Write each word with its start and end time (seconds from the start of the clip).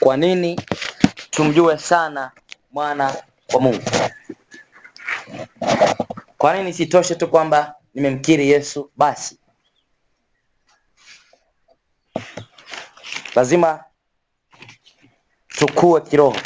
Kwa 0.00 0.16
nini 0.16 0.60
tumjue 1.30 1.78
sana 1.78 2.30
mwana 2.72 3.14
wa 3.54 3.60
Mungu? 3.60 3.82
Kwa 6.38 6.54
nini 6.56 6.72
sitoshe 6.72 7.14
tu 7.14 7.28
kwamba 7.28 7.74
nimemkiri 7.94 8.50
Yesu 8.50 8.90
basi? 8.96 9.38
Lazima 13.34 13.84
tukue 15.48 16.00
kiroho. 16.00 16.36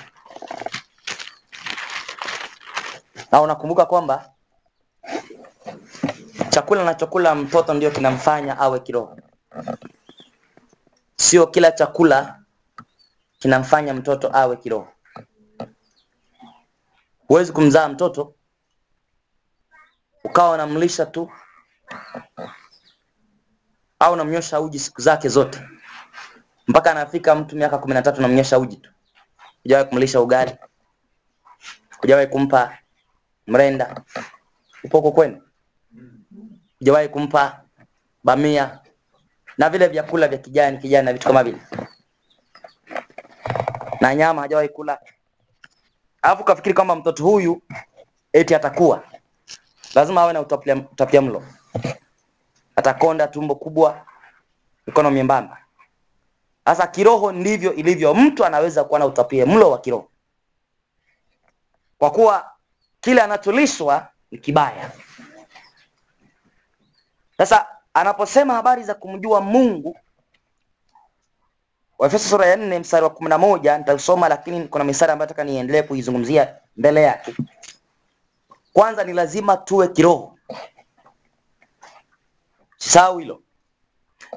Na 3.32 3.41
unakumbuka 3.41 3.86
kwamba 3.86 4.30
chakula 6.50 6.82
anachokula 6.82 7.34
mtoto 7.34 7.75
ndio 7.75 7.91
kinamfanya 7.91 8.59
awe 8.59 8.80
kiroho, 8.80 9.16
sio 11.16 11.46
kila 11.46 11.72
chakula 11.72 12.39
kinamfanya 13.41 13.95
mtoto 13.95 14.30
awe 14.36 14.57
kiroho. 14.57 14.89
Huwezi 17.29 17.53
kumzaa 17.53 17.89
mtoto 17.89 18.35
ukawa 20.25 20.54
unamlisha 20.54 21.07
tu 21.07 21.31
au 23.98 24.12
unamnyosha 24.12 24.61
uji 24.61 24.79
siku 24.79 25.00
zake 25.00 25.29
zote. 25.29 25.61
Mpaka 26.68 26.90
anafika 26.90 27.34
mtu 27.34 27.57
miaka 27.57 27.79
kumi 27.79 27.95
na 27.95 28.03
tatu 28.03 28.18
unamnyosha 28.18 28.58
uji 28.58 28.76
tu, 28.76 28.90
hujawahi 29.62 29.89
kumlisha 29.89 30.20
ugali, 30.20 30.57
hujawahi 32.00 32.27
kumpa 32.27 32.78
mrenda, 33.47 34.03
upo 34.84 34.97
huko 34.98 35.12
kwenu, 35.12 35.42
hujawahi 36.78 37.09
kumpa 37.09 37.64
bamia? 38.25 38.78
Na 39.59 39.70
vile 39.70 39.89
vyakula 39.89 40.28
vya 40.28 40.39
kijani 40.39 40.78
kijani 40.78 41.05
na 41.06 41.12
vitu 41.12 41.27
kama 41.27 41.45
vile, 41.45 41.59
na 44.00 44.14
nyama 44.14 44.42
hajawahi 44.42 44.69
kula, 44.69 44.98
alafu 46.23 46.45
kafikiri 46.45 46.75
kwamba 46.75 46.97
mtoto 46.97 47.25
huyu 47.25 47.62
eti 48.33 48.55
atakuwa. 48.55 49.03
Lazima 49.95 50.20
awe 50.23 50.33
na 50.33 50.41
utapia, 50.41 51.23
mlo, 51.23 51.43
atakonda, 52.77 53.27
tumbo 53.28 53.55
kubwa, 53.55 54.06
mikono 54.87 55.11
miembamba. 55.11 55.59
Sasa 56.65 56.87
kiroho 56.87 57.33
ndivyo 57.33 57.75
ilivyo, 57.75 58.15
mtu 58.15 58.45
anaweza 58.45 58.84
kuwa 58.84 58.98
na 58.98 59.06
utapia 59.06 59.47
mlo 59.47 59.71
wa 59.71 59.78
kiroho. 59.81 60.09
Kwa 61.98 62.11
kuwa 62.11 62.51
kile 63.01 63.21
anacholishwa 63.23 64.09
ni 64.31 64.39
kibaya. 64.39 64.91
Sasa 67.39 67.67
anaposema 67.95 68.55
habari 68.55 68.83
za 68.83 68.95
kumjua 68.95 69.41
Mungu, 69.41 69.97
Waefeso 72.01 72.29
sura 72.29 72.47
ya 72.47 72.56
nne 72.56 72.79
mstari 72.79 73.05
wa 73.05 73.11
kumi 73.11 73.29
na 73.29 73.39
moja 73.39 73.79
nitasoma, 73.79 74.29
lakini 74.29 74.69
kuna 74.69 74.84
mistari 74.84 75.12
ambayo 75.12 75.27
nataka 75.27 75.45
niendelee 75.45 75.83
kuizungumzia 75.83 76.55
mbele 76.77 77.03
yake. 77.03 77.34
Kwanza 78.73 79.05
ni 79.05 79.12
lazima 79.12 79.56
tuwe 79.56 79.89
kiroho, 79.89 80.39
sisahau 82.78 83.19
hilo. 83.19 83.43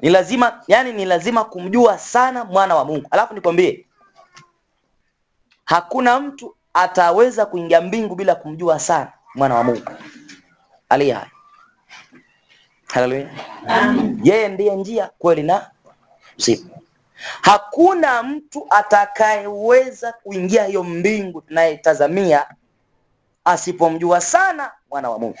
Ni 0.02 0.10
lazima 0.10 0.62
yani, 0.68 0.92
ni 0.92 1.04
lazima 1.04 1.44
kumjua 1.44 1.98
sana 1.98 2.44
mwana 2.44 2.74
wa 2.74 2.84
Mungu. 2.84 3.08
Alafu 3.10 3.34
nikwambie, 3.34 3.86
hakuna 5.64 6.20
mtu 6.20 6.56
ataweza 6.74 7.46
kuingia 7.46 7.80
mbingu 7.80 8.14
bila 8.14 8.34
kumjua 8.34 8.78
sana 8.80 9.12
mwana 9.34 9.54
wa 9.54 9.64
Mungu 9.64 9.90
aliye 10.88 11.12
hai. 11.14 11.30
Haleluya, 12.86 13.30
yeye 14.22 14.48
ndiye 14.48 14.76
njia, 14.76 15.10
kweli 15.18 15.42
na 15.42 15.70
uzima. 16.38 16.70
Hakuna 17.42 18.22
mtu 18.22 18.66
atakayeweza 18.70 20.12
kuingia 20.12 20.64
hiyo 20.64 20.82
mbingu 20.82 21.40
tunayetazamia 21.40 22.46
asipomjua 23.44 24.20
sana 24.20 24.72
mwana 24.90 25.10
wa 25.10 25.18
Mungu. 25.18 25.38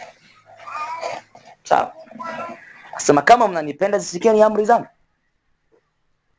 Sawa, 1.64 1.94
asema 2.94 3.22
kama 3.22 3.48
mnanipenda 3.48 3.98
zisikieni 3.98 4.42
amri 4.42 4.64
zangu. 4.64 4.86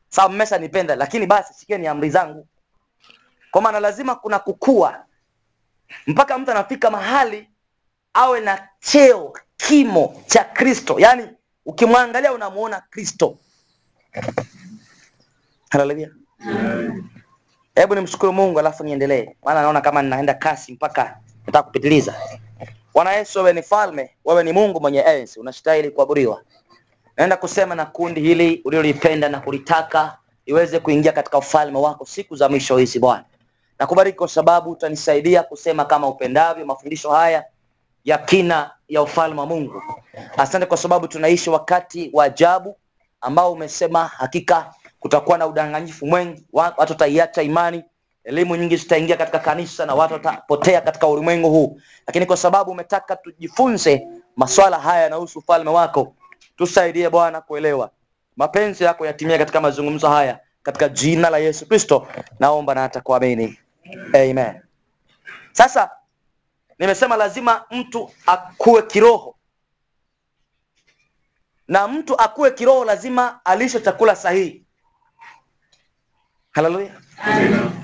Sawa, 0.08 0.28
mmeshanipenda, 0.28 0.96
lakini 0.96 1.26
basi 1.26 1.54
sikieni 1.54 1.86
amri 1.86 2.10
zangu, 2.10 2.46
kwa 3.50 3.62
maana 3.62 3.80
lazima 3.80 4.14
kuna 4.14 4.38
kukua 4.38 5.04
mpaka 6.06 6.38
mtu 6.38 6.50
anafika 6.50 6.90
mahali 6.90 7.50
awe 8.14 8.40
na 8.40 8.68
cheo 8.80 9.32
kimo 9.56 10.22
cha 10.26 10.44
Kristo, 10.44 10.96
yaani 10.98 11.28
ukimwangalia 11.66 12.32
unamuona 12.32 12.80
Kristo. 12.80 13.38
Haleluya. 15.76 16.08
Hebu 17.74 17.94
nimshukuru 17.94 18.32
Mungu 18.32 18.58
alafu 18.58 18.84
niendelee, 18.84 19.28
maana 19.44 19.62
naona 19.62 19.80
kama 19.80 20.02
ninaenda 20.02 20.34
kasi 20.34 20.72
mpaka 20.72 21.18
nataka 21.46 21.62
kupitiliza. 21.62 22.14
Bwana 22.94 23.12
Yesu, 23.12 23.38
wewe 23.38 23.52
ni 23.52 23.62
falme, 23.62 24.10
wewe 24.24 24.44
ni 24.44 24.52
Mungu 24.52 24.80
mwenye 24.80 24.98
enzi, 25.00 25.40
unastahili 25.40 25.90
kuabudiwa. 25.90 26.42
Naenda 27.16 27.36
kusema 27.36 27.74
na 27.74 27.86
kundi 27.86 28.20
hili 28.20 28.62
ulilolipenda 28.64 29.28
na 29.28 29.40
kulitaka 29.40 30.18
iweze 30.46 30.78
kuingia 30.78 31.12
katika 31.12 31.38
ufalme 31.38 31.78
wako 31.78 32.06
siku 32.06 32.36
za 32.36 32.48
mwisho 32.48 32.76
hizi. 32.76 32.98
Bwana 32.98 33.24
nakubariki 33.78 34.18
kwa 34.18 34.28
sababu 34.28 34.70
utanisaidia 34.70 35.42
kusema 35.42 35.84
kama 35.84 36.08
upendavyo 36.08 36.66
mafundisho 36.66 37.10
haya 37.10 37.44
ya 38.04 38.18
kina 38.18 38.70
ya 38.88 39.02
ufalme 39.02 39.40
wa 39.40 39.46
Mungu. 39.46 39.82
Asante 40.36 40.66
kwa 40.66 40.76
sababu 40.76 41.08
tunaishi 41.08 41.50
wakati 41.50 42.10
wa 42.12 42.24
ajabu 42.24 42.76
ambao 43.20 43.52
umesema 43.52 44.06
hakika 44.06 44.74
kutakuwa 45.00 45.38
na 45.38 45.46
udanganyifu 45.46 46.06
mwingi, 46.06 46.44
watu 46.52 46.80
wataiacha 46.80 47.42
imani, 47.42 47.84
elimu 48.24 48.56
nyingi 48.56 48.76
zitaingia 48.76 49.16
katika 49.16 49.38
kanisa 49.38 49.86
na 49.86 49.94
watu 49.94 50.12
watapotea 50.14 50.80
katika 50.80 51.06
ulimwengu 51.06 51.50
huu, 51.50 51.80
lakini 52.06 52.26
kwa 52.26 52.36
sababu 52.36 52.70
umetaka 52.70 53.16
tujifunze 53.16 54.06
maswala 54.36 54.78
haya 54.78 55.02
yanahusu 55.02 55.38
ufalme 55.38 55.70
wako, 55.70 56.14
tusaidie 56.56 57.10
Bwana 57.10 57.40
kuelewa. 57.40 57.90
Mapenzi 58.36 58.84
yako 58.84 59.06
yatimia 59.06 59.38
katika 59.38 59.60
mazungumzo 59.60 60.08
haya, 60.08 60.40
katika 60.62 60.88
jina 60.88 61.30
la 61.30 61.38
Yesu 61.38 61.66
Kristo 61.68 62.06
naomba 62.38 62.74
na 62.74 62.80
hata 62.80 63.00
kuamini, 63.00 63.58
amen. 64.14 64.60
Sasa 65.52 65.90
nimesema 66.78 67.16
lazima 67.16 67.64
mtu 67.70 68.10
akue 68.26 68.82
kiroho, 68.82 69.36
na 71.68 71.88
mtu 71.88 72.20
akue 72.20 72.50
kiroho 72.50 72.84
lazima 72.84 73.40
alishe 73.44 73.80
chakula 73.80 74.16
sahihi. 74.16 74.65
Haleluya. 76.56 76.90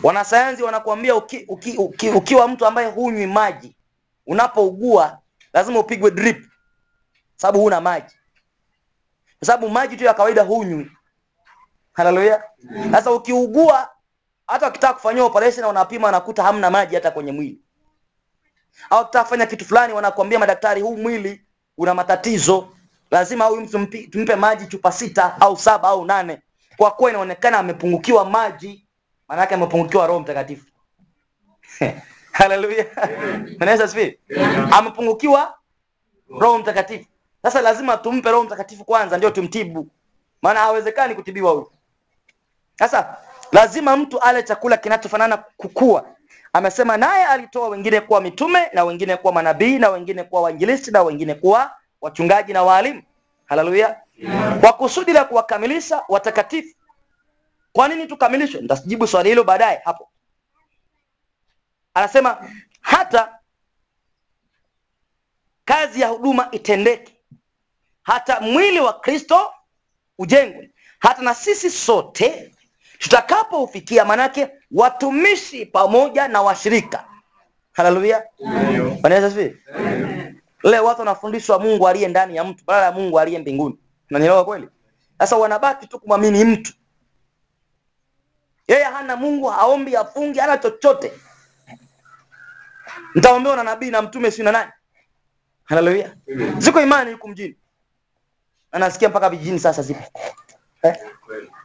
Wanasayansi 0.03 0.63
wanakuambia 0.63 1.15
uki, 1.17 1.45
uki, 1.49 1.77
uki, 1.77 2.11
ukiwa 2.11 2.49
mtu 2.49 2.67
ambaye 2.67 2.91
hunywi 2.91 3.27
maji, 3.27 3.77
unapougua 4.27 5.19
lazima 5.53 5.79
upigwe 5.81 6.11
drip, 6.11 6.45
sababu 7.37 7.61
huna 7.61 7.81
maji, 7.81 8.15
kwa 9.39 9.47
sababu 9.47 9.69
maji 9.69 9.97
tu 9.97 10.05
ya 10.05 10.15
kawaida 10.15 10.43
hunywi. 10.43 10.91
Haleluya. 11.93 12.43
Sasa 12.93 13.11
ukiugua, 13.13 13.89
hata 14.47 14.69
ukitaka 14.69 14.95
kufanyia 14.95 15.25
operation 15.25 15.67
wanapima, 15.67 16.07
wanakuta 16.07 16.43
hamna 16.43 16.71
maji 16.71 16.95
hata 16.95 17.11
kwenye 17.11 17.33
mwili, 17.33 17.61
au 18.91 19.03
ukitaka 19.03 19.25
kufanya 19.25 19.47
kitu 19.47 19.65
fulani, 19.65 19.93
wanakuambia 19.93 20.39
madaktari, 20.39 20.81
huu 20.81 20.97
mwili 20.97 21.45
una 21.79 21.95
matatizo, 21.95 22.69
lazima 23.11 23.45
huyu 23.45 23.61
mtu 23.61 23.87
tumpe 23.87 24.37
maji 24.37 24.67
chupa 24.67 24.93
sita 24.93 25.41
au 25.41 25.57
saba 25.57 25.89
au 25.89 26.05
nane 26.05 26.43
kwa 26.83 26.91
kuwa 26.91 27.11
inaonekana 27.11 27.59
amepungukiwa 27.59 28.25
maji, 28.25 28.87
maana 29.29 29.41
yake 29.43 29.55
amepungukiwa 29.55 30.07
Roho 30.07 30.21
Mtakatifu. 30.21 30.67
Haleluya, 32.33 32.87
anaweza 33.61 33.89
sifi, 33.89 34.19
amepungukiwa 34.73 35.55
Roho 36.41 36.59
Mtakatifu. 36.59 37.05
Sasa 37.43 37.61
lazima 37.61 37.97
tumpe 37.97 38.31
Roho 38.31 38.45
Mtakatifu 38.45 38.85
kwanza, 38.85 39.17
ndio 39.19 39.31
tumtibu, 39.31 39.89
maana 40.43 40.61
hawezekani 40.61 41.15
kutibiwa 41.15 41.53
huyu. 41.53 41.71
Sasa 42.79 43.17
lazima 43.53 43.97
mtu 43.97 44.21
ale 44.21 44.43
chakula 44.43 44.77
kinachofanana 44.77 45.37
kukua. 45.57 46.05
Amesema 46.53 46.97
naye 46.97 47.25
alitoa 47.25 47.69
wengine 47.69 48.01
kuwa 48.01 48.21
mitume 48.21 48.71
na 48.73 48.85
wengine 48.85 49.17
kuwa 49.17 49.33
manabii 49.33 49.79
na 49.79 49.89
wengine 49.91 50.25
kuwa 50.25 50.43
wainjilisti 50.43 50.91
na 50.91 51.03
wengine 51.03 51.35
kuwa 51.35 51.71
wachungaji 52.01 52.53
na 52.53 52.63
waalimu. 52.63 53.03
Haleluya, 53.45 54.01
kwa 54.61 54.73
kusudi 54.73 55.13
la 55.13 55.25
kuwakamilisha 55.25 56.03
watakatifu. 56.09 56.77
Kwa 57.73 57.89
nini 57.89 58.07
tukamilishwe? 58.07 58.61
Nitajibu 58.61 59.07
swali 59.07 59.29
hilo 59.29 59.45
baadaye 59.45 59.81
hapo. 59.85 60.09
Anasema 61.95 62.51
hata 62.81 63.39
kazi 65.65 66.01
ya 66.01 66.09
huduma 66.09 66.49
itendeke, 66.51 67.13
hata 68.03 68.41
mwili 68.41 68.81
wa 68.81 68.93
Kristo 69.01 69.53
ujengwe, 70.19 70.71
hata 70.99 71.23
na 71.23 71.35
sisi 71.35 71.71
sote 71.71 72.55
tutakapoufikia, 72.99 74.05
manake 74.05 74.49
watumishi 74.71 75.67
pamoja 75.67 76.29
na 76.29 76.43
washirika. 76.43 77.05
Haleluya, 77.73 78.25
wanaweza 79.03 79.31
sifi. 79.31 79.57
Leo 80.63 80.85
watu 80.85 81.01
wanafundishwa 81.01 81.59
Mungu 81.59 81.89
aliye 81.89 82.09
ndani 82.09 82.37
ya 82.37 82.45
mtu 82.45 82.65
badala 82.67 82.87
ya 82.87 82.93
Mungu 82.93 83.21
aliye 83.21 83.39
mbinguni. 83.39 83.79
Unanielewa 84.13 84.45
kweli? 84.45 84.69
Sasa 85.19 85.37
wanabaki 85.37 85.87
tu 85.87 85.99
kumwamini 86.01 86.45
mtu. 86.45 86.73
Yeye 88.69 88.85
hana 88.85 89.17
Mungu, 89.17 89.47
haombi, 89.49 89.95
hafungi, 89.95 90.39
hana 90.39 90.59
chochote. 90.59 91.13
Nitaombewa 93.15 93.57
na 93.57 93.63
nabii 93.63 93.91
na 93.91 94.03
mtume, 94.03 94.31
si 94.31 94.43
na 94.43 94.53
nani? 94.53 94.71
Haleluya! 95.65 96.17
Ziko 96.59 96.81
imani 96.81 97.13
huku 97.13 97.29
mjini, 97.29 97.57
anasikia 98.73 99.09
mpaka 99.09 99.31
vijijini 99.31 99.59
sasa 99.61 99.83
zipo 99.83 100.03
eh? 100.83 100.97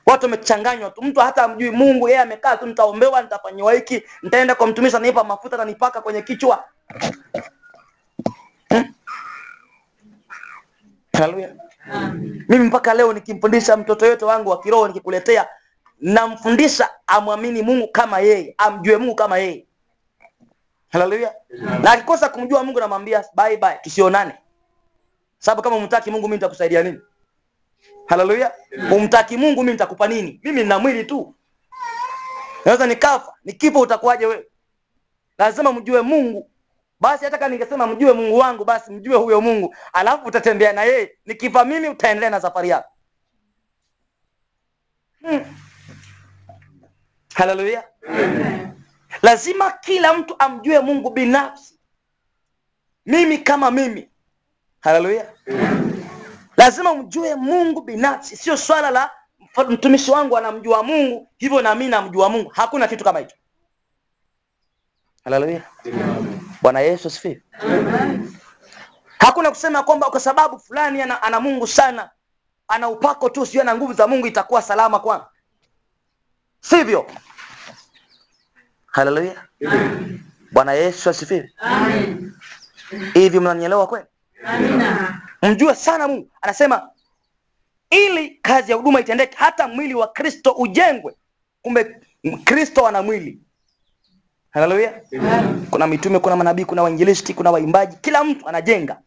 Watu 0.06 0.26
wamechanganywa 0.26 0.90
tu, 0.90 1.02
mtu 1.02 1.20
hata 1.20 1.44
amjui 1.44 1.72
Mungu, 1.72 2.10
yeye 2.10 2.22
amekaa 2.22 2.58
tu, 2.58 2.66
nitaombewa, 2.66 3.22
nitafanyiwa 3.22 3.74
hiki, 3.74 4.04
nitaenda 4.22 4.56
kwa 4.56 4.68
mtumishi, 4.68 4.96
ananipa 4.96 5.24
mafuta, 5.24 5.56
ananipaka 5.56 6.02
kwenye 6.02 6.22
kichwa 6.22 6.64
hmm? 8.70 8.94
Haleluya! 11.14 11.67
Mimi 12.50 12.66
mpaka 12.66 12.94
leo 12.94 13.14
nikimfundisha 13.14 13.78
mtoto 13.78 14.06
yote 14.06 14.26
wangu 14.26 14.50
wa 14.50 14.62
kiroho, 14.62 14.88
nikikuletea, 14.88 15.48
namfundisha 16.00 16.90
amwamini 17.08 17.62
Mungu 17.62 17.88
kama 17.88 18.20
yeye, 18.20 18.56
amjue 18.58 18.98
Mungu 18.98 19.16
kama 19.16 19.38
yeye. 19.38 19.68
Haleluya! 20.90 21.34
Na 21.84 21.92
akikosa 21.92 22.30
kumjua 22.30 22.64
Mungu, 22.64 22.80
namwambia 22.80 23.24
bye 23.36 23.58
bye, 23.58 23.80
tusionane, 23.84 24.34
sababu 25.40 25.62
kama 25.62 25.76
umtaki 25.76 26.12
Mungu, 26.12 26.28
mimi 26.28 26.36
nitakusaidia 26.38 26.84
nini? 26.84 27.00
Haleluya! 28.06 28.52
Umtaki 28.96 29.38
Mungu, 29.38 29.62
mimi 29.62 29.72
nitakupa 29.72 30.08
nini? 30.08 30.40
Mimi 30.44 30.64
nina 30.64 30.80
mwili 30.80 31.04
tu, 31.04 31.36
naweza 32.66 32.88
nikafa, 32.88 33.34
nikifa 33.46 33.80
utakuwaje 33.80 34.26
wewe? 34.26 34.46
Lazima 35.38 35.74
mjue 35.74 36.02
Mungu. 36.02 36.50
Basi 37.00 37.26
hata 37.26 37.38
kama 37.38 37.50
ningesema 37.50 37.88
mjue 37.88 38.14
Mungu 38.14 38.38
wangu, 38.38 38.66
basi 38.66 38.92
mjue 38.92 39.16
huyo 39.18 39.42
Mungu, 39.42 39.76
alafu 39.94 40.28
utatembea 40.28 40.74
na 40.74 40.84
yeye. 40.84 41.18
Nikifa 41.26 41.66
mimi, 41.66 41.90
utaendelea 41.90 42.30
na 42.30 42.42
safari 42.42 42.70
yako. 42.70 42.90
Hmm. 45.22 45.42
Haleluya! 47.34 47.84
Lazima 49.22 49.72
kila 49.72 50.14
mtu 50.14 50.36
amjue 50.40 50.80
Mungu 50.80 51.10
binafsi, 51.10 51.80
mimi 53.06 53.38
kama 53.38 53.72
mimi. 53.72 54.10
Haleluya! 54.80 55.34
Lazima 56.58 56.94
mjue 56.96 57.36
Mungu 57.36 57.82
binafsi, 57.82 58.38
sio 58.38 58.58
swala 58.58 58.92
la 58.92 59.12
mtumishi 59.70 60.12
wangu 60.12 60.38
anamjua 60.38 60.84
Mungu 60.84 61.28
hivyo 61.38 61.62
na 61.62 61.76
mimi 61.76 61.92
namjua 61.92 62.30
Mungu. 62.30 62.50
Hakuna 62.50 62.88
kitu 62.88 63.04
kama 63.04 63.20
hicho. 63.20 63.36
Haleluya! 65.24 65.62
Bwana 66.62 66.80
Yesu 66.80 67.08
asifiwe. 67.08 67.42
Hakuna 69.20 69.50
kusema 69.50 69.84
kwamba 69.84 70.10
kwa 70.10 70.20
sababu 70.20 70.60
fulani 70.60 71.02
ana, 71.02 71.22
ana 71.24 71.40
Mungu 71.40 71.68
sana, 71.68 72.10
ana 72.68 72.90
upako 72.90 73.30
tu, 73.30 73.46
sio 73.46 73.62
ana 73.62 73.76
nguvu 73.76 73.94
za 73.94 74.08
Mungu, 74.08 74.28
itakuwa 74.28 74.62
salama 74.62 75.00
kwangu, 75.00 75.26
sivyo? 76.62 77.12
Haleluya! 78.86 79.44
Bwana 80.52 80.74
Yesu 80.74 81.10
asifiwe. 81.10 81.54
Hivi 83.14 83.40
mnanielewa 83.40 83.88
kweli? 83.88 84.06
Mjue 85.42 85.76
sana 85.76 86.08
Mungu. 86.08 86.32
Anasema 86.42 86.90
ili 87.90 88.30
kazi 88.30 88.72
ya 88.72 88.78
huduma 88.78 89.00
itendeke, 89.00 89.36
hata 89.38 89.68
mwili 89.68 89.94
wa 89.96 90.08
Kristo 90.08 90.52
ujengwe. 90.52 91.16
Kumbe 91.62 92.02
Kristo 92.44 92.88
ana 92.88 93.02
mwili. 93.02 93.40
Haleluya! 94.58 95.02
Kuna 95.70 95.88
mitume, 95.88 96.20
kuna 96.20 96.36
manabii, 96.36 96.66
kuna 96.66 96.84
wainjilisti, 96.84 97.34
kuna 97.34 97.52
waimbaji, 97.52 97.98
kila 98.02 98.24
mtu 98.24 98.48
anajenga. 98.50 99.00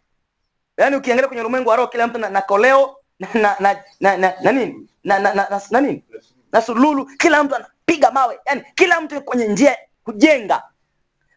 Yaani 0.79 0.97
ukiangalia 0.97 1.29
kwenye 1.29 1.43
ulimwengu 1.43 1.69
wa 1.69 1.77
roho, 1.77 1.89
kila 1.89 2.07
mtu 2.07 2.19
na, 2.19 2.29
na 2.31 2.43
koleo 2.43 2.97
na 3.19 3.29
na 3.35 3.57
na 3.61 3.77
na, 4.01 4.17
na, 4.17 4.35
na 4.43 4.53
nini 4.53 4.89
na 5.05 5.19
na, 5.19 5.35
na, 5.35 5.47
na, 5.51 5.61
na 5.71 5.81
nini 5.81 6.05
na 6.53 6.63
sululu, 6.63 7.07
kila 7.07 7.45
mtu 7.45 7.55
anapiga 7.57 8.11
mawe, 8.11 8.39
yaani 8.47 8.63
kila 8.75 9.01
mtu 9.01 9.23
kwenye 9.23 9.49
njia 9.49 9.77
kujenga, 10.05 10.63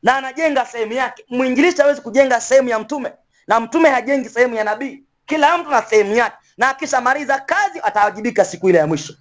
na 0.04 0.16
anajenga 0.18 0.66
sehemu 0.66 0.94
yake. 0.94 1.26
Mwinjilisti 1.30 1.82
hawezi 1.82 2.02
kujenga 2.02 2.42
sehemu 2.42 2.70
ya 2.70 2.80
mtume 2.80 3.14
na 3.48 3.60
mtume 3.60 3.90
hajengi 3.90 4.30
sehemu 4.30 4.56
ya 4.56 4.64
nabii. 4.64 5.04
Kila 5.26 5.58
mtu 5.58 5.70
na 5.70 5.82
sehemu 5.82 6.16
yake, 6.16 6.36
na 6.58 6.70
akishamaliza 6.70 7.40
kazi 7.40 7.80
atawajibika 7.84 8.46
siku 8.46 8.70
ile 8.70 8.78
ya 8.78 8.88
mwisho, 8.88 9.14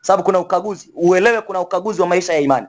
sababu 0.00 0.22
kuna 0.22 0.38
ukaguzi. 0.38 0.90
Uelewe, 0.94 1.40
kuna 1.40 1.60
ukaguzi 1.60 2.00
wa 2.00 2.06
maisha 2.06 2.32
ya 2.32 2.40
imani. 2.40 2.66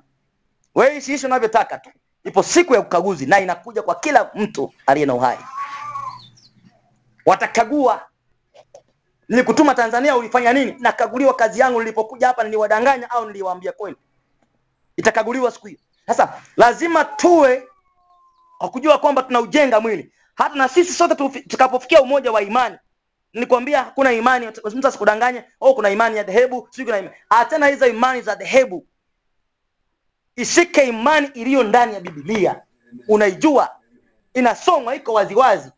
Wewe 0.78 0.98
ishi 0.98 1.26
unavyotaka 1.26 1.78
tu, 1.78 1.90
ipo 2.24 2.44
siku 2.44 2.74
ya 2.74 2.80
ukaguzi, 2.80 3.26
na 3.26 3.40
inakuja 3.40 3.82
kwa 3.82 3.96
kila 3.96 4.32
mtu 4.36 4.74
aliye 4.86 5.06
na 5.06 5.14
uhai. 5.14 5.38
Watakagua, 7.26 8.02
nilikutuma 9.30 9.76
Tanzania, 9.76 10.16
ulifanya 10.18 10.54
nini? 10.54 10.76
Nakaguliwa 10.80 11.34
kazi 11.34 11.60
yangu, 11.60 11.80
nilipokuja 11.80 12.28
hapa 12.28 12.44
niliwadanganya 12.44 13.10
au 13.12 13.28
niliwaambia 13.28 13.72
kweli? 13.72 13.98
Itakaguliwa 14.98 15.52
siku 15.52 15.68
hiyo. 15.68 15.80
Sasa 16.08 16.42
lazima 16.58 17.06
tuwe 17.06 17.68
kwa 18.58 18.70
kujua 18.70 18.98
kwamba 18.98 19.24
tunaujenga 19.24 19.80
mwili 19.80 20.12
hata 20.36 20.56
na 20.56 20.68
sisi 20.68 20.94
sote 20.94 21.42
tukapofikia 21.48 22.02
umoja 22.02 22.32
wa 22.32 22.42
imani. 22.42 22.78
Nilikwambia 23.34 23.84
hakuna 23.84 24.12
imani, 24.14 24.48
mtu 24.48 24.88
asikudanganye, 24.88 25.44
oh, 25.62 25.74
kuna 25.74 25.90
imani 25.90 26.18
ya 26.18 26.24
dhehebu, 26.24 26.68
sio 26.72 26.86
kuna 26.86 26.98
imani. 26.98 27.16
Achana 27.30 27.68
hizo 27.68 27.88
imani 27.88 28.22
za 28.22 28.36
dhehebu, 28.36 28.86
ishike 30.38 30.84
imani 30.88 31.28
iliyo 31.34 31.64
ndani 31.64 31.94
ya 31.94 32.00
Biblia, 32.00 32.62
unaijua, 33.08 33.76
inasomwa, 34.34 34.96
iko 34.96 35.14
waziwazi. 35.14 35.72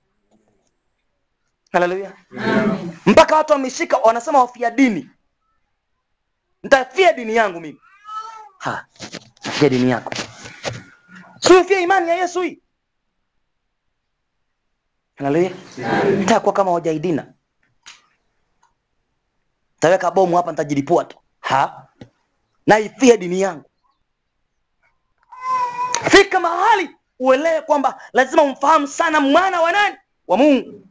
Haleluya! 1.72 2.14
mpaka 3.06 3.36
watu 3.36 3.54
wameshika, 3.54 3.98
wanasema 3.98 4.40
wafia 4.40 4.72
dini. 4.72 5.10
Nitafia 6.64 7.14
dini 7.14 7.36
yangu 7.36 7.60
mimi. 7.60 7.80
Ha, 8.58 8.86
fia 9.52 9.70
dini 9.70 9.92
yako, 9.92 10.14
si 11.40 11.64
fia 11.64 11.80
imani 11.80 12.10
ya 12.10 12.16
Yesu 12.16 12.42
hii 12.42 12.62
Haleluya. 15.16 15.52
Nitakuwa 16.18 16.54
kama 16.54 16.72
wajaidina. 16.72 17.34
nitaweka 19.74 20.12
bomu 20.12 20.38
hapa 20.38 20.52
nitajilipua 20.52 21.06
tu. 21.06 21.18
Ha? 21.40 21.88
Naifia 22.68 23.18
dini 23.18 23.42
yangu. 23.42 23.69
Fika 26.10 26.40
mahali 26.40 26.90
uelewe 27.20 27.62
kwamba 27.62 28.02
lazima 28.14 28.44
umfahamu 28.44 28.88
sana 28.88 29.20
mwana 29.22 29.62
wa 29.62 29.72
nani? 29.72 29.96
Wa 30.28 30.38
Mungu. 30.38 30.88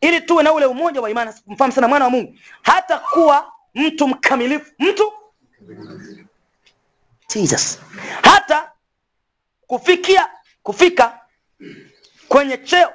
Ili 0.00 0.20
tuwe 0.20 0.42
na 0.42 0.52
ule 0.52 0.66
umoja 0.66 1.00
wa 1.00 1.10
imani, 1.10 1.32
kumfahamu 1.44 1.72
sana 1.74 1.88
mwana 1.88 2.04
wa 2.04 2.10
Mungu. 2.10 2.34
Hata 2.62 2.98
kuwa 2.98 3.52
mtu 3.74 4.08
mkamilifu, 4.08 4.72
mtu 4.78 5.12
Jesus. 7.34 7.78
Hata 8.22 8.72
kufikia 9.66 10.28
kufika 10.62 11.20
kwenye 12.28 12.58
cheo 12.58 12.92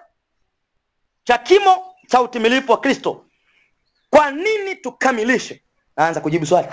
cha 1.24 1.38
kimo 1.38 1.96
cha 2.08 2.22
utimilifu 2.22 2.72
wa 2.72 2.80
Kristo. 2.80 3.26
Kwa 4.10 4.32
nini 4.32 4.76
tukamilishe? 4.76 5.64
Naanza 5.98 6.22
kujibu 6.22 6.46
swali. 6.46 6.68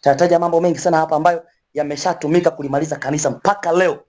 Tataja 0.00 0.38
mambo 0.38 0.60
mengi 0.60 0.78
sana 0.78 0.96
hapa 0.96 1.16
ambayo 1.16 1.46
yameshatumika 1.74 2.50
kulimaliza 2.50 2.96
kanisa 2.96 3.30
mpaka 3.30 3.72
leo, 3.72 4.04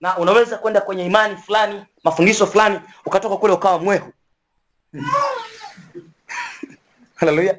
na 0.00 0.18
unaweza 0.18 0.58
kwenda 0.58 0.80
kwenye 0.80 1.06
imani 1.06 1.36
fulani, 1.36 1.84
mafundisho 2.04 2.46
fulani, 2.46 2.80
ukatoka 3.06 3.36
kule 3.36 3.52
ukawa 3.52 3.78
mwehu. 3.78 4.12
Haleluya! 7.14 7.58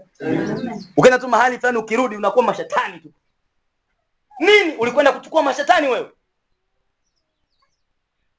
Ukaenda 0.97 1.19
tu 1.19 1.27
mahali 1.27 1.59
fulani, 1.59 1.77
ukirudi 1.77 2.15
unakuwa 2.15 2.45
mashetani 2.45 2.99
tu. 2.99 3.11
Nini? 4.39 4.75
Ulikwenda 4.75 5.11
kuchukua 5.11 5.43
mashetani 5.43 5.87
wewe? 5.87 6.11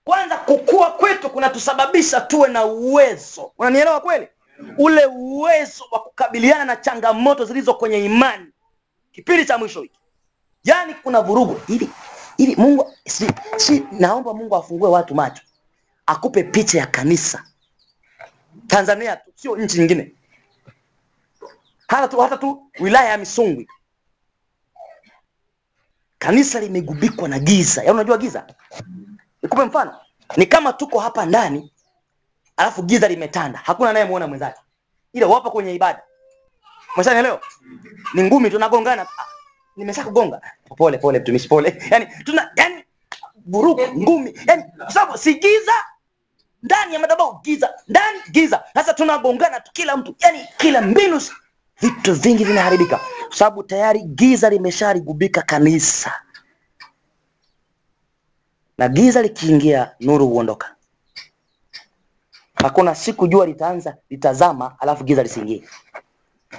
Kwanza 0.04 0.37
kukua 0.37 0.90
kwetu 0.90 1.30
kunatusababisha 1.30 2.21
tuwe 2.21 2.49
na 2.49 2.64
uwezo, 2.64 3.52
unanielewa 3.59 4.00
kweli? 4.00 4.28
Ule 4.78 5.07
uwezo 5.07 5.85
wa 5.90 6.00
kukabiliana 6.02 6.64
na 6.64 6.76
changamoto 6.76 7.45
zilizo 7.45 7.75
kwenye 7.75 8.04
imani 8.04 8.47
kipindi 9.12 9.45
cha 9.47 9.59
mwisho 9.59 9.83
hiki. 9.83 9.99
Yaani 10.64 10.94
kuna 10.94 11.20
vurugu 11.20 11.54
hivi 11.66 11.90
hivi. 12.36 12.56
Mungu 12.56 12.94
si, 13.06 13.26
si, 13.56 13.84
naomba 13.92 14.34
Mungu 14.34 14.56
afungue 14.56 14.88
watu 14.88 15.14
macho, 15.14 15.42
akupe 16.06 16.42
picha 16.42 16.78
ya 16.78 16.86
kanisa 16.86 17.44
Tanzania 18.66 19.16
tu, 19.16 19.32
sio 19.34 19.56
nchi 19.56 19.78
nyingine, 19.78 20.12
hata 21.88 22.08
tu, 22.08 22.20
hata 22.20 22.36
tu 22.36 22.70
wilaya 22.80 23.10
ya 23.10 23.18
Misungwi, 23.18 23.68
kanisa 26.18 26.60
limegubikwa 26.60 27.28
na 27.28 27.38
giza. 27.38 27.80
Yaani 27.82 27.94
unajua 27.94 28.18
giza 28.18 28.46
Nikupe 29.42 29.64
mfano, 29.64 30.00
ni 30.36 30.46
kama 30.46 30.72
tuko 30.72 31.00
hapa 31.00 31.26
ndani 31.26 31.72
alafu 32.56 32.82
giza 32.82 33.08
limetanda, 33.08 33.58
hakuna 33.64 33.90
anayemuona 33.90 34.26
mwenzake, 34.26 34.60
ila 35.12 35.26
wapo 35.26 35.50
kwenye 35.50 35.74
ibada. 35.74 36.02
Umeshanielewa? 36.94 37.40
Ni 38.14 38.22
ngumi 38.22 38.50
tunagongana. 38.50 39.06
Nimesha 39.78 40.04
kugonga. 40.04 40.40
Pole 40.76 40.99
pole 40.99 41.18
mtumishi, 41.18 41.49
pole. 41.49 41.82
Yani 41.90 42.06
tuna 42.25 42.50
yani 42.56 42.85
buruku 43.47 43.82
ngumi, 43.97 44.35
yani 44.47 44.64
kwa 44.78 44.90
sababu 44.92 45.18
si 45.18 45.35
giza 45.35 45.73
ndani 46.62 46.94
ya 46.94 47.00
madhabahu, 47.00 47.40
giza 47.42 47.70
ndani, 47.88 48.18
giza. 48.30 48.64
Sasa 48.75 48.94
tunagongana 48.94 49.61
tu, 49.61 49.70
kila 49.73 49.97
mtu, 49.97 50.16
yani 50.18 50.44
kila 50.56 50.82
mbinu, 50.82 51.20
vitu 51.80 52.14
vingi 52.14 52.44
vinaharibika. 52.44 52.97
kwa 53.28 53.37
sababu 53.37 53.62
tayari 53.62 54.02
giza 54.02 54.50
limesharigubika 54.50 55.42
kanisa, 55.42 56.12
na 58.78 58.88
giza 58.88 59.23
likiingia, 59.23 59.90
nuru 60.00 60.26
huondoka. 60.28 60.75
Hakuna 62.54 62.94
siku 62.94 63.26
jua 63.28 63.47
litaanza 63.47 63.97
litazama 64.11 64.76
alafu 64.80 65.04
giza 65.04 65.23
lisiingie, 65.23 65.64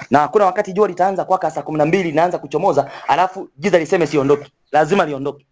na 0.10 0.28
kuna 0.28 0.46
wakati 0.46 0.74
jua 0.74 0.88
litaanza 0.88 1.26
kwaka 1.26 1.52
saa 1.52 1.62
kumi 1.62 1.78
na 1.78 1.86
mbili 1.86 2.04
linaanza 2.04 2.38
kuchomoza 2.38 2.92
alafu 3.08 3.50
giza 3.60 3.80
liseme 3.80 4.08
siondoki. 4.08 4.52
Lazima 4.72 5.06
liondoke, 5.06 5.48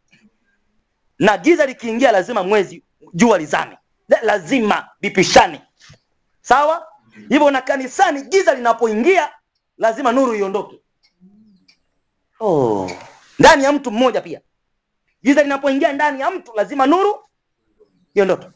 na 1.19 1.37
giza 1.37 1.65
likiingia, 1.65 2.11
lazima 2.11 2.43
mwezi 2.43 2.83
jua 3.13 3.37
lizame, 3.37 3.77
La- 4.09 4.21
lazima 4.21 4.89
vipishane. 5.01 5.61
Sawa 6.41 6.87
hivyo, 7.29 7.51
na 7.51 7.61
kanisani 7.61 8.21
giza 8.21 8.53
linapoingia, 8.53 9.29
lazima 9.77 10.11
nuru 10.11 10.35
iondoke. 10.35 10.81
Oh, 12.39 12.91
ndani 13.39 13.63
ya 13.63 13.71
mtu 13.71 13.91
mmoja 13.91 14.21
pia 14.21 14.41
giza 15.23 15.43
linapoingia 15.43 15.93
ndani 15.93 16.21
ya 16.21 16.31
mtu, 16.31 16.51
lazima 16.55 16.85
nuru 16.85 17.15
iondoke, 18.13 18.47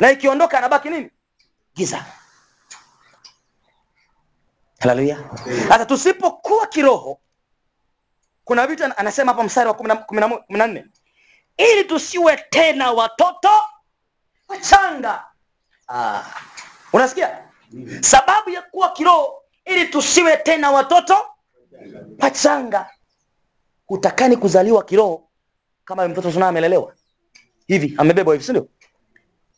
na 0.00 0.10
ikiondoka 0.10 0.58
anabaki 0.58 0.90
nini? 0.90 1.10
Giza. 1.74 2.04
Haleluya! 4.78 5.18
Sasa 5.68 5.86
tusipokuwa 5.86 6.66
kiroho, 6.66 7.20
kuna 8.44 8.66
vitu 8.66 8.84
anasema 8.96 9.32
hapa 9.32 9.44
mstari 9.44 9.68
wa 9.68 9.74
kumi 9.74 10.20
na- 10.48 10.66
nne 10.66 10.86
ili 11.56 11.84
tusiwe 11.84 12.36
tena 12.50 12.92
watoto 12.92 13.48
wachanga. 14.48 15.24
Ah, 15.88 16.22
unasikia 16.92 17.38
sababu 18.00 18.50
ya 18.50 18.62
kuwa 18.62 18.92
kiroho, 18.92 19.42
ili 19.64 19.88
tusiwe 19.88 20.36
tena 20.36 20.70
watoto 20.70 21.16
wachanga. 22.18 22.90
Hutakani 23.86 24.36
kuzaliwa 24.36 24.84
kiroho 24.84 25.28
kama 25.84 26.08
mtoto 26.08 26.32
tuna 26.32 26.48
amelelewa 26.48 26.94
hivi, 27.66 27.94
amebebwa 27.98 28.34
hivi, 28.34 28.44
si 28.44 28.50
ndio? 28.52 28.68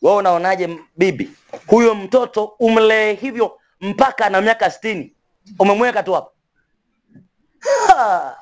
Wewe 0.03 0.17
unaonaje 0.17 0.79
bibi, 0.97 1.31
huyo 1.67 1.95
mtoto 1.95 2.45
umlee 2.45 3.15
hivyo 3.15 3.58
mpaka 3.81 4.27
ana 4.27 4.41
miaka 4.41 4.71
sitini, 4.71 5.13
umemweka 5.59 6.03
tu 6.03 6.13
hapa 6.15 6.31
Ha! 7.61 8.37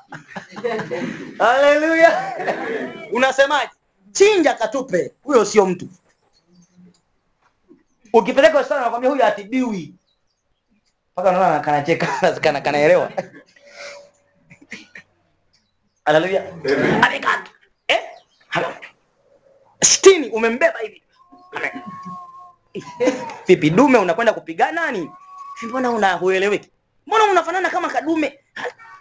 Haleluya! 1.39 2.11
Unasemaje? 3.13 3.71
Chinja 4.11 4.53
katupe, 4.53 5.11
huyo 5.23 5.45
sio 5.45 5.65
mtu. 5.65 5.87
Ukipeleka 8.13 8.57
hospitali 8.57 8.83
nakwambia 8.83 9.09
huyu 9.09 9.23
atibiwi, 9.25 9.95
mpaka 11.13 11.29
unaona 11.29 11.59
kanacheka 11.59 12.07
kana 12.43 12.61
kanaelewa. 12.61 13.11
Haleluya! 16.05 16.43
Eh, 17.87 17.99
sitini 19.83 20.29
umembeba 20.29 20.79
hivi 20.79 21.03
vipi 23.47 23.69
dume 23.69 23.97
unakwenda 23.97 24.33
kupigana 24.33 24.71
nani 24.71 25.11
mbona 25.61 25.91
una 25.91 26.13
hueleweki 26.13 26.69
mbona 27.07 27.23
unafanana 27.23 27.69
kama 27.69 27.89
kadume? 27.89 28.39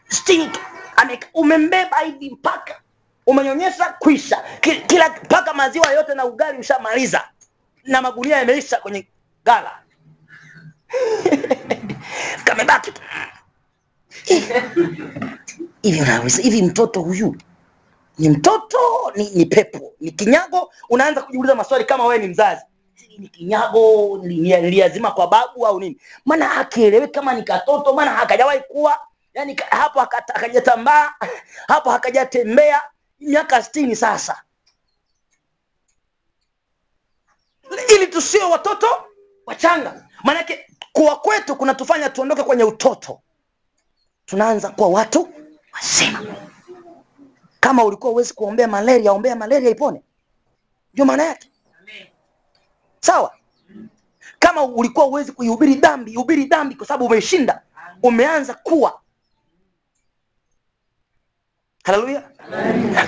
Sitini 0.09 0.51
umembeba 1.35 1.99
hivi 1.99 2.31
mpaka 2.31 2.81
umenyonyesha 3.27 3.85
kwisha 3.99 4.45
Ki- 4.61 4.81
kila 4.87 5.09
mpaka 5.09 5.55
maziwa 5.55 5.93
yote 5.93 6.15
na 6.15 6.25
ugali 6.25 6.59
ushamaliza. 6.59 7.29
Na 7.85 8.03
magunia 8.03 8.37
yameisha 8.37 8.77
kwenye 8.77 9.07
gala. 9.45 9.79
Kamebaki. 12.45 12.93
Hivi 15.83 16.01
unaweza 16.01 16.43
hivi 16.43 16.63
mtoto 16.63 17.01
huyu 17.01 17.37
ni 18.19 18.29
mtoto 18.29 18.79
ni, 19.17 19.31
ni 19.31 19.47
pepo 19.47 19.93
ni 20.01 20.11
kinyago? 20.11 20.73
Unaanza 20.91 21.23
kujiuliza 21.23 21.55
maswali 21.55 21.85
kama 21.85 22.05
wewe 22.07 22.19
ni 22.23 22.29
mzazi 22.29 22.63
ni 23.19 23.29
kinyago 23.29 24.19
ni- 24.23 24.37
niliazima 24.37 25.11
kwa 25.11 25.27
babu 25.27 25.67
au 25.67 25.81
nini? 25.81 26.01
Maana 26.25 26.49
hakieleweki 26.49 27.13
kama 27.13 27.35
ni 27.35 27.43
katoto 27.43 27.93
maana 27.93 28.11
hakajawahi 28.11 28.61
kuwa 28.61 28.99
yani 29.35 29.61
hapo 29.71 30.01
akajatambaa 30.01 31.15
hapo 31.69 31.91
hakajatembea 31.91 32.83
miaka 33.21 33.63
sitini 33.63 33.97
sasa. 33.97 34.43
Ili 37.95 38.07
tusiwe 38.07 38.45
watoto 38.45 38.87
wachanga. 39.47 40.09
Maanake 40.25 40.67
kuwa 40.93 41.17
kwetu 41.17 41.57
kunatufanya 41.57 42.11
tuondoke 42.11 42.43
kwenye 42.43 42.65
utoto. 42.65 43.21
Tunaanza 44.27 44.71
kuwa 44.71 44.89
watu 44.89 45.29
wazima. 45.73 46.25
Kama 47.61 47.85
ulikuwa 47.85 48.13
uwezi 48.13 48.35
kuombea 48.35 48.69
malaria 48.69 49.13
ombea 49.13 49.37
malaria 49.37 49.71
ipone. 49.71 50.03
Ndio 50.93 51.05
maana 51.05 51.25
yake 51.25 51.51
sawa? 53.07 53.33
Kama 54.39 54.63
ulikuwa 54.63 55.07
uwezi 55.07 55.33
kuihubiri 55.33 55.75
dhambi 55.75 56.13
ihubiri 56.13 56.45
dhambi 56.45 56.75
kwa 56.75 56.87
sababu 56.87 57.05
umeshinda. 57.07 57.63
Umeanza 58.03 58.55
kuwa. 58.55 59.01
Haleluya. 61.85 62.23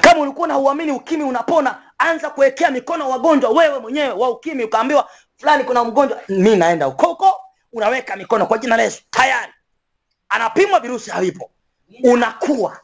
Kama 0.00 0.20
ulikuwa 0.20 0.48
na 0.48 0.58
uamini 0.58 0.92
ukimi 0.92 1.22
unapona 1.24 1.82
anza 1.98 2.30
kuwekea 2.30 2.70
mikono 2.70 3.10
wagonjwa. 3.10 3.50
Wewe 3.50 3.78
mwenyewe 3.78 4.10
wa 4.10 4.30
ukimi 4.30 4.64
ukaambiwa 4.64 5.08
fulani 5.36 5.64
kuna 5.64 5.84
mgonjwa. 5.84 6.20
Mi 6.28 6.56
naenda 6.56 6.88
ukoko 6.88 7.36
unaweka 7.72 8.16
mikono 8.16 8.46
kwa 8.46 8.58
jina 8.58 8.76
la 8.76 8.82
yesu. 8.82 9.02
Tayari. 9.10 9.52
Anapimwa 10.28 10.80
virusi 10.80 11.10
havipo. 11.10 11.50
Unakuwa 12.04 12.80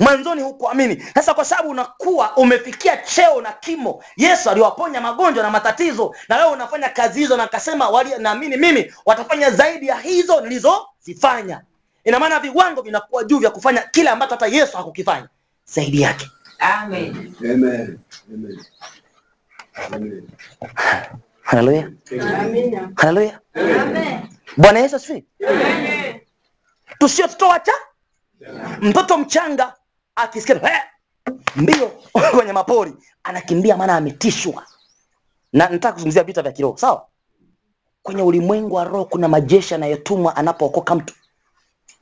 mwanzoni 0.00 0.42
hukuamini 0.42 1.02
sasa 1.14 1.34
kwa 1.34 1.44
sababu 1.44 1.68
unakuwa 1.70 2.36
umefikia 2.36 2.96
cheo 2.96 3.40
na 3.40 3.52
kimo 3.52 4.04
yesu 4.16 4.50
aliwaponya 4.50 5.00
magonjwa 5.00 5.42
na 5.42 5.50
matatizo 5.50 6.14
na 6.28 6.36
wewe 6.36 6.50
unafanya 6.50 6.88
kazi 6.88 7.20
hizo 7.20 7.36
na 7.36 7.42
akasema 7.42 8.04
naamini 8.18 8.56
mimi 8.56 8.92
watafanya 9.06 9.50
zaidi 9.50 9.86
ya 9.86 9.96
hizo 9.96 10.40
nilizozifanya 10.40 11.60
ina 12.04 12.18
maana 12.18 12.40
viwango 12.40 12.82
vinakuwa 12.82 13.24
juu 13.24 13.38
vya 13.38 13.50
kufanya 13.50 13.82
kile 13.82 14.10
ambacho 14.10 14.34
hata 14.34 14.46
yesu 14.46 14.76
hakukifanya 14.76 15.28
zaidi 15.64 16.00
yake 16.00 16.30
Amen. 16.58 17.34
Amen. 17.40 17.98
Amen. 18.34 18.60
Amen. 19.92 20.28
haleluya 21.42 21.90
Amina. 22.40 22.90
haleluya 22.96 23.40
Amen. 23.54 24.18
bwana 24.56 24.78
yesu 24.78 24.96
asifiwe 24.96 25.24
Amen. 25.48 26.20
tusio 26.98 27.26
tototo 27.26 27.48
wacha 27.48 27.72
mtoto 28.80 29.18
mchanga 29.18 29.74
akisikia 30.16 30.72
"Eh!" 30.72 30.82
mbio 31.56 31.88
kwenye 32.36 32.52
mapori 32.52 32.94
anakimbia 33.22 33.76
maana 33.76 33.96
ametishwa. 33.96 34.66
Na 35.52 35.68
nataka 35.68 35.92
kuzungumzia 35.92 36.24
vita 36.24 36.42
vya 36.42 36.52
kiroho 36.52 36.76
sawa? 36.76 37.06
Kwenye 38.02 38.22
ulimwengu 38.22 38.74
wa 38.74 38.84
roho 38.84 39.04
kuna 39.04 39.28
majeshi 39.28 39.74
anayotumwa 39.74 40.36
anapookoka 40.36 40.94
mtu 40.94 41.14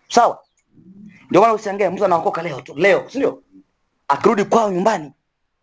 sawa? 0.08 0.44
Ndio 1.30 1.40
maana 1.40 1.54
usiangae 1.54 1.88
mtu 1.90 2.04
anaokoka 2.04 2.42
leo 2.42 2.60
tu 2.60 2.74
leo 2.76 3.10
si 3.10 3.18
ndio? 3.18 3.42
Akirudi 4.08 4.44
kwao 4.44 4.70
nyumbani 4.70 5.12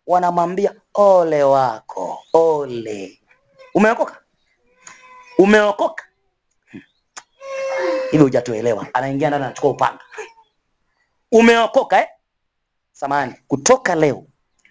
wanamwambia 0.06 0.74
ole 0.94 1.42
wako 1.42 2.18
ole. 2.32 3.20
Umeokoka? 3.74 4.18
Umeokoka? 5.38 6.04
Hmm. 6.70 6.80
hivi 8.10 8.22
hujatuelewa. 8.24 8.86
Anaingia 8.92 9.28
ndani 9.28 9.44
anachukua 9.44 9.70
upanga 9.70 10.00
umeokoka 11.32 12.00
eh? 12.00 12.08
samani 12.92 13.34
kutoka 13.48 13.94
leo 13.94 14.26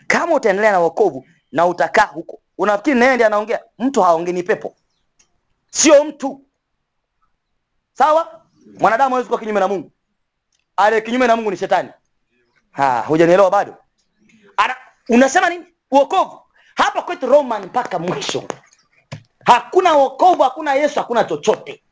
kama 0.07 0.35
utaendelea 0.35 0.71
na 0.71 0.79
wokovu 0.79 1.25
na 1.51 1.65
utakaa 1.65 2.05
huko 2.05 2.41
unafikiri 2.61 2.99
naye 2.99 3.13
ndiye 3.13 3.27
anaongea? 3.27 3.59
Mtu 3.79 4.01
haongei 4.01 4.33
ni 4.33 4.43
pepo. 4.43 4.75
Sio 5.71 6.03
mtu. 6.03 6.41
Sawa? 7.93 8.45
Mwanadamu 8.79 9.15
hawezi 9.15 9.27
kuwa 9.27 9.39
kinyume 9.39 9.59
na 9.59 9.67
mungu. 9.67 9.91
Ale 10.77 11.01
kinyume 11.01 11.27
na 11.27 11.35
mungu 11.35 11.51
ni 11.51 11.57
shetani. 11.57 11.89
Ha 12.71 13.01
hujanielewa 13.07 13.49
bado? 13.51 13.75
Ana, 14.57 14.75
unasema 15.09 15.49
nini? 15.49 15.65
Uokovu 15.91 16.39
hapa 16.75 17.01
kwetu 17.01 17.25
roman 17.27 17.65
mpaka 17.65 17.99
mwisho. 17.99 18.43
Hakuna 19.45 19.93
wokovu 19.93 20.43
hakuna 20.43 20.73
yesu 20.73 20.99
hakuna 20.99 21.23
chochote. 21.23 21.83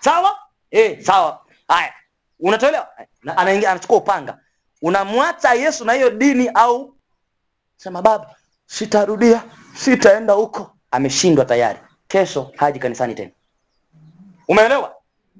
Sawa? 0.00 0.38
Eh, 0.70 1.02
sawa. 1.04 1.44
Haya 1.68 1.94
unatolewa 2.40 2.88
anaingia 3.36 3.70
anachukua 3.70 3.96
upanga. 3.96 4.38
Unamwacha 4.82 5.54
yesu 5.54 5.84
na 5.84 5.92
hiyo 5.92 6.10
dini 6.10 6.48
au? 6.54 6.94
Sema 7.76 8.02
baba 8.02 8.36
sitarudia 8.66 9.42
sitaenda 9.74 10.32
huko. 10.32 10.74
Ameshindwa 10.90 11.44
tayari. 11.44 11.78
Kesho 12.08 12.52
haji 12.56 12.78
kanisani 12.78 13.14
tena. 13.14 13.30
Umeelewa? 14.48 14.94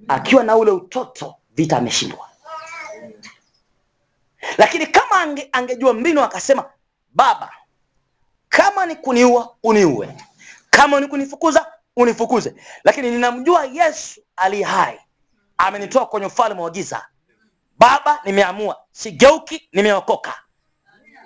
Akiwa 0.09 0.45
na 0.45 0.57
ule 0.57 0.71
utoto 0.71 1.35
vita 1.51 1.77
ameshindwa. 1.77 2.29
Lakini 4.59 4.87
kama 4.87 5.21
ange, 5.21 5.49
angejua 5.53 5.93
mbinu 5.95 6.23
akasema 6.23 6.71
baba 7.15 7.51
kama 8.49 8.87
ni 8.87 8.97
kuniua 8.97 9.57
uniue. 9.63 10.17
Kama 10.71 11.01
ni 11.01 11.07
kunifukuza 11.07 11.67
unifukuze. 11.97 12.55
Lakini 12.85 13.11
ninamjua 13.11 13.65
yesu 13.65 14.21
ali 14.37 14.63
hai 14.63 14.99
amenitoa 15.59 16.07
kwenye 16.07 16.27
ufalme 16.27 16.61
wa 16.63 16.71
giza. 16.71 17.07
Baba 17.79 18.21
nimeamua. 18.25 18.77
Sigeuki 18.93 19.69
nimeokoka. 19.73 20.35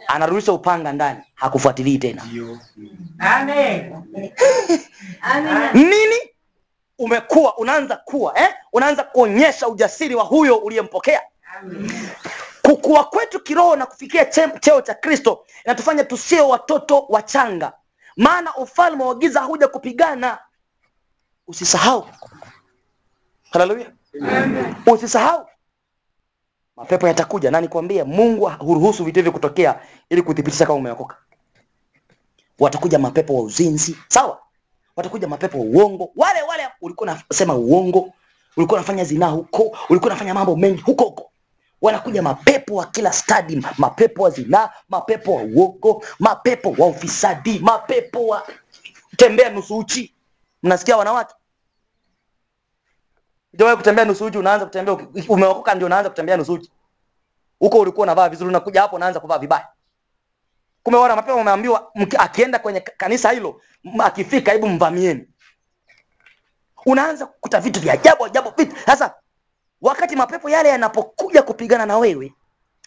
Anarudisha 0.06 0.52
upanga 0.52 0.92
ndani. 0.92 1.20
Hakufuatilii 1.34 1.98
tena. 1.98 2.22
Amen. 3.18 3.94
Nini? 5.74 6.16
Umekuwa 6.98 7.56
unaanza 7.58 7.96
kuwa 7.96 8.38
eh? 8.40 8.54
unaanza 8.72 9.04
kuonyesha 9.04 9.68
ujasiri 9.68 10.14
wa 10.14 10.24
huyo 10.24 10.56
uliyempokea. 10.56 11.22
Kukuwa 12.62 12.76
kukua 12.76 13.04
kwetu 13.04 13.40
kiroho 13.40 13.76
na 13.76 13.86
kufikia 13.86 14.24
cheo 14.60 14.80
cha 14.80 14.94
kristo 14.94 15.46
inatufanya 15.64 16.04
tusiwe 16.04 16.40
watoto 16.40 17.06
wachanga. 17.08 17.72
Maana 18.16 18.56
ufalme 18.56 19.04
wa 19.04 19.14
giza 19.14 19.40
huja 19.40 19.68
kupigana. 19.68 20.38
Usisahau. 21.46 22.08
Haleluya 23.50 23.92
usisahau. 24.86 25.46
Mapepo 26.76 27.08
yatakuja 27.08 27.50
na 27.50 27.60
nikwambia 27.60 28.04
mungu 28.04 28.46
huruhusu 28.46 29.04
vitu 29.04 29.18
hivyo 29.18 29.32
kutokea 29.32 29.80
ili 30.10 30.22
kuthibitisha 30.22 30.66
kama 30.66 30.78
umeokoka. 30.78 31.16
Watakuja 32.58 32.98
mapepo 32.98 33.34
wa 33.34 33.42
uzinzi 33.42 33.96
sawa? 34.08 34.38
Watakuja 34.96 35.28
mapepo 35.28 35.58
wa 35.58 35.64
uongo. 35.64 36.10
Wale 36.16 36.42
wale 36.42 36.68
ulikuwa 36.80 37.12
unasema 37.28 37.54
uongo 37.54 38.12
ulikuwa 38.56 38.78
unafanya 38.80 39.04
zinaa 39.04 39.28
huko 39.28 39.76
ulikuwa 39.88 40.10
unafanya 40.10 40.34
mambo 40.34 40.56
mengi 40.56 40.80
huko 40.80 41.04
huko. 41.04 41.30
Wanakuja 41.82 42.22
mapepo 42.22 42.74
wa 42.74 42.86
kila 42.86 43.12
stadi 43.12 43.66
mapepo 43.78 44.22
wa 44.22 44.30
zinaa 44.30 44.70
mapepo 44.88 45.34
wa 45.34 45.42
uongo 45.42 46.04
mapepo 46.18 46.74
wa 46.78 46.86
ufisadi 46.86 47.58
mapepo 47.58 48.26
wa 48.26 48.46
tembea 49.16 49.50
nusu 49.50 49.78
uchi. 49.78 50.14
Mnasikia 50.62 50.96
wanawake 50.96 51.34
Hujawahi 53.52 53.76
kutembea 53.76 54.04
nusu 54.04 54.24
uchi 54.24 54.38
unaanza 54.38 54.64
kutembea 54.66 54.96
umeokoka 55.28 55.74
ndio 55.74 55.86
unaanza 55.86 56.10
kutembea 56.10 56.36
nusu 56.36 56.52
uchi 56.52 56.70
huko 57.58 57.78
ulikuwa 57.80 58.02
unavaa 58.04 58.28
vizuri 58.28 58.48
unakuja 58.48 58.80
hapo 58.82 58.96
unaanza 58.96 59.20
kuvaa 59.20 59.38
vibaya. 59.38 59.68
Kumbe 60.82 60.98
wana 60.98 61.16
mapema 61.16 61.36
umeambiwa 61.36 61.92
akienda 62.18 62.58
kwenye 62.58 62.80
kanisa 62.80 63.30
hilo 63.30 63.60
akifika 64.04 64.52
hebu 64.52 64.68
mvamieni. 64.68 65.28
Unaanza 66.86 67.26
kukuta 67.26 67.60
vitu 67.60 67.80
vya 67.80 67.92
ajabu 67.92 68.24
ajabu 68.24 68.52
vitu. 68.56 68.76
Sasa 68.86 69.14
wakati 69.80 70.16
mapepo 70.16 70.50
yale 70.50 70.68
yanapokuja 70.68 71.42
kupigana 71.42 71.86
na 71.86 71.98
wewe 71.98 72.34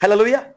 haleluya. 0.01 0.53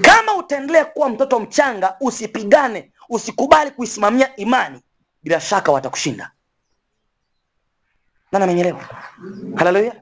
Kama 0.00 0.34
utaendelea 0.36 0.84
kuwa 0.84 1.08
mtoto 1.08 1.40
mchanga 1.40 1.96
usipigane 2.00 2.92
usikubali 3.08 3.70
kuisimamia 3.70 4.36
imani 4.36 4.82
bila 5.22 5.40
shaka 5.40 5.72
watakushinda 5.72 6.30
nani 8.38 8.44
amenyelewa 8.44 8.80
haleluya. 9.56 9.94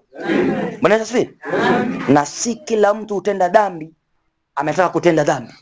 Bwana 0.80 0.94
asifiwe. 0.96 1.34
Na 2.08 2.26
si 2.26 2.54
kila 2.54 2.94
mtu 2.94 3.14
hutenda 3.14 3.48
dhambi 3.48 3.94
ametaka 4.54 4.88
kutenda 4.88 5.24
dhambi. 5.24 5.52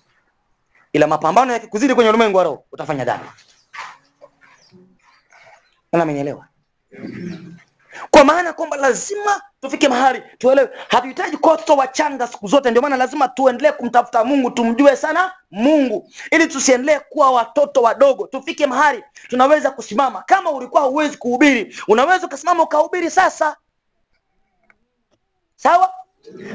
Ila 0.92 1.06
mapambano 1.06 1.52
yakikuzidi 1.52 1.94
kwenye 1.94 2.10
ulimwengu 2.10 2.38
wa 2.38 2.44
roho 2.44 2.64
utafanya 2.72 3.04
dhambi. 3.04 3.26
Nani 5.92 6.02
amenyelewa 6.02 6.46
kwa 8.10 8.24
maana 8.24 8.52
kwamba 8.52 8.76
lazima 8.76 9.42
tufike 9.60 9.88
mahali 9.88 10.22
tuelewe. 10.38 10.70
Hatuhitaji 10.88 11.36
kuwa 11.36 11.52
watoto 11.52 11.76
wachanga 11.76 12.26
siku 12.26 12.46
zote 12.48 12.70
ndio 12.70 12.82
maana 12.82 12.96
lazima 12.96 13.28
tuendelee 13.28 13.72
kumtafuta 13.72 14.24
mungu 14.24 14.50
tumjue 14.50 14.96
sana 14.96 15.32
mungu. 15.50 16.10
Ili 16.30 16.46
tusiendelee 16.46 16.98
kuwa 16.98 17.30
watoto 17.30 17.82
wadogo 17.82 18.26
tufike 18.26 18.66
mahali 18.66 19.04
tunaweza 19.28 19.70
kusimama. 19.70 20.22
Kama 20.22 20.50
ulikuwa 20.50 20.82
huwezi 20.82 21.16
kuhubiri 21.16 21.76
unaweza 21.88 22.26
ukasimama 22.26 22.62
ukahubiri 22.62 23.10
sasa. 23.10 23.56
Sawa? 25.56 25.94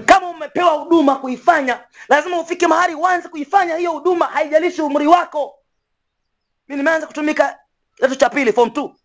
Kama 0.06 0.30
umepewa 0.30 0.72
huduma 0.72 1.16
kuifanya 1.16 1.84
lazima 2.10 2.40
ufike 2.40 2.68
mahali 2.68 2.96
uanze 2.96 3.30
kuifanya 3.30 3.76
hiyo 3.76 3.92
huduma 3.92 4.26
haijalishi 4.26 4.82
umri 4.82 5.08
wako. 5.08 5.56
Mi 6.68 6.76
nimeanza 6.76 7.08
kutumika 7.08 7.60
kidato 7.96 8.16
cha 8.16 8.30
pili 8.30 8.54
form 8.54 8.70
two. 8.72 8.96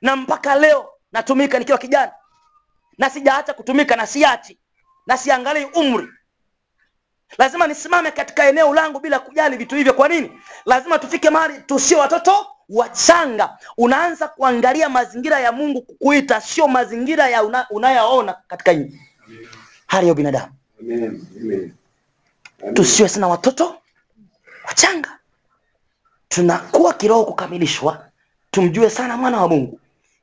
Na 0.00 0.16
mpaka 0.16 0.54
leo 0.56 0.88
natumika 1.12 1.58
nikiwa 1.58 1.78
kijana. 1.78 2.12
Na 2.98 3.10
sijaacha 3.10 3.54
kutumika 3.54 3.96
na 3.96 4.06
siachi. 4.06 4.58
Na 5.06 5.16
siangalii 5.16 5.64
umri. 5.64 6.08
Lazima 7.38 7.66
nisimame 7.66 8.10
katika 8.10 8.46
eneo 8.48 8.74
langu 8.74 9.00
bila 9.00 9.18
kujali 9.18 9.56
vitu 9.56 9.76
hivyo. 9.76 9.94
Kwa 9.94 10.08
nini? 10.08 10.40
Lazima 10.66 10.98
tufike 10.98 11.30
mahali 11.30 11.58
tusio 11.62 11.98
watoto 11.98 12.46
wachanga. 12.68 13.58
Unaanza 13.76 14.28
kuangalia 14.28 14.88
mazingira 14.88 15.40
ya 15.40 15.52
mungu 15.52 15.82
kukuita 15.82 16.40
sio 16.40 16.68
mazingira 16.68 17.28
ya 17.28 17.42
una, 17.44 17.66
unayaona 17.70 18.32
katika 18.48 18.72
nchi. 18.72 19.00
Hali 19.86 20.08
ya 20.08 20.14
binadamu 20.14 20.52
tusiwe 22.74 23.08
sana 23.08 23.28
watoto 23.28 23.76
wachanga. 24.68 25.18
Tunakuwa 26.28 26.94
kiroho 26.94 27.24
kukamilishwa. 27.24 28.06
Tumjue 28.50 28.90
sana 28.90 29.16
mwana 29.16 29.40
wa 29.40 29.48
mungu 29.48 29.79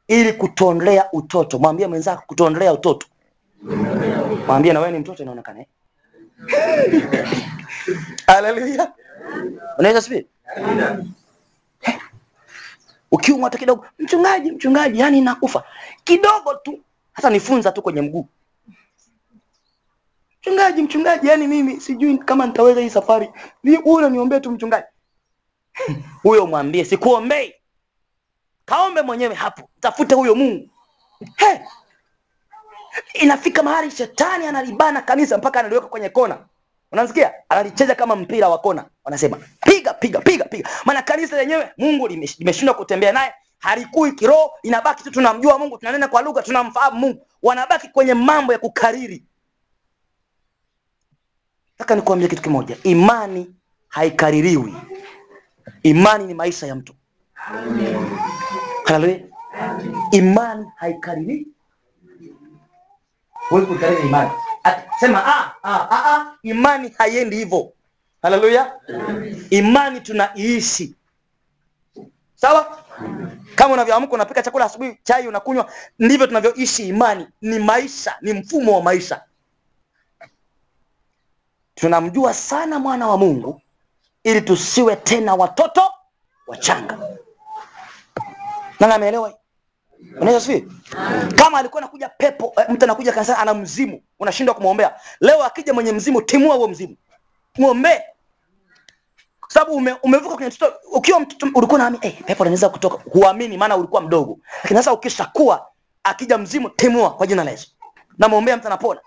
ili 0.07 0.33
kutuondolea 0.33 1.11
utoto. 1.11 1.59
Mwambie 1.59 1.87
mwenzako 1.87 2.23
kutuondolea 2.27 2.73
utoto. 2.73 3.07
Mwambie 4.47 4.73
na 4.73 4.79
wewe 4.79 4.91
ni 4.91 4.99
mtoto 4.99 5.23
inaonekana 5.23 5.59
eh? 5.59 5.65
haleluya 8.27 8.93
unaweza 9.77 10.01
sipi 10.01 10.27
ukiumwa 13.11 13.43
hata 13.49 13.57
kidogo. 13.57 13.85
Mchungaji 13.99 14.51
mchungaji 14.51 14.99
yani 14.99 15.21
nakufa. 15.21 15.63
Kidogo 16.03 16.55
tu. 16.63 16.79
Hata 17.13 17.29
nifunza 17.29 17.71
tu 17.71 17.81
kwenye 17.81 18.01
mguu. 18.01 18.27
Mchungaji 20.41 20.81
mchungaji 20.81 21.27
yani 21.27 21.47
mimi 21.47 21.81
sijui 21.81 22.17
kama 22.17 22.47
nitaweza 22.47 22.81
hii 22.81 22.89
safari. 22.89 23.29
Ni- 23.63 23.71
wewe 23.71 23.81
unaniombea 23.85 24.39
tu 24.39 24.51
mchungaji. 24.51 24.87
Huyo 26.23 26.47
mwambie 26.47 26.85
sikuombei 26.85 27.53
kaombe 28.67 29.01
mwenyewe 29.01 29.35
hapo 29.35 29.69
tafute 29.79 30.15
huyo 30.15 30.35
mungu. 30.35 30.69
He! 31.35 31.61
inafika 33.13 33.63
mahali 33.63 33.91
shetani 33.91 34.45
analibana 34.47 35.01
kanisa 35.01 35.37
mpaka 35.37 35.59
analiweka 35.59 35.87
kwenye 35.87 36.09
kona. 36.09 36.37
Unasikia 36.91 37.33
analicheza 37.49 37.95
kama 37.95 38.15
mpira 38.15 38.49
wa 38.49 38.57
kona. 38.57 38.85
Wanasema 39.03 39.37
piga 39.65 39.93
piga 39.93 40.19
piga 40.21 40.45
piga. 40.45 40.69
Maana 40.85 41.01
kanisa 41.01 41.37
lenyewe 41.37 41.71
mungu 41.77 42.07
limesh- 42.07 42.35
limeshindwa 42.39 42.75
kutembea 42.75 43.11
naye. 43.11 43.33
Halikui 43.59 44.11
kiroho 44.11 44.51
inabaki 44.63 45.03
tu 45.03 45.11
tunamjua 45.11 45.59
mungu 45.59 45.77
tunanena 45.77 46.07
kwa 46.07 46.21
lugha 46.21 46.41
tunamfahamu 46.41 46.99
mungu. 46.99 47.27
Wanabaki 47.43 47.87
kwenye 47.89 48.13
mambo 48.13 48.53
ya 48.53 48.59
kukariri. 48.59 49.23
Nataka 51.71 51.95
nikuambia 51.95 52.27
kitu 52.27 52.41
kimoja. 52.41 52.77
Imani 52.83 53.55
haikaririwi. 53.87 54.73
Imani 55.83 56.25
ni 56.25 56.33
maisha 56.33 56.67
ya 56.67 56.75
mtu 56.75 56.93
haleluya 58.87 59.19
imani 60.11 60.65
haikaririwi 60.75 61.47
Wewe 63.51 63.65
kuikariri 63.65 64.01
imani. 64.07 64.31
Sema 64.99 65.25
ah, 65.25 65.53
ah, 65.63 65.87
ah, 65.91 66.15
ah, 66.15 66.37
imani 66.43 66.89
haiendi 66.97 67.35
hivyo. 67.35 67.73
Haleluya 68.21 68.73
imani 69.49 70.01
tunaiishi 70.01 70.95
sawa? 72.35 72.83
Kama 73.55 73.73
unavyoamka 73.73 74.13
unapika 74.13 74.43
chakula 74.43 74.65
asubuhi 74.65 74.97
chai 75.03 75.27
unakunywa 75.27 75.71
ndivyo 75.99 76.27
tunavyoishi 76.27 76.87
imani. 76.87 77.27
Ni 77.41 77.59
maisha 77.59 78.15
ni 78.21 78.33
mfumo 78.33 78.75
wa 78.75 78.81
maisha. 78.81 79.21
Tunamjua 81.75 82.33
sana 82.33 82.79
mwana 82.79 83.07
wa 83.07 83.17
mungu 83.17 83.61
ili 84.23 84.41
tusiwe 84.41 84.95
tena 84.95 85.35
watoto 85.35 85.81
wachanga 86.47 86.99
nani 88.79 88.93
ameelewa 88.93 89.33
unaweza 90.21 90.41
sii 90.41 90.67
kama 91.35 91.57
alikuwa 91.57 91.81
anakuja 91.81 92.09
pepo 92.09 92.53
eh, 92.57 92.65
mtu 92.69 92.83
anakuja 92.85 93.11
kanisani 93.11 93.39
ana 93.41 93.53
mzimu 93.53 94.01
unashindwa 94.19 94.55
kumwombea. 94.55 94.95
Leo 95.21 95.43
akija 95.43 95.73
mwenye 95.73 95.91
mzimu 95.91 96.21
timua 96.21 96.55
huo 96.55 96.67
mzimu. 96.67 96.95
Muombe. 97.57 98.03
kwa 99.39 99.49
sababu 99.49 99.71
ume, 99.75 99.95
umevuka 100.03 100.35
kwenye 100.35 100.49
mtoto 100.51 100.75
ukiwa 100.91 101.19
mtoto 101.19 101.47
ulikuwa 101.55 101.79
naamini 101.79 102.05
eh, 102.05 102.23
pepo 102.25 102.43
anaweza 102.43 102.69
kutoka 102.69 102.97
huamini 103.11 103.57
maana 103.57 103.77
ulikuwa 103.77 104.01
mdogo. 104.01 104.39
Lakini 104.63 104.79
sasa 104.79 104.93
ukishakuwa 104.93 105.67
akija 106.03 106.37
mzimu 106.37 106.69
timua 106.69 107.13
kwa 107.13 107.27
jina 107.27 107.43
la 107.43 107.51
yesu. 107.51 107.67
Namwombea 108.17 108.57
mtu 108.57 108.67
anapona 108.67 109.01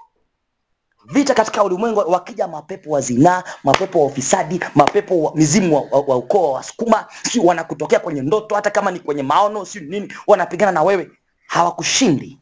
vita 1.04 1.34
katika 1.34 1.64
ulimwengu 1.64 1.98
wakija 1.98 2.48
mapepo 2.48 2.90
wa 2.90 3.00
zinaa 3.00 3.42
mapepo 3.64 4.00
wa 4.00 4.06
ufisadi 4.06 4.60
mapepo 4.74 5.22
wa 5.22 5.34
mizimu 5.36 5.76
wa, 5.76 5.82
wa, 5.98 6.00
wa 6.06 6.16
ukoo 6.16 6.42
wa 6.42 6.52
wasukuma 6.52 7.06
si 7.22 7.40
wanakutokea 7.40 8.00
kwenye 8.00 8.22
ndoto 8.22 8.54
hata 8.54 8.70
kama 8.70 8.90
ni 8.90 9.00
kwenye 9.00 9.22
maono 9.22 9.64
si 9.64 9.80
nini 9.80 10.12
wanapigana 10.26 10.72
na 10.72 10.82
wewe. 10.82 11.10
Hawakushindi 11.46 12.38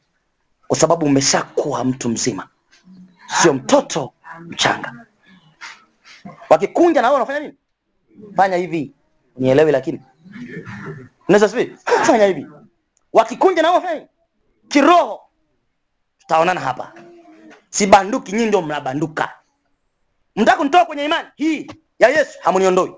kwa 0.69 0.79
sababu 0.79 1.07
umeshakuwa 1.07 1.85
mtu 1.85 2.09
mzima. 2.09 2.49
Sio 3.43 3.53
mtoto 3.55 4.13
mchanga. 4.41 5.07
Wakikunja 6.51 7.03
na 7.03 7.09
wewe 7.09 7.17
unafanya 7.17 7.41
nini? 7.41 7.55
Fanya 8.37 8.57
hivi. 8.57 8.93
Nielewi 9.37 9.73
lakini. 9.73 10.03
Unaweza 11.29 11.49
sivi 11.49 11.77
fanya 12.03 12.27
hivi. 12.27 12.47
Wakikunja 13.13 13.63
na 13.63 13.71
wewe 13.71 13.81
unafanya 13.81 14.07
kiroho. 14.69 15.21
Tutaonana 16.19 16.61
hapa 16.61 16.93
sibanduki, 17.71 18.33
nyinyi 18.33 18.47
ndio 18.47 18.63
mnabanduka. 18.63 19.29
Mtaka 20.37 20.57
kunitoa 20.59 20.85
kwenye 20.85 21.05
imani 21.05 21.29
hii 21.37 21.67
ya 21.99 22.09
Yesu, 22.09 22.39
hamuniondoi. 22.43 22.93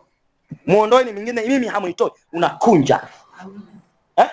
Muondoe 0.67 1.05
ni 1.05 1.13
mingine, 1.13 1.43
mimi 1.43 1.67
hamunitoi, 1.67 2.11
unakunja 2.33 3.01
eh? 4.17 4.31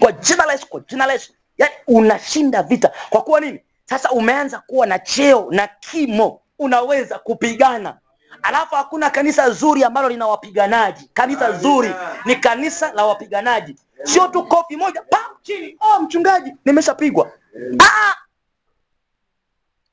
Kwa 0.00 0.12
jina 0.12 0.46
la 0.46 0.52
Yesu, 0.52 0.66
kwa 0.68 0.80
jina 0.80 1.06
la 1.06 1.12
Yesu, 1.12 1.32
yaani 1.58 1.74
unashinda 1.86 2.62
vita. 2.62 2.92
Kwa 3.10 3.22
kuwa 3.22 3.40
nini? 3.40 3.60
Sasa 3.84 4.10
umeanza 4.10 4.58
kuwa 4.58 4.86
na 4.86 4.98
cheo 4.98 5.46
na 5.50 5.66
kimo, 5.80 6.40
unaweza 6.58 7.18
kupigana. 7.18 7.98
Alafu 8.42 8.74
hakuna 8.74 9.10
kanisa 9.10 9.50
zuri 9.50 9.84
ambalo 9.84 10.08
lina 10.08 10.26
wapiganaji. 10.26 11.10
Kanisa 11.14 11.52
zuri 11.52 11.90
ni 12.24 12.36
kanisa 12.36 12.92
la 12.92 13.06
wapiganaji, 13.06 13.76
sio 14.02 14.28
tu 14.28 14.44
kofi 14.46 14.76
moja 14.76 15.02
pa 15.02 15.18
chini, 15.42 15.76
oh, 15.80 16.00
mchungaji 16.02 16.52
nimeshapigwa. 16.64 17.30
Ah! 17.78 18.14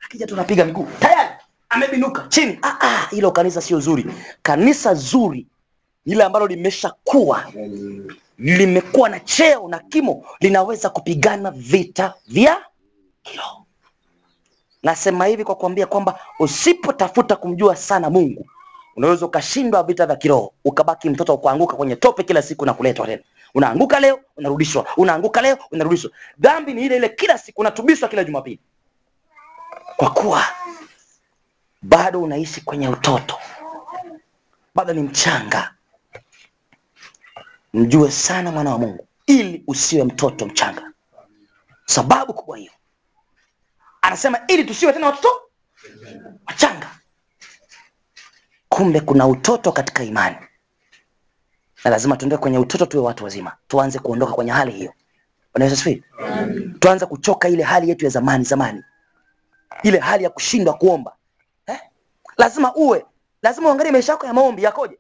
Akija 0.06 0.28
tunapiga 0.28 0.66
miguu 0.66 0.88
tayari 1.00 1.30
amebinuka 1.70 2.26
chini. 2.30 2.60
Ah, 2.62 2.78
ah, 2.82 3.08
hilo 3.12 3.32
kanisa 3.32 3.62
sio 3.62 3.80
zuri. 3.80 4.06
Kanisa 4.42 4.94
zuri 4.94 5.48
ni 6.06 6.14
ile 6.14 6.24
ambalo 6.24 6.48
limeshakuwa 6.48 7.46
limekuwa 8.38 9.10
na 9.10 9.20
cheo 9.20 9.68
na 9.68 9.80
kimo, 9.80 10.26
linaweza 10.40 10.90
kupigana 10.90 11.52
vita 11.52 12.14
vya 12.28 12.64
kiroho. 13.24 13.66
Nasema 14.84 15.26
hivi 15.26 15.44
kwa 15.44 15.56
kuambia 15.56 15.86
kwamba 15.86 16.20
usipotafuta 16.40 17.36
kumjua 17.36 17.76
sana 17.76 18.10
Mungu 18.10 18.46
unaweza 18.96 19.26
ukashindwa 19.26 19.84
vita 19.84 20.06
vya 20.06 20.16
kiroho, 20.16 20.54
ukabaki 20.66 21.10
mtoto 21.10 21.38
kuanguka 21.38 21.76
kwenye 21.76 21.96
tope 21.96 22.24
kila 22.24 22.42
siku 22.42 22.66
na 22.66 22.74
kuletwa 22.74 23.06
tena. 23.06 23.22
Unaanguka 23.56 24.00
leo 24.00 24.20
unarudishwa, 24.38 24.86
unaanguka 24.98 25.42
leo 25.42 25.58
unarudishwa. 25.72 26.12
Dhambi 26.40 26.74
ni 26.74 26.86
ile 26.86 26.96
ile 26.98 27.10
kila 27.10 27.38
siku, 27.38 27.62
unatubishwa 27.62 28.10
kila 28.10 28.24
Jumapili, 28.24 28.60
kwa 29.98 30.10
kuwa 30.14 30.46
bado 31.82 32.22
unaishi 32.22 32.62
kwenye 32.62 32.90
utoto, 32.90 33.38
bado 34.76 34.94
ni 34.94 35.02
mchanga. 35.02 35.72
Mjue 37.74 38.12
sana 38.12 38.52
mwana 38.52 38.72
wa 38.72 38.78
Mungu 38.78 39.08
ili 39.28 39.64
usiwe 39.68 40.04
mtoto 40.04 40.46
mchanga. 40.46 40.92
Sababu 41.86 42.34
kubwa 42.34 42.58
hiyo 42.58 42.72
anasema 44.02 44.40
ili 44.48 44.64
tusiwe 44.64 44.94
tena 44.94 45.06
watoto 45.08 45.42
wachanga. 46.48 46.90
Kumbe 48.70 49.00
kuna 49.00 49.28
utoto 49.28 49.72
katika 49.72 50.04
imani, 50.04 50.36
na 51.84 51.92
lazima 51.92 52.18
tuondoke 52.18 52.42
kwenye 52.42 52.58
utoto, 52.60 52.86
tuwe 52.86 53.04
watu 53.04 53.24
wazima, 53.24 53.56
tuanze 53.68 54.00
kuondoka 54.00 54.34
kwenye 54.34 54.52
hali 54.52 54.72
hiyo. 54.72 54.94
Bwana 55.54 55.66
Yesu. 55.66 55.96
Tuanze 56.80 57.06
kuchoka 57.06 57.50
ile 57.50 57.64
hali 57.64 57.90
yetu 57.90 58.06
ya 58.06 58.12
zamani 58.12 58.44
zamani, 58.44 58.84
ile 59.84 60.00
hali 60.00 60.24
ya 60.24 60.30
kushindwa 60.30 60.74
kuomba 60.74 61.16
eh? 61.68 61.80
Lazima 62.38 62.76
uwe, 62.76 63.06
lazima 63.42 63.70
uangalie 63.70 63.92
maisha 63.92 64.12
yako 64.12 64.26
ya 64.26 64.34
maombi 64.34 64.64
yakoje. 64.64 64.98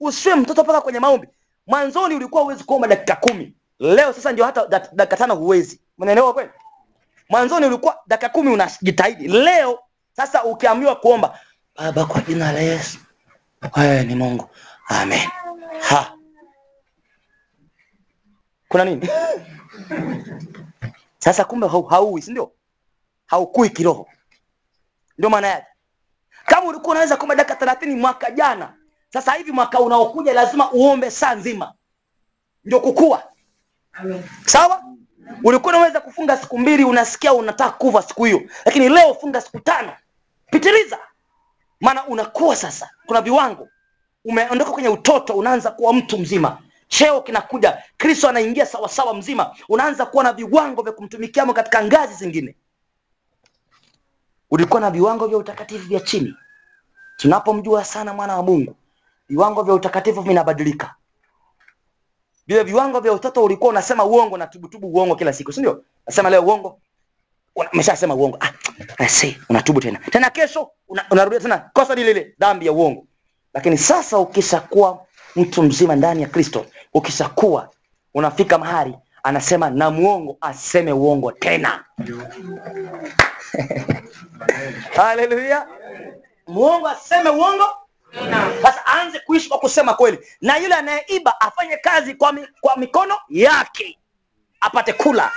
Usiwe 0.00 0.34
mtoto 0.34 0.62
mpaka 0.64 0.80
kwenye 0.80 1.00
maombi. 1.00 1.28
Mwanzoni 1.66 2.14
ulikuwa 2.14 2.42
huwezi 2.42 2.64
kuomba 2.64 2.88
dakika 2.88 3.16
kumi, 3.16 3.54
leo 3.78 4.12
sasa 4.12 4.32
ndio 4.32 4.44
hata 4.44 4.66
dakika 4.92 5.16
tano 5.16 5.34
huwezi. 5.34 5.80
Unaelewa 5.98 6.34
kweli? 6.34 6.50
Mwanzoni 7.28 7.66
ulikuwa 7.66 7.98
dakika 8.06 8.28
kumi 8.28 8.50
unajitahidi, 8.52 9.28
leo 9.28 9.78
sasa 10.12 10.44
ukiambiwa 10.44 10.96
kuomba, 10.96 11.38
Baba, 11.76 12.04
kwa 12.06 12.20
jina 12.20 12.52
la 12.52 12.60
Yesu, 12.60 12.98
wewe 13.76 14.04
ni 14.04 14.14
Mungu, 14.14 14.48
amen. 14.88 15.28
Ha, 15.80 16.12
kuna 18.68 18.84
nini 18.84 19.08
sasa? 21.24 21.44
Kumbe 21.44 21.68
hau, 21.68 21.82
hauwi, 21.82 22.22
si 22.22 22.30
ndio? 22.30 22.52
Haukui 23.32 23.70
kiroho, 23.70 24.08
ndio 25.18 25.30
maana 25.30 25.46
yake. 25.48 25.66
Kama 26.46 26.66
ulikuwa 26.66 26.90
unaweza 26.90 27.16
kuomba 27.16 27.34
dakika 27.34 27.56
thelathini 27.56 27.94
mwaka 27.94 28.30
jana, 28.30 28.74
sasa 29.12 29.32
hivi 29.32 29.52
mwaka 29.52 29.80
unaokuja 29.80 30.32
lazima 30.32 30.72
uombe 30.72 31.10
saa 31.10 31.34
nzima, 31.34 31.72
ndio 32.64 32.80
kukua. 32.80 33.22
Sawa? 34.46 34.82
Ulikuwa 35.44 35.74
unaweza 35.74 36.00
kufunga 36.00 36.36
siku 36.36 36.58
mbili, 36.58 36.84
unasikia 36.84 37.34
unataka 37.34 37.70
kuva 37.70 38.02
siku 38.02 38.24
hiyo, 38.24 38.42
lakini 38.64 38.88
leo 38.88 39.14
funga 39.14 39.40
siku 39.40 39.60
tano, 39.60 39.92
pitiliza, 40.50 40.98
maana 41.80 42.06
unakuwa 42.06 42.56
sasa. 42.56 42.90
Kuna 43.06 43.20
viwango, 43.22 43.68
umeondoka 44.24 44.70
kwenye 44.70 44.88
utoto, 44.88 45.34
unaanza 45.34 45.70
kuwa 45.70 45.92
mtu 45.92 46.18
mzima, 46.18 46.58
cheo 46.88 47.20
kinakuja, 47.20 47.82
Kristo 47.96 48.28
anaingia 48.28 48.66
sawasawa 48.66 49.14
mzima, 49.14 49.56
unaanza 49.68 50.06
kuwa 50.06 50.24
na 50.24 50.32
viwango 50.32 50.82
vya 50.82 50.92
kumtumikia 50.92 51.46
katika 51.46 51.84
ngazi 51.84 52.14
zingine. 52.14 52.56
Ulikuwa 54.52 54.80
na 54.80 54.90
viwango 54.90 55.26
vya 55.26 55.38
utakatifu 55.38 55.88
vya 55.88 56.00
chini. 56.00 56.34
Tunapomjua 57.16 57.84
sana 57.84 58.14
mwana 58.14 58.36
wa 58.36 58.42
Mungu, 58.42 58.76
viwango 59.28 59.62
vya 59.62 59.74
utakatifu 59.74 60.20
vinabadilika 60.22 60.94
vile 62.46 62.62
viwango 62.62 63.00
vya 63.00 63.12
utoto 63.12 63.44
ulikuwa 63.44 63.70
unasema 63.70 64.04
uongo 64.04 64.36
na 64.36 64.46
tubutubu 64.46 64.88
uongo 64.88 65.16
kila 65.16 65.32
siku, 65.32 65.52
si 65.52 65.60
ndio? 65.60 65.84
Nasema 66.06 66.30
leo 66.30 66.42
uongo, 66.42 66.80
umeshasema 67.72 68.14
uongo, 68.14 68.38
ah, 68.40 68.52
I 68.98 69.08
see, 69.08 69.38
unatubu 69.48 69.80
tena 69.80 69.98
tena, 69.98 70.30
kesho 70.30 70.70
una- 70.88 71.30
tena 71.40 71.58
kosa 71.58 71.94
lile 71.94 72.12
lile, 72.12 72.34
dhambi 72.38 72.66
ya 72.66 72.72
uongo. 72.72 73.06
Lakini 73.54 73.78
sasa 73.78 74.18
ukishakuwa 74.18 75.06
mtu 75.36 75.62
mzima 75.62 75.96
ndani 75.96 76.22
ya 76.22 76.28
Kristo, 76.28 76.66
ukishakuwa 76.94 77.70
unafika 78.14 78.58
mahali 78.58 78.94
anasema 79.22 79.70
na 79.70 79.90
muongo 79.90 80.36
aseme 80.40 80.92
uongo 80.92 81.32
tena. 81.32 81.84
Haleluya! 84.96 85.66
Muongo 86.46 86.88
aseme 86.88 87.30
uongo 87.30 87.66
sasa 88.62 88.82
aanze 88.86 89.18
kuishi 89.20 89.48
kwa 89.48 89.58
kusema 89.58 89.94
kweli, 89.94 90.18
na 90.40 90.56
yule 90.56 90.74
anayeiba 90.74 91.40
afanye 91.40 91.76
kazi 91.76 92.14
kwa, 92.14 92.32
mi, 92.32 92.46
kwa 92.60 92.76
mikono 92.76 93.14
yake 93.28 93.98
apate 94.60 94.92
kula. 94.92 95.32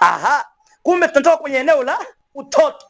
Aha, 0.00 0.46
kumbe 0.82 1.08
tunatoka 1.08 1.36
kwenye 1.36 1.56
eneo 1.58 1.82
la 1.82 1.98
utoto, 2.34 2.86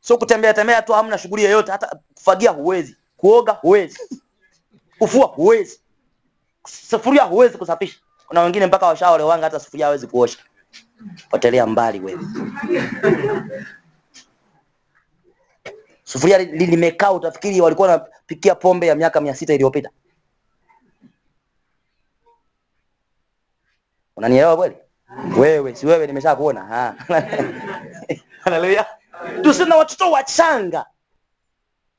sio 0.00 0.18
kutembea 0.18 0.54
tembea 0.54 0.82
tu, 0.82 0.92
hamna 0.92 1.18
shughuli 1.18 1.44
yoyote. 1.44 1.72
Hata 1.72 1.98
kufagia 2.14 2.50
huwezi, 2.50 2.96
kuoga 3.16 3.52
huwezi, 3.52 3.98
kufua 4.98 5.26
huwezi, 5.26 5.80
sufuria 6.68 7.22
huwezi 7.22 7.58
kusafisha. 7.58 7.98
Kuna 8.28 8.40
wengine 8.40 8.66
mpaka 8.66 8.86
washaolewanga 8.86 9.44
hata 9.46 9.60
sufuria 9.60 9.86
hawezi 9.86 10.06
kuosha. 10.06 10.38
Potelea 11.30 11.66
mbali 11.66 12.00
wewe. 12.00 12.20
sufuria 16.04 16.38
limekaa 16.38 17.10
li- 17.10 17.16
utafikiri 17.16 17.60
walikuwa 17.60 17.88
wanapikia 17.88 18.54
pombe 18.54 18.86
ya 18.86 18.94
miaka 18.94 19.20
mia 19.20 19.34
sita 19.34 19.54
iliyopita. 19.54 19.90
Unanielewa 24.16 24.56
kweli? 24.56 24.76
Wewe 25.38 25.74
si 25.74 25.86
wewe, 25.86 26.06
nimesha 26.06 26.36
kuona. 26.36 26.64
Ha. 26.64 26.94
Haleluya! 28.44 28.86
Tusina 29.42 29.66
na 29.66 29.76
watoto 29.76 30.10
wachanga. 30.10 30.86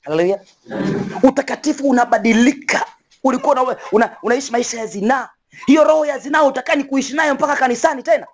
Haleluya! 0.03 0.39
Utakatifu 1.23 1.89
unabadilika. 1.89 2.85
Ulikuwa 3.23 3.63
una, 3.63 3.77
una, 3.91 4.17
unaishi 4.23 4.51
maisha 4.51 4.79
ya 4.79 4.85
zinaa, 4.85 5.29
hiyo 5.65 5.83
roho 5.83 6.05
ya 6.05 6.19
zinaa 6.19 6.43
utakani 6.43 6.83
kuishi 6.83 7.15
nayo 7.15 7.33
mpaka 7.35 7.55
kanisani 7.55 8.03
tena 8.03 8.27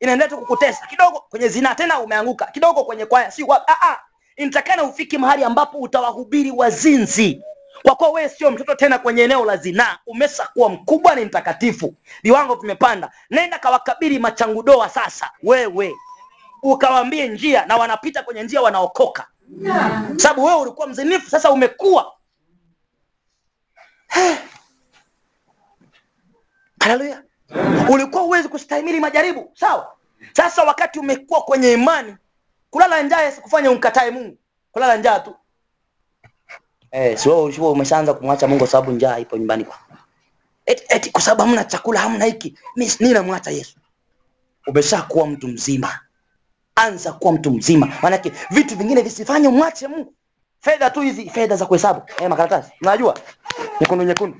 inaendelea 0.00 0.28
tu 0.28 0.38
kukutesa. 0.38 0.86
Kidogo 0.86 1.20
kwenye 1.20 1.48
zinaa, 1.48 1.74
tena 1.74 2.00
umeanguka. 2.00 2.44
Kidogo 2.46 2.84
kwenye 2.84 3.06
kwaya, 3.06 3.30
si 3.30 3.42
wapi. 3.42 3.64
Ah, 3.72 3.88
ah, 3.90 4.82
ufike 4.82 5.18
mahali 5.18 5.44
ambapo 5.44 5.78
utawahubiri 5.78 6.50
wazinzi, 6.50 7.42
kwa 7.82 7.96
kuwa 7.96 8.10
wewe 8.10 8.28
sio 8.28 8.50
mtoto 8.50 8.74
tena 8.74 8.98
kwenye 8.98 9.22
eneo 9.22 9.44
la 9.44 9.56
zinaa, 9.56 9.98
umeshakuwa 10.06 10.68
mkubwa, 10.68 11.14
ni 11.14 11.24
mtakatifu, 11.24 11.94
viwango 12.22 12.54
vimepanda. 12.54 13.10
Nenda 13.30 13.58
kawakabili 13.58 14.18
machangudoa 14.18 14.88
sasa, 14.88 15.30
wewe. 15.42 15.94
Ukawaambie 16.62 17.28
njia, 17.28 17.66
na 17.66 17.76
wanapita 17.76 18.22
kwenye 18.22 18.42
njia, 18.42 18.60
wanaokoka, 18.62 19.26
sababu 20.16 20.44
wewe 20.44 20.60
ulikuwa 20.60 20.86
mzinifu, 20.86 21.30
sasa 21.30 21.50
umekuwa. 21.50 22.12
Haleluya! 26.80 27.22
Ulikuwa 27.90 28.22
huwezi 28.22 28.48
kustahimili 28.48 29.00
majaribu, 29.00 29.50
sawa. 29.54 29.92
Sasa 30.32 30.64
wakati 30.64 30.98
umekuwa 30.98 31.42
kwenye 31.42 31.72
imani, 31.72 32.16
kulala 32.70 33.02
njaa 33.02 33.20
yasikufanye 33.22 33.68
umkatae 33.68 34.10
Mungu. 34.10 34.36
Kulala 34.72 34.96
njaa 34.96 35.20
tu 35.20 35.34
eh, 36.90 37.18
si 37.18 37.28
wewe 37.28 37.52
umeshaanza 37.70 38.14
kumwacha 38.14 38.48
Mungu 38.48 38.66
sababu 38.66 38.92
njaa 38.92 39.18
ipo 39.18 39.36
nyumbani 39.36 39.64
kwa 39.64 39.78
eti, 40.66 40.84
eti 40.88 41.10
kwa 41.10 41.20
sababu 41.20 41.42
hamna 41.42 41.64
chakula, 41.64 42.00
hamna 42.00 42.24
hiki, 42.24 42.54
mimi 42.76 42.92
mimi 43.00 43.14
namwacha 43.14 43.50
Yesu. 43.50 43.76
Umeshakuwa 44.66 45.26
mtu 45.26 45.48
mzima, 45.48 46.00
anza 46.74 47.12
kuwa 47.12 47.32
mtu 47.32 47.50
mzima, 47.50 47.92
maanake 48.02 48.32
vitu 48.50 48.76
vingine 48.76 49.02
visifanye 49.02 49.48
umwache 49.48 49.88
Mungu. 49.88 50.14
Fedha 50.60 50.90
tu 50.90 51.00
hizi, 51.00 51.30
fedha 51.30 51.56
za 51.56 51.66
kuhesabu 51.66 52.02
eh, 52.20 52.28
makaratasi, 52.30 52.72
unajua 52.82 53.18
nyekundu 53.80 54.04
nyekundu 54.04 54.38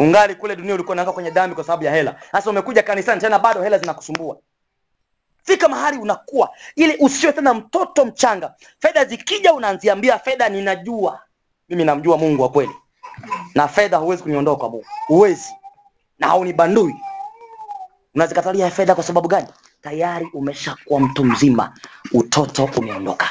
ungali 0.00 0.34
kule 0.34 0.56
dunia 0.56 0.74
ulikuwa 0.74 0.92
unaanguka 0.92 1.14
kwenye 1.14 1.30
dhambi 1.30 1.54
kwa 1.54 1.64
sababu 1.64 1.84
ya 1.84 1.92
hela. 1.94 2.16
Sasa 2.32 2.50
umekuja 2.50 2.82
kanisani 2.82 3.20
tena 3.20 3.38
bado 3.38 3.62
hela 3.62 3.78
zinakusumbua. 3.78 4.36
Fika 5.44 5.68
mahali 5.68 5.98
unakuwa 5.98 6.50
ili 6.76 6.96
usiwe 7.00 7.32
tena 7.32 7.54
mtoto 7.54 8.04
mchanga. 8.04 8.54
Fedha 8.78 9.04
zikija 9.04 9.54
unaanziambia 9.54 10.18
fedha 10.18 10.48
ninajua. 10.48 11.20
Mimi 11.68 11.84
namjua 11.84 12.16
mungu 12.18 12.42
wa 12.42 12.48
kweli. 12.48 12.72
Na 13.54 13.68
fedha 13.68 13.96
huwezi 13.96 14.22
kuniondoa 14.22 14.56
kwa 14.56 14.68
mungu. 14.70 14.86
Huwezi. 15.06 15.48
Na 16.18 16.26
haunibandui. 16.28 16.94
Unazikatalia 18.14 18.70
fedha 18.70 18.94
kwa 18.94 19.04
sababu 19.04 19.28
gani? 19.28 19.46
Tayari 19.82 20.28
umeshakuwa 20.34 21.00
mtu 21.00 21.24
mzima. 21.24 21.72
Utoto 22.12 22.70
umeondoka. 22.76 23.26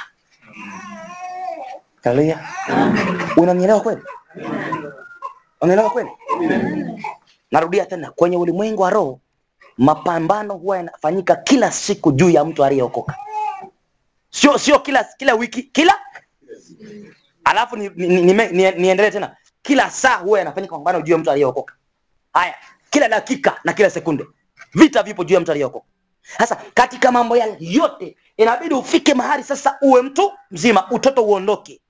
Haleluya. 2.03 2.39
Unanielewa 3.37 3.81
kweli 3.81 4.01
unanielewa 5.61 5.89
kweli? 5.89 6.09
Narudia 7.51 7.85
tena 7.85 8.11
kwenye 8.11 8.37
ulimwengu 8.37 8.81
wa 8.81 8.89
roho 8.89 9.19
mapambano 9.77 10.53
huwa 10.53 10.77
yanafanyika 10.77 11.35
kila 11.35 11.71
siku 11.71 12.11
juu 12.11 12.29
ya 12.29 12.45
mtu 12.45 12.63
aliyeokoka. 12.65 13.15
Sio 14.29 14.57
sio 14.57 14.79
kila 14.79 15.03
kila 15.03 15.33
wiki 15.35 15.63
kila? 15.63 15.95
Alafu 17.43 17.75
ni, 17.77 17.89
ni, 17.89 18.07
ni, 18.21 18.33
ni, 18.33 18.71
ni, 18.71 18.95
tena. 19.11 19.35
Kila 19.61 19.89
saa 19.91 20.15
huwa 20.15 20.39
yanafanyika 20.39 20.71
mapambano 20.71 21.01
juu 21.01 21.11
ya 21.13 21.17
mtu 21.17 21.31
aliyeokoka. 21.31 21.75
Haya 22.33 22.55
kila 22.89 23.09
dakika 23.09 23.59
na 23.63 23.73
kila 23.73 23.89
sekunde 23.89 24.25
vita 24.73 25.03
vipo 25.03 25.23
juu 25.23 25.33
ya 25.35 25.39
mtu 25.41 25.51
aliyeokoka. 25.51 25.85
Sasa 26.37 26.55
katika 26.73 27.11
mambo 27.11 27.37
yale 27.37 27.57
yote 27.59 28.17
inabidi 28.37 28.73
ufike 28.75 29.13
mahali 29.13 29.43
sasa 29.43 29.77
uwe 29.81 30.01
mtu 30.01 30.31
mzima 30.51 30.91
utoto 30.91 31.23
uondoke. 31.23 31.81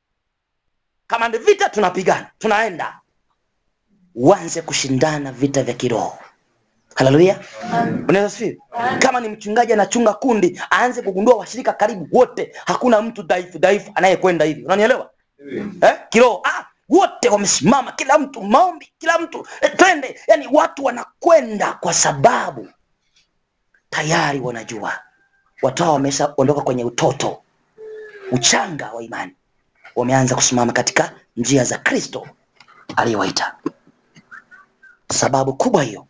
Kama 1.08 1.27
ni 1.29 1.38
vita 1.38 1.69
tunapigana 1.69 2.32
tunaenda 2.38 2.99
uanze 4.15 4.62
kushindana 4.62 5.32
vita 5.32 5.63
vya 5.63 5.74
kiroho. 5.74 6.17
Haleluya. 6.95 7.39
Unaweza 8.08 8.30
sifi. 8.30 8.58
kama 9.00 9.19
ni 9.19 9.30
mchungaji 9.30 9.74
anachunga 9.74 10.13
kundi 10.13 10.62
aanze 10.72 11.02
kugundua 11.02 11.36
washirika 11.36 11.74
karibu 11.74 12.17
wote 12.17 12.52
hakuna 12.65 13.02
mtu 13.02 13.24
dhaifu 13.24 13.58
dhaifu 13.60 13.91
anayekwenda 13.95 14.45
hivi. 14.45 14.65
Unanielewa? 14.65 15.10
Eh? 15.82 15.95
kiroho. 16.10 16.41
Ah, 16.43 16.65
wote 16.89 17.30
wamesimama 17.30 17.91
kila 17.91 18.17
mtu 18.19 18.41
maombi 18.43 18.91
kila 18.98 19.19
mtu 19.19 19.48
eh, 19.62 19.72
twende. 19.78 20.19
Yani 20.28 20.48
watu 20.52 20.84
wanakwenda 20.84 21.74
kwa 21.74 21.93
sababu 21.93 22.67
tayari 23.89 24.39
wanajua. 24.39 25.00
Watu 25.62 25.84
hao 25.84 25.93
wameshaondoka 25.93 26.62
kwenye 26.62 26.84
utoto 26.86 27.41
uchanga 28.32 28.91
wa 28.91 29.04
imani. 29.04 29.32
Wameanza 29.95 30.36
kusimama 30.36 30.74
katika 30.74 31.12
njia 31.38 31.63
za 31.63 31.78
kristo 31.78 32.28
aliyewaita 32.95 33.56
sababu 35.12 35.54
kubwa 35.54 35.84
hiyo 35.84 36.06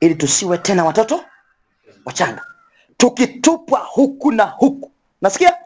ili 0.00 0.14
tusiwe 0.14 0.58
tena 0.58 0.84
watoto 0.84 1.24
wachanga. 2.04 2.44
Tukitupwa 2.96 3.78
huku 3.80 4.32
na 4.32 4.44
huku. 4.44 4.90
Nasikia? 5.20 5.56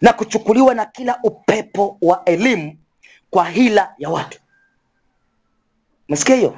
Na 0.00 0.12
kuchukuliwa 0.12 0.74
na 0.74 0.86
kila 0.86 1.18
upepo 1.22 1.98
wa 2.02 2.24
elimu 2.24 2.76
kwa 3.30 3.48
hila 3.48 3.94
ya 3.98 4.10
watu. 4.10 4.38
Nasikia 6.08 6.36
hiyo? 6.36 6.56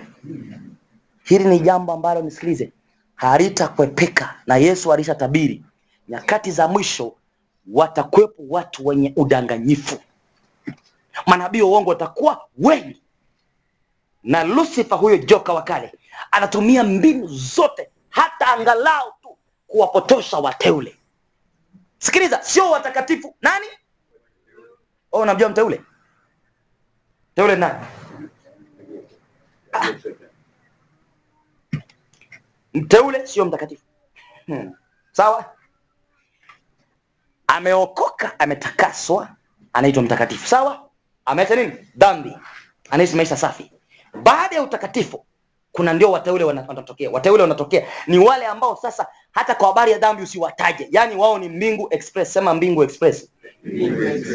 Hili 1.24 1.44
ni 1.44 1.58
jambo 1.60 1.92
ambalo 1.92 2.22
nisikilize 2.22 2.72
halitakwepeka 3.14 4.34
na 4.46 4.56
yesu 4.56 4.92
alishatabiri 4.92 5.62
nyakati 6.08 6.50
za 6.50 6.68
mwisho 6.68 7.14
watakuwepo 7.72 8.42
watu 8.48 8.86
wenye 8.86 9.12
udanganyifu. 9.16 9.98
Manabii 11.26 11.62
wa 11.62 11.68
uongo 11.68 11.90
watakuwa 11.90 12.40
wengi 12.58 13.01
na 14.24 14.44
lucifer 14.44 14.98
huyo 14.98 15.16
joka 15.16 15.52
wa 15.52 15.62
kale 15.62 15.92
anatumia 16.30 16.84
mbinu 16.84 17.26
zote 17.26 17.90
hata 18.10 18.46
angalau 18.46 19.12
tu 19.22 19.38
kuwapotosha 19.66 20.38
wateule. 20.38 20.96
Sikiliza 21.98 22.42
sio 22.42 22.70
watakatifu. 22.70 23.36
Nani? 23.42 23.66
Oh, 25.12 25.20
unamjua 25.20 25.48
mteule? 25.48 25.82
Teule 27.34 27.56
nani? 27.56 27.86
Mteule 32.74 33.26
sio 33.26 33.44
mtakatifu. 33.44 33.82
Hmm. 34.46 34.72
sawa? 35.12 35.56
Ameokoka 37.46 38.38
ametakaswa 38.40 39.28
anaitwa 39.72 40.02
mtakatifu. 40.02 40.46
Sawa? 40.48 40.90
Ameacha 41.24 41.56
nini? 41.56 41.72
Dhambi. 41.96 42.38
Anaishi 42.90 43.16
maisha 43.16 43.36
safi 43.36 43.72
baada 44.14 44.56
ya 44.56 44.62
utakatifu 44.62 45.26
kuna 45.72 45.92
ndio 45.92 46.12
wateule 46.12 46.44
wana- 46.44 46.64
wanatokea. 46.68 47.10
Wateule 47.10 47.42
wanatokea. 47.42 47.86
Ni 48.06 48.18
wale 48.18 48.46
ambao 48.46 48.76
sasa 48.76 49.06
hata 49.30 49.54
kwa 49.54 49.68
habari 49.68 49.92
ya 49.92 49.98
dhambi 49.98 50.22
usiwataje. 50.22 50.88
Yani 50.90 51.16
wao 51.16 51.38
ni 51.38 51.48
mbingu 51.48 51.86
express. 51.90 52.32
Sema 52.32 52.54
mbingu 52.54 52.82
express. 52.82 53.28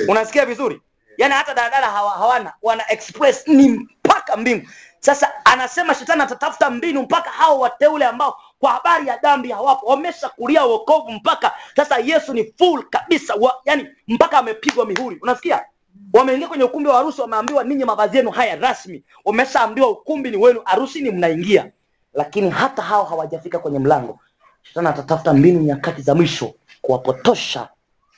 Unasikia 0.08 0.46
vizuri? 0.46 0.82
Yani 1.18 1.34
hata 1.34 1.54
daladala 1.54 1.88
hawa, 1.88 2.12
hawana. 2.12 2.54
Wana 2.62 2.92
express 2.92 3.48
ni 3.48 3.70
mpaka 3.70 4.38
mbingu. 4.38 4.68
Sasa 5.00 5.46
anasema 5.46 5.94
shetani 5.96 6.22
atatafuta 6.22 6.70
mbinu 6.70 7.02
mpaka 7.02 7.30
hao 7.30 7.60
wateule 7.60 8.06
ambao 8.06 8.38
kwa 8.60 8.72
habari 8.72 9.08
ya 9.08 9.18
dhambi 9.18 9.52
hawapo. 9.52 9.86
Wameshakulia 9.86 10.64
wokovu 10.66 11.12
mpaka 11.12 11.52
sasa 11.76 11.98
yesu 12.00 12.34
ni 12.34 12.54
full 12.58 12.84
kabisa 12.90 13.36
wa, 13.36 13.62
yani 13.66 13.88
mpaka 14.08 14.38
amepigwa 14.38 14.86
mihuri. 14.86 15.18
Unasikia 15.22 15.66
wameingia 16.14 16.48
kwenye 16.48 16.64
ukumbi 16.64 16.90
wa 16.90 16.96
harusi 16.96 17.22
wameambiwa 17.22 17.64
ninyi 17.64 17.86
mavazi 17.86 18.18
yenu 18.18 18.32
haya 18.32 18.56
rasmi. 18.56 19.04
Wameshaambiwa 19.26 19.90
ukumbi 19.90 20.32
ni 20.32 20.38
wenu 20.38 20.62
harusini 20.66 21.12
mnaingia. 21.12 21.72
Lakini 22.14 22.50
hata 22.50 22.82
hao 22.82 23.04
hawajafika 23.04 23.60
kwenye 23.60 23.80
mlango. 23.80 24.20
Shetani 24.64 24.88
atatafuta 24.88 25.34
mbinu 25.34 25.60
nyakati 25.62 26.02
za 26.02 26.16
mwisho 26.16 26.54
kuwapotosha 26.82 27.70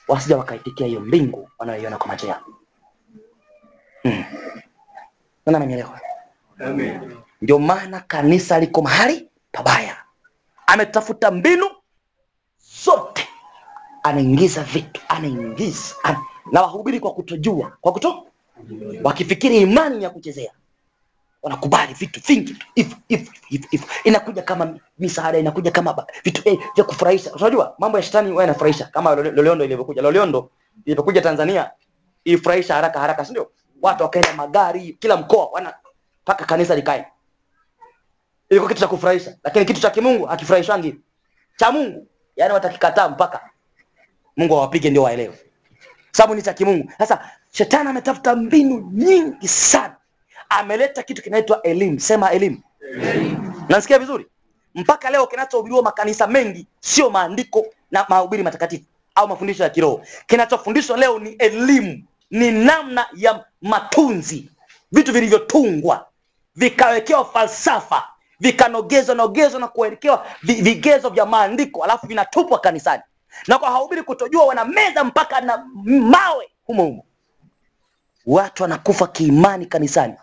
wasija 0.08 0.36
wakaitikia 0.36 0.86
hiyo 0.86 1.00
mbingu 1.00 1.50
wanayoiona 1.58 1.98
kwa 1.98 2.06
macho 2.06 2.26
yao. 2.26 2.40
Nani 5.46 5.56
amenielewa 5.56 6.00
Amen. 6.64 7.16
ndio 7.42 7.58
maana 7.58 8.00
kanisa 8.00 8.60
liko 8.60 8.82
mahali 8.82 9.28
pabaya. 9.52 9.96
Ametafuta 10.66 11.30
mbinu 11.30 11.66
zote. 12.84 13.28
Anaingiza 14.02 14.62
vitu 14.62 15.00
anaingiza 15.08 15.94
ana... 16.02 16.20
na 16.52 16.62
wahubiri 16.62 17.00
kwa 17.00 17.14
kutojua 17.14 17.76
kwa 17.80 17.92
kuto 17.92 18.26
wakifikiri 19.04 19.56
imani 19.56 20.04
ya 20.04 20.10
kuchezea. 20.10 20.52
Wanakubali 21.42 21.94
vitu 21.94 22.20
vingi 22.26 22.56
hivyo 22.74 22.96
inakuja 24.04 24.42
kama 24.42 24.78
misaada 24.98 25.38
inakuja 25.38 25.70
kama 25.70 26.06
vitu 26.24 26.42
eh, 26.48 26.58
vya 26.74 26.84
kufurahisha. 26.84 27.32
Unajua 27.32 27.74
mambo 27.78 27.98
ya 27.98 28.02
shetani 28.02 28.30
huwa 28.30 28.42
yanafurahisha. 28.42 28.84
Kama 28.86 29.14
loliondo 29.14 29.64
ilivyokuja. 29.64 30.02
Loliondo 30.02 30.50
ilipokuja 30.84 31.20
tanzania 31.22 31.70
ifurahisha 32.24 32.74
haraka 32.74 33.00
haraka 33.00 33.24
si 33.24 33.30
ndio? 33.30 33.50
Watu 33.82 34.02
wakaenda 34.02 34.32
magari 34.34 34.92
kila 35.00 35.16
mkoa 35.16 35.46
wana 35.52 35.74
mpaka 36.22 36.44
kanisa 36.44 36.74
likae. 36.76 37.06
Ilikuwa 38.48 38.68
kitu 38.68 38.80
cha 38.80 38.88
kufurahisha 38.88 39.36
lakini 39.44 39.64
kitu 39.64 39.80
cha 39.80 39.90
kimungu 39.90 40.24
hakifurahishangi, 40.26 40.94
cha 41.56 41.72
mungu 41.72 42.06
yani 42.36 42.54
watakikataa 42.54 43.08
mpaka 43.08 43.50
mungu 44.36 44.56
awapige 44.56 44.90
ndio 44.90 45.02
waelewe 45.02 45.49
sababu 46.12 46.34
ni 46.34 46.42
cha 46.42 46.52
kimungu. 46.54 46.92
Sasa 46.98 47.30
shetani 47.52 47.88
ametafuta 47.90 48.36
mbinu 48.36 48.90
nyingi 48.92 49.48
sana. 49.48 49.96
Ameleta 50.48 51.02
kitu 51.02 51.22
kinaitwa 51.22 51.62
elimu. 51.62 52.00
Sema 52.00 52.30
elimu. 52.30 52.58
Nasikia 53.68 53.98
vizuri? 53.98 54.26
Mpaka 54.74 55.10
leo 55.10 55.26
kinachohubiriwa 55.26 55.82
makanisa 55.82 56.26
mengi 56.26 56.66
sio 56.80 57.10
maandiko 57.10 57.66
na 57.90 58.06
mahubiri 58.08 58.42
matakatifu 58.42 58.84
au 59.14 59.28
mafundisho 59.28 59.62
ya 59.62 59.68
kiroho. 59.70 60.02
Kinachofundishwa 60.26 60.96
leo 60.96 61.18
ni 61.18 61.30
elimu. 61.30 62.02
Ni 62.30 62.50
namna 62.50 63.06
ya 63.16 63.44
matunzi. 63.62 64.50
Vitu 64.92 65.12
vilivyotungwa. 65.12 66.06
Vikawekewa 66.56 67.24
falsafa. 67.24 68.02
Vikanogezwa 68.40 69.14
nogezwa 69.14 69.60
na 69.60 69.68
kuwekewa 69.68 70.26
vigezo 70.42 71.08
vya 71.10 71.26
maandiko. 71.26 71.84
Alafu 71.84 72.06
vinatupwa 72.06 72.58
kanisani 72.58 73.02
na 73.48 73.58
kwa 73.58 73.70
hahubiri 73.70 74.02
kutojua 74.02 74.44
wanameza 74.44 75.04
mpaka 75.04 75.40
na 75.40 75.66
mawe 75.84 76.48
humo 76.66 76.82
humo. 76.84 77.04
Watu 78.26 78.62
wanakufa 78.62 79.06
kiimani 79.06 79.66
kanisani. 79.66 80.14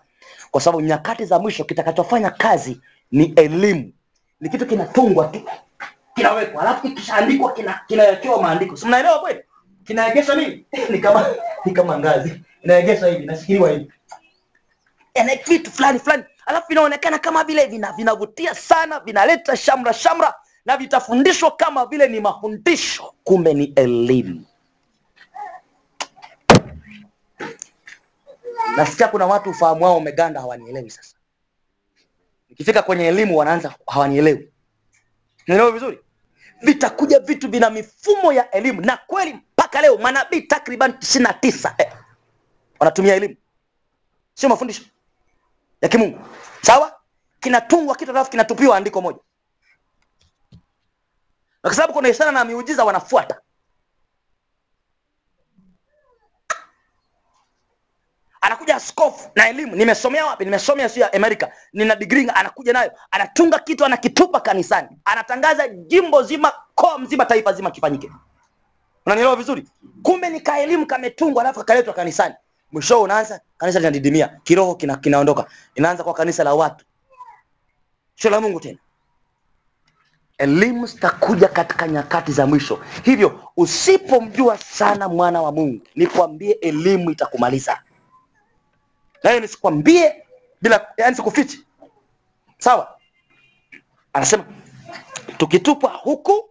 Kwa 0.52 0.62
sababu 0.62 0.82
nyakati 0.82 1.26
za 1.26 1.40
mwisho 1.40 1.64
kitakachofanya 1.64 2.30
kazi 2.30 2.82
ni 3.12 3.26
elimu. 3.36 3.92
Ni 4.42 4.50
kitu 4.50 4.66
kinatungwa 4.66 5.28
tu. 5.28 5.42
Kinawekwa. 6.16 6.62
Alafu 6.62 6.82
kikishaandikwa 6.82 7.54
kinawekewa 7.88 8.42
maandiko. 8.42 8.76
Si 8.78 8.86
mnaelewa 8.88 9.20
kweli? 9.20 9.44
Kinaegeshwa 9.84 10.36
nini? 10.36 10.66
Ni 10.90 11.00
kama 11.00 11.26
ni 11.66 11.72
kama 11.72 11.98
ngazi. 12.00 12.42
Inaegeshwa 12.64 13.08
hivi 13.10 13.24
inashikiliwa 13.24 13.70
hivi. 13.70 13.92
Ana 15.16 15.36
kitu 15.36 15.72
fulani 15.72 16.00
fulani. 16.00 16.24
Alafu 16.46 16.68
vinaonekana 16.70 17.20
kama 17.20 17.44
vile 17.44 17.66
vina 17.66 17.92
vinavutia 17.92 18.56
sana 18.56 19.00
vinaleta 19.00 19.58
shamra 19.58 19.94
shamra 19.94 20.34
na 20.68 20.78
vitafundishwa 20.78 21.52
kama 21.52 21.86
vile 21.86 22.08
ni 22.08 22.20
mafundisho 22.20 23.14
kumbe 23.24 23.54
ni 23.54 23.64
elimu 23.76 24.46
nasikia 28.78 29.08
kuna 29.08 29.26
watu 29.26 29.50
ufahamu 29.50 29.84
wao 29.84 29.98
umeganda 29.98 30.42
hawanielewi 30.42 30.90
sasa 30.90 31.16
ikifika 32.50 32.82
kwenye 32.82 33.08
elimu 33.08 33.38
wanaanza 33.38 33.76
hawanielewi. 33.88 34.52
Naelewa 35.48 35.72
vizuri? 35.72 36.00
Vitakuja 36.62 37.20
vitu 37.20 37.50
vina 37.50 37.70
mifumo 37.70 38.34
ya 38.34 38.52
elimu, 38.52 38.82
na 38.82 38.98
kweli 38.98 39.34
mpaka 39.34 39.82
leo 39.82 39.98
manabii 39.98 40.42
takriban 40.42 41.00
tisini 41.00 41.24
na 41.24 41.34
tisa 41.34 41.76
eh, 41.78 41.92
wanatumia 42.80 43.16
elimu, 43.16 43.36
sio 44.34 44.50
mafundisho 44.50 44.84
ya 45.82 45.90
kimungu. 45.90 46.20
Sawa, 46.62 47.00
kinatungwa 47.40 47.96
kitu 47.96 48.12
alafu 48.12 48.32
kinatupiwa 48.32 48.78
andiko 48.78 49.02
moja, 49.02 49.20
kwa 51.68 51.76
sababu 51.76 51.94
kuna 51.94 52.10
ishara 52.10 52.32
na 52.32 52.46
miujiza 52.46 52.86
wanafuata. 52.86 53.42
anakuja 58.42 58.76
askofu 58.76 59.30
na 59.36 59.50
elimu, 59.50 59.76
nimesomea 59.76 60.26
wapi? 60.26 60.46
Nimesomea 60.46 60.90
sio 60.90 61.02
ya 61.04 61.14
Amerika, 61.14 61.52
nina 61.74 61.96
degree. 61.96 62.30
Anakuja 62.36 62.74
nayo 62.74 62.92
anatunga 63.12 63.60
kitu, 63.60 63.86
anakitupa 63.86 64.40
kanisani, 64.40 64.88
anatangaza 65.06 65.68
jimbo 65.68 66.24
zima, 66.24 66.54
koa 66.76 66.98
mzima, 67.00 67.26
taifa 67.26 67.54
zima 67.54 67.72
kifanyike. 67.72 68.12
Unanielewa 69.06 69.36
vizuri? 69.36 69.68
Kumbe 70.04 70.30
ni 70.30 70.42
kaelimu 70.42 70.86
kametungwa, 70.88 71.44
alafu 71.44 71.64
kaletwa 71.66 71.94
kanisani. 71.94 72.36
Mwisho 72.72 73.02
unaanza 73.02 73.42
kanisa 73.58 73.80
linadidimia, 73.80 74.28
kiroho 74.44 74.76
kina, 74.76 74.96
kinaondoka, 74.98 75.46
inaanza 75.76 76.04
kwa 76.04 76.14
kanisa 76.14 76.44
la 76.44 76.54
watu, 76.54 76.86
sio 78.16 78.30
la 78.32 78.42
Mungu 78.42 78.60
tena. 78.60 78.78
Elimu 80.38 80.86
zitakuja 80.88 81.48
katika 81.48 81.88
nyakati 81.88 82.32
za 82.32 82.48
mwisho. 82.48 82.80
Hivyo 83.04 83.40
usipomjua 83.58 84.58
sana 84.58 85.10
mwana 85.10 85.42
wa 85.42 85.52
Mungu, 85.52 85.82
nikwambie 85.96 86.52
elimu 86.52 87.12
itakumaliza 87.12 87.82
na 89.24 89.30
hiyo 89.30 89.42
nisikwambie 89.42 90.24
bila, 90.62 90.88
yani 90.98 91.16
sikufichi. 91.16 91.66
Sawa, 92.58 92.98
anasema 94.14 94.46
tukitupwa 95.38 95.90
huku 95.92 96.50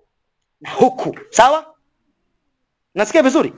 na 0.60 0.70
huku, 0.70 1.18
sawa, 1.30 1.74
nasikia 2.94 3.22
vizuri, 3.22 3.52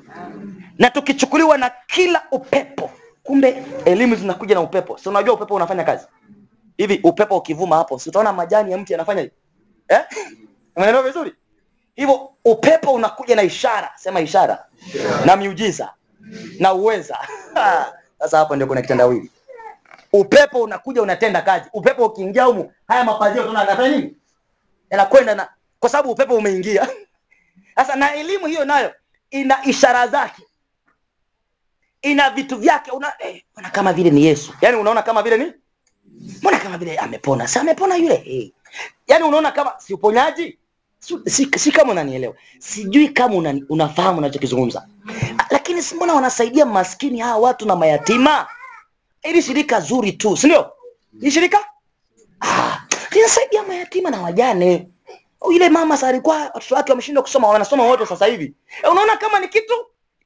na 0.79 0.91
tukichukuliwa 0.91 1.59
na 1.59 1.71
kila 1.87 2.23
upepo. 2.31 2.91
Kumbe 3.23 3.65
elimu 3.85 4.15
zinakuja 4.15 4.55
na 4.55 4.61
upepo. 4.61 4.99
Si 4.99 5.09
unajua 5.09 5.35
upepo 5.35 5.55
unafanya 5.55 5.85
kazi 5.85 6.07
hivi? 6.77 7.01
Upepo 7.05 7.37
ukivuma 7.37 7.77
hapo, 7.77 7.99
si 7.99 8.09
utaona 8.09 8.33
majani 8.33 8.73
ya 8.73 8.79
mti 8.79 8.93
yanafanya 8.93 9.21
hivi 9.21 9.35
eh? 9.89 10.01
Umeelewa 10.77 11.03
vizuri? 11.03 11.35
Hivyo 11.97 12.31
upepo 12.45 12.93
unakuja 12.93 13.37
na 13.37 13.43
ishara, 13.43 13.91
sema 13.97 14.21
ishara 14.21 14.65
na 15.27 15.37
miujiza 15.37 15.93
na 16.59 16.73
uweza 16.75 17.19
Sasa 18.19 18.39
hapo 18.39 18.57
ndio 18.57 18.67
kuna 18.67 18.83
kitendawili. 18.83 19.31
Upepo 20.13 20.63
unakuja 20.63 21.03
unatenda 21.03 21.43
kazi. 21.43 21.71
Upepo 21.73 22.07
ukiingia 22.07 22.45
humu, 22.45 22.73
haya 22.89 23.05
mapazio 23.05 23.43
tunaona 23.43 23.61
anafanya 23.69 23.97
nini? 23.97 24.17
Yanakwenda 24.91 25.35
na 25.35 25.49
kwa 25.81 25.91
sababu 25.91 26.11
upepo 26.11 26.35
umeingia. 26.37 26.89
Sasa 27.77 27.97
na 27.97 28.15
elimu 28.15 28.47
hiyo 28.47 28.65
nayo 28.65 28.95
ina 29.31 29.65
ishara 29.65 30.07
zake, 30.07 30.43
ina 32.03 32.31
vitu 32.31 32.57
vyake. 32.57 32.91
Una 32.91 33.13
eh, 33.19 33.43
kama 33.73 33.93
vile 33.93 34.11
ni 34.11 34.25
Yesu, 34.25 34.55
yaani 34.61 34.77
unaona 34.77 35.03
kama 35.03 35.23
vile 35.23 35.37
ni 35.39 35.53
mbona 36.41 36.59
kama 36.59 36.79
vile 36.79 36.99
amepona, 36.99 37.47
Sasa 37.49 37.61
amepona 37.61 37.97
yule 37.97 38.23
eh. 38.27 38.51
Yaani 39.07 39.25
unaona 39.25 39.53
kama 39.53 39.73
si 39.79 39.95
uponyaji 39.95 40.59
si, 41.27 41.49
si, 41.59 41.73
kama 41.73 41.93
unanielewa, 41.93 42.35
sijui 42.59 43.09
kama 43.09 43.35
una, 43.35 43.61
unafahamu 43.69 44.19
unachokizungumza 44.19 44.87
lakini 45.51 45.83
si 45.83 45.97
wanasaidia 45.97 46.67
maskini 46.67 47.19
hawa 47.21 47.37
watu 47.39 47.67
na 47.67 47.77
mayatima? 47.77 48.47
Ili 49.23 49.43
shirika 49.43 49.81
zuri 49.81 50.13
tu, 50.13 50.37
si 50.37 50.47
ndio? 50.47 50.73
Ni 51.13 51.31
shirika 51.31 51.65
ah, 52.41 52.81
mayatima 53.69 54.11
na 54.11 54.23
wajane. 54.23 54.89
Yule 55.53 55.69
mama 55.69 55.97
sasa 55.97 56.23
watoto 56.55 56.75
wake 56.75 56.93
wameshindwa 56.93 57.23
kusoma, 57.23 57.49
wanasoma 57.49 57.83
wote 57.83 58.07
sasa 58.07 58.27
hivi. 58.27 58.55
E, 58.85 58.89
unaona 58.89 59.17
kama 59.17 59.41
ni 59.41 59.49
kitu 59.49 59.75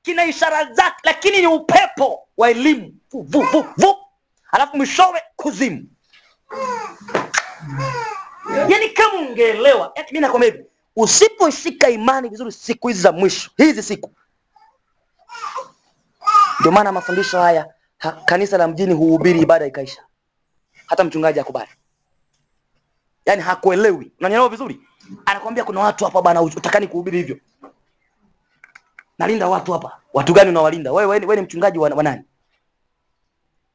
kina 0.02 0.24
ishara 0.24 0.64
zake, 0.72 0.96
lakini 1.04 1.40
ni 1.40 1.46
upepo 1.46 2.28
wa 2.36 2.50
elimu 2.50 2.94
vu, 3.12 3.40
vu, 3.42 3.64
vu. 3.76 3.96
Alafu 4.52 4.76
mwishowe 4.76 5.22
kuzimu. 5.36 5.84
Yaani 8.50 8.88
kama 8.90 9.18
ungeelewa, 9.18 9.92
yaani 9.96 10.20
nakwambia 10.20 10.50
hivi, 10.52 10.64
usiposhika 10.96 11.88
imani 11.90 12.28
vizuri 12.28 12.52
siku 12.52 12.88
hizi 12.88 13.00
za 13.00 13.12
mwisho, 13.12 13.50
hizi 13.56 13.82
siku 13.82 14.10
ndio 16.60 16.72
maana 16.72 16.92
mafundisho 16.92 17.40
haya 17.40 17.74
ha, 17.98 18.12
kanisa 18.24 18.58
la 18.58 18.68
mjini 18.68 18.94
huhubiri 18.94 19.40
ibada 19.40 19.66
ikaisha, 19.66 20.02
hata 20.86 21.04
mchungaji 21.04 21.40
akubali, 21.40 21.70
yaani 23.26 23.42
hakuelewi. 23.42 24.12
Unanielewa 24.20 24.48
vizuri? 24.48 24.80
Anakwambia 25.26 25.64
kuna 25.64 25.80
watu 25.80 26.04
hapa 26.04 26.22
bana, 26.22 26.42
utakani 26.42 26.86
kuhubiri 26.86 27.18
hivyo. 27.18 27.36
Nalinda 29.18 29.48
watu 29.48 29.72
hapa. 29.72 30.00
Watu 30.12 30.32
gani 30.32 30.50
unawalinda 30.50 30.92
wewe? 30.92 31.18
Ni 31.36 31.42
mchungaji 31.42 31.78
wa 31.78 32.02
nani? 32.02 32.22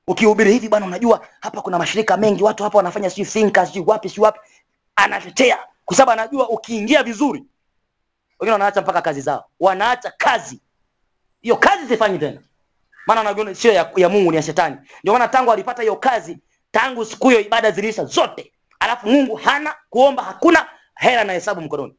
Ukihubiri 0.08 0.52
hivi 0.54 0.70
bana, 0.70 0.86
unajua 0.86 1.28
hapa 1.40 1.62
kuna 1.62 1.78
mashirika 1.78 2.18
mengi, 2.18 2.44
watu 2.44 2.64
hapa 2.64 2.78
wanafanya 2.78 3.10
sijui 3.10 3.26
thinkers 3.26 3.68
sijui 3.70 3.84
wapi 3.88 4.10
sijui 4.10 4.24
wapi, 4.26 4.40
anatetea 4.98 5.60
kwa 5.86 5.98
sababu 5.98 6.12
anajua 6.12 6.50
ukiingia 6.50 7.04
vizuri, 7.04 7.44
wengine 8.40 8.52
wanaacha 8.52 8.82
mpaka 8.82 9.02
kazi 9.02 9.22
zao, 9.22 9.46
wanaacha 9.60 10.12
kazi 10.18 10.62
hiyo 11.42 11.56
kazi 11.58 11.88
sifanyi 11.88 12.20
tena, 12.20 12.42
maana 13.08 13.22
wanaona 13.22 13.56
sio 13.56 13.74
ya, 13.74 13.92
ya 13.96 14.10
Mungu, 14.10 14.32
ni 14.32 14.38
ya 14.38 14.44
shetani. 14.44 14.78
Ndio 15.04 15.14
maana 15.14 15.28
tangu 15.28 15.52
alipata 15.52 15.82
hiyo 15.82 15.96
kazi, 15.96 16.38
tangu 16.72 17.06
siku 17.06 17.30
hiyo 17.30 17.42
ibada 17.42 17.72
zilisha 17.72 18.06
zote, 18.06 18.54
alafu 18.80 19.08
Mungu 19.08 19.36
hana 19.36 19.76
kuomba, 19.90 20.24
hakuna 20.24 20.68
hela 20.96 21.24
na 21.24 21.34
hesabu 21.34 21.62
mkononi. 21.62 21.96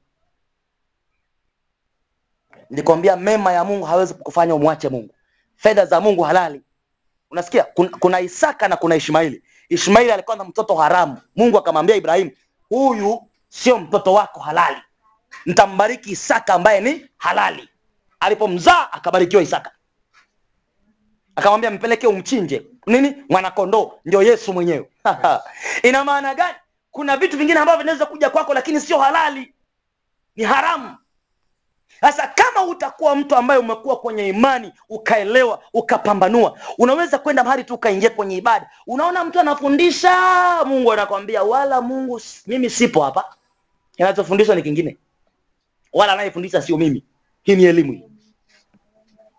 Nilikwambia 2.71 3.17
mema 3.17 3.53
ya 3.53 3.65
Mungu 3.65 3.85
hawezi 3.87 4.15
kukufanya 4.15 4.55
umwache 4.55 4.89
Mungu. 4.89 5.15
Fedha 5.57 5.87
za 5.87 6.01
Mungu 6.01 6.23
halali. 6.23 6.63
Unasikia? 7.31 7.65
Kuna, 7.65 7.89
kuna 7.89 8.21
Isaka 8.21 8.69
na 8.69 8.77
kuna 8.77 8.97
Ishmaili. 8.97 9.43
Ishmaili 9.69 10.13
alikuwa 10.13 10.37
na 10.37 10.45
mtoto 10.45 10.75
haramu. 10.75 11.17
Mungu 11.37 11.59
akamwambia 11.59 11.97
Ibrahimu, 11.97 12.31
huyu 12.68 13.22
sio 13.48 13.78
mtoto 13.78 14.12
wako 14.14 14.40
halali, 14.40 14.83
nitambariki 15.46 16.11
Isaka 16.11 16.54
ambaye 16.54 16.81
ni 16.81 17.07
halali. 17.16 17.68
Alipomzaa 18.20 18.92
akabarikiwa 18.92 19.42
Isaka, 19.42 19.70
akamwambia 21.37 21.70
mpeleke 21.70 22.07
umchinje 22.07 22.66
nini, 22.87 23.24
mwanakondoo. 23.28 23.92
Ndio 24.04 24.22
Yesu 24.22 24.52
mwenyewe. 24.52 24.90
Ina 25.83 26.04
maana 26.04 26.35
gani? 26.35 26.54
Kuna 26.90 27.16
vitu 27.16 27.38
vingine 27.38 27.59
ambavyo 27.61 27.78
vinaweza 27.81 28.07
kuja 28.07 28.31
kwako, 28.31 28.54
lakini 28.54 28.81
sio 28.81 28.98
halali, 28.98 29.54
ni 30.37 30.44
haramu. 30.44 30.96
Sasa 32.01 32.27
kama 32.27 32.63
utakuwa 32.67 33.17
mtu 33.17 33.37
ambaye 33.37 33.61
umekuwa 33.61 33.97
kwenye 33.97 34.29
imani 34.29 34.73
ukaelewa 34.89 35.63
ukapambanua, 35.75 36.59
unaweza 36.79 37.19
kwenda 37.19 37.45
mahali 37.45 37.65
tu 37.65 37.75
ukaingia 37.75 38.11
kwenye 38.11 38.37
ibada, 38.37 38.71
unaona 38.87 39.25
mtu 39.25 39.41
anafundisha, 39.41 40.15
Mungu 40.65 40.93
anakwambia 40.93 41.43
wala 41.43 41.81
Mungu, 41.81 42.21
mimi 42.47 42.71
sipo 42.71 43.03
hapa, 43.03 43.25
kinachofundishwa 43.97 44.55
ni 44.55 44.63
kingine, 44.63 44.97
wala 45.93 46.13
anayefundisha 46.13 46.63
sio 46.63 46.79
mimi. 46.79 47.05
Hii 47.43 47.57
ni 47.57 47.65
elimu 47.65 48.11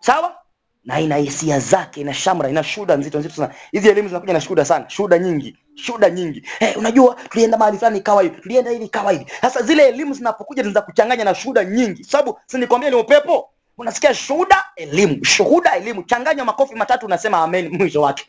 sawa 0.00 0.39
na 0.84 1.00
ina 1.00 1.16
hisia 1.16 1.58
zake, 1.58 2.00
ina 2.00 2.14
shamra, 2.14 2.48
ina 2.48 2.62
shuda 2.62 2.96
nzito 2.96 3.18
nzito 3.18 3.34
sana. 3.34 3.54
Hizi 3.72 3.88
elimu 3.88 4.08
zinakuja 4.08 4.32
na 4.32 4.40
shuda 4.40 4.64
sana, 4.64 4.90
shuda 4.90 5.18
nyingi, 5.18 5.56
shuda 5.74 6.10
nyingi. 6.10 6.42
Hey, 6.58 6.74
unajua 6.76 7.14
tulienda 7.14 7.58
mahali 7.58 7.78
fulani 7.78 7.98
ikawa 7.98 8.22
hivi, 8.22 8.40
tulienda 8.40 8.70
hivi 8.70 8.84
ikawa 8.84 9.12
hivi. 9.12 9.26
Sasa 9.40 9.62
zile 9.62 9.88
elimu 9.88 10.14
zinapokuja 10.14 10.62
zinaanza 10.62 10.82
kuchanganya 10.82 11.24
na 11.24 11.34
shuda 11.34 11.64
nyingi, 11.64 12.04
sababu 12.04 12.38
si 12.46 12.58
nikwambia 12.58 12.90
ni 12.90 12.96
upepo. 12.96 13.50
Unasikia 13.78 14.14
shuda 14.14 14.64
elimu, 14.76 15.24
shuhuda, 15.24 15.76
elimu, 15.76 16.02
changanya 16.02 16.44
makofi 16.44 16.74
matatu, 16.74 17.06
unasema 17.06 17.38
amen 17.38 17.68
mwisho 17.76 18.02
wake. 18.02 18.26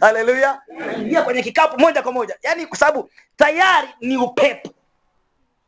Haleluya, 0.00 0.60
ingia 0.98 1.22
kwenye 1.22 1.42
kikapu 1.42 1.80
moja 1.80 2.02
kwa 2.02 2.12
moja, 2.12 2.36
yaani 2.42 2.66
kwa 2.66 2.78
sababu 2.78 3.10
tayari 3.36 3.88
ni 4.00 4.16
upepo 4.16 4.70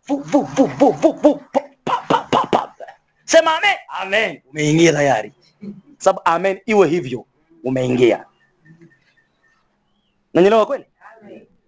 vu, 0.07 0.16
vu, 0.16 0.42
vu, 0.42 0.66
vu, 0.66 0.90
vu, 0.92 1.12
vu, 1.12 1.34
pa, 1.84 1.94
pa. 2.09 2.22
Sema 3.33 3.57
amen. 3.57 3.76
Amen, 3.89 4.43
umeingia 4.51 4.93
tayari. 4.93 5.33
Sababu 5.99 6.20
amen 6.24 6.61
iwe 6.66 6.89
hivyo, 6.89 7.24
umeingia. 7.64 8.24
Nanyelewa 10.35 10.66
kweli? 10.66 10.85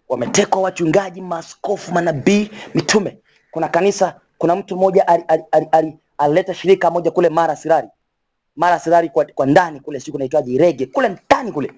Wametekwa 0.08 0.62
wachungaji, 0.62 1.20
maaskofu, 1.20 1.92
manabii, 1.92 2.50
mitume. 2.74 3.18
Kuna 3.50 3.68
kanisa, 3.68 4.20
kuna 4.38 4.56
mtu 4.56 4.76
mmoja 4.76 5.08
alileta 5.08 5.44
ali, 5.52 5.66
ali, 5.72 5.98
ali, 6.18 6.54
shirika 6.54 6.90
moja 6.90 7.10
kule 7.10 7.28
Mara 7.28 7.56
Sirari, 7.56 7.88
Mara 8.56 8.78
Sirari 8.78 9.08
kwa, 9.08 9.24
kwa 9.24 9.46
ndani 9.46 9.80
kule, 9.80 10.00
siku 10.00 10.18
naitwaje 10.18 10.52
Irege 10.52 10.86
kule 10.86 11.08
ndani 11.08 11.52
kule 11.52 11.72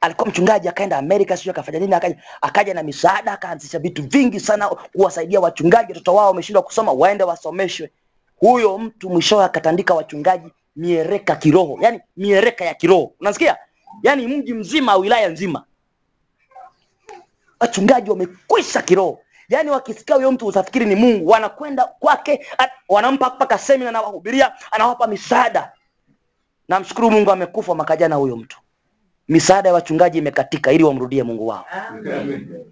alikuwa 0.00 0.28
mchungaji 0.28 0.68
akaenda 0.68 0.98
Amerika, 0.98 1.36
sio 1.36 1.52
akafanya 1.52 1.78
nini, 1.78 1.94
akaja 1.94 2.16
akaja 2.40 2.74
na 2.74 2.82
misaada, 2.82 3.32
akaanzisha 3.32 3.78
vitu 3.78 4.02
vingi 4.02 4.40
sana 4.40 4.68
kuwasaidia 4.68 5.40
wachungaji, 5.40 5.92
watoto 5.92 6.14
wao 6.14 6.26
wameshindwa 6.26 6.62
kusoma 6.62 6.92
waende 6.92 7.24
wasomeshwe. 7.24 7.90
Huyo 8.40 8.78
mtu 8.78 9.10
mwishowe 9.10 9.44
akatandika 9.44 9.94
wachungaji 9.94 10.48
miereka 10.76 11.36
kiroho, 11.36 11.78
yani 11.80 12.00
miereka 12.16 12.64
ya 12.64 12.74
kiroho, 12.74 13.12
unasikia? 13.20 13.56
Yani 14.02 14.26
mji 14.26 14.54
mzima, 14.54 14.96
wilaya 14.96 15.28
nzima. 15.28 15.64
Wachungaji 17.60 18.10
wamekwisha 18.10 18.82
kiroho. 18.82 19.20
Yani 19.48 19.70
wakisikia 19.70 20.16
huyo 20.16 20.32
mtu 20.32 20.46
utafikiri 20.46 20.86
ni 20.86 20.94
mungu 20.94 21.26
wanakwenda 21.30 21.84
kwake 21.84 22.46
wanampa 22.88 23.32
mpaka 23.36 23.58
semina 23.58 23.90
na 23.92 24.00
wahubiria 24.00 24.52
anawapa 24.72 25.06
misaada. 25.06 25.72
Namshukuru 26.68 27.10
mungu 27.10 27.30
amekufa 27.30 27.74
mwaka 27.74 27.96
jana 27.96 28.16
huyo 28.16 28.36
mtu. 28.36 28.58
Misaada 29.28 29.68
ya 29.68 29.74
wachungaji 29.74 30.18
imekatika 30.18 30.72
ili 30.72 30.84
wamrudie 30.84 31.22
mungu 31.22 31.46
wao. 31.46 31.66
Amen. 31.88 32.64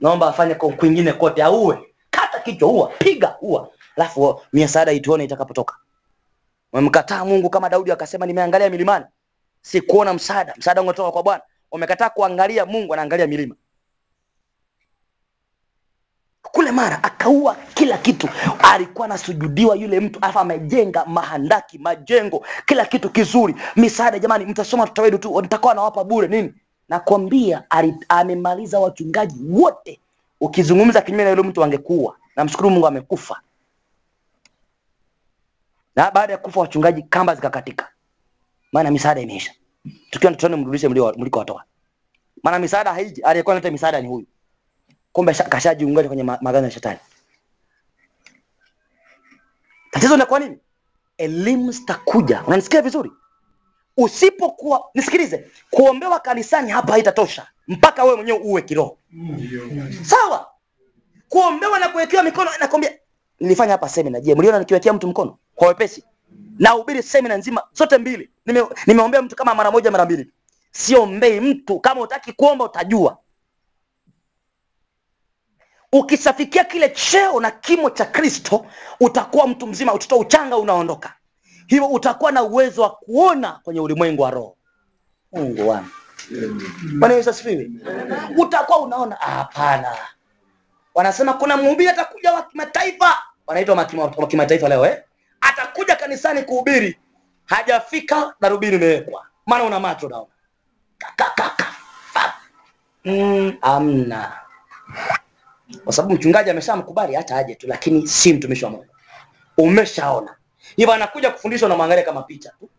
Naomba 0.00 0.28
afanye 0.28 0.54
kwa 0.54 0.72
kwingine 0.72 1.12
kote 1.12 1.42
auwe 1.42 1.87
kata 2.30 2.44
kichwa 2.44 2.68
ua 2.72 2.86
piga 2.88 3.36
ua 3.40 3.68
alafu 3.96 4.40
misaada 4.52 4.92
ituone 4.92 5.24
itakapotoka. 5.24 5.76
Wamemkataa 6.72 7.24
mungu 7.24 7.50
kama 7.50 7.68
daudi 7.68 7.92
akasema 7.92 8.26
nimeangalia 8.26 8.70
milimani. 8.70 9.04
Sikuona 9.62 10.14
msaada. 10.14 10.54
Msaada 10.58 10.82
ungetoka 10.82 11.12
kwa 11.12 11.22
bwana. 11.22 11.42
Wamekataa 11.70 12.10
kuangalia 12.10 12.66
mungu 12.66 12.92
anaangalia 12.94 13.26
milima. 13.26 13.54
Kule 16.42 16.70
mara 16.72 17.02
akaua 17.04 17.54
kila 17.74 17.98
kitu. 17.98 18.28
Alikuwa 18.58 19.04
anasujudiwa 19.04 19.76
yule 19.76 20.00
mtu 20.00 20.18
alafu 20.22 20.38
amejenga 20.38 21.04
mahandaki 21.04 21.78
majengo 21.78 22.46
kila 22.66 22.84
kitu 22.84 23.10
kizuri. 23.10 23.54
Misaada 23.76 24.18
jamani 24.18 24.44
mtasoma 24.46 24.86
tutawedu 24.86 25.18
tu 25.18 25.40
nitakuwa 25.42 25.74
nawapa 25.74 26.04
bure 26.04 26.28
nini? 26.28 26.54
Nakwambia 26.88 27.64
amemaliza 28.08 28.80
wachungaji 28.80 29.44
wote 29.50 30.00
ukizungumza 30.40 31.02
kinyume 31.02 31.24
na 31.24 31.30
yule 31.30 31.42
mtu 31.42 31.64
angekuwa. 31.64 32.16
namshukuru 32.36 32.70
mungu 32.70 32.86
amekufa. 32.86 33.40
Na 35.96 36.10
baada 36.10 36.32
ya 36.32 36.38
kufa 36.38 36.60
wachungaji 36.60 37.02
kamba 37.02 37.34
zikakatika. 37.34 37.88
Maana 38.72 38.90
misaada 38.90 39.20
imeisha. 39.20 39.52
Tukiwa 40.10 40.32
tutone 40.32 40.56
mrudishe 40.56 40.88
mlikowatoa 40.88 41.64
maana 42.42 42.58
misaada 42.58 42.92
haiji. 42.92 43.22
Aliyekuwa 43.22 43.54
analeta 43.54 43.70
misaada 43.70 44.00
ni 44.00 44.08
huyu. 44.08 44.26
Kumbe 45.12 45.34
sha- 45.34 45.44
kashajiunganisha 45.44 46.08
kwenye 46.08 46.22
magano 46.22 46.64
ya 46.64 46.70
shetani. 46.70 46.98
Tatizo 49.90 50.16
ni 50.16 50.26
kwa 50.26 50.38
nini? 50.38 50.58
Elimu 51.18 51.72
zitakuja. 51.72 52.42
Unanisikia 52.46 52.82
vizuri? 52.82 53.12
Usipokuwa 53.96 54.84
nisikilize. 54.94 55.50
Kuombewa 55.70 56.20
kanisani 56.20 56.70
hapa 56.70 56.92
haitatosha 56.92 57.46
mpaka 57.68 58.04
wewe 58.04 58.16
mwenyewe 58.16 58.38
uwe 58.38 58.62
kiroho. 58.62 58.98
Sawa? 60.02 60.50
Kuombewa 61.28 61.78
na 61.78 61.88
kuwekewa 61.88 62.22
mikono 62.22 62.50
nakwambia 62.60 62.92
nilifanya 63.40 63.72
hapa 63.72 63.88
semina 63.88 64.20
je 64.20 64.34
mliona 64.34 64.58
nikiwekea 64.58 64.92
mtu 64.92 65.08
mkono? 65.08 65.38
Kwa 65.54 65.68
wepesi. 65.68 66.04
Nahubiri 66.58 67.02
semina 67.02 67.36
nzima 67.36 67.62
zote 67.72 67.98
mbili. 67.98 68.30
Nime, 68.46 68.64
nimeombea 68.86 69.22
mtu 69.22 69.36
kama 69.36 69.54
mara 69.54 69.70
moja 69.70 69.90
mara 69.90 70.04
mbili. 70.04 70.30
Siombei 70.70 71.40
mtu. 71.40 71.80
Kama 71.80 72.00
utaki 72.00 72.32
kuomba 72.32 72.64
utajua. 72.64 73.18
Ukishafikia 75.92 76.64
kile 76.64 76.88
cheo 76.88 77.40
na 77.40 77.50
kimo 77.50 77.90
cha 77.90 78.04
kristo 78.04 78.66
utakuwa 79.00 79.46
mtu 79.46 79.66
mzima. 79.66 79.94
Utoto 79.94 80.18
uchanga 80.18 80.56
unaondoka. 80.56 81.14
Hivyo 81.66 81.86
utakuwa 81.86 82.32
na 82.32 82.42
uwezo 82.42 82.82
wa 82.82 82.90
kuona 82.90 83.52
kwenye 83.62 83.80
ulimwengu 83.80 84.22
wa 84.22 84.30
roho. 84.30 84.56
Mungu 85.32 85.68
wangu 85.68 85.88
bwana 86.98 87.14
yesu 87.14 87.30
asifiwe. 87.30 87.70
Utakuwa 88.36 88.78
unaona 88.78 89.20
"Ah, 89.20 89.30
hapana. 89.30 89.96
Wanasema 90.94 91.32
kuna 91.32 91.56
mhubiri 91.56 91.88
atakuja 91.88 92.32
wa 92.32 92.42
kimataifa. 92.42 93.18
Wanaitwa 93.46 93.74
wa 94.16 94.26
kimataifa 94.26 94.68
leo 94.68 94.86
eh? 94.86 95.02
atakuja 95.40 95.96
kanisani 95.96 96.42
kuhubiri. 96.42 96.98
Hajafika 97.44 98.34
darubini 98.40 98.76
imewekwa. 98.76 99.26
Maana 99.46 99.64
una 99.64 99.80
macho 99.80 100.08
fa- 102.12 102.34
Mm, 103.04 103.56
amna. 103.62 104.32
Kwa 105.84 105.92
sababu 105.92 106.14
mchungaji 106.14 106.50
ameshamkubali 106.50 107.14
hata 107.14 107.36
aje 107.36 107.54
tu 107.54 107.66
lakini 107.66 108.08
si 108.08 108.32
mtumishi 108.32 108.64
wa 108.64 108.70
mungu. 108.70 108.86
Umeshaona. 109.58 110.36
Hivyo 110.76 110.94
anakuja 110.94 111.30
kufundishwa 111.30 111.68
na 111.68 111.76
mwangalia 111.76 112.04
kama 112.04 112.22
picha 112.22 112.50
tu 112.60 112.70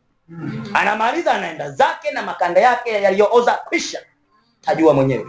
anamaliza 0.73 1.31
anaenda 1.33 1.71
zake 1.71 2.11
na 2.11 2.21
makanda 2.21 2.61
yake 2.61 2.89
yaliyooza 3.01 3.53
kwisha. 3.53 3.99
Tajua 4.61 4.93
mwenyewe. 4.93 5.25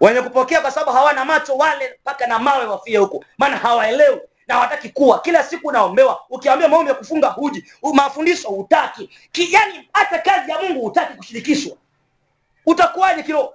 Wenye 0.00 0.22
kupokea 0.22 0.60
kwa 0.60 0.70
sababu 0.70 0.92
hawana 0.92 1.24
macho 1.24 1.56
wale 1.56 1.98
mpaka 2.00 2.26
na 2.26 2.38
mawe 2.38 2.66
wafie 2.66 2.98
huko 2.98 3.24
maana 3.38 3.56
hawaelewi 3.56 4.20
na 4.48 4.54
hawataki 4.54 4.88
kuwa. 4.88 5.20
Kila 5.20 5.42
siku 5.42 5.68
unaombewa 5.68 6.20
ukiambia 6.30 6.68
maombi 6.68 6.88
ya 6.88 6.94
kufunga 6.94 7.28
huji 7.28 7.64
mafundisho 7.94 8.48
hutaki. 8.48 9.10
Yaani 9.50 9.88
hata 9.92 10.18
kazi 10.18 10.50
ya 10.50 10.62
mungu 10.62 10.80
hutaki 10.80 11.14
kushirikishwa. 11.16 11.76
Utakuwaje 12.66 13.22
kiroho? 13.22 13.54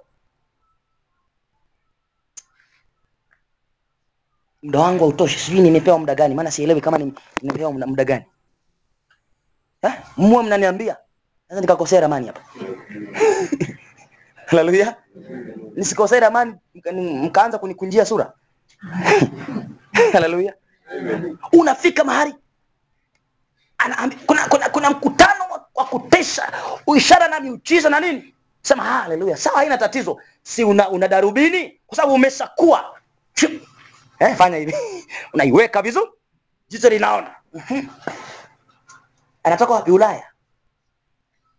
Muda 4.62 4.80
wangu 4.80 5.04
hautoshi. 5.04 5.38
Sijui 5.38 5.60
nimepewa 5.60 5.98
muda 5.98 6.14
gani 6.14 6.34
maana 6.34 6.50
sielewi 6.50 6.80
kama 6.80 6.98
ni- 6.98 7.14
nimepewa 7.42 7.72
muda 7.72 8.04
gani 8.04 8.24
Eh? 9.82 9.92
mwe 10.16 10.42
mnaniambia. 10.42 10.96
Sasa 11.48 11.60
nikakosea 11.60 12.00
ramani 12.00 12.26
hapa. 12.26 12.40
Haleluya. 14.46 14.96
Nisikosea 15.76 16.20
ramani 16.20 16.54
mkaanza 17.22 17.58
kunikunjia 17.58 18.04
sura. 18.06 18.32
Haleluya. 20.12 20.54
Unafika 21.52 22.04
mahali 22.04 22.34
kuna, 24.26 24.46
kuna, 24.48 24.68
kuna 24.68 24.90
mkutano 24.90 25.44
wa, 25.74 25.84
kutesha 25.84 26.52
ishara 26.96 27.28
na 27.28 27.40
miujiza 27.40 27.90
na 27.90 28.00
nini? 28.00 28.34
Sema 28.62 28.82
haleluya. 28.82 29.36
Sawa 29.36 29.56
haina 29.58 29.78
tatizo. 29.78 30.20
Si 30.42 30.64
una, 30.64 30.88
una 30.90 31.08
darubini? 31.08 31.80
Kwa 31.86 31.96
sababu 31.96 32.14
umeshakuwa 32.14 32.98
eh, 34.18 34.36
fanya 34.36 34.56
hivi. 34.56 34.74
Unaiweka 35.34 35.82
vizuri. 35.82 36.10
Jicho 36.68 36.88
linaona. 36.88 37.34
Mhm. 37.52 37.86
Anatoka 39.42 39.72
wapi? 39.74 39.90
Ulaya. 39.90 40.24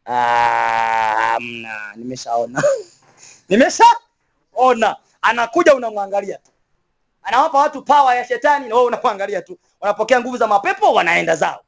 Ah, 0.05 1.37
mna 1.39 1.93
nimeshaona. 1.95 2.63
Nimeshaona. 3.49 4.95
Anakuja 5.21 5.75
unamwangalia 5.75 6.37
tu. 6.37 6.51
Anawapa 7.23 7.57
watu 7.57 7.81
pawa 7.81 8.15
ya 8.15 8.25
shetani 8.27 8.67
na 8.69 8.75
wewe 8.75 8.87
unamwangalia 8.87 9.41
tu. 9.41 9.57
Wanapokea 9.81 10.19
nguvu 10.19 10.37
za 10.37 10.47
mapepo 10.47 10.93
wanaenda 10.93 11.35
zao. 11.35 11.63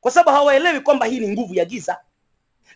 Kwa 0.00 0.10
sababu 0.10 0.30
hawaelewi 0.36 0.80
kwamba 0.80 1.06
hii 1.06 1.20
ni 1.20 1.28
nguvu 1.28 1.54
ya 1.54 1.64
giza. 1.64 1.98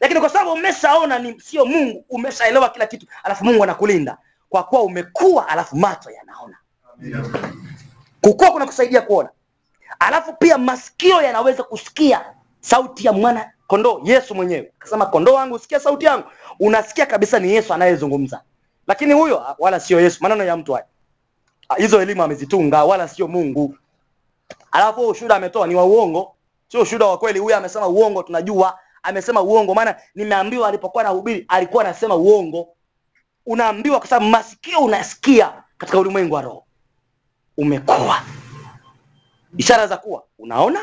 Lakini 0.00 0.20
kwa 0.20 0.28
sababu 0.28 0.52
umeshaona 0.52 1.18
ni 1.18 1.40
sio 1.40 1.64
mungu 1.66 2.04
umeshaelewa 2.08 2.68
kila 2.68 2.86
kitu 2.86 3.06
alafu 3.22 3.44
mungu 3.44 3.62
anakulinda. 3.64 4.18
Kwa 4.48 4.62
kuwa 4.64 4.82
umekuwa 4.82 5.48
alafu 5.48 5.76
macho 5.76 6.10
yanaona. 6.10 6.56
Kukua 8.20 8.50
kuna 8.50 8.66
kusaidia 8.66 9.02
kuona. 9.02 9.28
Alafu 9.98 10.32
pia 10.32 10.58
masikio 10.58 11.22
yanaweza 11.22 11.62
kusikia 11.62 12.34
sauti 12.60 13.06
ya 13.06 13.12
mwana 13.12 13.50
kondoo 13.66 14.00
yesu 14.04 14.34
mwenyewe. 14.34 14.72
Akasema 14.80 15.06
kondoo 15.06 15.34
wangu 15.34 15.58
sikia 15.58 15.80
sauti 15.80 16.04
yangu. 16.06 16.24
Unasikia 16.60 17.06
kabisa 17.06 17.38
ni 17.38 17.52
yesu 17.54 17.74
anayezungumza. 17.74 18.42
Lakini 18.86 19.12
huyo 19.14 19.42
wala 19.58 19.80
sio 19.80 20.00
yesu 20.00 20.18
maneno 20.22 20.44
ya 20.44 20.56
mtu 20.56 20.72
haya. 20.72 20.86
Ah, 21.68 21.74
hizo 21.76 22.02
elimu 22.02 22.22
amezitunga 22.22 22.84
wala 22.84 23.08
sio 23.08 23.28
mungu. 23.28 23.74
Alafu 24.72 25.08
ushuhuda 25.08 25.36
ametoa 25.36 25.66
ni 25.66 25.74
wa 25.74 25.84
uongo. 25.84 26.34
Sio 26.68 26.80
ushuhuda 26.82 27.06
wa 27.06 27.18
kweli. 27.18 27.38
Huyo 27.38 27.56
amesema 27.56 27.88
uongo 27.88 28.22
tunajua. 28.22 28.78
Amesema 29.02 29.42
uongo 29.42 29.74
maana 29.74 29.96
nimeambiwa 30.14 30.68
alipokuwa 30.68 31.04
anahubiri 31.04 31.44
alikuwa 31.48 31.84
anasema 31.84 32.14
uongo. 32.16 32.68
Unaambiwa 33.46 33.98
kwa 33.98 34.08
sababu 34.08 34.30
masikio 34.30 34.78
unasikia 34.78 35.52
katika 35.78 35.98
ulimwengu 35.98 36.34
wa 36.34 36.42
roho. 36.42 36.64
Umekuwa. 37.56 38.22
Ishara 39.56 39.86
za 39.86 39.96
kuwa 39.96 40.22
unaona 40.38 40.80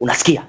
unasikia? 0.00 0.46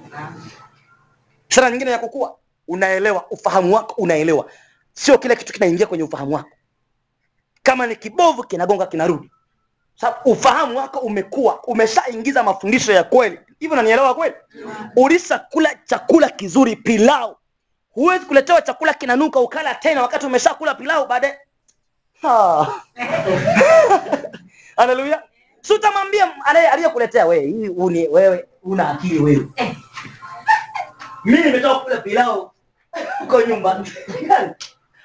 Sara 1.49 1.69
nyingine 1.71 1.91
ya 1.91 1.99
kukua 1.99 2.37
unaelewa 2.67 3.25
ufahamu 3.31 3.75
wako 3.75 3.93
unaelewa. 4.01 4.45
Sio 4.93 5.17
kila 5.17 5.35
kitu 5.35 5.53
kinaingia 5.53 5.87
kwenye 5.87 6.03
ufahamu 6.03 6.35
wako. 6.35 6.49
Kama 7.63 7.87
ni 7.87 7.95
kibovu 7.95 8.43
kinagonga 8.43 8.85
kinarudi. 8.85 9.31
Sababu 9.95 10.31
ufahamu 10.31 10.77
wako 10.77 10.99
umekuwa 10.99 11.63
umeshaingiza 11.63 12.43
mafundisho 12.43 12.91
ya 12.91 13.03
kweli. 13.03 13.39
Hivyo 13.59 13.73
unanielewa 13.73 14.15
kweli? 14.15 14.35
Ulishakula 14.95 15.75
chakula 15.85 16.29
kizuri 16.29 16.75
pilau. 16.75 17.37
Huwezi 17.91 18.25
kuletewa 18.25 18.61
chakula 18.61 18.93
kinanuka 18.93 19.39
ukala 19.39 19.75
tena 19.75 20.01
wakati 20.01 20.25
umeshakula 20.25 20.75
pilau 20.75 21.07
baadaye. 21.07 21.37
Haleluya. 24.77 25.23
Si 25.61 25.73
utamwambia 25.73 26.45
aliyekuletea 26.45 27.25
wewe 27.25 27.45
hii 27.45 27.69
wewe 28.07 28.45
una 28.63 28.89
akili 28.89 29.19
wewe. 29.19 29.47
Mimi 31.25 31.43
nimetoka 31.43 31.79
kula 31.79 31.97
pilau 31.97 32.51
huko 33.19 33.41
nyumba. 33.41 33.85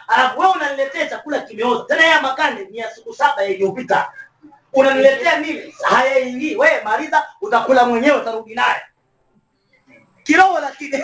Alafu 0.09 0.41
wewe 0.41 0.53
unaniletea 0.53 1.07
chakula 1.11 1.41
kimeoza. 1.41 1.85
Tena 1.85 2.07
ya 2.07 2.23
makande 2.23 2.65
ni 2.65 2.79
ya 2.79 2.91
siku 2.91 3.15
saba 3.15 3.45
iliyopita 3.45 4.13
unaniletea 4.73 5.39
mimi. 5.39 5.75
Hayaingii 5.85 6.57
wewe 6.57 6.81
maliza 6.85 7.27
utakula 7.41 7.85
mwenyewe 7.87 8.17
utarudi 8.17 8.55
naye. 8.55 8.83
Kiroho 10.23 10.61
lakini. 10.61 11.03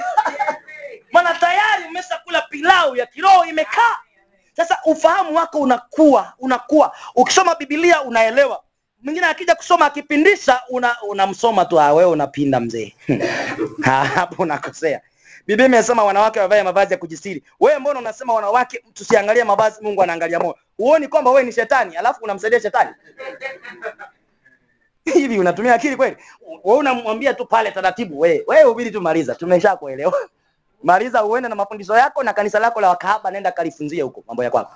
Maana 1.13 1.35
tayari 1.35 1.85
umeshakula 1.89 2.43
pilau 2.43 2.97
ya 2.97 3.07
kiroho 3.07 3.45
imekaa. 3.45 3.97
Sasa 4.57 4.79
ufahamu 4.85 5.35
wako 5.37 5.59
unakuwa 5.61 6.33
unakuwa, 6.39 6.97
ukisoma 7.15 7.55
Biblia 7.55 8.03
unaelewa. 8.03 8.63
Mwingine 9.03 9.27
akija 9.27 9.55
kusoma 9.55 9.87
akipindisha, 9.87 10.61
una 10.69 10.97
unamsoma 11.09 11.65
tu, 11.65 11.81
"Ah, 11.81 11.93
wewe 11.93 12.11
unapinda 12.11 12.61
mzee." 12.61 12.95
Hapo 14.15 14.43
unakosea. 14.43 15.01
Biblia 15.47 15.67
imesema 15.67 16.05
wanawake 16.05 16.41
wavae 16.41 16.63
mavazi 16.63 16.93
ya 16.93 16.99
kujisiri. 16.99 17.43
Wewe 17.61 17.79
mbona 17.79 17.99
unasema 18.01 18.35
wanawake 18.35 18.85
tusiangalie 18.95 19.45
mavazi, 19.45 19.83
Mungu 19.85 20.03
anaangalia 20.03 20.39
moyo? 20.39 20.57
Huoni 20.77 21.09
kwamba 21.09 21.31
wewe 21.31 21.43
ni 21.43 21.53
shetani, 21.53 21.97
alafu 21.97 22.25
unamsaidia 22.25 22.61
shetani? 22.61 22.91
Hivi 25.15 25.39
unatumia 25.39 25.75
akili 25.75 25.97
kweli? 25.97 26.17
Wewe 26.65 26.79
unamwambia 26.79 27.35
tu 27.35 27.47
pale 27.47 27.71
taratibu, 27.71 28.21
wewe 28.21 28.45
wewe 28.47 28.63
hubiri 28.63 28.91
tu, 28.91 29.01
maliza, 29.01 29.35
tumeshakuelewa. 29.35 30.15
Maliza 30.83 31.25
uende 31.25 31.49
na 31.49 31.55
mafundisho 31.55 31.97
yako 31.97 32.23
na 32.23 32.33
kanisa 32.33 32.59
lako 32.59 32.81
la 32.81 32.89
wakahaba, 32.89 33.31
nenda 33.31 33.53
kalifunzie 33.53 34.03
huko 34.03 34.25
mambo 34.27 34.45
ya 34.45 34.51
kwako. 34.51 34.73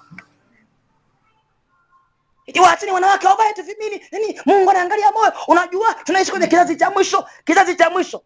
Waacheni 2.54 2.92
wanawake 2.92 3.26
wavae 3.26 3.52
tu 3.52 3.62
vimini. 3.62 4.04
Nini? 4.12 4.40
Mungu 4.46 4.70
anaangalia 4.70 5.12
moyo. 5.12 5.32
Unajua 5.48 5.94
tunaishi 5.94 6.30
kwenye 6.30 6.46
kizazi 6.46 6.76
cha 6.76 6.90
mwisho, 6.90 7.26
kizazi 7.44 7.76
cha 7.76 7.90
mwisho. 7.90 8.22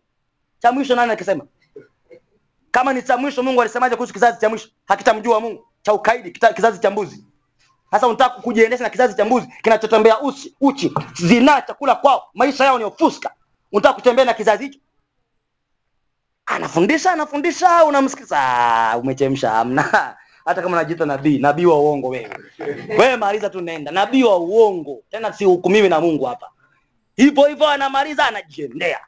Cha 0.59 0.73
mwisho 0.73 0.97
nani 0.97 1.13
akisema? 1.13 1.47
Kama 2.71 2.93
ni 2.93 3.03
cha 3.03 3.17
mwisho 3.17 3.43
Mungu 3.43 3.61
alisemaje 3.61 3.97
kuhusu 3.97 4.13
kizazi 4.13 4.41
cha 4.41 4.49
mwisho? 4.49 4.69
Hakitamjua 4.89 5.41
Mungu. 5.41 5.67
Cha 5.83 5.93
ukaidi, 5.95 6.31
kizazi 6.31 6.79
cha 6.79 6.91
mbuzi. 6.91 7.25
Sasa 7.91 8.07
unataka 8.09 8.41
kujiendesha 8.41 8.85
na 8.85 8.91
kizazi 8.91 9.15
cha 9.17 9.25
mbuzi 9.25 9.47
kinachotembea 9.63 10.21
uchi, 10.21 10.57
uchi, 10.61 10.95
zinaa, 11.15 11.61
chakula 11.63 11.95
kwao, 11.95 12.31
maisha 12.35 12.65
yao 12.65 12.79
ni 12.79 12.85
ufuska. 12.85 13.31
Unataka 13.73 13.95
kutembea 13.95 14.25
na 14.25 14.35
kizazi 14.35 14.65
hicho? 14.65 14.79
Anafundisha, 16.47 17.13
anafundisha, 17.13 17.85
unamsikiza. 17.85 18.39
Umechemsha, 19.01 19.51
hamna. 19.51 20.17
Hata 20.51 20.63
kama 20.63 20.77
najiita 20.77 21.07
nabii, 21.07 21.39
nabii 21.39 21.65
wa 21.67 21.79
uongo 21.81 22.09
wewe. 22.09 22.37
Wewe 22.99 23.17
maliza 23.17 23.51
tu 23.51 23.61
nenda, 23.61 23.91
nabii 23.93 24.23
wa 24.23 24.39
uongo. 24.39 25.03
Tena 25.11 25.33
sihukumiwi 25.33 25.89
na 25.89 26.01
Mungu 26.01 26.25
hapa. 26.25 26.51
Hivyo 27.17 27.45
hivyo 27.45 27.67
anamaliza 27.69 28.27
anajiendea. 28.27 29.01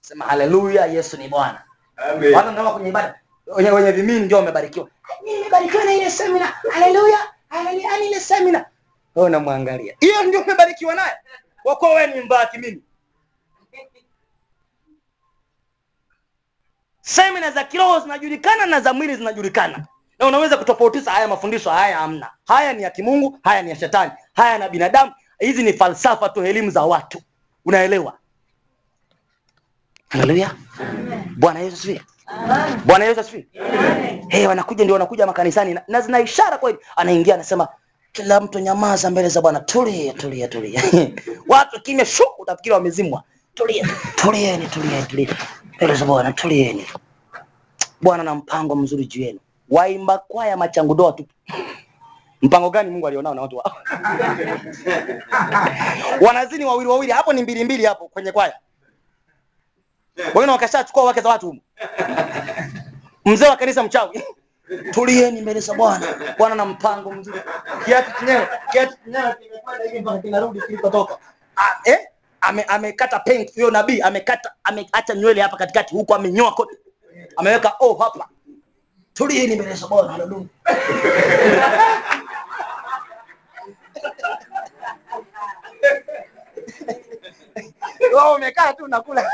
Sema 0.00 0.24
haleluya, 0.24 0.86
Yesu 0.86 1.16
ni 1.16 1.28
Bwana. 1.28 1.62
Amen. 1.96 2.34
Watu 2.34 2.50
ndio 2.50 2.70
kwenye 2.70 2.88
ibada 2.88 3.20
wenye 3.46 3.70
wenye 3.70 3.92
vimini 3.92 4.20
ndio 4.20 4.36
wamebarikiwa. 4.38 4.88
Nimebarikiwa 5.24 5.84
na 5.84 5.92
ile 5.94 6.10
semina. 6.10 6.46
Haleluya. 6.70 7.18
Haleluya, 7.48 7.98
ile 7.98 8.20
semina. 8.20 8.64
Wewe 9.14 9.28
unamwangalia. 9.28 9.96
Hiyo 10.00 10.22
ndio 10.22 10.40
umebarikiwa 10.40 10.94
naye. 10.94 11.12
Kwa 11.62 11.76
kuwa 11.76 11.90
wewe 11.94 12.06
ni 12.14 12.20
mbaki 12.20 12.58
mimi. 12.58 12.82
Semina 17.00 17.50
za 17.50 17.64
kiroho 17.64 18.00
zinajulikana 18.00 18.66
na 18.66 18.80
za 18.80 18.92
mwili 18.92 19.16
zinajulikana. 19.16 19.86
Na 20.18 20.26
unaweza 20.26 20.56
kutofautisha 20.56 21.10
haya 21.10 21.28
mafundisho 21.28 21.70
haya 21.70 21.98
hamna. 21.98 22.30
Haya 22.46 22.72
ni 22.72 22.82
ya 22.82 22.90
kimungu, 22.90 23.38
haya 23.42 23.62
ni 23.62 23.70
ya 23.70 23.76
shetani, 23.76 24.12
haya 24.34 24.58
na 24.58 24.68
binadamu. 24.68 25.12
Hizi 25.38 25.62
ni 25.62 25.72
falsafa 25.72 26.28
tu, 26.28 26.44
elimu 26.44 26.70
za 26.70 26.82
watu. 26.82 27.22
Unaelewa? 27.64 28.18
Haleluya. 30.08 30.50
Bwana 31.36 31.60
Yesu 31.60 31.74
asifiwe. 31.76 32.00
Bwana 32.84 33.04
Yesu 33.04 33.20
asifiwe. 33.20 33.46
Hey, 34.28 34.46
wanakuja 34.46 34.84
ndio 34.84 34.92
wanakuja 34.94 35.26
makanisani 35.26 35.74
na, 35.74 35.82
na 35.88 36.00
zina 36.00 36.20
ishara 36.20 36.58
kweli. 36.58 36.78
Anaingia 36.96 37.34
anasema 37.34 37.68
kila 38.12 38.40
mtu 38.40 38.58
nyamaza 38.58 39.10
mbele 39.10 39.28
za 39.28 39.40
Bwana. 39.40 39.60
Tulia, 39.60 40.12
tulia, 40.12 40.48
tulia. 40.48 40.82
Watu 41.48 41.82
kimya 41.82 42.04
shu 42.06 42.24
utafikiri 42.38 42.74
wamezimwa. 42.74 43.22
Tulia. 43.54 43.88
Tulieni, 44.16 44.66
tulieni, 44.66 45.06
tulia 45.06 45.36
Mbele 45.76 45.94
za 45.94 46.04
Bwana, 46.04 46.32
tulieni. 46.32 46.86
Bwana 48.00 48.22
na 48.22 48.34
mpango 48.34 48.76
mzuri 48.76 49.06
juu 49.06 49.22
yenu. 49.22 49.38
Waimba 49.70 50.18
kwaya 50.18 50.56
machangudoa 50.56 51.12
tu. 51.12 51.26
Mpango 52.42 52.70
gani 52.70 52.90
Mungu 52.90 53.06
alionao 53.08 53.34
na 53.34 53.42
watu 53.42 53.56
wao? 53.56 53.76
Wanazini 56.26 56.64
wawili 56.64 56.90
wawili, 56.90 57.12
hapo 57.12 57.32
ni 57.32 57.42
mbili 57.42 57.64
mbili 57.64 57.84
hapo 57.84 58.08
kwenye 58.08 58.32
kwaya. 58.32 58.54
Wengine 60.34 60.52
wakashachukua 60.52 61.04
wake 61.04 61.20
za 61.20 61.28
watu. 61.28 61.56
Mzee 63.24 63.48
wa 63.48 63.56
kanisa 63.56 63.82
mchawi. 63.82 64.22
Tulieni 64.90 65.42
mbele 65.42 65.60
za 65.60 65.74
Bwana. 65.74 66.06
Bwana 66.38 66.54
na 66.54 66.64
mpango 66.64 67.12
mzuri. 67.12 67.40
Kiatu 67.84 68.10
chenyewe, 68.20 68.48
kiatu 68.72 68.94
chenyewe 69.04 69.34
kimekwenda 69.34 69.84
hivi 69.84 70.00
mpaka 70.00 70.18
kinarudi 70.18 70.60
kilikotoka. 70.60 71.18
Ah, 71.56 71.80
eh? 71.84 71.98
Ame 72.40 72.62
amekata 72.62 73.18
pink 73.18 73.54
huyo 73.54 73.70
nabii, 73.70 74.00
amekata 74.00 74.52
ameacha 74.64 75.14
nywele 75.14 75.42
hapa 75.42 75.56
katikati 75.56 75.94
huko 75.94 76.14
amenyoa 76.14 76.52
kote. 76.54 76.76
Ameweka 77.36 77.72
oh 77.80 77.94
hapa. 77.94 78.28
Tulieni 79.18 79.54
mbele 79.56 79.74
za 79.74 79.86
Bwana. 79.86 80.12
Haleluya. 80.12 80.46
Wao 88.14 88.34
umekaa 88.34 88.72
tu 88.72 88.84
unakula. 88.84 89.30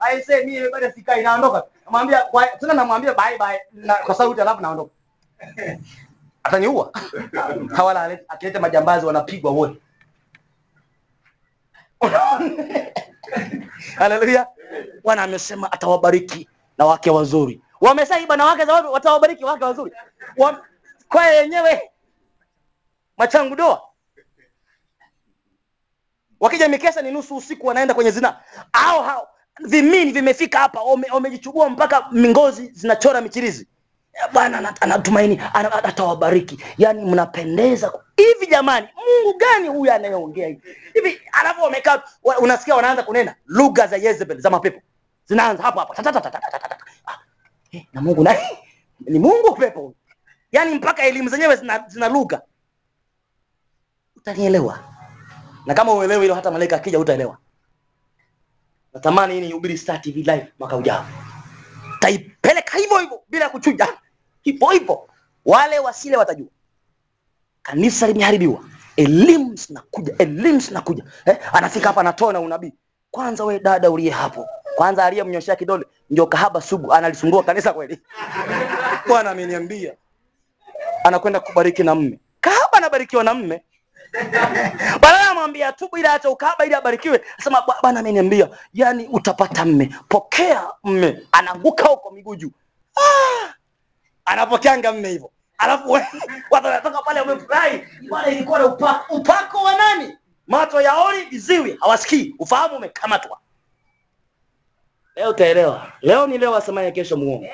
Aise 0.00 0.44
mimi 0.44 0.70
bado 0.70 0.90
sikai 0.90 1.22
naondoka. 1.22 1.64
Namwambia 1.84 2.22
tena 2.60 2.74
namwambia 2.74 3.14
bye 3.14 3.38
bye 3.38 3.60
na, 3.72 3.94
kwa 3.94 4.14
sauti 4.14 4.40
alafu 4.40 4.62
naondoka. 4.62 4.90
Ataniua. 6.42 6.92
Hawala 7.76 8.18
akileta 8.28 8.60
majambazi 8.60 9.06
wanapigwa 9.06 9.50
wote. 9.52 9.80
Haleluya. 13.96 14.46
Bwana 15.02 15.22
amesema 15.22 15.72
atawabariki 15.72 16.48
na 16.78 16.86
wake 16.86 17.10
wazuri. 17.10 17.60
Wameshaiba 17.80 18.36
na 18.36 18.44
wake 18.44 18.64
za 18.64 18.72
watu 18.74 18.92
watawabariki 18.92 19.44
wake 19.44 19.64
wazuri. 19.64 19.92
Wa, 20.36 20.64
kwaya 21.08 21.40
yenyewe 21.40 21.90
machangu 23.18 23.56
doa. 23.56 23.82
Wakija 26.40 26.68
mikesha 26.68 27.02
ni 27.02 27.10
nusu 27.10 27.36
usiku 27.36 27.66
wanaenda 27.66 27.94
kwenye 27.94 28.10
zina. 28.10 28.40
au 28.72 29.02
hao 29.02 29.28
vimini 29.58 30.12
vimefika 30.12 30.58
hapa 30.58 30.80
wame- 30.82 31.10
wamejichubua 31.12 31.68
mpaka 31.68 32.06
mingozi 32.12 32.70
zinachora 32.72 33.20
michirizi. 33.20 33.68
Bwana 34.32 34.74
anatumaini 34.80 35.40
atawabariki. 35.54 36.64
Yaani 36.78 37.04
mnapendeza 37.04 37.92
hivi 38.16 38.46
jamani. 38.46 38.88
Mungu 38.96 39.38
gani 39.38 39.68
huyu 39.68 39.92
anayeongea 39.92 40.46
hivi? 40.48 40.76
Hivi 40.94 41.20
alafu 41.32 41.62
wamekaa 41.62 42.02
unasikia 42.40 42.74
wanaanza 42.74 43.02
kunena 43.02 43.34
lugha 43.46 43.86
za 43.86 43.96
Yezebel 43.96 44.40
za 44.40 44.50
mapepo. 44.50 44.80
Zinaanza 45.24 45.62
hapo 45.62 45.80
hapo. 45.80 45.94
Eh, 47.72 47.86
na 47.92 48.00
Mungu 48.00 48.24
nani? 48.24 48.38
ni 49.00 49.18
Mungu 49.18 49.54
pepo. 49.56 49.94
Yaani 50.52 50.74
mpaka 50.74 51.02
elimu 51.02 51.28
zenyewe 51.28 51.56
zina, 51.56 51.84
zina 51.88 52.08
lugha. 52.08 52.42
Utanielewa? 54.16 54.84
Na 55.66 55.74
kama 55.74 55.92
uelewi 55.94 56.22
hilo 56.22 56.34
hata 56.34 56.50
malaika 56.50 56.76
akija 56.76 56.98
utaelewa. 56.98 57.38
Natamani 58.94 59.34
hii 59.34 59.40
nihubiri 59.40 59.78
Star 59.78 60.00
TV 60.02 60.16
live 60.16 60.52
mwaka 60.58 60.76
ujao. 60.76 61.06
Taipeleka 62.00 62.78
hivyo 62.78 62.98
hivyo 62.98 63.22
bila 63.28 63.48
kuchuja. 63.48 63.88
Hivyo 64.42 64.68
hivyo. 64.68 65.08
Wale 65.44 65.78
wasile 65.78 66.16
watajua. 66.16 66.48
Kanisa 67.62 68.06
limeharibiwa. 68.06 68.64
Elimu 68.96 69.56
zinakuja, 69.56 70.14
elimu 70.18 70.60
zinakuja. 70.60 71.04
Eh, 71.26 71.38
anafika 71.52 71.88
hapa 71.88 72.00
anatoa 72.00 72.32
na 72.32 72.40
unabii. 72.40 72.72
Kwanza 73.10 73.44
we 73.44 73.58
dada 73.58 73.90
uliye 73.90 74.10
hapo. 74.10 74.46
Kwanza 74.80 75.04
aliyemnyoshea 75.04 75.56
kidole 75.56 75.84
ndio 76.10 76.26
kahaba 76.26 76.60
sugu 76.60 76.92
analisumbua 76.92 77.42
kanisa 77.42 77.72
kweli. 77.72 78.00
Bwana 79.08 79.30
ameniambia. 79.30 79.94
Anakwenda 81.04 81.40
kubariki 81.40 81.82
na 81.82 81.94
mme. 81.94 82.18
Kahaba 82.40 82.72
anabarikiwa 82.72 83.24
na 83.24 83.34
mme. 83.34 83.62
Badala 85.00 85.20
anamwambia 85.20 85.72
tubu 85.72 85.96
ili 85.98 86.06
aache 86.06 86.28
ukahaba 86.28 86.66
ili 86.66 86.74
abarikiwe, 86.74 87.20
sema 87.44 87.62
bwana 87.82 88.00
ameniambia, 88.00 88.48
yani 88.74 89.08
utapata 89.12 89.64
mme, 89.64 89.94
pokea 90.08 90.66
mme. 90.84 91.22
Anaanguka 91.32 91.84
huko 91.88 92.10
miguu 92.10 92.34
juu, 92.36 92.52
ah! 92.96 93.54
anapokeanga 94.24 94.92
mme 94.92 95.08
hivyo, 95.08 95.30
alafu 95.58 95.90
watu 96.50 96.66
wanatoka 96.66 97.02
pale 97.02 97.20
wamefurahi, 97.20 97.82
bwana, 98.08 98.28
ilikuwa 98.28 98.58
na 98.58 98.66
upako. 98.66 99.14
Upako 99.14 99.62
wa 99.62 99.74
nani? 99.76 100.16
Macho 100.46 100.80
yaoni, 100.80 101.22
viziwi 101.24 101.76
hawasikii, 101.80 102.34
ufahamu 102.38 102.76
umekamatwa. 102.76 103.38
Leo 105.16 105.30
utaelewa. 105.30 105.92
Leo 106.02 106.26
ni 106.26 106.38
leo, 106.38 106.56
asemaye 106.56 106.92
kesho 106.92 107.16
muongo. 107.16 107.46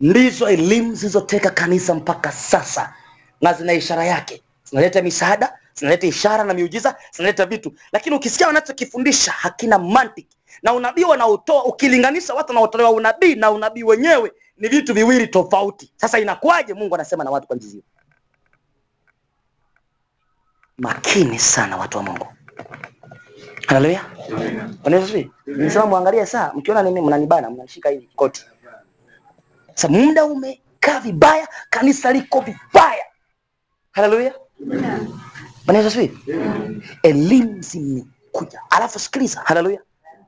Ndizo 0.00 0.48
elimu 0.48 0.94
zilizoteka 0.94 1.50
kanisa 1.50 1.94
mpaka 1.94 2.32
sasa, 2.32 2.94
na 3.40 3.52
zina 3.52 3.72
ishara 3.72 4.04
yake, 4.04 4.42
zinaleta 4.64 5.02
misaada, 5.02 5.58
zinaleta 5.74 6.06
ishara 6.06 6.44
na 6.44 6.54
miujiza, 6.54 6.96
zinaleta 7.12 7.46
vitu, 7.46 7.72
lakini 7.92 8.16
ukisikia 8.16 8.46
wanachokifundisha 8.46 9.32
hakina 9.32 9.78
mantiki, 9.78 10.36
na 10.62 10.72
unabii 10.72 11.04
wanaotoa 11.04 11.64
ukilinganisha 11.64 12.34
watu 12.34 12.48
wanaotolewa 12.48 12.90
unabii 12.90 13.34
na 13.34 13.50
unabii 13.50 13.82
wenyewe 13.82 14.32
ni 14.56 14.68
vitu 14.68 14.94
viwili 14.94 15.26
tofauti. 15.26 15.92
Sasa 15.96 16.18
inakuwaje 16.18 16.74
Mungu 16.74 16.94
anasema 16.94 17.24
na 17.24 17.30
watu 17.30 17.46
kwa 17.46 17.56
njia 17.56 17.70
hiyo? 17.70 17.82
Makini 20.78 21.38
sana 21.38 21.76
watu 21.76 21.96
wa 21.98 22.02
Mungu. 22.04 22.26
Haleluya. 23.66 24.00
Bwana 24.82 24.96
Yesu. 24.96 25.30
Nimesema 25.46 25.86
muangalie 25.86 26.26
saa, 26.26 26.52
mkiona 26.54 26.82
nini 26.82 27.00
mnanibana, 27.00 27.50
mnashika 27.50 27.88
hivi 27.88 28.08
koti. 28.16 28.44
Sasa 29.74 29.88
muda 29.88 30.24
umekaa 30.24 31.00
vibaya, 31.00 31.48
kanisa 31.70 32.12
liko 32.12 32.40
vibaya. 32.40 33.04
Haleluya, 33.92 34.34
Bwana 35.66 35.78
Yesu. 35.80 36.08
Elimu 37.02 37.62
zimekuja, 37.62 38.60
alafu 38.70 38.98
sikiliza, 38.98 39.40
haleluya, 39.44 39.80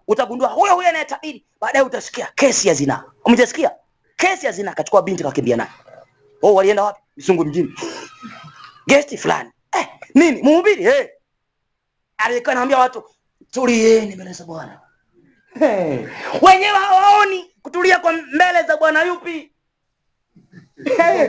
utagundua 0.08 0.48
huyo 0.48 0.74
huyo 0.74 0.88
anayetabiri, 0.88 1.44
baadaye 1.60 1.84
utasikia 1.84 2.28
kesi 2.34 2.68
ya 2.68 2.74
zinaa. 2.74 3.04
Umejasikia 3.24 3.70
kesi 4.16 4.46
ya 4.46 4.52
zinaa, 4.52 4.72
kachukua 4.74 5.02
binti 5.02 5.22
kakimbia 5.22 5.56
naye. 5.56 5.70
Oh, 6.42 6.54
walienda 6.54 6.82
wapi? 6.82 7.00
Misungu 7.16 7.44
mjini, 7.44 7.74
gesti 8.86 9.16
fulani 9.16 9.50
eh, 9.78 9.88
nini 10.14 10.42
mhubiri 10.42 10.84
eh, 10.84 11.08
alikuwa 12.18 12.52
anaambia 12.52 12.78
watu 12.78 13.04
tulieni 13.50 14.14
mbele 14.14 14.32
za 14.32 14.44
Bwana. 14.44 14.80
Hey. 15.58 16.06
Wenyewe 16.42 16.78
hawaoni 16.78 17.50
kutulia 17.62 17.98
kwa 17.98 18.12
mbele 18.12 18.62
za 18.66 18.76
Bwana 18.76 19.02
yupi? 19.02 19.52
Hey. 20.96 21.28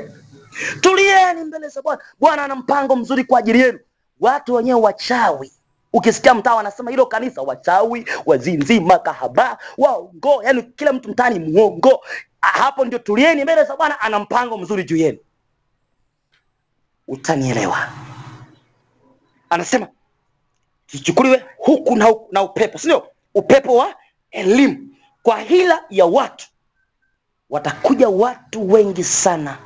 Tulieni 0.82 1.44
mbele 1.44 1.68
za 1.68 1.82
Bwana. 1.82 2.02
Bwana 2.20 2.44
ana 2.44 2.56
mpango 2.56 2.96
mzuri 2.96 3.24
kwa 3.24 3.40
ajili 3.40 3.60
yenu. 3.60 3.80
Watu 4.20 4.54
wenyewe 4.54 4.82
wachawi, 4.82 5.52
ukisikia 5.94 6.34
mtaa 6.34 6.56
wanasema 6.56 6.92
hilo 6.92 7.06
kanisa, 7.06 7.42
wachawi, 7.42 8.06
wazinzi, 8.26 8.80
makahaba, 8.80 9.58
waongo, 9.78 10.44
yani 10.44 10.64
kila 10.64 10.94
mtu 10.94 11.10
mtaani 11.10 11.40
muongo. 11.40 12.06
Hapo 12.42 12.86
ndio 12.86 13.00
tulieni 13.00 13.44
mbele 13.44 13.64
za 13.64 13.76
Bwana, 13.76 14.02
ana 14.02 14.20
mpango 14.20 14.58
mzuri 14.58 14.84
juu 14.84 14.96
yenu. 14.98 15.18
Utanielewa? 17.08 17.90
Anasema 19.50 19.88
zichukuliwe 20.98 21.46
huku 21.58 21.96
na, 21.96 22.14
na 22.32 22.42
upepo, 22.42 22.78
si 22.78 22.88
ndio? 22.88 23.08
Upepo 23.36 23.76
wa 23.76 23.96
elimu. 24.32 24.90
Kwa 25.24 25.40
hila 25.40 25.84
ya 25.90 26.06
watu 26.06 26.48
watakuja 27.50 28.10
watu 28.10 28.72
wengi 28.72 29.04
sana 29.04 29.58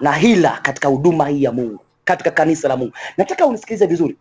na 0.00 0.12
hila 0.12 0.58
katika 0.62 0.88
huduma 0.88 1.28
hii 1.28 1.42
ya 1.42 1.52
Mungu, 1.52 1.80
katika 2.04 2.30
kanisa 2.30 2.68
la 2.68 2.76
Mungu. 2.76 2.92
Nataka 3.16 3.46
unisikilize 3.46 3.86
vizuri, 3.86 4.16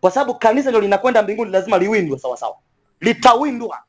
kwa 0.00 0.10
sababu 0.10 0.34
kanisa 0.34 0.68
ndio 0.70 0.80
linakwenda 0.80 1.22
mbinguni, 1.22 1.50
lazima 1.50 1.78
liwindwe 1.78 2.18
sawa 2.18 2.56
litawindwa 3.00 3.82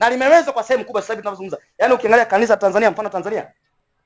na 0.00 0.10
limewezwa 0.10 0.52
kwa 0.52 0.62
sehemu 0.62 0.84
kubwa. 0.84 1.02
Sasa 1.02 1.14
hivi 1.14 1.56
yaani 1.78 1.94
ukiangalia 1.94 2.24
kanisa 2.26 2.56
Tanzania, 2.56 2.90
mfano 2.90 3.08
Tanzania, 3.08 3.52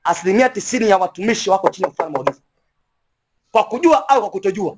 asilimia 0.03 0.49
tisini 0.49 0.89
ya 0.89 0.97
watumishi 0.97 1.49
wako 1.49 1.69
chini 1.69 1.83
ya 1.83 1.89
ufalme 1.91 2.17
wa 2.17 2.23
giza, 2.23 2.41
kwa 3.51 3.63
kujua 3.63 4.09
au 4.09 4.21
kwa 4.21 4.29
kutojua. 4.29 4.77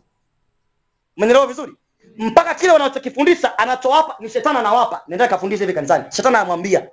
Umenielewa 1.17 1.47
vizuri? 1.47 1.73
Mpaka 2.17 2.53
kile 2.55 2.71
wanachokifundisha 2.71 3.57
anachowapa 3.57 4.15
ni 4.19 4.29
shetani 4.29 4.57
anawapa, 4.59 5.01
nenda 5.07 5.27
kafundisha 5.27 5.63
hivi 5.63 5.73
kanisani. 5.73 6.11
Shetani 6.11 6.35
anamwambia 6.35 6.87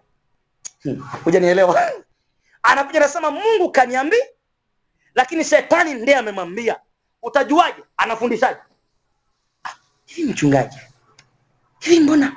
hmm, 0.83 1.09
hujanielewa? 1.25 1.81
Anakuja 2.63 2.99
anasema 2.99 3.31
Mungu 3.31 3.71
kaniambia, 3.73 4.25
lakini 5.15 5.45
shetani 5.45 5.95
ndiye 5.95 6.17
amemwambia. 6.17 6.77
Utajuaje? 7.23 7.83
Anafundishaje? 7.97 8.59
Ah, 9.65 9.71
hivi 10.07 10.31
mchungaji, 10.33 10.79
hivi 11.81 12.01
mbona? 12.01 12.37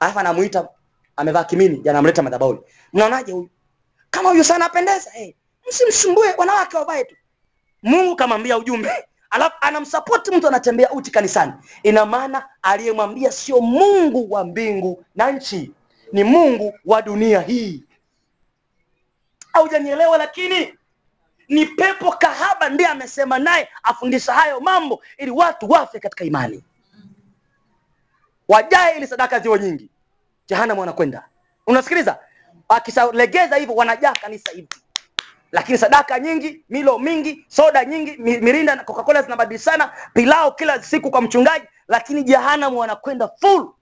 Alafu 0.00 0.18
anamuita 0.18 0.68
amevaa 1.16 1.44
kimini, 1.44 1.78
jana 1.78 1.98
amleta. 1.98 2.22
Mnaonaje 2.92 3.32
huyu? 3.32 3.50
Kama 4.10 4.28
huyu 4.30 4.44
sana 4.44 4.64
apendeza, 4.66 5.10
eh, 5.18 5.34
msimsumbue, 5.68 6.34
wanawake 6.38 6.76
wavae 6.76 7.04
tu. 7.04 7.16
Mungu 7.82 8.16
kamwambia 8.16 8.58
ujumbe 8.58 8.90
alafu 9.34 9.56
anamsapoti 9.60 10.30
mtu 10.30 10.48
anatembea 10.48 10.90
uchi 10.90 11.10
kanisani. 11.10 11.52
Ina 11.82 12.06
maana 12.06 12.48
aliyemwambia 12.62 13.32
sio 13.32 13.60
Mungu 13.60 14.32
wa 14.32 14.44
mbingu 14.44 15.04
na 15.14 15.30
nchi, 15.30 15.72
ni 16.12 16.24
Mungu 16.24 16.74
wa 16.84 17.02
dunia 17.02 17.40
hii. 17.40 17.84
Haujanielewa? 19.52 20.18
Lakini 20.18 20.74
ni 21.48 21.66
pepo 21.66 22.12
kahaba 22.12 22.68
ndiye 22.68 22.88
amesema 22.88 23.38
naye 23.38 23.68
afundisha 23.82 24.32
hayo 24.32 24.60
mambo 24.60 25.02
ili 25.18 25.30
watu 25.30 25.70
wafe 25.70 25.98
katika 26.00 26.24
imani, 26.24 26.64
wajae 28.48 28.96
ili 28.96 29.06
sadaka 29.06 29.38
ziwe 29.40 29.58
nyingi. 29.58 29.90
Jehanamu 30.48 30.80
wanakwenda, 30.80 31.28
unasikiliza? 31.66 32.18
Akisalegeza 32.68 33.56
hivyo 33.56 33.74
wanajaa 33.74 34.12
kanisa 34.12 34.50
hivi 34.52 34.68
lakini 35.54 35.78
sadaka 35.78 36.18
nyingi, 36.20 36.64
milo 36.68 36.98
mingi, 36.98 37.44
soda 37.48 37.84
nyingi, 37.84 38.16
mirinda 38.16 38.74
na 38.74 38.84
Coca-Cola 38.84 39.22
zinabadilishana, 39.22 39.92
pilao 40.14 40.52
kila 40.52 40.82
siku 40.82 41.10
kwa 41.10 41.22
mchungaji, 41.22 41.64
lakini 41.88 42.22
jehanamu 42.22 42.78
wanakwenda 42.78 43.28
full. 43.40 43.72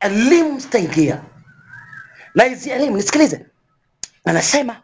Elimu 0.00 0.58
zitaingia 0.60 1.22
na 2.34 2.44
hizi 2.44 2.70
elimu, 2.70 2.96
nisikilize, 2.96 3.46
anasema 4.24 4.82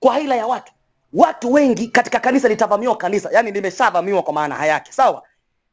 kwa 0.00 0.18
hila 0.18 0.36
ya 0.36 0.46
watu, 0.46 0.72
watu 1.12 1.52
wengi 1.52 1.88
katika 1.88 2.20
kanisa 2.20 2.48
litavamiwa. 2.48 2.96
Kanisa 2.96 3.28
yani 3.32 3.50
limeshavamiwa 3.52 4.22
kwa 4.22 4.34
maana 4.34 4.66
yake, 4.66 4.92
sawa, 4.92 5.22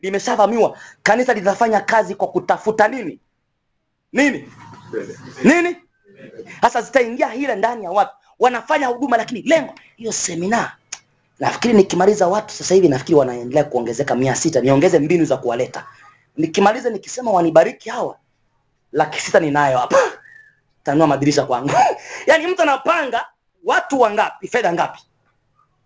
limeshavamiwa. 0.02 0.78
Kanisa 1.04 1.34
litafanya 1.34 1.82
kazi 1.82 2.16
kwa 2.16 2.28
kutafuta 2.28 2.88
nini 2.88 3.20
nini 4.12 4.52
nini 5.44 5.78
sasa 6.62 6.82
zitaingia 6.82 7.28
hila 7.30 7.56
ndani 7.56 7.84
ya 7.84 7.92
watu, 7.92 8.12
wanafanya 8.40 8.88
huduma, 8.88 9.18
lakini 9.18 9.42
lengo 9.42 9.74
hiyo 9.96 10.12
semina, 10.12 10.72
nafikiri 11.40 11.74
nikimaliza 11.74 12.28
watu 12.28 12.54
sasa 12.54 12.76
hivi 12.76 12.88
nafikiri 12.90 13.16
wanaendelea 13.18 13.64
kuongezeka 13.64 14.16
mia 14.16 14.36
sita, 14.36 14.62
niongeze 14.62 15.00
mbinu 15.00 15.26
za 15.26 15.38
kuwaleta. 15.38 15.86
Nikimaliza 16.38 16.90
nikisema 16.90 17.32
wanibariki 17.32 17.90
hawa, 17.90 18.18
laki 18.92 19.22
sita 19.22 19.40
ninayo 19.40 19.78
hapa, 19.78 19.98
tanua 20.84 21.08
madirisha 21.08 21.44
kwangu. 21.46 21.72
Yaani 22.28 22.48
mtu 22.48 22.62
anapanga 22.62 23.26
watu 23.66 24.00
wangapi, 24.02 24.48
fedha 24.48 24.74
ngapi? 24.74 25.00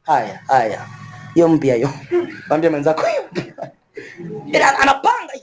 Haya 0.02 0.40
haya, 0.48 0.86
hiyo 1.34 1.48
mpya 1.48 1.76
hiyo, 1.76 1.90
mwambie 2.50 2.70
mwenzako 2.70 3.04
anapanga 4.80 5.34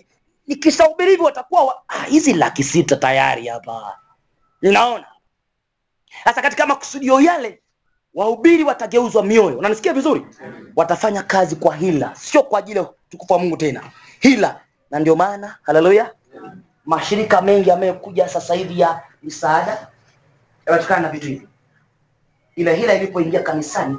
nikishahubiri 0.47 1.11
hivi 1.11 1.23
watakuwa 1.23 1.65
wa- 1.65 1.83
ah, 1.89 2.03
hizi 2.05 2.33
laki 2.33 2.65
sita 2.65 2.97
tayari 2.97 3.47
hapa 3.47 3.99
Ninaona 4.65 5.07
sasa 6.25 6.43
katika 6.43 6.67
makusudio 6.67 7.21
yale 7.21 7.61
wahubiri 8.15 8.65
watageuzwa 8.65 9.23
mioyo, 9.23 9.59
unanisikia 9.59 9.93
vizuri? 9.93 10.27
Watafanya 10.77 11.23
kazi 11.23 11.57
kwa 11.57 11.77
hila, 11.77 12.15
sio 12.15 12.43
kwa 12.43 12.59
ajili 12.59 12.79
ya 12.79 12.91
utukufu 12.91 13.33
wa 13.33 13.39
Mungu 13.39 13.57
tena, 13.57 13.83
hila. 14.21 14.61
Na 14.91 14.99
ndio 14.99 15.17
maana 15.17 15.57
haleluya, 15.63 16.11
mashirika 16.85 17.43
mengi 17.43 17.69
yamekuja 17.69 18.29
sasa 18.29 18.55
hivi 18.55 18.81
ya 18.81 19.03
misaada 19.23 19.89
yametokana 20.67 21.01
na 21.03 21.09
vitu 21.09 21.27
hivi. 21.27 21.49
Ile 22.57 22.75
hila 22.77 22.95
ilipoingia 22.95 23.41
kanisani 23.43 23.99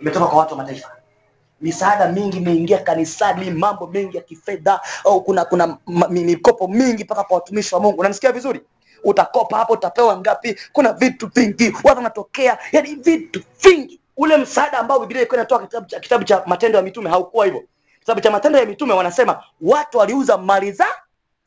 imetoka 0.00 0.26
kwa 0.26 0.38
watu 0.38 0.50
wa 0.54 0.58
mataifa 0.58 0.90
misaada 1.60 2.12
mingi 2.12 2.36
imeingia 2.36 2.78
kanisani, 2.78 3.50
mambo 3.50 3.86
mengi 3.86 4.16
ya 4.16 4.22
kifedha, 4.22 4.80
au 5.04 5.22
kuna 5.24 5.44
kuna 5.44 5.78
mikopo 6.10 6.68
mingi 6.68 7.04
mpaka 7.04 7.24
kwa 7.24 7.34
watumishi 7.34 7.74
wa 7.74 7.80
Mungu. 7.80 8.00
Unanisikia 8.00 8.32
vizuri? 8.32 8.60
Utakopa 9.04 9.56
hapo, 9.58 9.72
utapewa 9.72 10.16
ngapi? 10.16 10.56
Kuna 10.72 10.92
vitu 10.92 11.30
vingi, 11.34 11.72
watu 11.84 11.96
wanatokea, 11.96 12.58
yani 12.72 12.94
vitu 12.94 13.42
vingi. 13.62 14.00
Ule 14.16 14.36
msaada 14.36 14.78
ambao 14.78 14.98
Biblia 15.00 15.20
ilikuwa 15.20 15.36
inatoa 15.40 15.58
kitabu 15.58 15.86
cha, 15.86 16.00
kitabu 16.00 16.24
cha 16.24 16.42
Matendo 16.46 16.78
ya 16.78 16.84
Mitume 16.84 17.10
haukuwa 17.10 17.44
hivyo. 17.44 17.62
Kitabu 18.00 18.20
cha 18.20 18.30
Matendo 18.30 18.58
ya 18.58 18.66
Mitume 18.66 18.92
wanasema 18.94 19.42
watu 19.60 19.98
waliuza 19.98 20.38
mali 20.38 20.72
za 20.72 20.86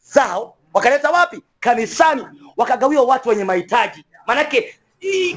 zao 0.03 0.55
wakaleta 0.73 1.11
wapi? 1.11 1.41
Kanisani, 1.59 2.27
wakagawiwa 2.57 3.03
watu 3.03 3.29
wenye 3.29 3.43
mahitaji. 3.43 4.05
Maanake 4.27 4.75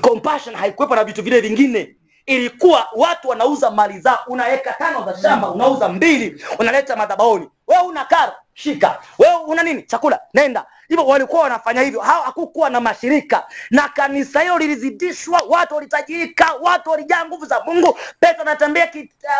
compassion 0.00 0.54
haikuwepo 0.56 0.94
na 0.96 1.04
vitu 1.04 1.22
vile 1.22 1.40
vingine 1.40 1.96
ilikuwa 2.26 2.88
watu 2.96 3.28
wanauza 3.28 3.70
mali 3.70 4.00
zao, 4.00 4.18
unaweka 4.26 4.72
tano 4.72 5.04
za 5.12 5.22
shamba, 5.22 5.50
unauza 5.50 5.88
mbili, 5.88 6.44
unaleta 6.58 6.96
madhabahuni. 6.96 7.48
Wewe 7.66 7.82
una 7.82 8.04
karo, 8.04 8.32
shika. 8.54 8.98
Wewe 9.18 9.34
una 9.46 9.62
nini? 9.62 9.82
Chakula, 9.82 10.20
nenda. 10.34 10.66
Hivyo 10.88 11.06
walikuwa 11.06 11.42
wanafanya 11.42 11.80
hivyo, 11.82 12.00
hakukuwa 12.00 12.70
na 12.70 12.80
mashirika, 12.80 13.46
na 13.70 13.88
kanisa 13.88 14.40
hilo 14.40 14.58
lilizidishwa, 14.58 15.42
watu 15.48 15.74
walitajirika, 15.74 16.52
watu 16.60 16.90
walijaa 16.90 17.24
nguvu 17.24 17.46
za 17.46 17.60
Mungu. 17.64 17.98
pesa 18.20 18.38
anatembea 18.40 18.90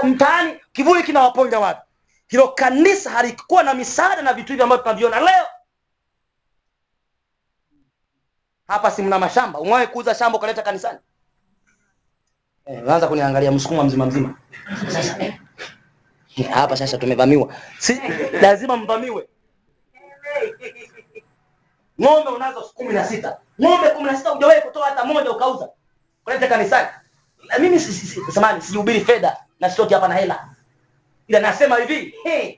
mtaani, 0.02 0.50
um, 0.52 0.58
kivuli 0.72 1.02
kinawaponja 1.02 1.58
watu. 1.60 1.80
Hilo 2.28 2.48
kanisa 2.48 3.10
halikuwa 3.10 3.62
na 3.62 3.74
misaada 3.74 4.22
na 4.22 4.32
vitu 4.32 4.52
hivi 4.52 4.62
ambavyo 4.62 4.82
tunaviona 4.82 5.20
leo. 5.20 5.46
Hapa 8.68 8.90
si 8.90 9.02
mna 9.02 9.18
mashamba? 9.18 9.58
Umewahi 9.60 9.86
kuuza 9.86 10.14
shamba 10.14 10.38
ukaleta 10.38 10.62
kanisani? 10.62 10.98
Eh, 12.66 13.08
kuniangalia 13.08 13.52
msukuma 13.52 13.84
mzima 13.84 14.06
mzima. 14.06 14.34
Eh, 16.36 16.48
hapa 16.50 16.76
sasa 16.76 16.98
tumevamiwa, 16.98 17.54
si 17.78 18.00
lazima 18.40 18.76
mvamiwe. 18.76 19.28
Ng'ombe 22.00 22.30
unazo 22.30 22.60
kumi 22.74 22.94
na 22.94 23.04
sita. 23.04 23.36
Ng'ombe 23.62 23.90
kumi 23.90 24.06
na 24.10 24.16
sita 24.16 24.30
hujawahi 24.30 24.60
kutoa 24.60 24.86
hata 24.88 25.04
moja 25.04 25.30
ukauza. 25.30 25.68
Kuleta 26.24 26.46
kanisani. 26.48 26.88
Mimi 27.58 27.80
si- 27.80 27.92
si- 27.92 28.06
si- 28.06 28.32
samahani, 28.32 28.62
sihubiri 28.62 29.00
fedha 29.00 29.36
na 29.60 29.70
sitoki 29.70 29.94
hapa 29.94 30.08
na 30.08 30.14
hela, 30.14 30.48
ila 31.28 31.40
nasema 31.40 31.76
hivi 31.76 32.14
hey, 32.24 32.56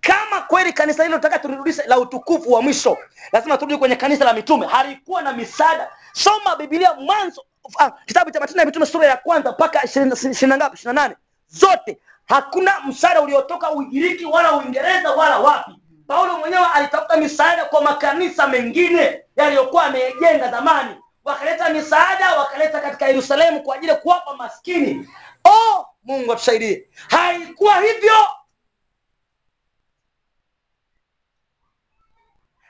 kama 0.00 0.40
kweli 0.40 0.72
kanisa 0.72 1.02
hilo 1.04 1.18
tunataka 1.18 1.38
turudishe 1.48 1.82
la 1.86 1.98
utukufu 1.98 2.52
wa 2.52 2.62
mwisho 2.62 2.98
lazima 3.32 3.58
turudi 3.58 3.76
kwenye 3.76 3.96
kanisa 3.96 4.24
la 4.24 4.32
mitume. 4.32 4.66
Halikuwa 4.66 5.22
na 5.22 5.32
misaada. 5.32 5.90
Soma 6.12 6.56
biblia 6.56 6.94
mwanzo 6.94 7.44
ah, 7.78 7.90
kitabu 7.90 8.30
cha 8.30 8.40
matendo 8.40 8.60
ya 8.60 8.66
mitume 8.66 8.86
sura 8.86 9.06
ya 9.06 9.16
kwanza 9.16 9.52
mpaka 9.52 9.84
ishirini 9.84 10.10
na 10.42 10.56
ngapi? 10.56 10.74
Ishirini 10.76 10.94
na 10.94 11.02
nane. 11.02 11.16
Zote. 11.48 11.98
Hakuna 12.26 12.80
msaada 12.80 13.20
uliotoka 13.22 13.70
ugiriki 13.70 14.24
wala 14.24 14.52
uingereza 14.56 15.10
wala 15.10 15.38
wapi 15.38 15.70
paulo 16.08 16.38
mwenyewe 16.38 16.66
alitafuta 16.74 17.16
misaada 17.16 17.64
kwa 17.64 17.82
makanisa 17.82 18.46
mengine 18.48 19.24
yaliyokuwa 19.36 19.84
amejenga 19.84 20.50
zamani. 20.50 20.96
Wakaleta 21.24 21.70
misaada 21.70 22.38
wakaleta 22.38 22.80
katika 22.80 23.06
yerusalemu 23.08 23.62
kwa 23.62 23.74
ajili 23.76 23.90
ya 23.92 23.96
kuwapa 23.98 24.36
maskini. 24.36 25.08
Oh 25.44 25.86
mungu 26.04 26.32
atusaidie. 26.32 26.88
Haikuwa 27.08 27.80
hivyo. 27.80 28.14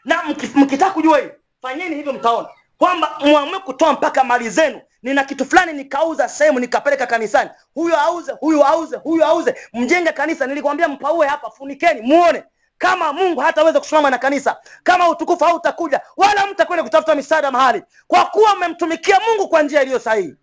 Na 0.05 0.23
mki- 0.23 0.51
mkitaka 0.59 0.91
kujua 0.91 1.19
hii 1.19 1.29
fanyeni 1.63 1.97
hivyo 1.97 2.13
mtaona 2.13 2.49
kwamba 2.79 3.19
mwamue 3.21 3.59
kutoa 3.59 3.93
mpaka 3.93 4.25
mali 4.25 4.51
zenu. 4.51 4.81
Nina 5.03 5.25
kitu 5.25 5.45
fulani 5.45 5.73
nikauza 5.73 6.29
sehemu 6.29 6.61
nikapeleka 6.61 7.07
kanisani. 7.07 7.51
Huyu 7.75 7.97
auze 7.97 8.33
huyu 8.33 8.65
auze 8.65 8.97
huyu 8.97 9.25
auze. 9.25 9.55
Mjenge 9.73 10.13
kanisa 10.13 10.47
nilikwambia 10.47 10.89
mpaue 10.89 11.27
hapa 11.27 11.51
funikeni 11.51 12.01
muone 12.01 12.45
kama 12.79 13.13
mungu 13.13 13.41
hataweza 13.41 13.79
kusimama 13.81 14.11
na 14.11 14.19
kanisa 14.19 14.61
kama 14.83 15.09
utukufu 15.09 15.45
hautakuja 15.45 16.01
wala 16.17 16.47
mtakwenda 16.47 16.83
kutafuta 16.85 17.15
misaada 17.15 17.51
mahali 17.51 17.83
kwa 18.07 18.25
kuwa 18.27 18.57
mmemtumikia 18.57 19.21
mungu 19.21 19.49
kwa 19.49 19.63
njia 19.63 19.83
iliyo 19.83 19.99
sahihi. 19.99 20.35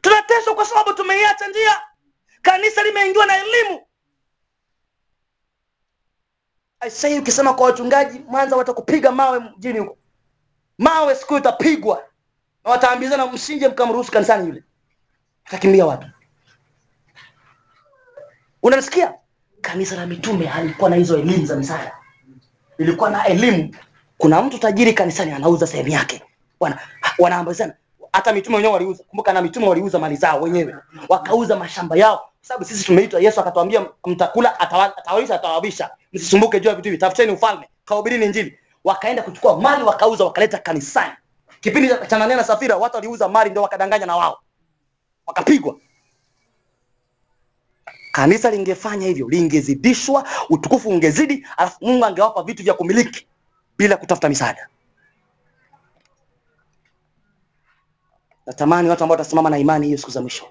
Tunateswa 0.00 0.54
kwa 0.54 0.64
sababu 0.64 0.92
tumeiacha 0.92 1.48
njia. 1.48 1.80
Kanisa 2.42 2.82
limeingiwa 2.82 3.26
na 3.26 3.36
elimu. 3.36 3.86
Aisai 6.80 7.18
ukisema 7.18 7.54
kwa 7.54 7.66
wachungaji 7.66 8.18
mwanza 8.18 8.56
watakupiga 8.56 9.12
mawe 9.12 9.38
mjini 9.40 9.78
huko. 9.78 9.98
Mawe 10.78 11.14
siku 11.14 11.34
utapigwa 11.34 12.04
na 12.64 12.70
wataambizana 12.70 13.26
msije 13.26 13.68
mkamruhusu 13.68 14.12
kanisani 14.12 14.46
yule. 14.48 14.64
Atakimbia 15.44 15.86
wapi 15.86 16.06
unalisikia 18.68 19.14
kanisa 19.60 19.96
la 19.96 20.06
mitume 20.06 20.46
halikuwa 20.46 20.90
na 20.90 20.96
hizo 20.96 21.18
elimu 21.18 21.46
za 21.46 21.56
misaada. 21.56 21.92
Ilikuwa 22.78 23.10
na 23.10 23.26
elimu. 23.26 23.74
Kuna 24.18 24.42
mtu 24.42 24.58
tajiri 24.58 24.92
kanisani 24.92 25.32
anauza 25.32 25.66
sehemu 25.66 25.88
yake. 25.88 26.22
Wana 27.18 27.46
hata 28.12 28.32
mitume 28.32 28.56
wenyewe 28.56 28.72
waliuza. 28.74 29.04
Kumbuka 29.04 29.32
na 29.32 29.42
mitume 29.42 29.68
waliuza 29.68 29.98
mali 29.98 30.16
zao 30.16 30.40
wenyewe. 30.40 30.74
Wakauza 31.08 31.56
mashamba 31.56 31.96
yao. 31.96 32.30
Sababu 32.40 32.64
sisi 32.64 32.84
tumeitwa 32.84 33.20
yesu 33.20 33.40
akatuambia 33.40 33.86
mtakula 34.06 34.60
atawa- 34.60 34.96
atawaisha 34.98 35.34
atawawisha 35.34 35.90
msisumbuke 36.12 36.60
juu 36.60 36.68
ya 36.68 36.74
vitu 36.74 36.88
hivi. 36.88 36.98
Tafuteni 36.98 37.32
ufalme. 37.32 37.68
Kahubirini 37.84 38.26
injili. 38.26 38.58
Wakaenda 38.84 39.22
kuchukua 39.22 39.60
mali 39.60 39.84
wakauza 39.84 40.24
wakaleta 40.24 40.58
kanisani. 40.58 41.12
Kipindi 41.60 41.88
cha 41.88 42.16
Anania 42.16 42.36
na 42.36 42.44
Safira 42.44 42.76
watu 42.76 42.96
waliuza 42.96 43.28
mali 43.28 43.50
ndio 43.50 43.62
wakadanganya 43.62 44.06
na 44.06 44.16
wao. 44.16 44.38
Wakapigwa 45.26 45.76
kanisa 48.18 48.50
lingefanya 48.50 49.06
hivyo 49.06 49.28
lingezidishwa 49.28 50.28
utukufu 50.50 50.88
ungezidi 50.88 51.46
alafu 51.56 51.84
mungu 51.84 52.04
angewapa 52.04 52.42
vitu 52.42 52.62
vya 52.62 52.74
kumiliki 52.74 53.26
bila 53.78 53.96
kutafuta 53.96 54.28
misaada. 54.28 54.68
Natamani 58.46 58.88
watu 58.88 59.02
ambao 59.04 59.18
watasimama 59.18 59.50
na 59.50 59.58
imani 59.58 59.86
hiyo 59.86 59.98
siku 59.98 60.10
za 60.10 60.20
mwisho. 60.20 60.44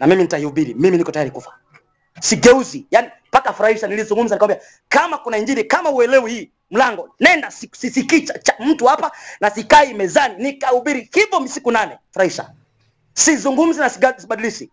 Na 0.00 0.06
mimi 0.06 0.22
nitaihubiri 0.22 0.74
mimi 0.74 0.96
niko 0.98 1.12
tayari 1.12 1.30
kufa. 1.30 1.58
Sigeuzi 2.20 2.86
yani 2.90 3.08
mpaka 3.28 3.52
furahisha 3.52 3.86
nilizungumza 3.86 4.34
nikamwambia 4.34 4.66
kama 4.88 5.18
kuna 5.18 5.38
injili 5.38 5.64
kama 5.64 5.90
uelewi 5.90 6.32
hii 6.32 6.50
mlango 6.70 7.14
nenda 7.20 7.50
si- 7.50 7.70
sisikii 7.72 8.20
cha, 8.20 8.54
mtu 8.60 8.86
hapa 8.86 9.12
na 9.40 9.50
sikai 9.50 9.94
mezani 9.94 10.34
nikahubiri 10.44 11.08
hivyo 11.14 11.48
siku 11.48 11.70
nane. 11.70 11.98
Furahisha. 12.10 12.52
Sizungumzi 13.14 13.80
na 13.80 13.90
sibadilishi. 13.90 14.70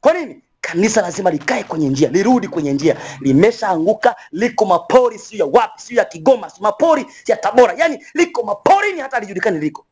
Kwa 0.00 0.12
nini 0.12 0.42
kanisa 0.62 1.02
lazima 1.02 1.30
likae 1.30 1.64
kwenye 1.64 1.88
njia 1.88 2.08
lirudi 2.08 2.48
kwenye 2.48 2.72
njia. 2.72 2.96
Limeshaanguka 3.20 4.16
liko 4.32 4.64
mapori 4.64 5.18
sio 5.18 5.38
ya 5.38 5.44
wapi 5.52 5.82
sio 5.82 5.96
ya 5.98 6.04
kigoma 6.04 6.50
sio 6.50 6.62
mapori 6.62 7.06
ya 7.26 7.36
tabora. 7.36 7.74
Yani 7.76 8.06
liko 8.14 8.42
maporini 8.42 9.00
hata 9.00 9.16
alijulikani 9.16 9.58
liko. 9.58 9.86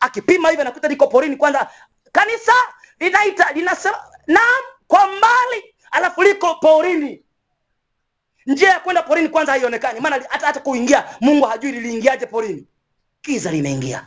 Akipima 0.00 0.48
hivyo 0.48 0.62
anakuta 0.62 0.88
liko 0.88 1.06
porini 1.06 1.36
kwanza 1.36 1.70
kanisa 2.12 2.52
linaita 3.00 3.52
linasema 3.52 3.96
naam 4.26 4.64
kwa 4.88 5.06
mbali 5.06 5.74
alafu 5.90 6.22
liko 6.22 6.54
porini. 6.54 7.22
Njia 8.46 8.68
ya 8.70 8.80
kwenda 8.80 9.02
porini 9.02 9.28
kwanza 9.28 9.52
haionekani 9.52 10.00
maana 10.00 10.16
hata 10.28 10.46
hata 10.46 10.60
kuingia 10.60 11.04
mungu 11.20 11.46
hajui 11.46 11.72
liliingiaje 11.72 12.26
porini. 12.26 12.66
Kiza 13.22 13.50
limeingia. 13.50 14.06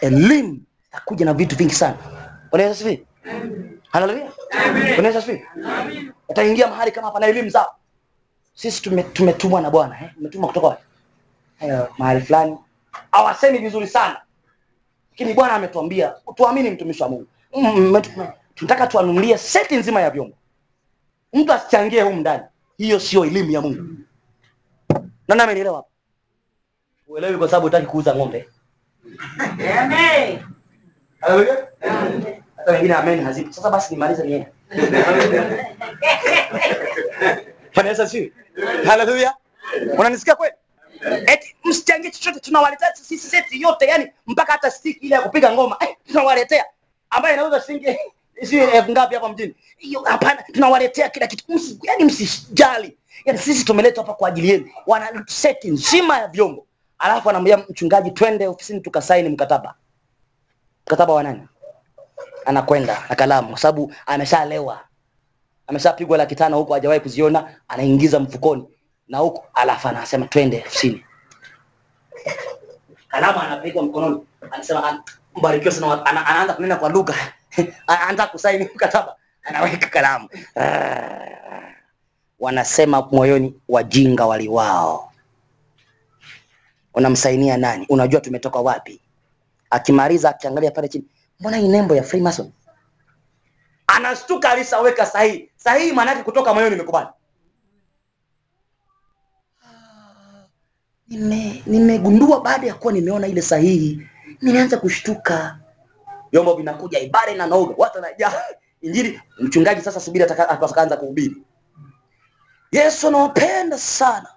Elimu 0.00 0.60
takuja 0.90 1.24
na 1.26 1.34
vitu 1.34 1.56
vingi 1.56 1.74
sana. 1.74 1.96
Bwana 2.50 2.64
Yesu 2.66 2.74
asifiwe 2.74 3.06
haleluya 3.90 4.32
unaweza 4.98 5.18
asifiwe. 5.18 5.46
Utaingia 6.28 6.66
mahali 6.68 6.92
kama 6.92 7.06
hapa 7.06 7.20
na 7.20 7.26
elimu 7.26 7.48
zao. 7.50 7.74
Sisi 8.54 8.82
tume- 8.82 9.02
tumetumwa 9.02 9.60
na 9.60 9.70
bwana 9.70 10.00
eh? 10.02 10.10
tumetumwa 10.14 10.48
kutoka 10.48 10.66
wapi? 10.66 10.82
Hayo 11.60 11.88
mahali 11.98 12.20
fulani. 12.20 12.56
Hawasemi 13.12 13.58
vizuri 13.58 13.86
sana. 13.86 14.20
Lakini 15.10 15.34
bwana 15.34 15.54
ametuambia 15.54 16.14
tuamini 16.34 16.70
mtumishi 16.70 17.02
wa 17.02 17.08
mungu. 17.08 17.26
Mm, 17.56 17.62
mm, 17.80 18.02
tunataka 18.54 18.86
tuanunulie 18.86 19.38
seti 19.38 19.76
nzima 19.76 20.00
ya 20.00 20.10
vyombo. 20.10 20.36
Mtu 21.32 21.52
asichangie 21.52 22.02
huko 22.02 22.16
ndani. 22.16 22.42
Hiyo 22.78 23.00
sio 23.00 23.24
elimu 23.24 23.50
ya 23.50 23.60
mungu. 23.60 23.84
Nani 25.28 25.40
amenielewa 25.42 25.76
hapo? 25.76 25.88
Uelewi 27.06 27.38
kwa 27.38 27.48
sababu 27.48 27.66
hutaki 27.66 27.86
kuuza 27.86 28.14
ng'ombe. 28.14 28.48
Amen. 29.78 30.38
Haleluya. 31.20 31.68
Hata 32.58 32.72
wengine 32.72 32.94
amen 32.94 33.24
hazipo 33.24 33.52
sasa 33.52 33.70
basi 33.70 33.94
nimalize 33.94 34.22
niende 34.22 34.46
Bwana 37.74 37.88
Yesu 37.90 38.02
asifiwe. 38.02 38.32
Haleluya. 38.84 39.34
Unanisikia 39.98 40.34
kweli? 40.34 40.54
Eti 41.26 41.56
msichangie 41.64 42.10
chochote 42.10 42.40
tunawaletea 42.40 42.94
sisi 42.94 43.28
seti 43.30 43.62
yote 43.62 43.86
yani 43.86 44.12
mpaka 44.26 44.52
hata 44.52 44.70
stick 44.70 45.02
ile 45.02 45.14
ya 45.14 45.20
kupiga 45.22 45.52
ngoma 45.52 45.76
eh, 45.80 45.96
tunawaletea 46.06 46.64
ambayo 47.10 47.34
inauza 47.34 47.60
shilingi 47.60 47.98
si 48.48 48.58
elfu 48.58 48.90
ngapi 48.90 49.14
hapa 49.14 49.28
mjini. 49.28 49.54
Hiyo 49.76 50.00
hapana 50.00 50.42
tunawaletea 50.42 51.08
kila 51.08 51.26
kitu. 51.26 51.44
Msi, 51.54 51.78
yani 51.82 52.04
msijali. 52.04 52.96
Yani 53.24 53.38
sisi 53.38 53.64
tumeletwa 53.64 54.04
hapa 54.04 54.14
kwa 54.14 54.28
ajili 54.28 54.50
yenu. 54.50 54.70
Wana 54.86 55.24
seti 55.26 55.70
nzima 55.70 56.18
ya 56.18 56.28
vyombo. 56.28 56.66
Alafu 56.98 57.30
anamwambia 57.30 57.56
mchungaji 57.68 58.10
twende 58.10 58.46
ofisini 58.48 58.80
tukasaini 58.80 59.28
mkataba. 59.28 59.74
Mkataba 60.86 61.12
wa 61.14 61.22
nani? 61.22 61.42
Anakwenda 62.44 63.02
na 63.08 63.14
kalamu 63.16 63.48
kwa 63.48 63.58
sababu 63.58 63.92
ameshalewa. 64.06 64.80
Ameshapigwa 65.66 66.18
laki 66.18 66.34
tano 66.34 66.58
huko 66.58 66.74
hajawahi 66.74 67.00
kuziona 67.00 67.54
anaingiza 67.68 68.20
mfukoni 68.20 68.68
na 69.08 69.18
huko 69.18 69.46
alafu 69.54 69.88
anasema 69.88 70.26
twende 70.26 70.58
ofisini. 70.66 71.04
Kalamu 73.08 73.40
anapigwa 73.40 73.82
mkononi 73.82 74.20
anasema 74.50 75.02
mbarikiwa 75.36 75.74
sana 75.74 76.06
ana, 76.06 76.26
anaanza 76.26 76.54
kunena 76.54 76.76
kwa 76.76 76.88
lugha. 76.88 77.14
Anaanza 77.86 78.26
kusaini 78.26 78.64
mkataba 78.74 79.16
anaweka 79.42 79.86
kalamu. 79.86 80.28
Ah. 80.56 81.18
wanasema 82.40 83.02
moyoni 83.12 83.54
wajinga 83.68 84.26
waliwao. 84.26 85.12
Unamsainia 86.94 87.56
nani? 87.56 87.86
Unajua 87.88 88.20
tumetoka 88.20 88.58
wapi? 88.58 89.00
Akimaliza 89.70 90.30
akiangalia 90.30 90.70
pale 90.70 90.88
chini 90.88 91.04
mbona 91.40 91.56
hii 91.56 91.68
nembo 91.68 91.96
ya 91.96 92.02
Freemason? 92.02 92.52
Anashtuka 93.86 94.50
alishaweka 94.50 95.06
sahihi. 95.06 95.50
Sahihi 95.56 95.92
maana 95.92 96.10
yake 96.10 96.22
kutoka 96.22 96.54
moyoni 96.54 96.70
nimekubali. 96.76 97.08
Nime 101.08 101.62
nimegundua 101.66 102.40
baada 102.40 102.66
ya 102.66 102.74
kuwa 102.74 102.92
nimeona 102.92 103.26
ile 103.26 103.42
sahihi 103.42 104.06
nimeanza 104.42 104.78
kushtuka. 104.78 105.58
Vyombo 106.32 106.54
vinakuja 106.54 106.98
ibada 106.98 107.32
inanoga 107.32 107.74
watu 107.78 107.94
wanajaa. 107.98 108.42
Injili 108.80 109.20
mchungaji 109.38 109.80
sasa 109.80 110.00
subiri 110.00 110.24
atakaanza 110.24 110.96
kuhubiri. 110.96 111.42
Yesu 112.72 113.08
anawapenda 113.08 113.78
sana. 113.78 114.28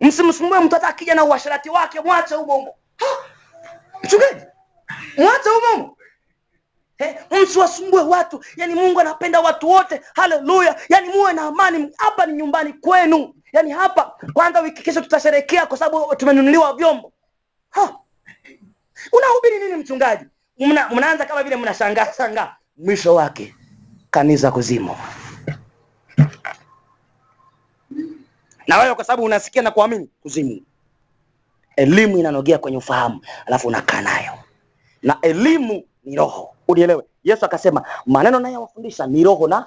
Msimsumbue 0.00 0.60
mtoto 0.60 0.86
akija 0.86 1.14
na 1.14 1.24
uasharati 1.24 1.70
wake 1.70 2.00
mwache 2.00 2.34
humo 2.34 2.52
humo 2.54 2.74
mchungaji 4.04 4.44
mwache 5.16 5.48
humo 5.48 5.96
Eh, 6.98 7.16
msiwasumbue 7.42 8.02
watu. 8.02 8.44
Yani 8.56 8.74
mungu 8.74 9.00
anapenda 9.00 9.40
watu 9.40 9.68
wote. 9.68 10.00
Haleluya. 10.14 10.76
Yani 10.88 11.08
muwe 11.08 11.32
na 11.32 11.42
amani. 11.42 11.92
Hapa 11.96 12.26
ni 12.26 12.32
nyumbani 12.32 12.72
kwenu. 12.72 13.34
Yani 13.52 13.70
hapa 13.70 14.16
kwanza 14.32 14.60
wiki 14.60 14.82
kesho 14.82 15.00
tutasherekea 15.00 15.66
kwa 15.66 15.78
sababu 15.78 16.16
tumenunuliwa 16.16 16.72
vyombo. 16.76 17.12
Unahubiri 19.12 19.58
nini 19.58 19.74
mchungaji? 19.76 20.24
Mna, 20.58 20.88
mnaanza 20.88 21.24
kama 21.24 21.42
vile 21.42 21.56
mnashangaa 21.56 22.12
shangaa. 22.16 22.56
Mwisho 22.76 23.14
wake 23.14 23.54
kanisa 24.10 24.50
kuzimu. 24.50 24.96
Na 28.66 28.78
wewe 28.78 28.94
kwa 28.94 29.04
sababu 29.04 29.22
unasikia 29.24 29.62
na 29.62 29.70
kuamini 29.70 30.10
kuzimu. 30.22 30.60
Elimu 31.76 32.18
inanogea 32.18 32.58
kwenye 32.58 32.76
ufahamu, 32.76 33.20
alafu 33.46 33.68
unakaa 33.68 34.00
nayo, 34.00 34.32
na 35.06 35.18
elimu 35.22 35.84
ni 36.04 36.16
roho. 36.16 36.54
Unielewe, 36.68 37.02
Yesu 37.24 37.44
akasema 37.44 37.84
maneno 38.06 38.40
nayowafundisha 38.40 39.06
ni 39.06 39.24
roho 39.24 39.48
na 39.48 39.66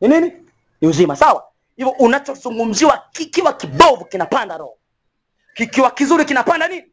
ni 0.00 0.08
nini? 0.08 0.32
Ni 0.80 0.88
uzima. 0.88 1.16
Sawa. 1.16 1.44
Hivyo 1.76 1.92
unachozungumziwa 1.98 3.02
kikiwa 3.12 3.52
kibovu 3.52 4.04
kinapanda 4.04 4.56
roho, 4.56 4.76
kikiwa 5.54 5.90
kizuri 5.90 6.24
kinapanda 6.24 6.68
nini? 6.68 6.84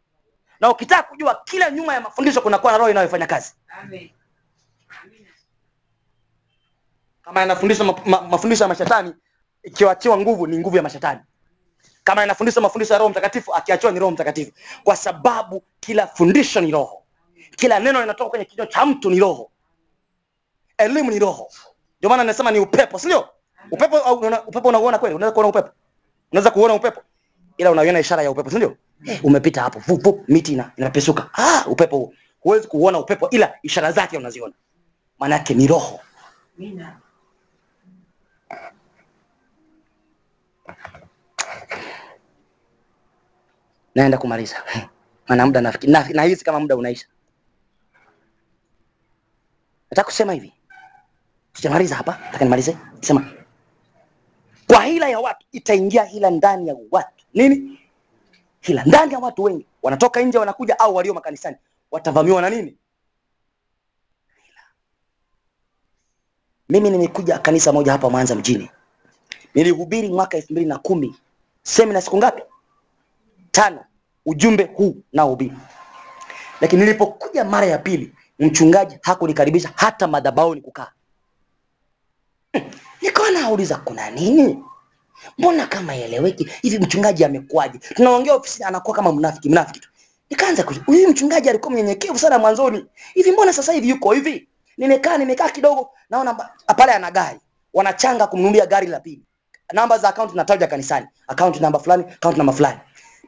Na 0.60 0.70
ukitaka 0.70 1.04
kujua 1.04 1.42
kila 1.46 1.72
nyuma 1.72 1.94
ya 1.94 2.02
mafundisho 2.02 2.42
kunakuwa 2.42 2.72
na 2.72 2.78
roho 2.78 2.90
inayofanya 2.90 3.28
kazi. 3.28 3.54
Amen. 3.82 4.10
Kama 7.24 7.40
yanafundisha 7.40 7.84
ma, 7.84 7.96
ma, 8.06 8.22
mafundisho 8.22 8.64
ya 8.64 8.68
mashetani, 8.68 9.14
ikiwachiwa 9.64 10.18
nguvu 10.18 10.48
ni 10.48 10.58
nguvu 10.58 10.78
ya 10.78 10.84
mashetani. 10.84 11.20
Kama 12.04 12.22
yanafundisha 12.22 12.62
mafundisho 12.62 12.94
ya 12.94 13.00
Roho 13.00 13.10
Mtakatifu, 13.10 13.54
akiachiwa 13.56 13.92
ni 13.92 14.00
Roho 14.00 14.12
Mtakatifu, 14.12 14.52
kwa 14.84 14.96
sababu 14.96 15.64
kila 15.80 16.08
fundisho 16.08 16.62
ni 16.62 16.72
roho, 16.72 17.03
kila 17.56 17.80
neno 17.80 18.02
linatoka 18.02 18.30
kwenye 18.30 18.46
kinywa 18.46 18.68
cha 18.68 18.86
mtu 18.86 19.10
ni 19.10 19.20
roho. 19.20 19.52
Elimu 20.78 21.12
ni 21.12 21.20
roho, 21.20 21.50
ndio 22.00 22.10
maana 22.10 22.24
nasema 22.24 22.52
ni 22.52 22.60
upepo, 22.60 23.00
si 23.00 23.06
ndio? 23.08 23.30
Upepo 23.72 23.98
au 23.98 24.20
una, 24.20 24.44
upepo 24.44 24.68
unauona 24.70 24.98
kweli? 25.00 25.16
Unaweza 25.16 25.34
kuona 25.34 25.50
upepo, 25.50 25.70
unaweza 26.32 26.52
kuona 26.52 26.74
upepo, 26.74 27.02
ila 27.58 27.72
unaiona 27.72 28.00
ishara 28.00 28.24
ya 28.24 28.32
upepo, 28.32 28.50
si 28.50 28.56
ndio? 28.56 28.78
Umepita 29.24 29.62
hapo, 29.62 29.80
vup 29.80 30.04
vup, 30.04 30.30
miti 30.30 30.54
ina 30.54 30.72
inapesuka. 30.78 31.30
Ah, 31.34 31.66
upepo 31.68 31.98
huo. 31.98 32.14
Huwezi 32.40 32.68
kuona 32.68 33.00
upepo, 33.00 33.30
ila 33.30 33.54
ishara 33.64 33.92
zake 33.92 34.18
unaziona, 34.18 34.54
maana 35.20 35.36
yake 35.36 35.54
ni 35.54 35.68
roho. 35.68 36.00
Naenda 43.96 44.18
kumaliza 44.18 44.56
maana 45.28 45.46
muda 45.46 45.62
nafikiri 45.62 45.92
na, 45.94 46.10
nahisi 46.14 46.46
kama 46.46 46.60
muda 46.60 46.76
unaisha. 46.76 47.06
Nataka 49.94 50.06
kusema 50.06 50.34
hivi, 50.34 50.54
sijamaliza 51.54 51.96
hapa, 51.96 52.20
nataka 52.26 52.44
nimalize. 52.44 52.78
Sema 53.02 53.32
kwa 54.68 54.84
hila 54.84 55.10
ya 55.10 55.20
watu 55.20 55.46
itaingia 55.52 56.04
hila 56.04 56.30
ndani 56.30 56.68
ya 56.68 56.76
watu. 56.92 57.26
Nini 57.34 57.80
hila? 58.62 58.84
Ndani 58.86 59.14
ya 59.14 59.20
watu 59.20 59.44
wengi, 59.44 59.66
wanatoka 59.84 60.22
nje 60.22 60.38
wanakuja, 60.38 60.80
au 60.80 60.96
walio 60.96 61.14
makanisani 61.14 61.58
watavamiwa 61.92 62.42
na 62.42 62.50
nini? 62.50 62.78
Hila. 64.44 64.62
Mimi 66.70 66.90
nimekuja 66.90 67.40
kanisa 67.40 67.72
moja 67.74 67.92
hapa 67.92 68.10
Mwanza 68.10 68.36
mjini, 68.36 68.70
nilihubiri 69.56 70.08
mwaka 70.10 70.38
elfu 70.38 70.54
mbili 70.54 70.68
na 70.68 70.78
kumi 70.78 71.16
semina 71.64 72.02
siku 72.02 72.18
ngapi? 72.18 72.42
tano 73.52 73.86
ujumbe 74.26 74.64
huu 74.64 74.96
na 75.14 75.26
ubiri, 75.26 75.58
lakini 76.62 76.82
nilipokuja 76.82 77.44
mara 77.44 77.66
ya 77.68 77.78
pili 77.78 78.14
mchungaji 78.44 78.98
hakunikaribisha 79.02 79.72
hata 79.76 80.08
madhabahuni 80.08 80.62
kukaa. 80.62 80.92
Nikawa 83.02 83.32
nauliza 83.32 83.76
kuna 83.78 84.10
nini? 84.12 84.64
Mbona 85.38 85.68
kama 85.68 85.96
eleweki 85.96 86.50
hivi? 86.62 86.80
Mchungaji 86.80 87.26
amekuaje? 87.26 87.78
Tunaongea 87.80 88.34
ofisini 88.36 88.66
anakuwa 88.66 88.96
kama 88.96 89.12
mnafiki 89.12 89.50
mnafiki 89.50 89.80
tu. 89.80 89.90
Nikaanza 90.30 90.66
huyu 90.86 91.10
mchungaji 91.10 91.50
alikuwa 91.50 91.72
mnyenyekevu 91.72 92.20
sana 92.20 92.40
mwanzoni, 92.40 92.86
hivi 93.14 93.32
mbona 93.32 93.54
sasa 93.54 93.74
hivi 93.74 93.90
yuko 93.90 94.12
hivi? 94.14 94.48
Nimekaa 94.78 95.18
nimekaa 95.18 95.50
kidogo, 95.50 95.90
naona 96.10 96.34
pale 96.78 96.92
ana 96.94 97.12
gari, 97.12 97.40
wanachanga 97.74 98.28
kumnunulia 98.28 98.66
gari 98.66 98.88
la 98.88 99.00
pili, 99.00 99.22
namba 99.74 99.98
za 99.98 100.10
akaunti 100.10 100.36
nataja 100.36 100.68
kanisani, 100.68 101.08
akaunti 101.28 101.60
namba 101.60 101.80
fulani, 101.80 102.04
akaunti 102.10 102.38
namba 102.38 102.54
fulani 102.54 102.80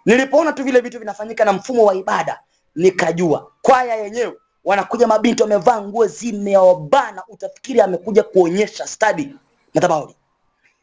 Nilipoona 0.05 0.53
tu 0.53 0.63
vile 0.63 0.79
vitu 0.81 0.99
vinafanyika 0.99 1.45
na 1.45 1.53
mfumo 1.53 1.85
wa 1.85 1.95
ibada, 1.95 2.39
nikajua 2.75 3.51
kwaya 3.61 3.95
yenyewe 3.95 4.33
wanakuja 4.65 5.07
mabinti 5.07 5.43
wamevaa 5.43 5.81
nguo 5.81 6.07
zimeobana, 6.07 7.23
utafikiri 7.27 7.81
amekuja 7.81 8.23
kuonyesha 8.23 8.87
stadi 8.87 9.35
madhabahuni. 9.73 10.15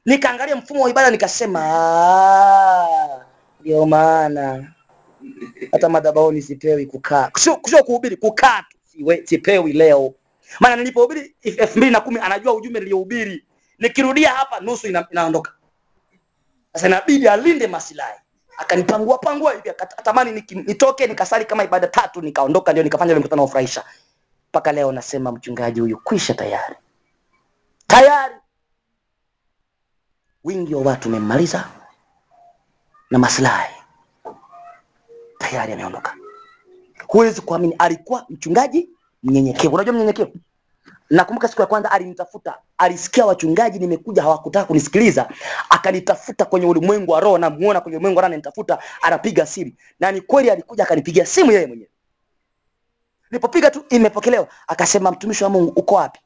Nikaangalia 0.07 0.57
mfumo 0.57 0.83
wa 0.85 0.91
ibada 0.91 1.11
nikasema, 1.11 1.61
"Ah, 1.65 3.25
ndio 3.61 3.87
maana 3.87 4.73
hata 5.73 5.89
madhabahuni 5.89 6.43
sipewi 6.43 6.87
kukaa, 6.87 7.31
sio 7.39 7.57
kuhubiri, 7.85 8.17
kukaa 8.17 8.65
siwe- 8.93 9.27
sipewi 9.27 9.73
leo. 9.73 10.15
Maana 10.61 10.77
nilipohubiri 10.77 11.35
elfu 11.43 11.79
mbili 11.79 11.93
na 11.93 12.01
kumi 12.01 12.19
anajua 12.21 12.55
ujumbe 12.55 12.81
niliohubiri, 12.81 13.45
nikirudia 13.79 14.31
hapa 14.31 14.61
nusu 14.61 14.87
ina, 14.89 15.07
inaondoka. 15.11 15.53
Sasa 16.73 16.87
inabidi 16.87 17.29
alinde 17.29 17.67
masilahi 17.67 18.19
akanipangua 18.63 19.19
pangua 19.19 19.53
hivi 19.53 19.71
akatamani 19.71 20.45
nitoke 20.51 21.07
nikasali 21.07 21.45
kama 21.45 21.65
ibada 21.65 21.87
tatu 21.87 22.21
nikaondoka, 22.23 22.73
ndio 22.73 22.85
nikafanya 22.85 23.19
mkutano 23.19 23.43
wa 23.43 23.49
furahisha. 23.49 23.85
Mpaka 24.49 24.73
leo 24.73 24.93
nasema 24.93 25.33
mchungaji 25.33 25.81
huyu 25.81 25.99
kwisha 26.05 26.35
tayari, 26.35 26.77
tayari 27.87 28.35
wingi 30.45 30.75
wa 30.75 30.83
watu 30.83 31.09
umemmaliza 31.09 31.69
na 33.11 33.19
maslahi 33.19 33.75
tayari 35.39 35.73
ameondoka. 35.73 36.15
Huwezi 37.07 37.41
kuamini, 37.41 37.75
alikuwa 37.79 38.27
mchungaji 38.29 38.89
mnyenyekevu. 39.23 39.75
Unajua 39.75 39.95
mnyenyekevu, 39.95 40.33
nakumbuka 41.13 41.49
siku 41.49 41.61
ya 41.61 41.67
kwanza 41.67 41.91
alinitafuta, 41.91 42.59
alisikia 42.79 43.27
wachungaji 43.27 43.79
nimekuja, 43.79 44.23
hawakutaka 44.23 44.67
kunisikiliza, 44.67 45.29
akanitafuta 45.71 46.45
kwenye 46.45 46.67
ulimwengu 46.67 47.13
wa 47.13 47.21
roho, 47.21 47.39
namuona 47.39 47.81
kwenye 47.81 47.97
ulimwengu 47.97 48.17
wa 48.17 48.23
roho 48.23 48.27
ananitafuta, 48.27 48.79
anapiga 49.03 49.47
simu, 49.47 49.73
na 50.01 50.13
ni 50.13 50.21
kweli 50.21 50.51
alikuja 50.51 50.85
akanipigia 50.85 51.27
simu 51.27 51.53
yeye 51.53 51.67
mwenyewe. 51.67 51.89
Nilipopiga 53.31 53.71
tu 53.71 53.85
imepokelewa, 53.91 54.49
akasema 54.67 55.11
mtumishi 55.11 55.45
wa 55.45 55.51
Mungu 55.51 55.73
uko 55.77 55.95
wapi? 55.95 56.21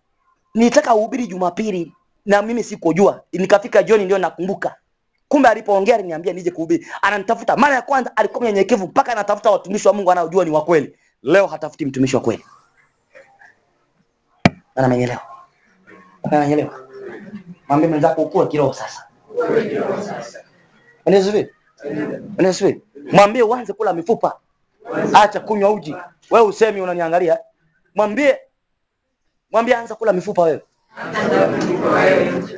Nilitaka 0.55 0.95
uhubiri 0.95 1.27
Jumapili 1.27 1.93
na 2.27 2.43
mimi 2.43 2.65
sikujua, 2.65 3.23
nikafika 3.33 3.83
jioni 3.83 4.05
ndio 4.05 4.19
nakumbuka. 4.19 4.75
Kumbe 5.29 5.49
alipoongea 5.49 5.95
aliniambia 5.95 6.33
nije 6.33 6.51
kuhubiri. 6.51 6.87
Ananitafuta 7.03 7.57
mara 7.57 7.75
ya 7.75 7.83
kwanza, 7.83 8.17
alikuwa 8.17 8.41
mnyenyekevu 8.43 8.87
mpaka 8.87 9.13
anatafuta 9.13 9.51
watumishi 9.51 9.89
wa 9.89 9.95
Mungu 9.95 10.11
anaojua 10.13 10.45
ni 10.45 10.51
wa 10.51 10.65
kweli. 10.65 10.97
Leo 11.23 11.47
hatafuti 11.47 11.87
mtumishi 11.87 12.17
wa 12.17 12.23
kweli. 12.23 12.45
Ananielewa? 14.77 15.21
amenielewa. 16.33 16.81
Mwambie 17.69 17.89
mwenzako 17.89 18.23
ukue 18.23 18.47
kiroho 18.47 18.73
sasa. 18.73 19.07
Mwambie 23.13 23.43
uanze 23.43 23.73
kula 23.73 23.93
mifupa. 23.93 24.39
Acha 25.15 25.41
kunywa 25.41 25.71
uji. 25.73 25.97
Wewe 26.31 26.47
usemi 26.47 26.81
unaniangalia. 26.81 27.39
Mwambie 27.95 28.39
mwambie 29.51 29.75
anza 29.77 29.95
kula 29.95 30.13
mifupa 30.13 30.43
wewe. 30.43 30.63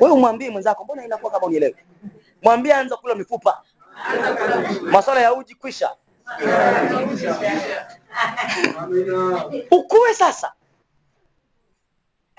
Wewe 0.01 0.13
umwambie 0.13 0.49
mwenzako 0.49 0.83
mbona 0.83 1.05
inakuwa 1.05 1.31
kama 1.31 1.45
unielewe? 1.45 1.75
Mwambie 2.43 2.73
anza 2.73 2.97
kula 2.97 3.15
mifupa. 3.15 3.61
Masuala 4.81 5.21
ya 5.21 5.33
uji 5.33 5.55
kwisha. 5.55 5.89
Ukue 9.71 10.13
sasa. 10.13 10.53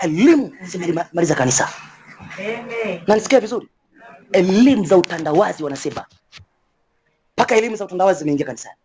Elimu 0.01 0.53
zimemaliza 0.61 1.35
kanisa. 1.35 1.69
Amen. 2.39 3.01
Na 3.07 3.15
nisikia 3.15 3.39
vizuri? 3.39 3.67
Elimu 4.31 4.85
za 4.85 4.97
utandawazi 4.97 5.63
wanasema. 5.63 6.05
Mpaka 7.33 7.55
elimu 7.55 7.75
za 7.75 7.85
utandawazi 7.85 8.19
zimeingia 8.19 8.45
kanisani. 8.45 8.75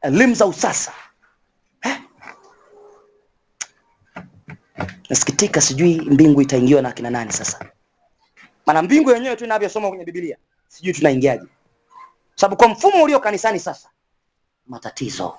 Elimu 0.00 0.34
za 0.34 0.46
usasa. 0.46 0.92
Eh? 1.82 2.00
Nasikitika, 5.10 5.60
sijui 5.60 6.00
mbingu 6.00 6.42
itaingiwa 6.42 6.82
na 6.82 6.88
akina 6.88 7.10
nani 7.10 7.32
sasa. 7.32 7.70
Maana 8.66 8.82
mbingu 8.82 9.10
yenyewe 9.10 9.36
tu 9.36 9.44
inavyosoma 9.44 9.88
kwenye 9.88 10.04
Biblia, 10.04 10.36
sijui 10.68 10.92
tunaingiaje. 10.92 11.46
Sababu 12.34 12.56
kwa 12.56 12.68
mfumo 12.68 13.02
ulio 13.02 13.20
kanisani 13.20 13.58
sasa, 13.60 13.88
matatizo. 14.66 15.38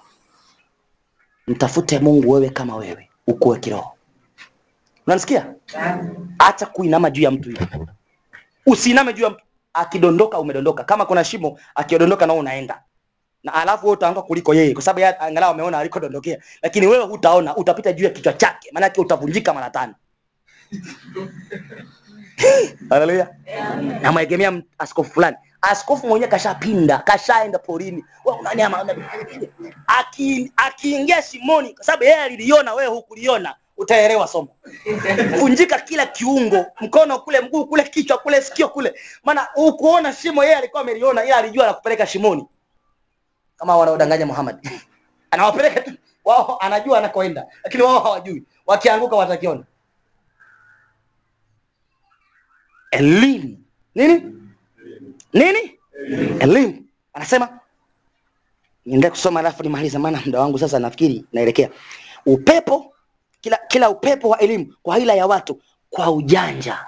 Mtafute 1.48 2.00
Mungu 2.00 2.32
wewe 2.32 2.50
kama 2.50 2.76
wewe, 2.76 3.10
ukuwe 3.28 3.60
kiroho. 3.60 3.99
Unanisikia? 5.10 5.54
Acha 6.40 6.66
kuinama 6.66 7.10
juu 7.10 7.22
ya 7.22 7.32
mtu 7.32 7.50
hivi. 7.50 7.68
Usiiname 8.66 9.14
juu 9.14 9.24
ya 9.24 9.30
mtu. 9.30 9.42
Akidondoka 9.74 10.40
umedondoka. 10.40 10.84
Kama 10.84 11.06
kuna 11.06 11.24
shimo, 11.24 11.60
akidondoka 11.76 12.26
na 12.26 12.34
unaenda. 12.34 12.84
Na 13.44 13.54
alafu 13.54 13.86
wewe 13.86 13.98
utaanguka 13.98 14.28
kuliko 14.28 14.54
yeye 14.54 14.74
kwa 14.74 14.82
sababu 14.82 15.00
yeye 15.00 15.16
angalau 15.20 15.52
ameona 15.52 15.80
alikodondokea. 15.80 16.38
Lakini 16.62 16.88
wewe 16.88 17.06
hutaona, 17.06 17.56
utapita 17.58 17.94
juu 17.94 18.04
ya 18.04 18.10
kichwa 18.10 18.34
chake. 18.34 18.70
Maana 18.74 18.86
yake 18.86 19.02
utavunjika 19.02 19.54
mara 19.54 19.70
tano. 19.70 19.96
Haleluya. 22.90 23.36
Namwegemea 24.02 24.48
m- 24.48 24.64
askofu 24.78 25.14
fulani. 25.14 25.38
Askofu 25.62 26.08
mwenyewe 26.08 26.32
kashapinda, 26.32 26.98
kashaenda 26.98 27.60
porini. 27.60 28.06
Wewe 28.26 28.40
unanyama. 28.40 28.86
Aki 29.88 30.52
akiingia 30.56 31.22
shimoni 31.22 31.74
kwa 31.74 31.84
sababu 31.86 32.04
yeye 32.04 32.16
aliliona, 32.22 32.74
wewe 32.74 32.90
hukuliona. 32.90 33.56
Utaelewa 33.80 34.28
somo. 34.28 34.48
Vunjika 35.40 35.80
kila 35.80 36.06
kiungo, 36.06 36.66
mkono 36.82 37.20
kule, 37.20 37.40
mguu 37.42 37.66
kule, 37.66 37.84
kichwa 37.84 38.18
kule, 38.18 38.42
sikio 38.42 38.70
kule, 38.70 38.94
maana 39.24 39.48
ukuona 39.56 40.14
shimo, 40.14 40.44
yeye 40.44 40.56
alikuwa 40.56 40.82
ameliona, 40.82 41.26
ila 41.26 41.38
alijua 41.38 41.66
la 41.66 41.74
kupeleka 41.74 42.08
shimoni, 42.08 42.46
kama 43.58 43.78
wanaodanganya 43.78 44.26
Muhammad 44.26 44.70
anawapeleka 45.32 45.82
tu 45.82 45.92
wao, 46.26 46.58
anajua 46.60 46.98
anakoenda, 46.98 47.48
lakini 47.64 47.84
wao 47.84 48.00
hawajui, 48.00 48.44
wakianguka 48.66 49.16
watakiona. 49.16 49.64
Elimu 52.92 53.58
nini 53.96 54.36
nini? 55.34 55.80
Elimu. 56.40 56.86
Anasema 57.14 57.60
niende 58.86 59.10
kusoma 59.10 59.40
alafu 59.40 59.64
nimalize, 59.64 59.98
maana 59.98 60.22
muda 60.26 60.40
wangu 60.40 60.60
sasa 60.60 60.80
nafikiri 60.80 61.26
naelekea. 61.34 61.70
Upepo 62.26 62.89
kila 63.42 63.58
kila 63.68 63.90
upepo 63.90 64.30
wa 64.30 64.40
elimu 64.40 64.74
kwa 64.84 64.98
hila 64.98 65.14
ya 65.14 65.28
watu 65.28 65.62
kwa 65.90 66.12
ujanja, 66.12 66.86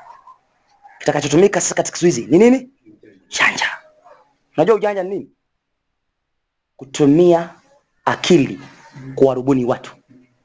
kitakachotumika 0.99 1.62
sasa 1.62 1.76
katika 1.76 1.97
siku 1.97 2.06
hizi 2.06 2.26
ni 2.26 2.38
nini? 2.38 2.70
Ujanja. 3.30 3.78
Unajua 4.58 4.76
ujanja 4.76 5.04
ni 5.04 5.10
nini? 5.10 5.30
Kutumia 6.78 7.49
akili 8.06 8.60
kuwarubuni 9.16 9.66
watu, 9.66 9.95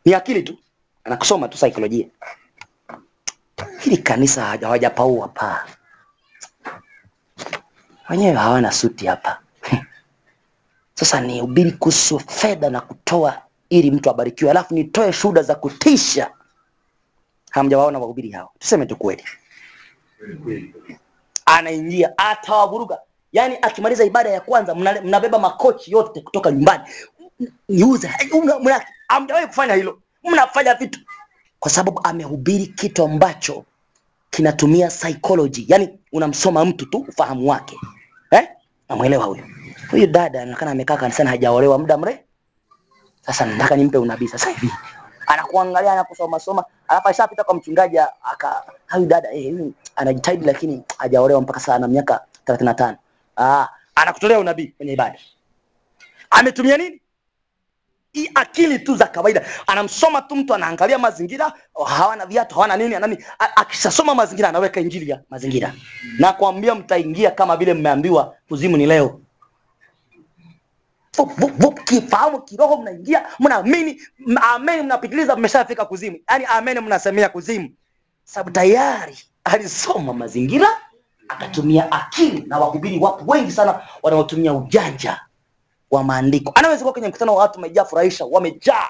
ni 0.04 0.14
akili 0.14 0.42
tu, 0.42 0.58
anakusoma 1.04 1.48
tu 1.48 1.58
saikolojia. 1.58 2.06
Hili 3.80 3.96
kanisa 3.98 4.44
hawajapaua 4.44 5.28
paa, 5.28 5.66
wenyewe 8.08 8.32
hawana 8.36 8.72
suti 8.72 9.06
hapa. 9.06 9.40
Sasa 10.98 11.20
ni 11.20 11.42
ubiri 11.42 11.72
kuhusu 11.72 12.18
fedha 12.20 12.70
na 12.70 12.80
kutoa 12.80 13.45
ili 13.70 13.90
mtu 13.90 14.10
abarikiwe, 14.10 14.50
alafu 14.50 14.74
nitoe 14.74 15.12
shuhuda 15.12 15.42
za 15.42 15.54
kutisha. 15.54 16.30
Hamjawaona 17.50 17.98
wahubiri 17.98 18.30
hao, 18.30 18.52
tuseme 18.58 18.86
tu 18.86 18.96
kweli. 18.96 19.24
Anaingia 21.46 22.18
atawavuruga, 22.18 22.98
yaani 23.32 23.56
akimaliza 23.62 24.04
ibada 24.04 24.30
ya 24.30 24.40
kwanza 24.40 24.74
mnabeba 24.74 25.38
makochi 25.38 25.92
yote 25.92 26.20
kutoka 26.20 26.50
nyumbani, 26.50 26.84
niuze. 27.68 28.10
Hamjawahi 29.08 29.46
kufanya 29.46 29.74
hilo, 29.74 29.98
mnafanya 30.24 30.74
vitu 30.74 31.00
kwa 31.60 31.70
sababu 31.70 32.00
amehubiri 32.04 32.66
kitu 32.66 33.04
ambacho 33.04 33.64
kinatumia 34.30 34.88
psychology, 34.88 35.64
yani 35.68 35.98
unamsoma 36.12 36.64
mtu 36.64 36.86
tu 36.86 37.04
ufahamu 37.08 37.48
wake 37.50 37.76
eh? 38.30 38.48
Namwelewa 38.88 39.24
huyo 39.24 39.44
huyu 39.90 40.06
dada 40.06 40.42
anaonekana 40.42 40.70
amekaa 40.70 40.96
kanisani 40.96 41.28
hajaolewa 41.30 41.78
muda 41.78 41.96
mrefu. 41.98 42.18
Sasa 43.26 43.46
nataka 43.46 43.76
nimpe 43.76 43.98
unabii 43.98 44.28
sasa 44.28 44.50
hivi, 44.50 44.70
anakuangalia 45.26 45.92
anakusoma 45.92 46.40
soma, 46.40 46.64
alafu 46.88 47.08
ashapita 47.08 47.44
kwa 47.44 47.54
mchungaji 47.54 47.98
aka 47.98 48.64
huyu 48.92 49.06
dada 49.06 49.32
eh, 49.32 49.52
huyu 49.52 49.72
anajitahidi 49.96 50.46
lakini 50.46 50.82
hajaolewa 50.98 51.40
mpaka 51.40 51.60
sasa 51.60 51.74
ana 51.74 51.88
miaka 51.88 52.20
35. 52.46 52.96
Ah, 53.36 53.68
anakutolea 53.94 54.38
unabii 54.40 54.66
kwenye 54.66 54.92
ibada. 54.92 55.18
Ametumia 56.30 56.76
nini? 56.76 57.00
Hii 58.12 58.30
akili 58.34 58.78
tu 58.78 58.96
za 58.96 59.06
kawaida, 59.06 59.46
anamsoma 59.66 60.22
tu 60.22 60.36
mtu, 60.36 60.54
anaangalia 60.54 60.98
mazingira, 60.98 61.52
hawana 61.86 62.26
viatu, 62.26 62.54
hawana 62.54 62.76
nini, 62.76 62.94
anani. 62.94 63.24
Akishasoma 63.38 64.14
mazingira, 64.14 64.48
anaweka 64.48 64.80
injili 64.80 65.10
ya 65.10 65.20
mazingira 65.30 65.72
na 66.18 66.32
kuambia 66.32 66.74
mtaingia 66.74 67.30
kama 67.30 67.56
vile 67.56 67.74
mmeambiwa 67.74 68.34
kuzimu 68.48 68.76
ni 68.76 68.86
leo. 68.86 69.20
Kifahamu 71.84 72.42
kiroho, 72.42 72.76
mnaingia 72.76 73.26
mnaamini, 73.40 74.00
amen, 74.42 74.82
mnapitiliza, 74.84 75.36
mmeshafika 75.36 75.84
kuzimu. 75.84 76.18
Yani 76.30 76.44
amen, 76.44 76.80
mnasemea 76.80 77.28
kuzimu, 77.28 77.70
sababu 78.24 78.50
tayari 78.50 79.18
alisoma 79.44 80.12
mazingira 80.12 80.68
akatumia 81.28 81.92
akili, 81.92 82.44
na 82.46 82.58
wahubiri 82.58 82.98
wapo 82.98 83.32
wengi 83.32 83.52
sana 83.52 83.80
wanaotumia 84.02 84.52
ujanja 84.54 85.20
wa 85.90 86.04
maandiko. 86.04 86.52
Anaweza 86.54 86.80
kuwa 86.80 86.92
kwenye 86.92 87.08
mkutano 87.08 87.34
wa 87.34 87.42
watu 87.42 87.58
wamejaa 87.60 87.84
furahisha, 87.84 88.24
wamejaa, 88.24 88.88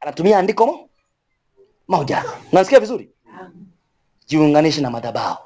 anatumia 0.00 0.38
andiko 0.38 0.88
moja. 1.88 2.24
Unasikia 2.52 2.80
vizuri? 2.80 3.10
Jiunganishe 4.26 4.80
na 4.80 4.90
madhabahu. 4.90 5.38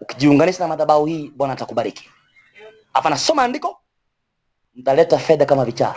Ukijiunganisha 0.00 0.58
na 0.64 0.68
madhabahu 0.68 1.06
hii, 1.06 1.32
Bwana 1.36 1.52
atakubariki. 1.52 2.10
Hapa 2.92 3.10
nasoma 3.10 3.42
andiko, 3.42 3.80
mtaleta 4.76 5.18
fedha 5.18 5.44
kama 5.44 5.64
vichaa. 5.64 5.94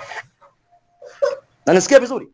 Na 1.66 1.74
nisikia 1.74 2.00
vizuri? 2.00 2.28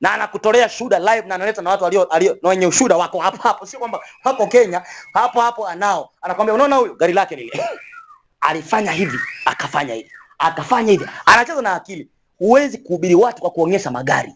Na 0.00 0.12
anakutolea 0.14 0.68
shuhuda 0.68 0.98
live 0.98 1.28
na 1.28 1.34
analeta 1.34 1.62
na 1.62 1.70
watu 1.70 1.84
walio 1.84 2.04
alio 2.04 2.38
na 2.42 2.48
wenye 2.48 2.66
ushuhuda 2.66 2.96
wako 2.96 3.18
hapo 3.20 3.42
hapo, 3.42 3.66
sio 3.66 3.78
kwamba 3.78 4.00
hapo 4.22 4.46
Kenya, 4.46 4.82
hapo 5.12 5.40
hapo 5.40 5.68
anao. 5.68 6.10
Anakwambia 6.22 6.54
unaona 6.54 6.76
huyu 6.76 6.94
gari 6.94 7.12
lake 7.12 7.36
lile. 7.36 7.64
Alifanya 8.40 8.92
hivi, 8.92 9.18
akafanya 9.44 9.94
hivi, 9.94 10.10
akafanya 10.38 10.92
hivi. 10.92 11.06
Anacheza 11.26 11.62
na 11.62 11.74
akili. 11.74 12.08
Huwezi 12.38 12.78
kuhubiri 12.78 13.14
watu 13.14 13.40
kwa 13.42 13.50
kuonyesha 13.50 13.90
magari. 13.90 14.34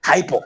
Haipo. 0.00 0.44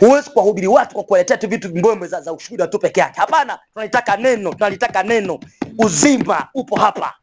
Huwezi 0.00 0.30
kuwahubiri 0.30 0.66
watu 0.66 0.94
kwa 0.94 1.04
kuwaletea 1.04 1.36
tu 1.36 1.48
vitu 1.48 1.68
mbwembwe 1.76 2.08
za, 2.08 2.20
za 2.20 2.32
ushuhuda 2.32 2.66
tu 2.66 2.78
peke 2.78 3.00
yake. 3.00 3.20
Hapana, 3.20 3.58
tunalitaka 3.74 4.16
neno, 4.16 4.54
tunalitaka 4.54 5.02
neno. 5.02 5.38
Uzima 5.78 6.48
upo 6.54 6.76
hapa. 6.76 7.14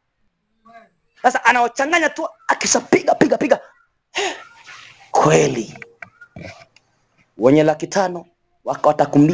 Sasa 1.26 1.44
anaochanganya 1.44 2.08
tu, 2.14 2.28
akishapiga 2.48 3.14
piga 3.14 3.38
piga, 3.38 3.58
kweli. 5.10 5.74
Wenye 7.38 7.62
laki 7.62 7.86
tano 7.86 8.26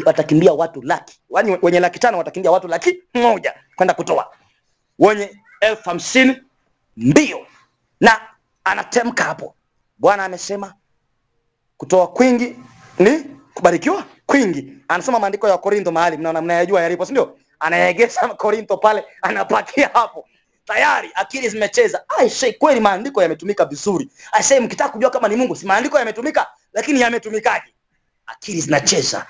watakimbia 0.05 0.53
watu 0.53 0.83
laki, 0.83 1.21
yaani 1.37 1.59
wenye 1.63 1.81
laki 1.81 1.99
tano 1.99 2.19
watakimbia 2.19 2.51
watu 2.51 2.69
laki 2.69 3.03
moja 3.15 3.55
kwenda 3.77 3.95
kutoa, 3.95 4.33
wenye 4.99 5.31
elfu 5.61 5.89
hamsini 5.89 6.43
mbio, 6.97 7.47
na 8.01 8.21
anatemka 8.65 9.25
hapo, 9.25 9.55
Bwana 9.99 10.25
amesema 10.25 10.75
kutoa 11.77 12.07
kwingi 12.09 12.57
ni 12.99 13.25
kubarikiwa 13.55 14.05
kwingi. 14.27 14.73
Anasoma 14.89 15.19
maandiko 15.19 15.49
ya 15.49 15.59
Korintho 15.59 15.93
mahali 15.93 16.17
mnayajua 16.17 16.81
yalipo, 16.83 17.05
si 17.07 17.13
ndio? 17.13 17.37
Korintho 18.37 18.77
pale, 18.77 19.05
anapakia 19.23 19.91
hapo 19.95 20.29
tayari, 20.65 21.11
akili 21.15 21.49
zimecheza. 21.49 22.05
Aisee, 22.19 22.53
kweli 22.53 22.81
maandiko 22.81 23.23
yametumika 23.23 23.65
vizuri. 23.65 24.11
Aisee, 24.33 24.61
mkitaka 24.61 24.91
kujua 24.93 25.11
kama 25.11 25.29
ni 25.29 25.37
Mungu, 25.37 25.57
si 25.57 25.67
maandiko 25.67 25.99
yametumika, 25.99 26.47
lakini 26.73 27.01
yametumikaje? 27.01 27.75
Akili 28.27 28.61
zinacheza. 28.61 29.27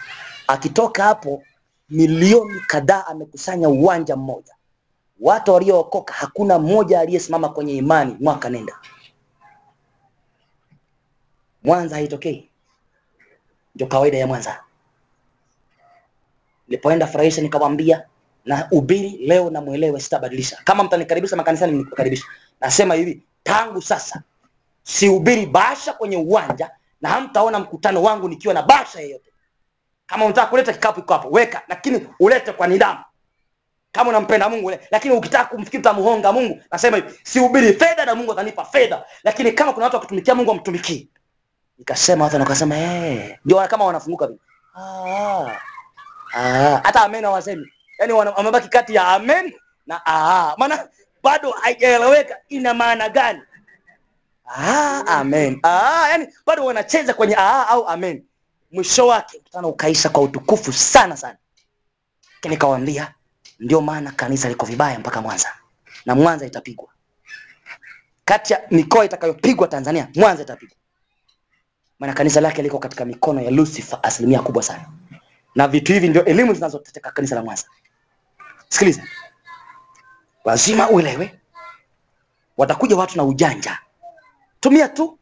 Akitoka 0.46 1.04
hapo, 1.04 1.42
milioni 1.90 2.60
kadhaa 2.60 3.06
amekusanya 3.06 3.68
uwanja 3.68 4.16
mmoja. 4.16 4.54
Watu 5.20 5.52
waliookoka 5.52 6.14
hakuna 6.14 6.58
mmoja 6.58 7.00
aliyesimama 7.00 7.48
kwenye 7.48 7.74
imani 7.76 8.16
mwaka 8.20 8.50
nenda. 8.50 8.78
Mwanza 11.62 11.96
haitokei, 11.96 12.50
ndio 13.74 13.86
kawaida 13.86 14.18
ya 14.18 14.26
Mwanza. 14.26 14.62
Nilipoenda 16.68 17.06
furahisha, 17.06 17.42
nikamwambia 17.42 18.06
na 18.44 18.68
ubiri 18.70 19.10
leo 19.26 19.50
na 19.50 19.60
mwelewe, 19.60 20.00
sitabadilisha. 20.00 20.58
Kama 20.64 20.84
mtanikaribisha 20.84 21.36
makanisani, 21.36 21.72
nikukaribisha. 21.78 22.24
Nasema 22.60 22.94
hivi, 22.94 23.22
tangu 23.42 23.82
sasa 23.82 24.22
sihubiri 24.82 25.46
bahasha 25.46 25.92
kwenye 25.92 26.16
uwanja, 26.16 26.70
na 27.00 27.08
hamtaona 27.08 27.58
mkutano 27.58 28.02
wangu 28.02 28.28
nikiwa 28.28 28.54
na 28.54 28.62
bahasha 28.62 29.00
yeyote. 29.00 29.30
Kama 30.06 30.24
unataka 30.24 30.46
kuleta 30.46 30.72
kikapu 30.72 31.00
iko 31.00 31.12
hapo, 31.12 31.28
weka, 31.30 31.62
lakini 31.68 32.06
ulete 32.20 32.52
kwa 32.52 32.66
nidhamu. 32.66 33.00
Kama 33.92 34.10
unampenda 34.10 34.48
Mungu 34.48 34.66
ule, 34.66 34.80
lakini 34.90 35.14
ukitaka 35.14 35.44
kumfikiri 35.44 35.80
utamhonga 35.80 36.32
Mungu, 36.32 36.60
nasema 36.72 36.96
hivi, 36.96 37.20
sihubiri 37.22 37.72
fedha 37.72 38.04
na 38.04 38.14
Mungu 38.14 38.32
atanipa 38.32 38.64
fedha, 38.64 39.04
lakini 39.24 39.52
kama 39.52 39.72
kuna 39.72 39.84
watu 39.84 39.96
wakitumikia 39.96 40.34
Mungu 40.34 40.50
amtumikie. 40.50 41.08
Nikasema 41.78 42.24
watu 42.24 42.36
wakasema 42.36 42.76
eh, 42.78 43.38
ndio 43.44 43.68
kama 43.68 43.84
wanafunguka 43.84 44.26
vile. 44.26 44.38
Ah, 44.74 45.46
ah, 46.34 46.80
hata 46.84 47.00
amena 47.02 47.28
hawasemi, 47.28 47.66
wana- 48.12 48.30
wamebaki 48.30 48.68
kati 48.68 48.94
ya 48.94 49.08
amen 49.08 49.52
na 49.86 50.00
aa, 50.06 50.54
maana 50.58 50.88
bado 51.22 51.50
haijaeleweka 51.50 52.36
ina 52.48 52.74
maana 52.74 53.08
gani. 53.08 53.40
aa, 54.46 55.04
amen. 55.06 55.60
aa, 55.64 56.08
yani 56.08 56.28
bado 56.46 56.64
wanacheza 56.64 57.14
kwenye 57.14 57.34
aa 57.38 57.66
au 57.68 57.88
amen. 57.88 58.24
Mwisho 58.72 59.06
wake 59.06 59.38
mkutano 59.38 59.68
ukaisha 59.68 60.08
kwa 60.08 60.22
utukufu 60.22 60.72
sana 60.72 61.16
sana. 61.16 61.36
Lakini 62.34 62.54
nikawaambia 62.54 63.14
ndio 63.60 63.80
maana 63.80 64.10
kanisa 64.12 64.48
liko 64.48 64.66
vibaya 64.66 64.98
mpaka 64.98 65.20
Mwanza, 65.22 65.52
na 66.06 66.14
Mwanza 66.14 66.46
itapigwa. 66.46 66.88
Kati 68.24 68.52
ya 68.52 68.62
mikoa 68.70 69.04
itakayopigwa 69.04 69.68
Tanzania, 69.68 70.08
Mwanza 70.14 70.42
itapigwa, 70.42 70.76
maana 71.98 72.12
kanisa 72.14 72.40
lake 72.40 72.62
liko 72.62 72.78
katika 72.78 73.04
mikono 73.04 73.40
ya 73.40 73.50
Lucifer 73.50 73.98
asilimia 74.02 74.40
kubwa 74.42 74.62
sana, 74.62 74.84
na 75.54 75.68
vitu 75.68 75.92
hivi 75.92 76.08
ndio 76.08 76.24
elimu 76.24 76.54
zinazoteteka 76.54 77.10
kanisa 77.10 77.34
la 77.34 77.42
Mwanza. 77.42 77.64
Sikiliza, 78.72 79.02
lazima 80.44 80.90
uelewe, 80.90 81.40
watakuja 82.56 82.96
watu 82.96 83.16
na 83.16 83.24
ujanja 83.24 83.78
tumia 84.60 84.88
tu 84.88 85.18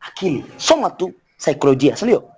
akili, 0.00 0.44
soma 0.56 0.90
tu 0.90 1.12
saikolojia, 1.36 1.96
si 1.96 2.04
ndio? 2.04 2.30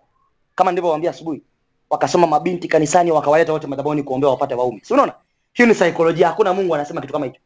kama 0.55 0.71
nilivyowaambia 0.73 1.11
asubuhi, 1.11 1.43
wakasoma 1.91 2.27
mabinti 2.27 2.69
kanisani, 2.69 3.11
wakawaleta 3.11 3.53
wote 3.53 3.67
madhabahuni 3.67 4.03
kuombea 4.03 4.31
wapate 4.31 4.55
waume. 4.55 4.81
Si 4.85 4.93
unaona? 4.95 5.13
Hiyo 5.53 5.69
ni 5.69 5.75
saikolojia. 5.75 6.29
Hakuna 6.29 6.55
Mungu 6.55 6.75
anasema 6.75 7.01
kitu 7.01 7.13
kama 7.13 7.27
hicho. 7.27 7.41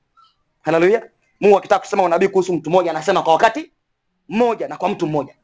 Haleluya. 0.62 1.02
Mungu 1.40 1.58
akitaka 1.58 1.78
kusema 1.80 2.02
unabii 2.02 2.28
kuhusu 2.28 2.52
mtu 2.52 2.70
mmoja 2.70 2.90
anasema 2.90 3.22
kwa 3.22 3.32
wakati 3.32 3.72
mmoja 4.28 4.68
na 4.68 4.76
kwa 4.76 4.88
mtu 4.88 5.06
mmoja. 5.06 5.34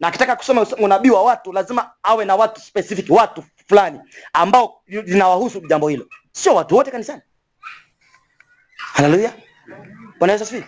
Na 0.00 0.08
akitaka 0.08 0.36
kusema 0.36 0.66
unabii 0.78 1.10
wa 1.10 1.22
watu 1.22 1.52
lazima 1.52 1.90
awe 2.02 2.24
na 2.24 2.36
watu 2.36 2.60
specific, 2.60 3.06
watu 3.10 3.44
fulani 3.68 4.00
ambao 4.32 4.80
linawahusu 4.86 5.60
jambo 5.68 5.88
hilo, 5.88 6.06
sio 6.36 6.54
watu 6.54 6.76
wote 6.76 6.90
kanisani. 6.90 7.22
Haleluya. 8.76 9.32
Bwana 10.18 10.32
Yesu 10.32 10.44
asifiwe. 10.44 10.66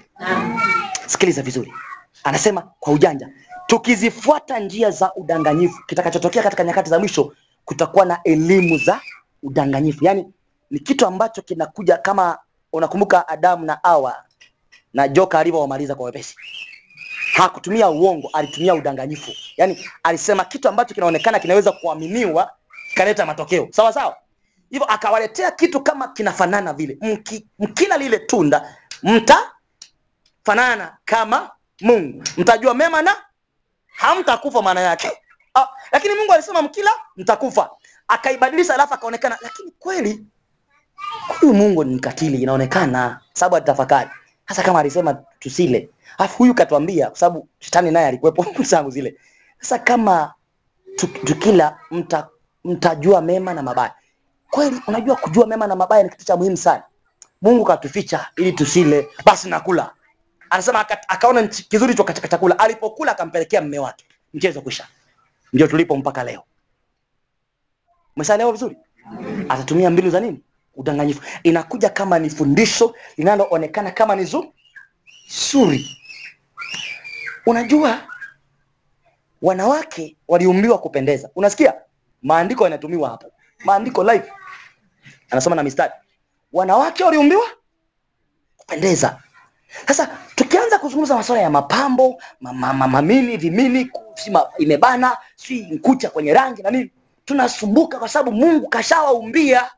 Sikiliza 1.07 1.43
vizuri, 1.43 1.73
anasema 2.25 2.63
kwa 2.81 2.93
ujanja, 2.93 3.29
tukizifuata 3.67 4.59
njia 4.59 4.91
za 4.91 5.15
udanganyifu, 5.15 5.83
kitakachotokea 5.87 6.43
katika 6.43 6.65
nyakati 6.65 6.91
za 6.91 6.99
mwisho 6.99 7.35
kutakuwa 7.65 8.05
na 8.05 8.21
elimu 8.25 8.79
za 8.79 9.01
udanganyifu. 9.43 10.05
Yaani 10.05 10.33
ni 10.71 10.79
kitu 10.79 11.07
ambacho 11.07 11.43
kinakuja 11.43 11.97
kama, 11.97 12.39
unakumbuka 12.73 13.29
Adamu 13.29 13.65
na 13.65 13.79
Hawa 13.83 14.25
na 14.93 15.09
joka 15.09 15.39
alivyowamaliza 15.39 15.95
kwa 15.95 16.07
wepesi. 16.07 16.35
Hakutumia 17.35 17.89
uongo, 17.91 18.31
alitumia 18.33 18.75
udanganyifu. 18.75 19.31
Yaani 19.57 19.79
alisema 20.03 20.45
kitu 20.45 20.69
ambacho 20.69 20.95
kinaonekana 20.95 21.39
kinaweza 21.39 21.73
kuaminiwa 21.73 22.51
kikaleta 22.91 23.27
matokeo 23.27 23.69
sawa 23.71 23.93
sawa. 23.93 24.17
Hivyo 24.71 24.87
akawaletea 24.87 25.51
kitu 25.51 25.81
kama 25.81 26.09
kinafanana 26.09 26.73
vile, 26.73 26.99
Mki, 27.01 27.47
mkila 27.59 27.97
lile 27.99 28.19
tunda 28.19 28.77
mtafanana 29.03 30.97
kama 31.05 31.51
Mungu, 31.81 32.23
mtajua 32.37 32.75
mema 32.75 33.03
na 33.03 33.17
hamtakufa, 33.87 34.63
maana 34.63 34.81
yake. 34.81 35.11
Ah, 35.55 35.67
lakini 35.93 36.15
Mungu 36.15 36.33
alisema 36.33 36.63
mkila 36.63 36.91
mtakufa, 37.17 37.71
akaibadilisha 38.09 38.75
alafu 38.75 38.95
akaonekana, 38.95 39.39
lakini 39.43 39.71
kweli 39.79 40.27
huyu 41.41 41.55
Mungu 41.55 41.85
ni 41.85 41.95
mkatili, 41.95 42.43
inaonekana. 42.43 43.21
Sababu 43.33 43.57
atafakari. 43.57 44.11
Hasa 44.45 44.63
kama 44.63 44.81
alisema 44.81 45.15
tusile, 45.39 45.91
alafu 46.19 46.39
huyu 46.39 46.55
katuambia, 46.55 47.07
kwa 47.11 47.19
sababu 47.19 47.49
shetani 47.59 47.91
naye 47.91 48.07
alikuwepo 48.07 48.47
zangu 48.63 48.91
zile. 48.91 49.17
Sasa 49.61 49.79
kama 49.79 50.35
tukila 51.25 51.79
mta, 51.91 52.29
mtajua 52.65 53.21
mema 53.23 53.55
na 53.55 53.63
mabaya. 53.63 53.95
Kweli 54.51 54.81
unajua 54.87 55.17
kujua 55.17 55.47
mema 55.47 55.67
na 55.67 55.77
mabaya 55.77 56.03
ni 56.03 56.09
kitu 56.11 56.25
cha 56.25 56.37
muhimu 56.37 56.57
sana. 56.57 56.83
Mungu 57.43 57.65
katuficha 57.65 58.27
ili 58.37 58.53
tusile, 58.53 59.09
basi 59.25 59.49
nakula. 59.49 59.91
Anasema 60.51 60.87
akaona 61.09 61.47
kizuri 61.47 61.95
cho 61.95 62.05
katika 62.05 62.29
chakula, 62.29 62.59
alipokula 62.59 63.13
akampelekea 63.13 63.61
mme 63.63 63.79
wake. 63.79 64.05
Mchezo 64.35 64.61
kwisha. 64.61 64.87
Ndio 65.53 65.67
tulipo 65.67 65.97
mpaka 65.97 66.25
leo. 66.25 66.43
Umeshaelewa 68.17 68.53
vizuri? 68.53 68.77
Atatumia 69.49 69.91
mbinu 69.91 70.11
za 70.11 70.21
nini? 70.21 70.41
Udanganyifu. 70.77 71.23
Inakuja 71.43 71.91
kama 71.91 72.19
ni 72.19 72.31
fundisho 72.31 72.95
linaloonekana 73.17 73.91
kama 73.91 74.17
ni 74.17 74.25
zuri. 74.25 74.55
Unajua 77.47 78.01
wanawake 79.43 80.17
waliumbiwa 80.29 80.79
kupendeza. 80.79 81.31
Unasikia? 81.37 81.75
Maandiko 82.23 82.65
yanatumiwa 82.65 83.09
hapo. 83.11 83.33
Maandiko 83.65 84.05
live. 84.13 84.33
Anasoma 85.31 85.57
na 85.57 85.63
mistari. 85.63 85.93
Wanawake 86.53 87.05
waliumbiwa 87.05 87.47
kupendeza. 88.57 89.23
Sasa 89.89 90.07
tukianza 90.35 90.79
kuzungumza 90.79 91.17
masuala 91.17 91.43
ya 91.43 91.51
mapambo, 91.51 92.23
mama, 92.41 92.67
mama, 92.67 92.89
mamini, 92.89 93.37
vimini, 93.37 93.91
imebana, 94.59 95.17
si 95.37 95.61
nkucha 95.61 96.11
kwenye 96.11 96.35
rangi 96.35 96.63
na 96.63 96.71
nini, 96.71 96.91
tunasumbuka 97.25 97.99
kwa 97.99 98.09
sababu 98.09 98.33
Mungu 98.37 98.69
kashawaumbia 98.69 99.71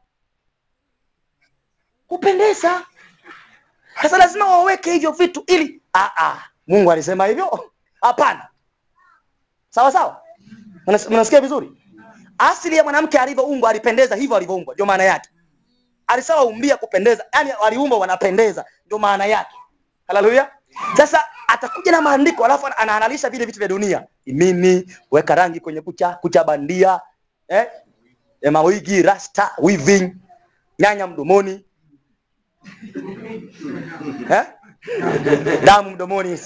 kupendeza. 2.07 2.87
Sasa 4.03 4.19
lazima 4.19 4.45
waweke 4.47 4.93
hivyo 4.93 5.11
vitu 5.13 5.45
ili 5.47 5.83
ah, 5.95 6.11
ah, 6.17 6.45
Mungu 6.67 6.93
alisema 6.93 7.27
hivyo? 7.27 7.71
Hapana. 8.01 8.49
Sawa 9.71 9.93
sawa, 9.93 10.23
mnasikia 11.11 11.41
vizuri? 11.41 11.73
Asili 12.39 12.77
ya 12.77 12.83
mwanamke 12.85 13.19
alivyoumbwa, 13.19 13.71
alipendeza 13.71 14.17
hivyo 14.17 14.37
alivyoumbwa, 14.37 14.75
ndio 14.75 14.87
maana 14.87 15.05
yake. 15.05 15.31
Alisema 16.11 16.45
umbia 16.45 16.77
kupendeza, 16.77 17.25
yani 17.35 17.51
waliumba 17.63 17.97
wanapendeza, 17.97 18.65
ndio 18.87 18.99
maana 18.99 19.27
yake. 19.27 19.57
Haleluya! 20.07 20.51
Sasa 20.97 21.25
atakuja 21.49 21.93
na 21.93 22.01
maandiko, 22.01 22.45
alafu 22.45 22.67
anaanalisha 22.77 23.31
vile 23.31 23.45
vitu 23.45 23.59
vya 23.59 23.69
dunia, 23.69 24.07
imini, 24.25 24.97
weka 25.11 25.35
rangi 25.35 25.61
kwenye 25.61 25.81
kucha, 25.81 26.09
kucha 26.21 26.45
bandia, 26.45 27.01
eh, 27.49 27.67
eh, 28.41 28.53
mawigi, 28.53 29.03
rasta, 29.03 29.51
weaving, 29.59 30.13
nyanya 30.79 31.07
mdomoni, 31.07 31.65
eh? 34.31 34.45
damu 35.65 35.91
mdomoni. 35.91 36.39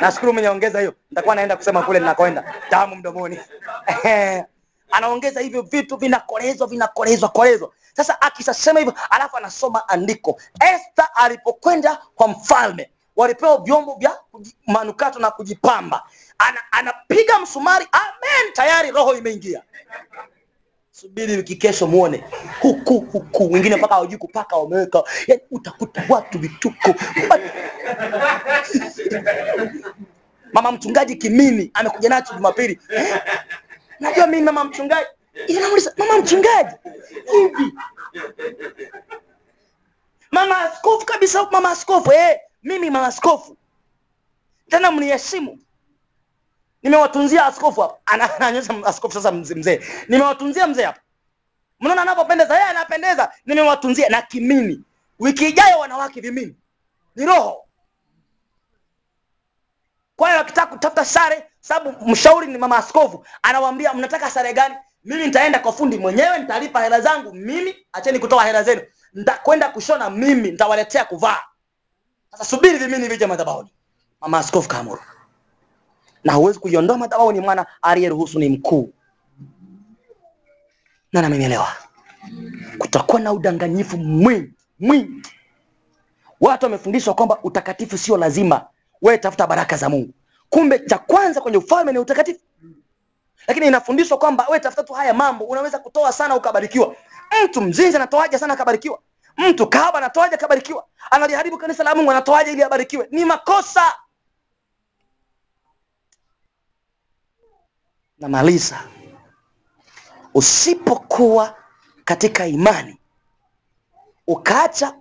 Nashukuru- 0.00 0.30
umeniongeza 0.30 0.78
hiyo, 0.80 0.94
nitakuwa 1.10 1.34
naenda 1.34 1.56
kusema 1.56 1.82
kule 1.82 1.98
ninakoenda, 1.98 2.54
damu 2.70 2.96
mdomoni. 2.96 3.38
Anaongeza 4.90 5.40
hivyo 5.40 5.62
vitu 5.62 5.96
vinakolezwa, 5.96 6.66
vinakolezwa, 6.66 7.28
kolezwa. 7.28 7.72
Sasa 7.98 8.20
akishasema 8.20 8.78
hivyo, 8.78 8.94
alafu 9.10 9.36
anasoma 9.36 9.88
andiko. 9.88 10.40
Esta 10.74 11.14
alipokwenda 11.16 11.98
kwa 12.14 12.28
mfalme, 12.28 12.90
walipewa 13.16 13.58
vyombo 13.60 13.94
vya 13.94 14.18
manukato 14.66 15.18
na 15.18 15.30
kujipamba. 15.30 16.02
Ana, 16.38 16.60
anapiga 16.72 17.38
msumari, 17.40 17.86
amen, 17.92 18.52
tayari 18.52 18.90
roho 18.90 19.14
imeingia. 19.14 19.62
Subiri 20.90 21.36
wiki 21.36 21.56
kesho 21.56 21.86
muone 21.86 22.24
huku 22.60 23.00
huku, 23.00 23.52
wengine 23.52 23.76
mpaka 23.76 23.94
hawajui 23.94 24.18
kupaka 24.18 24.56
wameweka, 24.56 25.02
yani 25.26 25.40
utakuta 25.50 26.04
watu 26.08 26.38
vituko. 26.38 26.94
Mama 30.52 30.72
mchungaji 30.72 31.16
Kimini 31.16 31.70
amekuja 31.74 32.08
nacho 32.08 32.34
Jumapili. 32.34 32.80
Eh? 32.88 33.20
Najua 34.00 34.26
mimi 34.26 34.42
mama 34.42 34.64
mchungaji, 34.64 35.06
Ila 35.46 35.60
namuuliza 35.60 35.94
mama 35.96 36.18
mchungaji? 36.18 36.76
Hivi, 37.32 37.72
mama 40.30 40.58
askofu 40.60 41.06
kabisa, 41.06 41.50
mama 41.50 41.70
askofu 41.70 42.12
eh, 42.12 42.40
mimi 42.62 42.90
mama 42.90 43.06
askofu. 43.06 43.56
Tena 44.68 44.90
mniheshimu. 44.90 45.58
Nimewatunzia 46.82 47.46
askofu 47.46 47.80
hapa. 47.80 47.96
Ana- 48.06 48.86
askofu 48.86 49.14
sasa 49.14 49.32
mzee. 49.32 49.80
Nimewatunzia 50.08 50.66
mzee 50.66 50.84
hapa. 50.84 51.00
Mnaona 51.80 52.02
anapopendeza 52.02 52.54
yeye 52.54 52.66
anapendeza. 52.66 53.32
Nimewatunzia. 53.46 54.08
Na 54.08 54.22
kimini. 54.22 54.84
Wiki 55.18 55.48
ijayo 55.48 55.78
wanawake 55.78 56.20
vimini. 56.20 56.56
Ni 57.16 57.26
roho. 57.26 57.64
Kwa 60.16 60.28
hiyo 60.28 60.38
wakitaka 60.38 60.66
kutafuta 60.66 61.04
sare 61.04 61.44
sababu 61.60 62.10
mshauri 62.10 62.46
ni 62.46 62.58
mama 62.58 62.76
askofu 62.76 63.26
anawaambia 63.42 63.94
mnataka 63.94 64.30
sare 64.30 64.52
gani 64.52 64.74
mimi 65.04 65.26
nitaenda 65.26 65.58
kwa 65.58 65.72
fundi 65.72 65.98
mwenyewe 65.98 66.38
nitalipa 66.38 66.82
hela 66.82 67.00
zangu 67.00 67.32
mimi 67.34 67.76
acheni 67.92 68.18
kutoa 68.18 68.44
hela 68.44 68.62
zenu. 68.62 68.82
Nitakwenda 69.12 69.68
kushona 69.68 70.10
mimi 70.10 70.50
nitawaletea 70.50 71.04
kuvaa. 71.04 71.42
Sasa 72.30 72.44
subiri 72.44 72.78
vimini 72.78 73.08
vije 73.08 73.26
madhabahuni 73.26 73.70
mama 74.20 74.38
askofu 74.38 74.68
kaamuru 74.68 75.00
na 76.24 76.32
huwezi 76.32 76.58
kuiondoa 76.58 76.98
madhabahuni 76.98 77.40
mwana 77.40 77.66
aliyeruhusu 77.82 78.38
ni 78.38 78.48
mkuu. 78.48 78.92
Na 81.12 81.22
namenielewa 81.22 81.68
kutakuwa 82.78 83.20
na 83.20 83.32
udanganyifu 83.32 83.96
mwingi 83.96 84.52
mwingi. 84.78 85.22
Watu 86.40 86.66
wamefundishwa 86.66 87.14
kwamba 87.14 87.38
utakatifu 87.42 87.98
sio 87.98 88.16
lazima. 88.16 88.66
Wewe 89.02 89.18
tafuta 89.18 89.46
baraka 89.46 89.76
za 89.76 89.88
mungu. 89.88 90.12
Kumbe 90.50 90.78
cha 90.78 90.98
kwanza 90.98 91.40
kwenye 91.40 91.56
ufalme 91.58 91.92
ni 91.92 91.98
utakatifu 91.98 92.40
lakini 93.46 93.66
inafundishwa 93.66 94.18
kwamba 94.18 94.44
wewe 94.46 94.60
tafuta 94.60 94.82
tu 94.84 94.92
haya 94.92 95.14
mambo 95.14 95.44
unaweza 95.44 95.78
kutoa 95.78 96.12
sana 96.12 96.36
ukabarikiwa. 96.36 96.96
Mtu 97.44 97.60
mzinzi 97.60 97.96
anatoaje 97.96 98.38
sana 98.38 98.54
akabarikiwa? 98.54 98.98
Mtu 99.36 99.68
kahaba 99.68 99.98
anatoaje 99.98 100.34
akabarikiwa? 100.34 100.86
Analiharibu 101.10 101.58
kanisa 101.58 101.84
la 101.84 101.94
mungu 101.94 102.10
anatoaje 102.10 102.52
ili 102.52 102.62
abarikiwe? 102.62 103.08
Ni 103.10 103.24
makosa. 103.24 103.94
Namaliza. 108.18 108.80
Usipokuwa 110.34 111.54
katika 112.04 112.46
imani 112.46 112.98
ukaacha 114.26 114.94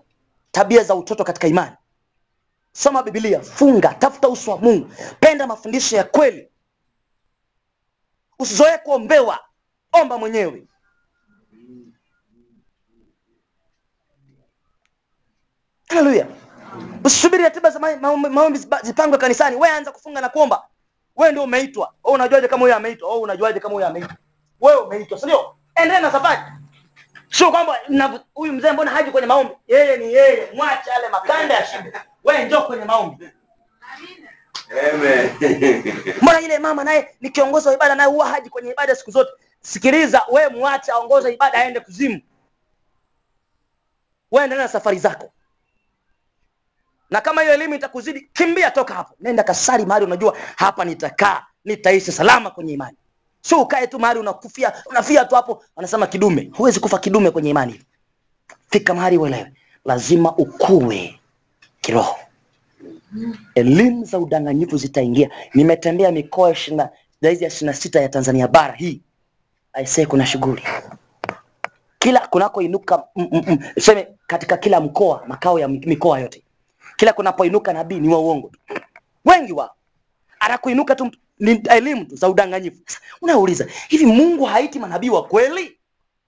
tabia 0.51 0.83
za 0.83 0.95
utoto 0.95 1.23
katika 1.23 1.47
imani. 1.47 1.75
Soma 2.71 3.03
bibilia 3.03 3.41
funga 3.41 3.93
tafuta 3.93 4.29
uso 4.29 4.51
wa 4.51 4.57
mungu. 4.57 4.89
Penda 5.19 5.47
mafundisho 5.47 5.95
ya 5.95 6.03
kweli 6.03 6.49
usizoee 8.39 8.77
kuombewa 8.77 9.39
omba 9.91 10.17
mwenyewe 10.17 10.67
haleluya 15.89 16.27
usisubiri 17.03 17.43
ratiba 17.43 17.69
za 17.69 17.79
maombi 17.79 18.59
zipangwe 18.83 19.17
kanisani 19.17 19.55
we 19.55 19.69
anza 19.69 19.91
kufunga 19.91 20.21
na 20.21 20.29
kuomba 20.29 20.67
wewe 21.17 21.31
ndio 21.31 21.43
umeitwa. 21.43 21.93
Wewe 22.03 22.15
unajuaje 22.15 22.47
kama 22.47 22.61
huyo 22.61 22.75
ameitwa? 22.75 23.09
Wewe 23.09 23.21
unajuaje 23.21 23.59
kama 23.59 23.73
huyo 23.73 23.87
ameitwa? 23.87 24.15
Wewe 24.61 24.81
umeitwa, 24.81 25.19
si 25.19 25.25
ndio? 25.25 25.55
Na 26.01 26.11
safari. 26.11 26.41
Sio 27.31 27.51
kwamba 27.51 27.77
huyu 28.33 28.53
mzee 28.53 28.71
mbona 28.71 28.91
haji 28.91 29.11
kwenye 29.11 29.27
maombi? 29.27 29.53
Yeye 29.67 29.97
ni 29.97 30.13
yeye, 30.13 30.51
mwache 30.55 30.89
yale 30.89 31.09
makanda 31.09 31.53
ya 31.53 31.65
shibe. 31.65 31.93
Wewe 32.23 32.45
njoo 32.45 32.61
kwenye 32.61 32.85
maombi. 32.85 33.29
Amen. 34.71 35.29
Mbona 36.21 36.39
yule 36.39 36.59
mama 36.59 36.83
naye 36.83 37.15
ni 37.21 37.29
kiongozi 37.29 37.67
wa 37.67 37.73
ibada 37.73 37.95
naye 37.95 38.09
huwa 38.09 38.27
haji 38.27 38.49
kwenye 38.49 38.71
ibada 38.71 38.95
siku 38.95 39.11
zote? 39.11 39.31
Sikiliza, 39.61 40.23
we 40.31 40.47
mwache 40.49 40.91
aongoze 40.91 41.33
ibada 41.33 41.53
aende 41.57 41.79
kuzimu. 41.79 42.21
we 44.31 44.43
endelea 44.43 44.63
na 44.65 44.69
safari 44.71 44.99
zako. 44.99 45.31
Na 47.09 47.21
kama 47.21 47.41
hiyo 47.41 47.53
elimu 47.53 47.73
itakuzidi, 47.75 48.29
kimbia 48.33 48.71
toka 48.71 48.93
hapo. 48.93 49.15
Nenda 49.19 49.43
kasali 49.43 49.85
mahali 49.85 50.05
unajua 50.05 50.37
hapa 50.55 50.85
nitakaa, 50.85 51.45
nitaishi 51.65 52.11
salama 52.11 52.51
kwenye 52.51 52.73
imani. 52.73 52.97
Sio 53.41 53.61
ukae 53.61 53.87
tu 53.87 53.99
mahali 53.99 54.19
unakufia, 54.19 54.73
unafia 54.85 55.25
tu 55.25 55.35
hapo, 55.35 55.63
wanasema 55.75 56.07
kidume. 56.07 56.51
Huwezi 56.57 56.79
kufa 56.79 56.99
kidume 56.99 57.31
kwenye 57.31 57.49
imani. 57.49 57.81
Fika 58.69 58.93
mahali 58.93 59.17
uelewe. 59.17 59.53
Lazima 59.85 60.35
ukue 60.35 61.19
kiroho 61.81 62.17
elimu 63.55 64.05
za 64.05 64.19
udanganyifu 64.19 64.77
zitaingia. 64.77 65.29
Nimetembea 65.53 66.11
mikoa 66.11 66.51
ishirini 66.51 66.83
zaidi 67.21 67.43
ya 67.43 67.47
ishirini 67.49 67.67
na 67.67 67.73
sita 67.73 68.01
ya 68.01 68.09
Tanzania 68.09 68.47
bara 68.47 68.73
hii, 68.73 69.01
aisee, 69.73 70.05
kuna 70.05 70.25
shughuli 70.25 70.63
kila 71.99 72.27
kunakoinuka 72.27 73.03
mm, 73.15 73.27
mm, 73.31 73.41
mm, 73.47 73.59
seme 73.79 74.07
katika 74.27 74.57
kila 74.57 74.81
mkoa, 74.81 75.23
makao 75.27 75.59
ya 75.59 75.67
mikoa 75.67 76.19
yote, 76.19 76.43
kila 76.95 77.13
kunapoinuka 77.13 77.73
nabii 77.73 77.99
ni 77.99 78.09
wa 78.09 78.19
uongo 78.19 78.49
tu, 78.49 78.59
wengi 79.25 79.53
wao 79.53 79.75
anakuinuka 80.39 80.95
tu 80.95 81.11
ni 81.39 81.51
elimu 81.69 82.05
tu 82.05 82.15
za 82.15 82.29
udanganyifu. 82.29 82.77
Sasa 82.85 83.01
unauliza 83.21 83.67
hivi, 83.87 84.05
Mungu 84.05 84.45
haiti 84.45 84.79
manabii 84.79 85.09
wa 85.09 85.23
kweli? 85.27 85.77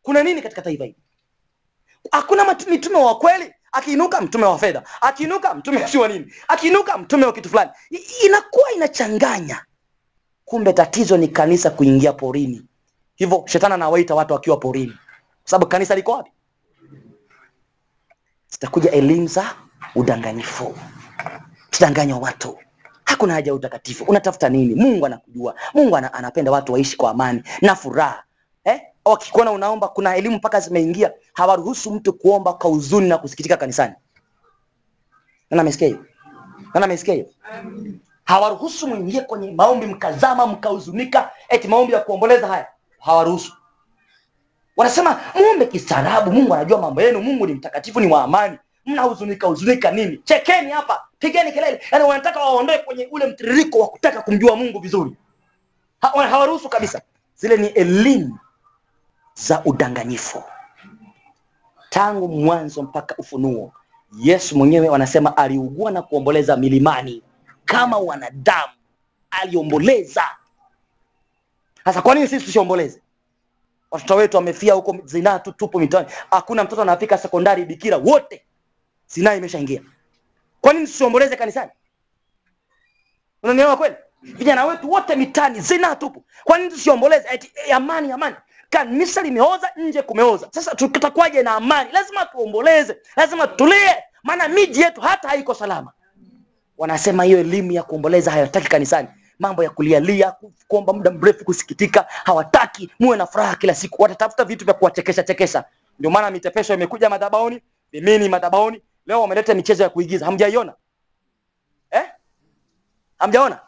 Kuna 0.02 0.24
nini 0.24 0.42
katika 0.42 0.62
taifa 0.62 0.84
hili? 0.84 0.96
Hakuna 2.12 2.56
mitume 2.70 2.98
wa 2.98 3.18
kweli. 3.18 3.54
Akiinuka 3.72 4.22
mtume 4.22 4.46
wa 4.46 4.58
fedha, 4.60 4.84
akiinuka 5.02 5.54
mtume 5.54 5.88
si 5.88 5.98
wa 5.98 6.08
nini, 6.12 6.34
akiinuka 6.48 6.98
mtume 6.98 7.26
wa 7.26 7.34
kitu 7.34 7.50
fulani, 7.50 7.72
inakuwa 8.26 8.72
inachanganya. 8.72 9.66
Kumbe 10.46 10.74
tatizo 10.74 11.18
ni 11.18 11.28
kanisa 11.28 11.70
kuingia 11.70 12.14
porini. 12.14 12.62
Hivyo 13.16 13.44
shetani 13.48 13.74
anawaita 13.74 14.16
watu 14.16 14.34
wakiwa 14.34 14.58
porini, 14.58 14.92
kwa 15.42 15.50
sababu 15.52 15.68
kanisa 15.72 15.96
liko 15.96 16.12
wapi? 16.12 16.32
Zitakuja 18.52 18.92
elimu 18.92 19.28
za 19.28 19.56
udanganyifu, 19.96 20.76
tudanganywa 21.70 22.20
watu. 22.20 22.58
Hakuna 23.04 23.34
haja 23.34 23.52
ya 23.52 23.56
utakatifu. 23.56 24.04
Unatafuta 24.04 24.50
nini? 24.50 24.76
Mungu 24.76 25.06
anakujua. 25.06 25.56
Mungu 25.74 25.98
anapenda 25.98 26.52
watu 26.52 26.74
waishi 26.74 26.98
kwa 26.98 27.12
amani 27.12 27.44
na 27.62 27.76
furaha 27.76 28.24
eh? 28.64 28.82
Wakikuona 29.10 29.52
unaomba, 29.52 29.88
kuna 29.88 30.16
elimu 30.16 30.36
mpaka 30.36 30.60
zimeingia, 30.60 31.12
hawaruhusu 31.34 31.92
mtu 31.92 32.14
kuomba 32.14 32.54
kwa 32.54 32.70
huzuni 32.70 33.10
na 33.10 33.18
kusikitika 33.18 33.58
kanisani. 33.58 33.94
Nani 35.50 35.62
amesikia 35.62 35.88
hiyo? 35.88 36.06
Nani 36.74 36.86
amesikia 36.86 37.14
hiyo? 37.14 37.26
Hawaruhusu 38.24 38.88
mwingie 38.88 39.22
kwenye 39.22 39.52
maombi 39.52 39.86
mkazama 39.86 40.48
mkahuzunika, 40.48 41.32
eti 41.50 41.68
maombi 41.68 41.94
ya 41.94 42.00
kuomboleza 42.00 42.48
haya 42.48 42.68
hawaruhusu. 43.00 43.54
Wanasema 44.78 45.20
muombe 45.36 45.66
kistaarabu, 45.66 46.32
Mungu 46.32 46.54
anajua 46.54 46.82
mambo 46.82 47.02
yenu, 47.02 47.22
Mungu 47.22 47.48
ni 47.48 47.54
mtakatifu, 47.54 48.00
ni 48.00 48.08
wa 48.08 48.24
amani. 48.24 48.58
Mnahuzunika 48.86 49.48
huzunika 49.48 49.92
nini? 49.92 50.18
Chekeni 50.24 50.72
hapa, 50.72 51.02
pigeni 51.20 51.52
kelele. 51.52 51.82
Yaani 51.92 52.04
wanataka 52.06 52.40
waondoe 52.40 52.78
kwenye 52.78 53.08
ule 53.12 53.26
mtiririko 53.26 53.80
wa 53.80 53.88
kutaka 53.88 54.22
kumjua 54.22 54.56
Mungu 54.56 54.80
vizuri. 54.80 55.16
Ha, 56.02 56.08
hawaruhusu 56.08 56.70
kabisa. 56.70 57.02
Zile 57.36 57.58
ni 57.58 57.68
elimu 57.68 58.40
za 59.48 59.62
udanganyifu 59.66 60.44
tangu 61.90 62.28
mwanzo 62.28 62.82
mpaka 62.84 63.16
Ufunuo. 63.18 63.74
Yesu 64.20 64.58
mwenyewe 64.58 64.90
wanasema 64.90 65.38
aliugua 65.38 65.92
na 65.92 66.02
kuomboleza 66.02 66.58
milimani 66.58 67.22
kama 67.66 67.98
wanadamu, 67.98 68.74
aliomboleza. 69.32 70.24
Sasa 71.86 72.02
kwa 72.02 72.16
nini 72.16 72.28
sisi 72.28 72.46
tusiomboleze? 72.46 73.02
Watoto 73.92 74.16
wetu 74.16 74.38
wamefia 74.38 74.74
huko 74.74 74.98
zinaa 75.06 75.40
tu, 75.40 75.52
tupo 75.52 75.80
mitaani, 75.80 76.08
hakuna 76.32 76.64
mtoto 76.64 76.82
anafika 76.82 77.18
sekondari 77.18 77.66
bikira, 77.66 77.98
wote 77.98 78.46
zinaa 79.08 79.36
imeshaingia. 79.36 79.82
Kwa 80.62 80.74
nini 80.74 80.86
tusiomboleze 80.86 81.36
kanisani? 81.36 81.72
Unanielewa 83.44 83.78
kweli? 83.78 83.96
Vijana 84.22 84.66
wetu 84.66 84.92
wote 84.92 85.16
mitaani 85.16 85.60
zinaa 85.62 85.96
tupo, 85.96 86.24
kwa 86.44 86.58
nini 86.58 86.70
tusiomboleze? 86.70 87.28
Eh, 87.66 87.76
amani, 87.76 88.12
amani 88.12 88.36
kanisa 88.70 89.22
limeoza, 89.22 89.70
nje 89.76 90.02
kumeoza. 90.02 90.48
Sasa 90.52 90.76
tutakuwaje 90.76 91.44
na 91.44 91.52
amani? 91.56 91.90
Lazima 91.92 92.26
tuomboleze, 92.26 92.98
lazima 93.16 93.48
tulie, 93.48 93.96
maana 94.24 94.48
miji 94.48 94.82
yetu 94.82 95.02
hata 95.02 95.28
haiko 95.30 95.54
salama. 95.54 95.92
Wanasema 96.78 97.24
hiyo 97.24 97.40
elimu 97.40 97.72
ya 97.72 97.84
kuomboleza 97.84 98.32
hayataki 98.32 98.68
kanisani, 98.68 99.08
mambo 99.40 99.64
ya 99.64 99.70
kulialia, 99.70 100.36
kuomba 100.68 100.94
muda 100.94 101.12
mrefu, 101.12 101.46
kusikitika, 101.46 102.06
hawataki. 102.10 102.92
Muwe 103.00 103.18
na 103.18 103.26
furaha 103.28 103.56
kila 103.56 103.76
siku, 103.76 104.02
watatafuta 104.02 104.44
vitu 104.46 104.66
vya 104.66 104.74
kuwachekesha 104.74 105.24
chekesha. 105.24 105.64
Ndio 106.00 106.12
maana 106.12 106.32
mitepesho 106.32 106.74
imekuja 106.74 107.10
madhabaoni, 107.10 107.62
mimini 107.94 108.30
madhabaoni. 108.30 108.82
Leo 109.06 109.22
wameleta 109.22 109.54
michezo 109.54 109.84
ya 109.84 109.90
kuigiza, 109.90 110.26
hamjaiona 110.26 110.74
eh? 111.92 112.06
Hamjaona? 113.18 113.60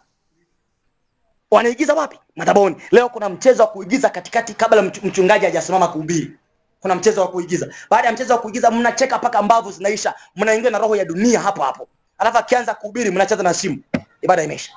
Wanaigiza 1.52 1.94
wapi? 1.94 2.20
Madhaboni. 2.36 2.76
Leo 2.92 3.10
kuna 3.10 3.30
mchezo 3.30 3.64
wa 3.64 3.70
kuigiza 3.70 4.10
katikati, 4.10 4.54
kabla 4.54 4.82
mchungaji 4.82 5.46
hajasimama 5.46 5.88
kuhubiri. 5.88 6.38
Kuna 6.80 6.96
mchezo 6.96 7.22
wa 7.22 7.28
kuigiza. 7.28 7.74
Baada 7.90 8.08
ya 8.08 8.14
mchezo 8.14 8.34
wa 8.34 8.40
kuigiza, 8.40 8.72
mnacheka 8.72 9.18
mpaka 9.18 9.42
mbavu 9.42 9.72
zinaisha, 9.72 10.14
mnaingia 10.36 10.70
na 10.72 10.78
roho 10.80 10.96
ya 10.96 11.06
dunia 11.06 11.40
hapo 11.40 11.62
hapo, 11.64 11.88
alafu 12.18 12.38
akianza 12.38 12.74
kuhubiri, 12.74 13.12
mnacheza 13.12 13.44
na 13.44 13.54
simu, 13.54 13.80
ibada 14.22 14.44
imeisha. 14.44 14.72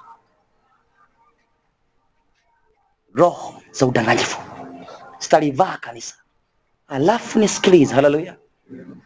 Roho 3.14 3.54
za 3.72 3.86
udanganyifu 3.86 4.38
zitalivaa 5.18 5.76
kanisa. 5.76 6.14
Alafu 6.88 7.38
nisikilize, 7.38 7.94
haleluya. 7.94 8.36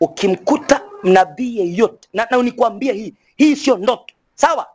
Ukimkuta 0.01 0.81
nabii 1.03 1.57
yeyote, 1.59 2.09
na, 2.12 2.27
na 2.31 2.43
nikwambie 2.43 2.93
hii 2.93 3.15
hii 3.36 3.57
sio 3.57 3.77
ndoto, 3.77 4.15
sawa? 4.35 4.66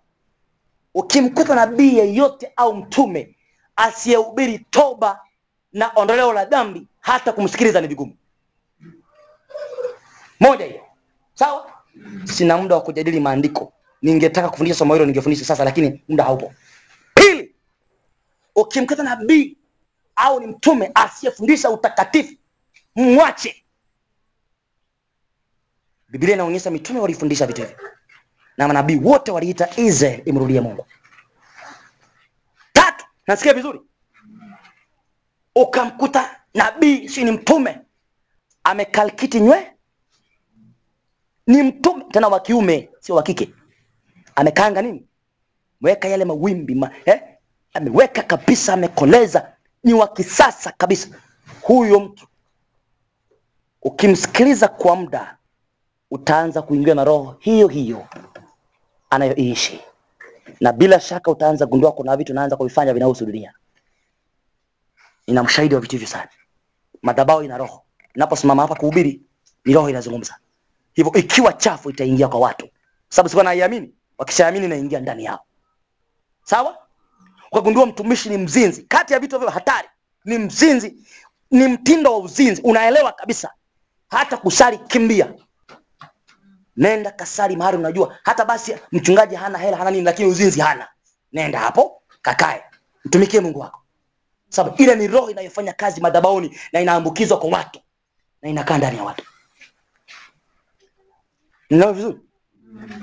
Ukimkuta 0.94 1.56
nabii 1.56 1.98
yeyote 1.98 2.52
au 2.56 2.76
mtume 2.76 3.36
asiyehubiri 3.76 4.60
toba 4.60 5.20
na 5.74 5.91
ondoleo 5.95 6.34
la 6.34 6.45
dhambi, 6.45 6.88
hata 6.99 7.32
kumsikiliza 7.34 7.82
ni 7.82 7.88
vigumu. 7.88 8.18
Moja 10.40 10.65
hiyo, 10.65 10.82
sawa. 11.34 11.72
Sina 12.24 12.57
muda 12.57 12.76
wa 12.76 12.82
kujadili 12.82 13.20
maandiko, 13.20 13.74
ningetaka 14.02 14.49
kufundisha 14.49 14.78
somo 14.80 14.94
hilo 14.94 15.06
ningefundisha 15.06 15.45
sasa, 15.45 15.64
lakini 15.64 16.03
muda 16.10 16.24
haupo. 16.24 16.53
Pili, 17.14 17.56
ukimkuta 18.56 19.03
nabii 19.03 19.57
au 20.15 20.40
ni 20.40 20.48
mtume 20.48 20.91
asiyefundisha 20.95 21.70
utakatifu, 21.70 22.34
mwache. 22.95 23.64
Biblia 26.10 26.34
inaonyesha 26.34 26.72
mitume 26.72 26.99
walifundisha 26.99 27.45
vitu 27.48 27.61
hivi 27.61 27.76
na 28.57 28.67
manabii 28.67 28.95
wote 28.95 29.31
waliita 29.31 29.69
Israel 29.77 30.21
imrudie 30.25 30.61
Mungu. 30.61 30.85
Tatu, 32.73 33.05
nasikia 33.27 33.53
vizuri, 33.53 33.81
ukamkuta 35.55 36.35
nabii 36.53 37.09
si 37.09 37.23
ni 37.23 37.31
mtume 37.31 37.80
amekalkiti 38.63 39.39
nywe, 39.39 39.71
ni 41.47 41.63
mtume 41.63 42.05
tena 42.11 42.27
wa 42.27 42.39
kiume, 42.39 42.89
sio 42.99 43.15
wa 43.15 43.23
kike, 43.23 43.53
amekaanga 44.35 44.81
nini, 44.81 45.07
weka 45.81 46.07
yale 46.07 46.25
mawimbi 46.25 46.75
ma, 46.75 46.91
eh? 47.05 47.21
ameweka 47.73 48.21
kabisa, 48.23 48.73
amekoleza, 48.73 49.53
ni 49.84 49.93
wa 49.93 50.07
kisasa 50.07 50.71
kabisa. 50.77 51.07
Huyo 51.61 51.99
mtu 51.99 52.27
ukimsikiliza 53.81 54.67
kwa 54.67 54.95
muda 54.95 55.38
utaanza 56.11 56.61
kuingia 56.61 56.95
na 56.95 57.03
roho 57.03 57.35
hiyo 57.39 57.67
hiyo 57.67 58.07
anayoishi 59.15 59.81
na 60.60 60.72
bila 60.73 60.99
shaka 60.99 61.31
utaanza 61.31 61.65
gundua 61.65 61.91
kuna 61.91 62.18
vitu 62.18 62.34
naanza 62.34 62.56
kuvifanya 62.57 62.94
vinahusu 62.94 63.26
dunia. 63.26 63.53
Nina 65.27 65.44
mshahidi 65.44 65.76
wa 65.76 65.81
vitu 65.81 65.91
hivyo 65.91 66.07
sana. 66.07 66.30
Madhabahu 67.02 67.44
ina 67.44 67.57
roho. 67.57 67.84
Ninaposimama 68.15 68.61
hapa 68.61 68.76
kuhubiri, 68.76 69.22
ni 69.65 69.73
roho 69.73 69.90
inazungumza. 69.90 70.35
Hivyo 70.94 71.14
ikiwa 71.14 71.53
chafu 71.53 71.90
itaingia 71.90 72.27
kwa 72.27 72.40
watu, 72.40 72.69
sababu 73.10 73.30
sikuwa 73.30 73.44
naiamini. 73.44 73.94
Wakishaamini 74.18 74.65
inaingia 74.65 74.99
ndani 74.99 75.23
yao, 75.26 75.45
sawa. 76.44 76.77
Ukagundua 77.52 77.85
mtumishi 77.85 78.30
ni 78.30 78.38
mzinzi, 78.38 78.84
kati 78.84 79.14
ya 79.14 79.19
vitu 79.19 79.40
vya 79.40 79.52
hatari 79.52 79.88
ni 80.26 80.38
mzinzi, 80.38 80.95
ni 81.52 81.68
mtindo 81.68 82.11
wa 82.14 82.19
uzinzi. 82.19 82.61
Unaelewa 82.61 83.11
kabisa, 83.11 83.52
hata 84.10 84.38
kusali 84.38 84.77
kimbia 84.77 85.34
nenda 86.77 87.11
kasali 87.11 87.55
mahali 87.55 87.77
unajua. 87.77 88.17
Hata 88.23 88.45
basi 88.45 88.75
mchungaji 88.91 89.35
hana 89.35 89.57
hela 89.57 89.77
hana 89.77 89.91
nini 89.91 90.03
lakini 90.03 90.29
uzinzi 90.29 90.61
hana. 90.61 90.87
Nenda 91.33 91.59
hapo 91.59 92.01
kakae. 92.21 92.63
Mtumikie 93.05 93.39
mungu 93.39 93.59
wako. 93.59 93.79
Sababu 94.49 94.75
ile 94.83 94.95
ni 94.95 95.07
roho 95.07 95.29
inayofanya 95.29 95.73
kazi 95.73 96.01
madhabauni 96.01 96.57
na 96.73 96.81
inaambukizwa 96.81 97.39
kwa 97.39 97.49
watu 97.49 97.79
na 98.41 98.49
inakaa 98.49 98.77
ndani 98.77 98.97
ya 98.97 99.03
watu. 99.03 99.23
Ninayo 101.69 101.93
vizuri? 101.93 102.17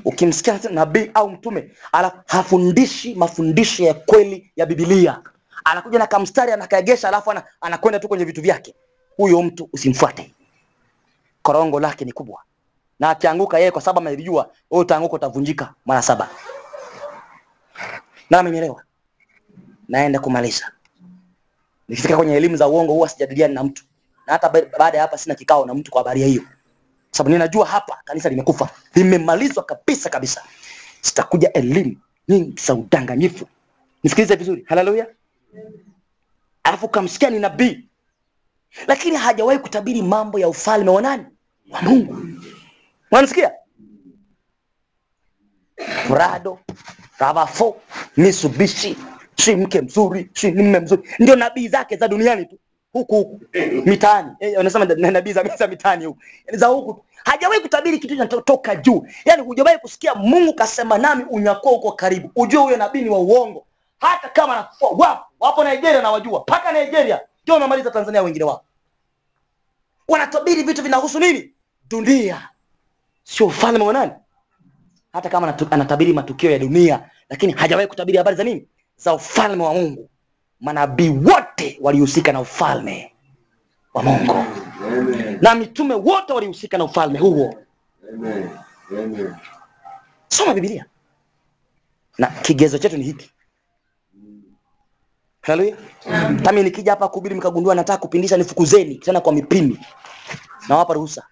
Ukimsikia 0.05 0.61
nabii 0.71 1.11
au 1.15 1.31
mtume 1.31 1.73
ala 1.93 2.23
hafundishi 2.27 3.15
mafundisho 3.15 3.85
ya 3.85 3.95
kweli 3.95 4.53
ya 4.57 4.67
bibilia 4.67 5.23
anakuja 5.65 5.99
na 5.99 6.07
kamstari 6.07 6.53
anakaegesha 6.53 7.09
alafu 7.09 7.33
anakwenda 7.61 7.99
tu 8.01 8.09
kwenye 8.09 8.25
vitu 8.25 8.43
vyake. 8.43 8.75
Huyo 9.17 9.43
mtu 9.43 9.69
usimfuate. 9.73 10.35
Korongo 11.43 11.81
lake 11.81 12.05
ni 12.05 12.13
kubwa 12.13 12.43
na 13.01 13.11
akianguka 13.11 13.59
yeye 13.59 13.71
kwa 13.71 13.83
sababu 13.83 13.99
amelijua 13.99 14.51
wewe 14.71 14.85
utaanguka 14.85 15.15
utavunjika 15.17 15.75
mara 15.87 16.03
saba. 16.03 16.29
Na 18.31 18.39
amenielewa? 18.39 18.83
Naenda 19.89 20.19
kumaliza. 20.21 20.73
Nikifika 21.89 22.17
kwenye 22.17 22.37
elimu 22.37 22.57
za 22.57 22.69
uongo 22.69 22.93
huwa 22.93 23.09
sijadiliani 23.09 23.55
na 23.55 23.65
mtu. 23.65 23.85
Na 24.27 24.33
hata 24.33 24.49
baada 24.79 24.97
ya 24.99 25.03
hapa 25.03 25.19
sina 25.19 25.35
kikao 25.35 25.67
na 25.67 25.75
mtu 25.75 25.91
kwa 25.91 26.01
habari 26.01 26.23
hiyo. 26.23 26.43
Sababu 27.11 27.31
ninajua 27.33 27.67
hapa 27.67 27.99
kanisa 28.05 28.29
limekufa. 28.29 28.69
Limemalizwa 28.95 29.63
kabisa 29.65 30.11
kabisa. 30.11 30.43
Sitakuja 31.01 31.53
elimu 31.53 31.97
nyingi 32.29 32.63
za 32.63 32.75
udanganyifu. 32.75 33.49
Nisikilize 34.03 34.37
vizuri. 34.37 34.65
Haleluya 34.69 35.07
alafu 36.63 36.89
kamsikia 36.89 37.31
ni 37.31 37.39
nabii. 37.39 37.85
Lakini 38.87 39.17
hajawahi 39.17 39.59
kutabiri 39.59 40.03
mambo 40.03 40.39
ya 40.39 40.49
ufalme 40.49 40.91
wa 40.91 41.03
nani? 41.03 41.25
Wa 41.71 41.83
mungu 41.83 42.17
unanisikia 43.11 43.53
prado 46.09 46.59
ravafo 47.19 47.77
mitsubishi 48.17 48.97
si 49.37 49.57
mke 49.57 49.81
mzuri 49.81 50.31
si 50.35 50.53
mme 50.53 50.81
mzuri. 50.81 51.03
Ndio 51.19 51.37
nabii 51.37 51.69
zake 51.69 51.97
za 51.97 52.09
duniani 52.09 52.47
tu. 52.47 52.59
Huku 52.93 53.15
huku. 53.17 53.41
Mitaani. 53.85 54.31
Eh, 54.41 54.65
nabii 54.97 55.33
za, 55.33 55.43
za 55.57 55.67
mitaani 55.67 56.05
huku. 56.05 56.21
Yaani 56.47 56.59
za 56.59 56.67
huku 56.67 57.05
hajawahi 57.25 57.61
kutabiri 57.61 57.99
kitu 57.99 58.15
kinachotoka 58.15 58.77
juu. 58.77 59.07
Yani 59.25 59.43
hujawahi 59.43 59.79
kusikia 59.79 60.15
mungu 60.15 60.55
kasema 60.55 60.99
nami 60.99 61.25
unyakuo 61.31 61.73
uko 61.73 61.93
karibu. 61.93 62.31
Ujue 62.37 62.63
huyo 62.63 62.77
nabii 62.77 63.03
ni 63.03 63.11
wa 63.11 63.19
uongo. 63.19 63.67
Hata 64.01 64.29
kama 64.29 64.53
anafua 64.53 64.89
wapo 64.91 65.25
wapo 65.41 65.65
nigeria 65.65 66.03
na 66.03 66.19
mpaka 66.19 66.73
nigeria. 66.73 67.21
Ndio 67.43 67.55
wamemaliza 67.55 67.91
tanzania 67.91 68.23
wengine 68.23 68.45
wao. 68.45 68.65
Wanatabiri 70.09 70.63
vitu 70.63 70.83
vinahusu 70.83 71.19
nini? 71.21 71.53
Dunia 71.89 72.49
sio 73.31 73.47
ufalme 73.47 73.85
wa 73.85 73.93
nani? 73.93 74.13
Hata 75.13 75.29
kama 75.29 75.55
anatabiri 75.71 76.13
matukio 76.13 76.51
ya 76.51 76.59
dunia 76.59 77.11
lakini 77.29 77.53
hajawahi 77.53 77.89
kutabiri 77.89 78.19
habari 78.19 78.37
za 78.37 78.45
nini? 78.45 78.67
Za 78.97 79.15
ufalme 79.15 79.63
wa 79.65 79.75
mungu. 79.75 80.11
Manabii 80.61 81.09
wote 81.09 81.79
walihusika 81.81 82.33
na 82.33 82.41
ufalme 82.41 83.13
wa 83.95 84.03
mungu. 84.03 84.33
Amen. 84.87 85.39
na 85.43 85.55
mitume 85.55 85.95
wote 85.95 86.33
walihusika 86.33 86.79
na 86.79 86.85
ufalme 86.85 87.19
huo. 87.19 87.55
Amen. 88.15 88.51
Amen. 88.91 89.35
soma 90.29 90.55
Biblia. 90.55 90.85
Na 92.19 92.27
kigezo 92.27 92.79
chetu 92.79 92.97
ni 92.97 93.05
hiki. 93.05 93.31
Haleluya. 95.43 95.77
Tami 96.43 96.63
nikija 96.63 96.93
hapa 96.93 97.09
kuhubiri 97.09 97.35
mkagundua 97.35 97.75
nataka 97.75 97.99
kupindisha 97.99 98.37
nifukuzeni 98.37 98.95
tena 98.95 99.21
kwa 99.21 99.33
mipini. 99.33 99.79
Nawapa 100.69 100.95
ruhusa 100.95 101.27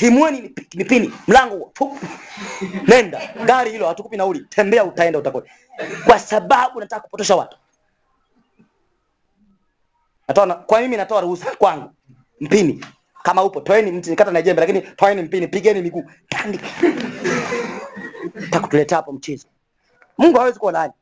pimweni 0.00 0.40
mipi- 0.40 0.76
mipini 0.78 1.12
mlango 1.28 1.72
nenda 2.86 3.20
gari 3.46 3.70
hilo 3.70 3.88
hatukupi 3.88 4.16
nauli. 4.16 4.40
Tembea 4.48 4.84
utaenda 4.84 5.18
utakoa 5.18 5.42
kwa 6.04 6.18
sababu 6.18 6.80
nataka 6.80 7.02
kupotosha 7.02 7.36
watu. 7.36 7.56
Natoa 10.28 10.54
kwa 10.54 10.80
mimi 10.80 10.96
natoa 10.96 11.20
ruhusa 11.20 11.56
kwangu. 11.56 11.90
Mpini 12.40 12.84
kama 13.22 13.44
upo 13.44 13.60
toeni 13.60 13.92
mti 13.92 14.10
nikata 14.10 14.30
na 14.30 14.42
jembe 14.42 14.60
lakini 14.60 14.80
toeni 14.80 15.22
mpini 15.22 15.46
pigeni 15.48 15.82
miguu. 15.82 16.04
Tandika. 16.28 16.66
Takutuletea 18.50 18.96
hapo 18.96 19.12
mchezo. 19.12 19.46
Mungu 20.18 20.38
hawezi 20.38 20.58
kuwa 20.58 20.72
nani 20.72 20.92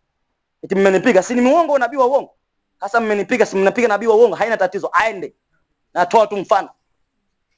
eti 0.62 0.74
mmenipiga 0.74 1.22
si 1.22 1.34
ni 1.34 1.40
muongo 1.40 1.78
nabii 1.78 1.96
wa 1.96 2.06
uongo? 2.06 2.34
Sasa 2.80 3.00
mmenipiga 3.00 3.46
si 3.46 3.56
mnapiga 3.56 3.88
nabii 3.88 4.06
wa 4.06 4.14
uongo? 4.16 4.36
Haina 4.36 4.56
tatizo 4.56 4.90
aende. 4.92 5.34
Natoa 5.94 6.26
tu 6.26 6.36
mfano 6.36 6.68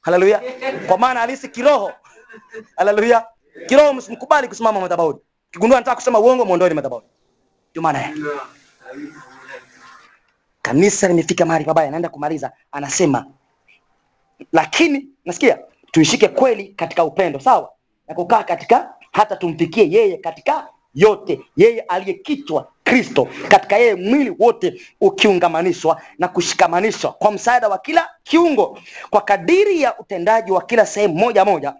haleluya. 0.00 0.42
Kwa 0.86 0.98
maana 0.98 1.20
halisi 1.20 1.48
kiroho. 1.48 1.92
Haleluya. 2.76 3.26
Kiroho 3.66 3.92
msimkubali 3.92 4.48
kusimama 4.48 4.80
madhabahuni 4.80 5.18
kigundua 5.50 5.78
nataka 5.78 5.94
kusema 5.94 6.18
uongo 6.18 6.44
mwondoeni 6.44 6.74
madhabahuni 6.74 7.08
ndio 7.70 7.82
maana 7.82 8.14
kanisa 10.62 11.08
limefika 11.08 11.46
mahali 11.46 11.64
pabaya 11.64 11.88
anaenda 11.88 12.08
kumaliza. 12.08 12.52
Anasema 12.72 13.26
lakini 14.52 15.08
nasikia 15.24 15.58
tuishike 15.90 16.28
kweli 16.28 16.68
katika 16.68 17.04
upendo. 17.04 17.40
Sawa. 17.40 17.72
Na 18.08 18.14
kukaa 18.14 18.42
katika 18.42 18.94
hata 19.12 19.36
tumfikie 19.36 19.90
yeye 19.90 20.16
katika 20.16 20.68
yote. 20.94 21.40
Yeye 21.56 21.80
aliyekichwa 21.80 22.68
kristo. 22.84 23.28
Katika 23.48 23.76
yeye 23.76 23.94
mwili 23.94 24.36
wote 24.38 24.80
ukiungamanishwa 25.00 26.02
na 26.18 26.28
kushikamanishwa 26.28 27.12
kwa 27.12 27.32
msaada 27.32 27.68
wa 27.68 27.78
kila 27.78 28.08
kiungo. 28.22 28.78
Kwa 29.10 29.20
kadiri 29.20 29.82
ya 29.82 29.98
utendaji 29.98 30.52
wa 30.52 30.62
kila 30.62 30.86
sehemu 30.86 31.14
moja 31.14 31.44
moja 31.44 31.74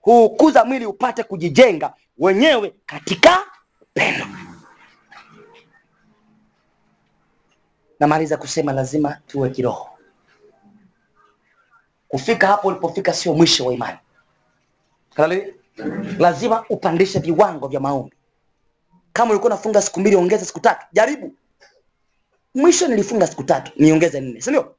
huukuza 0.00 0.64
mwili 0.64 0.86
upate 0.86 1.22
kujijenga 1.22 1.92
wenyewe 2.18 2.74
katika 2.86 3.38
upendo. 3.82 4.26
Namaliza 8.00 8.36
kusema 8.36 8.72
lazima 8.72 9.18
tuwe 9.26 9.50
kiroho. 9.50 9.88
Kufika 12.08 12.46
hapo 12.46 12.68
ulipofika 12.68 13.12
sio 13.12 13.34
mwisho 13.34 13.66
wa 13.66 13.72
imani. 13.74 13.98
Lazima 16.18 16.64
upandishe 16.68 17.18
viwango 17.18 17.68
vya 17.68 17.80
maombi 17.80 18.15
kama 19.16 19.30
ulikuwa 19.30 19.52
unafunga 19.52 19.82
siku 19.82 20.00
mbili 20.00 20.16
ongeza 20.16 20.44
siku 20.44 20.60
tatu. 20.60 20.86
Jaribu. 20.92 21.34
Mwisho 22.54 22.88
nilifunga 22.88 23.26
siku 23.26 23.42
tatu 23.44 23.72
niongeze 23.76 24.20
nne 24.20 24.40
si 24.40 24.50
ndio? 24.50 24.74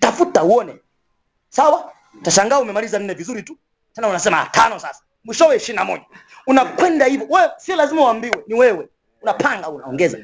Tafuta 0.00 0.42
uone. 0.42 0.76
Sawa? 1.48 1.92
Utashangaa 2.20 2.58
umemaliza 2.60 2.98
nne 2.98 3.14
vizuri 3.14 3.42
tu. 3.42 3.56
Tena 3.94 4.08
unasema 4.08 4.40
"Ah, 4.42 4.46
tano 4.46 4.78
sasa. 4.78 5.02
Mwishowe 5.24 5.56
ishirini 5.56 5.76
na 5.76 5.84
moja. 5.84 6.04
Unakwenda 6.46 7.06
hivyo 7.06 7.26
wewe 7.30 7.50
sio 7.56 7.76
lazima 7.76 8.02
uambiwe 8.02 8.44
ni 8.46 8.54
wewe. 8.54 8.88
Unapanga 9.22 9.68
unaongeza. 9.68 10.18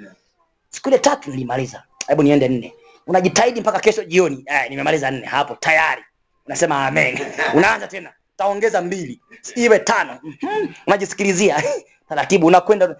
Siku 0.70 0.88
ile 0.88 0.98
tatu 0.98 1.30
nilimaliza. 1.30 1.82
Hebu 2.06 2.22
niende 2.22 2.48
nne. 2.48 2.74
Unajitahidi 3.06 3.60
mpaka 3.60 3.80
kesho 3.80 4.04
jioni. 4.04 4.44
Eh, 4.46 4.70
nimemaliza 4.70 5.10
nne. 5.10 5.26
Hapo 5.26 5.54
tayari. 5.54 6.04
Unasema 6.46 6.86
amen. 6.86 7.18
Unaanza 7.54 7.86
tena 7.88 8.12
taongeza 8.36 8.80
mbili 8.82 9.20
iwe 9.54 9.78
tano. 9.78 10.18
Mhm. 10.22 10.68
unajisikilizia 10.86 11.62
taratibu 12.08 12.46
unakwenda. 12.46 12.96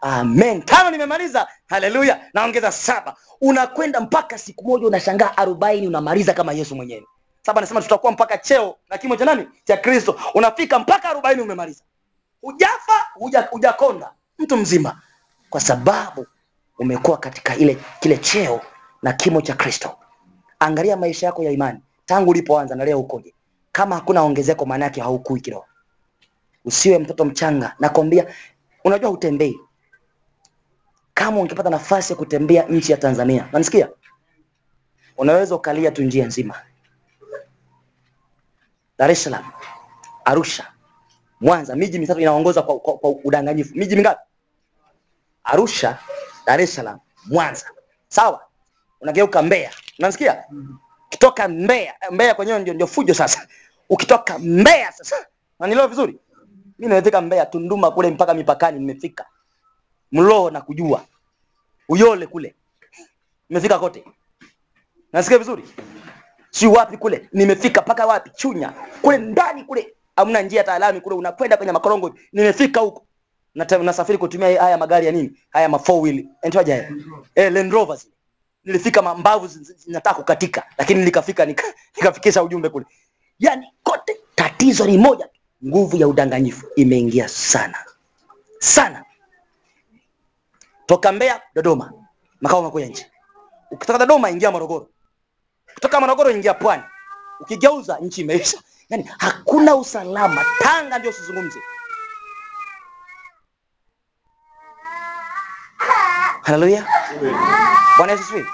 Amen. 0.00 0.62
Tano 0.62 0.90
nimemaliza. 0.90 1.48
Haleluya. 1.66 2.20
Naongeza 2.34 2.72
saba. 2.72 3.16
Unakwenda 3.40 4.00
mpaka 4.00 4.38
siku 4.38 4.64
moja 4.64 4.86
unashangaa 4.86 5.36
arobaini 5.36 5.86
unamaliza 5.86 6.34
kama 6.34 6.52
yesu 6.52 6.76
mwenyewe. 6.76 7.06
Saba 7.42 7.58
anasema 7.58 7.82
tutakuwa 7.82 8.12
mpaka 8.12 8.38
cheo 8.38 8.76
na 8.90 8.98
kimo 8.98 9.16
cha 9.16 9.24
nani? 9.24 9.48
Cha 9.64 9.76
kristo. 9.76 10.20
Unafika 10.34 10.78
mpaka 10.78 11.08
arobaini 11.10 11.42
umemaliza. 11.42 11.84
Hujafa 12.40 12.92
huja- 13.14 13.48
hujakonda. 13.50 14.10
Mtu 14.38 14.56
mzima. 14.56 15.02
Kwa 15.50 15.60
sababu 15.60 16.26
umekuwa 16.78 17.16
katika 17.18 17.56
ile 17.56 17.78
kile 18.00 18.18
cheo 18.18 18.60
na 19.02 19.12
kimo 19.12 19.40
cha 19.40 19.54
kristo. 19.54 19.98
Angalia 20.58 20.96
maisha 20.96 21.26
yako 21.26 21.42
ya 21.42 21.50
imani. 21.50 21.80
Tangu 22.06 22.30
ulipoanza 22.30 22.74
na 22.74 22.84
leo 22.84 23.00
ukoje 23.00 23.34
kama 23.76 23.94
hakuna 23.94 24.22
ongezeko 24.22 24.66
maana 24.66 24.84
yake 24.84 25.00
haukui 25.00 25.40
kiroho 25.40 25.66
usiwe 26.64 26.98
mtoto 26.98 27.24
mchanga. 27.24 27.76
Nakwambia 27.78 28.26
unajua 28.84 29.10
hutembei. 29.10 29.60
Kama 31.14 31.40
ungepata 31.40 31.70
nafasi 31.70 32.12
ya 32.12 32.16
kutembea 32.16 32.62
nchi 32.62 32.92
ya 32.92 32.98
tanzania 32.98 33.48
nanisikia 33.52 33.88
unaweza 35.16 35.54
ukalia 35.54 35.90
tu 35.90 36.02
njia 36.02 36.26
nzima. 36.26 36.54
Dar 38.98 39.10
es 39.10 39.22
salaam 39.24 39.44
arusha 40.24 40.72
mwanza 41.40 41.76
miji 41.76 41.98
mitatu 41.98 42.20
inaongoza 42.20 42.62
kwa, 42.62 42.78
kwa, 42.80 42.98
kwa 42.98 43.10
udanganyifu. 43.24 43.74
Miji 43.74 43.96
mingapi? 43.96 44.20
Arusha 45.44 45.98
dar 46.46 46.60
es 46.60 46.74
salaam 46.74 46.98
mwanza. 47.26 47.66
Sawa? 48.08 48.46
Unageuka 49.00 49.42
mbeya. 49.42 49.70
Unanisikia? 49.98 50.44
Kitoka 51.08 51.48
mbeya 51.48 51.94
mbeya 52.10 52.34
kwenyewe 52.34 52.58
ndio 52.58 52.86
fujo 52.86 53.14
sasa 53.14 53.48
ukitoka 53.88 54.38
mbeya 54.38 54.92
sasa. 54.92 55.16
Unanielewa 55.58 55.88
vizuri? 55.88 56.18
Mimi 56.78 56.88
nimefika 56.94 57.20
mbeya 57.20 57.46
tunduma 57.46 57.90
kule 57.90 58.10
mpaka 58.10 58.34
mipakani 58.34 58.78
nimefika. 58.78 59.26
Mloho 60.12 60.50
na 60.50 60.60
kujua. 60.60 61.04
Uyole 61.88 62.26
kule. 62.26 62.54
Nimefika 63.48 63.78
kote. 63.78 64.04
Nasikia 65.12 65.38
vizuri? 65.38 65.64
Si 66.50 66.66
wapi 66.66 66.96
kule? 66.96 67.28
Nimefika 67.32 67.82
paka 67.82 68.06
wapi? 68.06 68.30
Chunya. 68.30 68.72
Kule 69.02 69.18
ndani 69.18 69.64
kule. 69.64 69.94
Hamna 70.16 70.42
njia 70.42 70.64
taalami 70.64 71.00
kule. 71.00 71.16
Unakwenda 71.16 71.56
kwenye 71.56 71.72
makorongo. 71.72 72.14
Nimefika 72.32 72.80
huko. 72.80 73.06
Nasafiri 73.54 74.18
kutumia 74.18 74.62
haya 74.62 74.78
magari 74.78 75.06
ya 75.06 75.12
nini? 75.12 75.40
Haya 75.50 75.68
ma 75.68 75.78
four 75.78 76.02
wheel. 76.02 76.26
Entaje 76.42 76.72
haya? 76.72 76.92
Eh 77.34 77.52
Land 77.52 77.72
Rovers. 77.72 78.08
nilifika 78.64 79.02
ma- 79.02 79.14
mbavu 79.14 79.46
zi- 79.46 79.64
zi- 79.64 79.72
zinataka 79.74 80.16
kukatika. 80.16 80.62
Lakini 80.78 81.04
nikafika 81.04 81.44
nika, 81.46 81.64
nikafikisha 81.96 82.42
ujumbe 82.42 82.68
kule 82.68 82.86
yani 83.38 83.72
kote 83.82 84.20
tatizo 84.34 84.86
ni 84.86 84.98
moja 84.98 85.28
nguvu 85.66 85.96
ya 85.96 86.08
udanganyifu 86.08 86.66
imeingia 86.76 87.28
sana. 87.28 87.78
Sana. 88.58 89.04
Toka 90.86 91.12
Mbeya 91.12 91.42
Dodoma. 91.54 91.92
Makao 92.40 92.62
makuu 92.62 92.80
ya 92.80 92.86
nchi. 92.86 93.06
Ukitoka 93.70 93.98
Dodoma 93.98 94.30
ingia 94.30 94.50
Morogoro. 94.50 94.88
Kutoka 95.74 96.00
Morogoro 96.00 96.30
ingia 96.30 96.54
Pwani. 96.54 96.82
Ukigeuza 97.40 97.98
nchi 97.98 98.20
imeisha. 98.20 98.58
Yani 98.88 99.10
hakuna 99.18 99.76
usalama. 99.76 100.44
Tanga 100.58 100.98
ndio 100.98 101.10
usizungumze. 101.10 101.58
Haleluya 106.42 106.86
Bwana 107.98 108.12
Yesu. 108.12 108.44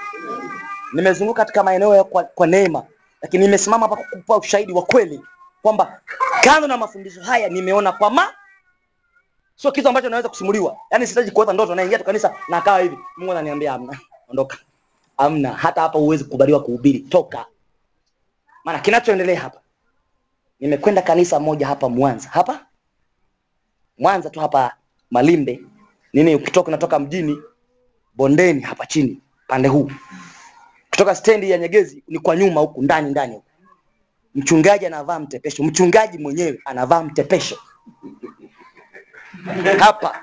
Nimezunguka 0.92 1.40
katika 1.42 1.62
maeneo 1.62 1.94
ya 1.96 2.04
kwa, 2.04 2.24
kwa 2.24 2.46
neema, 2.46 2.82
lakini 3.22 3.44
nimesimama 3.44 3.88
hapa 3.88 3.96
kukupa 4.02 4.36
ushahidi 4.36 4.72
wa 4.72 4.82
kweli 4.82 5.20
kwamba 5.62 6.00
kando 6.44 6.68
na 6.68 6.76
mafundisho 6.76 7.22
haya 7.22 7.48
nimeona 7.48 7.92
kwa 7.92 8.10
ma 8.10 8.34
sio 9.56 9.72
kitu 9.72 9.88
ambacho 9.88 10.08
naweza 10.08 10.28
kusimuliwa. 10.28 10.76
Yaani 10.90 11.06
sitaji 11.06 11.30
kuota 11.30 11.52
ndoto 11.52 11.74
naingia 11.74 11.98
tu 11.98 12.04
kanisa 12.04 12.34
na 12.48 12.60
kaa 12.60 12.78
hivi. 12.78 12.98
Mungu 13.16 13.32
ananiambia 13.32 13.72
amna, 13.72 13.98
ondoka. 14.28 14.58
Amna, 15.16 15.52
hata 15.52 15.80
hapa 15.80 15.98
huwezi 15.98 16.24
kukubaliwa 16.24 16.62
kuhubiri, 16.62 17.00
toka. 17.00 17.46
Maana 18.64 18.78
kinachoendelea 18.78 19.40
hapa. 19.40 19.60
Nimekwenda 20.60 21.02
kanisa 21.02 21.40
moja 21.40 21.66
hapa 21.66 21.88
Mwanza. 21.88 22.28
Hapa 22.28 22.66
Mwanza 23.98 24.30
tu 24.30 24.40
hapa 24.40 24.74
Malimbe. 25.10 25.62
Nini 26.12 26.34
ukitoka 26.34 26.68
unatoka 26.68 26.98
mjini 26.98 27.42
bondeni 28.14 28.60
hapa 28.60 28.86
chini 28.86 29.20
pande 29.48 29.68
huu 29.68 29.90
kutoka 31.02 31.14
stendi 31.14 31.50
ya 31.50 31.58
Nyegezi 31.58 32.02
ni 32.08 32.18
kwa 32.18 32.36
nyuma 32.36 32.60
huku 32.60 32.82
ndani 32.82 33.10
ndani 33.10 33.34
huku. 33.34 33.46
Mchungaji 34.34 34.86
anavaa 34.86 35.18
mtepesho, 35.18 35.62
mchungaji 35.64 36.18
mwenyewe 36.18 36.60
anavaa 36.64 37.02
mtepesho. 37.02 37.58
Hapa. 39.78 40.20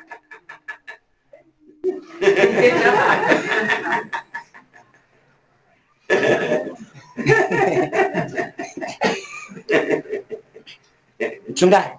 Mchungaji. 11.49 11.89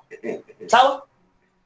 Sawa, 0.66 1.06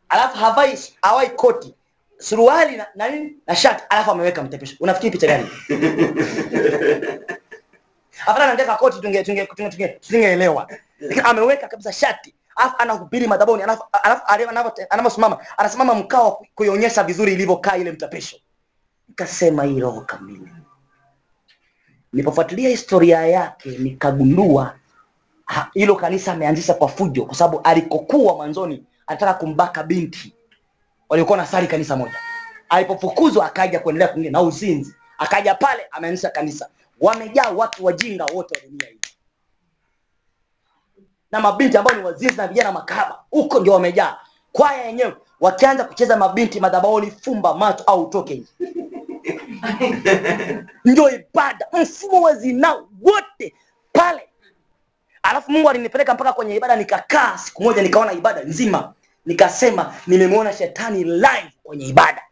alafu 0.09 0.37
havai 0.39 0.79
hawai 1.03 1.31
koti 1.31 1.75
suruali 2.19 2.77
na, 2.77 2.87
na 2.95 3.09
nini 3.09 3.37
na 3.47 3.57
shati, 3.57 3.85
alafu 3.89 4.11
ameweka 4.11 4.43
mtepesho. 4.43 4.77
Unafikiri 4.81 5.11
picha 5.11 5.27
gani? 5.27 5.47
Afadhali 8.27 8.51
anataka 8.51 8.77
koti 8.77 9.01
tunge 9.01 9.25
tunge 9.25 9.47
tunge 9.47 9.71
tunge 9.71 9.89
tungeelewa. 9.89 10.69
Lakini 11.01 11.21
ameweka 11.27 11.69
kabisa 11.69 11.93
shati. 11.93 12.35
Alafu 12.57 12.75
anahubiri 12.79 13.27
madhabahuni 13.27 13.63
alafu 13.63 13.85
alafu 14.03 14.23
anavyo- 14.29 15.39
anasimama 15.59 15.95
mkao 15.95 16.47
kuionyesha 16.55 17.05
vizuri 17.05 17.33
ilivyokaa 17.33 17.77
ile 17.77 17.93
mtepesho. 17.93 18.37
Nikasema 19.09 19.65
hii 19.65 19.81
roho 19.81 20.01
kamili. 20.01 20.49
Nilipofuatilia 22.13 22.69
historia 22.69 23.27
yake 23.27 23.69
nikagundua 23.79 24.75
hilo 25.73 25.95
kanisa 25.97 26.33
ameanzisha 26.33 26.75
kwa 26.75 26.89
fujo 26.89 27.25
kwa 27.25 27.35
sababu 27.35 27.61
alikokuwa 27.65 28.37
mwanzoni 28.37 28.85
anataka 29.07 29.35
kumbaka 29.35 29.83
binti 29.83 30.35
waliokuwa 31.09 31.39
nasali 31.39 31.67
kanisa 31.67 31.97
moja. 31.97 32.15
Alipofukuzwa 32.69 33.47
akaja 33.47 33.81
kuendelea 33.81 34.09
kuingia 34.09 34.31
na 34.31 34.43
uzinzi, 34.43 34.95
akaja 35.19 35.55
pale 35.55 35.87
ameanzisha 35.91 36.31
kanisa. 36.31 36.69
Wamejaa 37.01 37.51
watu 37.51 37.85
wajinga 37.85 38.25
wote 38.25 38.61
wa 38.61 38.67
dunia 38.67 38.89
hii 38.89 38.99
na 41.35 41.41
mabinti 41.41 41.77
ambao 41.77 41.97
ni 41.97 42.03
wazinzi 42.03 42.37
na 42.37 42.49
vijana 42.49 42.73
makahaba, 42.73 43.19
huko 43.31 43.61
ndio 43.61 43.73
wamejaa. 43.73 44.17
Kwaya 44.53 44.85
yenyewe 44.85 45.15
wakianza 45.41 45.85
kucheza 45.85 46.17
mabinti 46.17 46.61
madhabahuni, 46.61 47.11
fumba 47.11 47.55
macho 47.55 47.85
au 47.87 48.03
utoke 48.03 48.35
nje. 48.35 48.49
Ndio 50.85 51.11
ibada, 51.11 51.67
mfumo 51.83 52.23
wa 52.23 52.35
zinaa 52.35 52.75
wote 53.03 53.55
pale. 53.93 54.29
Alafu 55.23 55.53
Mungu 55.53 55.71
alinipeleka 55.71 56.15
mpaka 56.15 56.33
kwenye 56.33 56.57
ibada, 56.57 56.77
nikakaa 56.77 57.39
siku 57.39 57.63
moja, 57.63 57.83
nikaona 57.83 58.13
ibada 58.13 58.43
nzima, 58.43 58.93
nikasema 59.27 59.95
nimemwona 60.07 60.53
shetani 60.53 61.05
live 61.05 61.53
kwenye 61.63 61.87
ibada, 61.87 62.23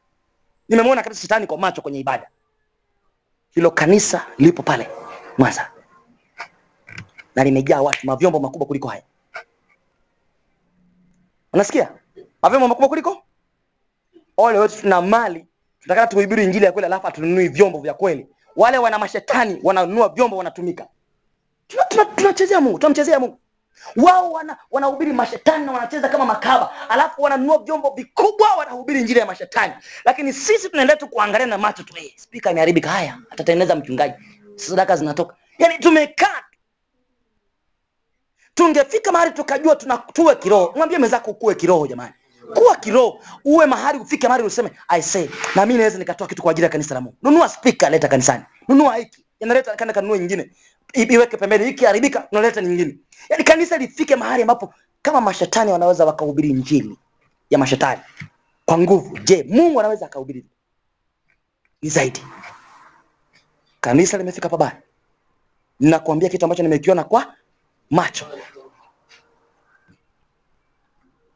nimemwona 0.68 1.02
kabisa 1.02 1.22
shetani 1.22 1.46
kwa 1.46 1.58
macho 1.58 1.82
kwenye 1.82 1.98
ibada. 2.00 2.28
Hilo 3.54 3.70
kanisa 3.70 4.26
lipo 4.38 4.62
pale 4.62 4.88
Mwanza 5.38 5.70
na 7.34 7.44
limejaa 7.44 7.82
watu, 7.82 8.06
mavyombo 8.06 8.40
makubwa 8.40 8.66
kuliko 8.66 8.88
haya. 8.88 9.02
Unasikia? 11.52 11.92
Mavyombo 12.42 12.68
makubwa 12.68 12.88
kuliko 12.88 13.22
ole 14.36 14.58
wetu, 14.58 14.80
tuna 14.80 15.00
mali, 15.02 15.46
tunataka 15.80 16.06
tuhubiri 16.06 16.44
injili 16.44 16.64
ya 16.64 16.72
kweli, 16.72 16.86
alafu 16.86 17.06
hatununui 17.06 17.48
vyombo 17.48 17.80
vya 17.80 17.94
kweli. 17.94 18.26
Wale 18.56 18.78
wana 18.78 18.98
mashetani 18.98 19.60
wananunua 19.62 20.08
vyombo, 20.08 20.36
wanatumika. 20.36 20.86
Tuna- 21.68 21.84
tuna- 21.84 22.60
Mungu, 22.60 22.78
tunamchezea 22.78 23.20
Mungu. 23.20 23.38
Wao 23.96 24.32
wana 24.32 24.56
mashetani 25.14 25.66
na 25.66 25.72
wanacheza 25.72 26.08
kama 26.08 26.24
makaba, 26.26 26.70
alafu 26.88 27.22
wananunua 27.22 27.58
vyombo 27.58 27.90
vikubwa, 27.96 28.54
wanahubiri 28.56 29.00
injili 29.00 29.18
ya 29.18 29.26
mashetani. 29.26 29.72
Lakini 30.04 30.32
sisi 30.32 30.68
tunaendelea 30.68 30.96
tu 30.96 31.08
kuangalia 31.08 31.46
na 31.46 31.58
macho 31.58 31.82
tu, 31.82 31.94
eh, 31.96 32.12
spika 32.16 32.50
imeharibika, 32.50 32.90
haya 32.90 33.18
atatengeneza 33.30 33.76
mchungaji, 33.76 34.14
sadaka 34.56 34.96
zinatoka. 34.96 35.36
Yani 35.58 35.78
tumekaa 35.78 36.42
tungefika 38.54 39.12
mahali 39.12 39.30
tukajua 39.30 39.76
tuna 39.76 39.96
tuwe 39.98 40.36
kiroho. 40.36 40.72
Mwambie 40.76 40.98
mwenzako 40.98 41.30
ukuwe 41.30 41.54
kiroho 41.54 41.86
jamani. 41.86 42.12
Kuwa 42.54 42.76
kiroho, 42.76 43.18
uwe 43.44 43.66
mahali 43.66 43.98
ufike 43.98 44.28
mahali 44.28 44.44
useme 44.46 44.70
I 44.88 45.02
say, 45.02 45.28
na 45.54 45.66
mimi 45.66 45.78
naweza 45.78 45.98
nikatoa 45.98 46.26
kitu 46.26 46.42
kwa 46.42 46.50
ajili 46.50 46.64
ya 46.64 46.68
kanisa 46.70 46.94
la 46.94 47.00
Mungu. 47.00 47.16
Nunua 47.22 47.48
spika, 47.48 47.90
leta 47.90 48.08
kanisani. 48.08 48.44
Nunua 48.68 48.96
hiki. 48.96 49.26
Yanaleta 49.42 49.76
kana 49.76 49.92
kanunua 49.92 50.18
nyingine. 50.18 50.50
Iweke 50.94 51.36
pembeni 51.36 51.68
ikiharibika 51.70 52.28
unaleta 52.32 52.60
nyingine. 52.62 52.98
Yaani 53.30 53.44
kanisa 53.44 53.78
lifike 53.78 54.16
mahali 54.16 54.42
ambapo 54.42 54.74
kama 55.02 55.20
mashetani 55.20 55.72
wanaweza 55.72 56.04
wakahubiri 56.04 56.50
injili 56.50 56.98
ya 57.50 57.58
mashetani 57.58 58.00
kwa 58.66 58.78
nguvu. 58.78 59.18
Je, 59.18 59.46
Mungu 59.48 59.80
anaweza 59.80 60.06
akahubiri? 60.06 60.44
Ni 61.82 61.88
zaidi. 61.88 62.22
Kanisa 63.80 64.18
limefika 64.18 64.48
pabaya. 64.48 64.82
Ninakuambia 65.80 66.28
kitu 66.28 66.44
ambacho 66.44 66.62
nimekiona 66.62 67.04
kwa 67.04 67.34
macho. 67.90 68.26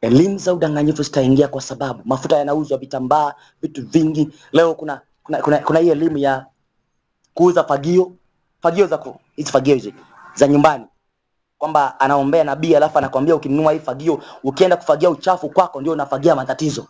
Elimu 0.01 0.37
za 0.37 0.53
udanganyifu 0.53 1.03
zitaingia 1.03 1.47
kwa 1.47 1.61
sababu 1.61 2.01
mafuta 2.05 2.37
yanauzwa, 2.37 2.77
vitambaa, 2.77 3.33
vitu 3.61 3.87
vingi. 3.87 4.29
Leo 4.51 4.73
kuna 4.75 5.01
kuna 5.23 5.41
kuna, 5.41 5.57
kuna 5.59 5.79
hii 5.79 5.89
elimu 5.89 6.17
ya 6.17 6.45
kuuza 7.37 7.63
fagio, 7.63 8.11
fagio 8.61 8.87
za 8.87 8.99
hizi 9.35 9.51
fagio 9.51 9.75
hizi 9.75 9.93
za 10.35 10.47
nyumbani, 10.47 10.85
kwamba 11.57 11.99
anaombea 11.99 12.43
nabii 12.43 12.75
alafu 12.75 12.97
anakwambia 12.97 13.35
ukinunua 13.35 13.73
hii 13.73 13.79
fagio, 13.79 14.23
ukienda 14.43 14.77
kufagia 14.77 15.09
uchafu 15.09 15.49
kwako 15.49 15.81
ndio 15.81 15.93
unafagia 15.93 16.35
matatizo. 16.35 16.87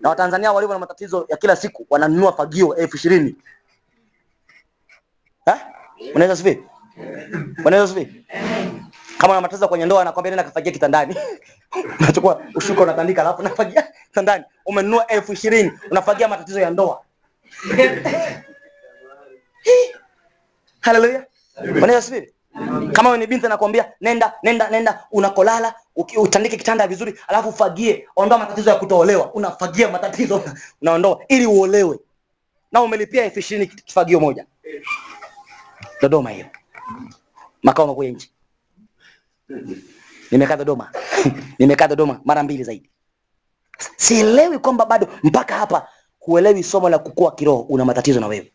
Na 0.00 0.08
Watanzania 0.08 0.52
walivyo 0.52 0.74
na 0.74 0.78
matatizo 0.80 1.26
ya 1.28 1.36
kila 1.36 1.56
siku 1.56 1.86
wananunua 1.90 2.32
fagio 2.32 2.76
elfu 2.76 2.96
ishirini. 2.96 3.36
Eh? 5.46 5.56
Unaweza 6.14 6.36
sifi? 6.36 6.62
Unaweza 7.64 7.94
sifi? 7.94 8.24
Kama 9.18 9.32
una 9.32 9.40
matatizo 9.40 9.68
kwenye 9.68 9.86
ndoa 9.86 10.02
anakwambia 10.02 10.30
nenda 10.30 10.44
kafagia 10.44 10.72
kitandani. 10.72 11.16
Unachukua 12.00 12.42
ushuka 12.54 12.82
unatandika 12.82 13.22
alafu 13.22 13.40
unafagia 13.40 13.82
kitandani. 14.08 14.44
Umenunua 14.66 15.06
elfu 15.06 15.32
ishirini 15.32 15.72
unafagia 15.90 16.28
matatizo 16.28 16.60
ya 16.60 16.70
ndoa. 16.70 17.00
Haleluya. 20.80 21.26
Sifi? 22.02 22.32
Kama 22.92 23.08
wewe 23.10 23.18
ni 23.18 23.26
binti 23.26 23.46
anakwambia 23.46 23.92
nenda 24.00 24.32
nenda 24.42 24.70
nenda 24.70 25.04
unakolala 25.10 25.74
utandike 26.16 26.56
kitanda 26.56 26.88
vizuri 26.88 27.18
alafu 27.28 27.48
ufagie 27.48 28.08
ondoa 28.16 28.38
matatizo 28.38 28.70
ya 28.70 28.76
kutoolewa. 28.76 29.32
Unafagia 29.34 29.88
matatizo. 29.88 30.44
Unaondoa. 30.82 31.24
Ili 31.28 31.46
uolewe. 31.46 31.98
Na 32.72 32.82
umelipia 32.82 33.24
elfu 33.24 33.38
ishirini 33.38 33.66
kifagio 33.66 34.20
moja. 34.20 34.46
Dodoma 36.02 36.30
hiyo. 36.30 36.46
Makao 37.62 37.86
makuu 37.86 38.02
ya 38.04 38.10
nchi. 38.10 38.30
Nimekaa 40.30 40.56
Dodoma. 40.56 40.90
Nimekaa 41.58 41.88
Dodoma 41.88 42.20
mara 42.24 42.42
mbili 42.42 42.64
zaidi. 42.64 42.90
Sielewi 43.96 44.58
kwamba 44.58 44.86
bado 44.86 45.08
mpaka 45.22 45.54
hapa 45.54 45.88
huelewi 46.28 46.62
somo 46.62 46.88
la 46.88 46.98
kukua 46.98 47.34
kiroho 47.34 47.60
una 47.60 47.84
matatizo 47.84 48.20
na 48.20 48.26
wewe 48.26 48.52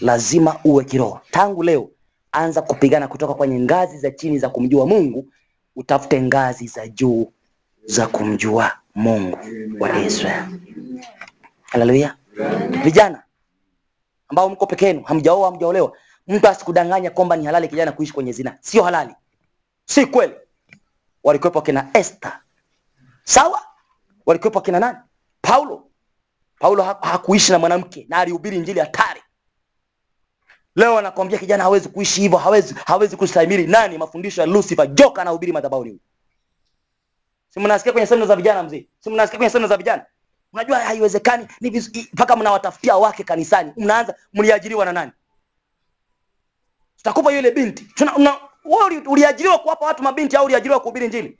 lazima 0.00 0.60
uwe 0.64 0.84
kiroho 0.84 1.20
tangu 1.30 1.62
leo 1.62 1.90
anza 2.32 2.62
kupigana 2.62 3.08
kutoka 3.08 3.34
kwenye 3.34 3.60
ngazi 3.60 3.98
za 3.98 4.10
chini 4.10 4.38
za 4.38 4.48
kumjua 4.48 4.86
Mungu 4.86 5.28
utafute 5.76 6.22
ngazi 6.22 6.66
za 6.66 6.88
juu 6.88 7.32
za 7.84 8.06
kumjua 8.06 8.72
Mungu 8.94 9.38
wa 9.80 9.98
Israeli. 9.98 10.60
Haleluya! 11.62 12.16
Vijana 12.84 13.22
ambao 14.28 14.48
mko 14.48 14.66
peke 14.66 14.86
yenu, 14.86 15.02
hamjaoa 15.02 15.50
hamjaolewa, 15.50 15.92
mtu 16.28 16.48
asikudanganya 16.48 17.10
kwamba 17.10 17.36
ni 17.36 17.46
halali 17.46 17.68
kijana 17.68 17.92
kuishi 17.92 18.12
kwenye 18.12 18.32
zina. 18.32 18.58
Sio 18.60 18.82
halali, 18.82 19.14
si 19.84 20.06
kweli. 20.06 20.34
Walikuwepo 21.24 21.62
kina 21.62 21.88
Esther, 21.94 22.40
sawa? 23.24 23.60
Walikuwepo 24.26 24.60
kina 24.60 24.80
nani? 24.80 24.98
Paulo. 25.42 25.87
Paulo 26.58 26.82
hakuishi 26.82 27.52
na 27.52 27.58
mwanamke 27.58 28.06
na 28.08 28.16
alihubiri 28.18 28.56
injili 28.56 28.80
hatari. 28.80 29.22
Leo 30.76 30.98
anakwambia 30.98 31.38
kijana 31.38 31.62
hawezi 31.64 31.88
kuishi 31.88 32.20
hivyo, 32.20 32.38
hawezi 32.38 32.74
hawezi 32.86 33.16
kustahimili. 33.16 33.66
Nani? 33.66 33.98
Mafundisho 33.98 34.40
ya 34.40 34.46
Lucifer, 34.46 34.86
joka 34.94 35.22
anahubiri 35.22 35.52
madhabahuni. 35.52 36.00
Si 37.48 37.60
kwenye 37.92 38.06
semina 38.06 38.26
za 38.26 38.36
vijana 38.36 38.62
mzee? 38.62 38.86
Si 39.00 39.10
kwenye 39.10 39.50
semina 39.50 39.68
za 39.68 39.76
vijana? 39.76 40.06
Unajua 40.52 40.78
haiwezekani, 40.78 41.48
ni 41.60 41.82
mpaka 42.12 42.36
mnawatafutia 42.36 42.96
wake 42.96 43.24
kanisani. 43.24 43.72
Mnaanza 43.76 44.14
mliajiriwa 44.32 44.84
na 44.84 44.92
nani? 44.92 45.12
Tutakupa 46.96 47.32
yule 47.32 47.50
binti. 47.50 47.84
Tuna 47.94 48.36
uliajiriwa 49.06 49.58
kuwapa 49.58 49.86
watu 49.86 50.02
mabinti 50.02 50.36
au 50.36 50.44
uliajiriwa 50.44 50.80
kuhubiri 50.80 51.06
injili? 51.06 51.38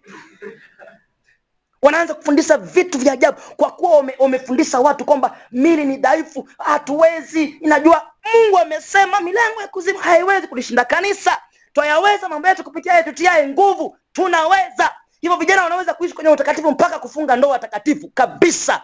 Wanaanza 1.82 2.14
kufundisha 2.14 2.56
vitu 2.58 2.98
vya 2.98 3.12
ajabu 3.12 3.38
kwa 3.56 3.70
kuwa 3.70 4.04
wamefundisha 4.18 4.80
watu 4.80 5.04
kwamba 5.04 5.36
mili 5.52 5.84
ni 5.84 5.96
dhaifu, 5.96 6.48
hatuwezi. 6.58 7.44
Inajua 7.44 8.10
Mungu 8.34 8.58
amesema 8.58 9.20
milango 9.20 9.60
ya 9.60 9.68
kuzimu 9.68 9.98
haiwezi 9.98 10.46
kulishinda 10.46 10.84
kanisa. 10.84 11.38
Twayaweza 11.72 12.28
mambo 12.28 12.48
yetu 12.48 12.64
kupitia 12.64 12.94
yeye 12.94 13.48
nguvu, 13.48 13.96
tunaweza. 14.12 14.90
Hivyo 15.20 15.36
vijana 15.36 15.62
wanaweza 15.62 15.94
kuishi 15.94 16.14
kwenye 16.14 16.30
utakatifu 16.30 16.70
mpaka 16.70 16.98
kufunga 16.98 17.36
ndoa 17.36 17.58
takatifu 17.58 18.08
kabisa, 18.14 18.82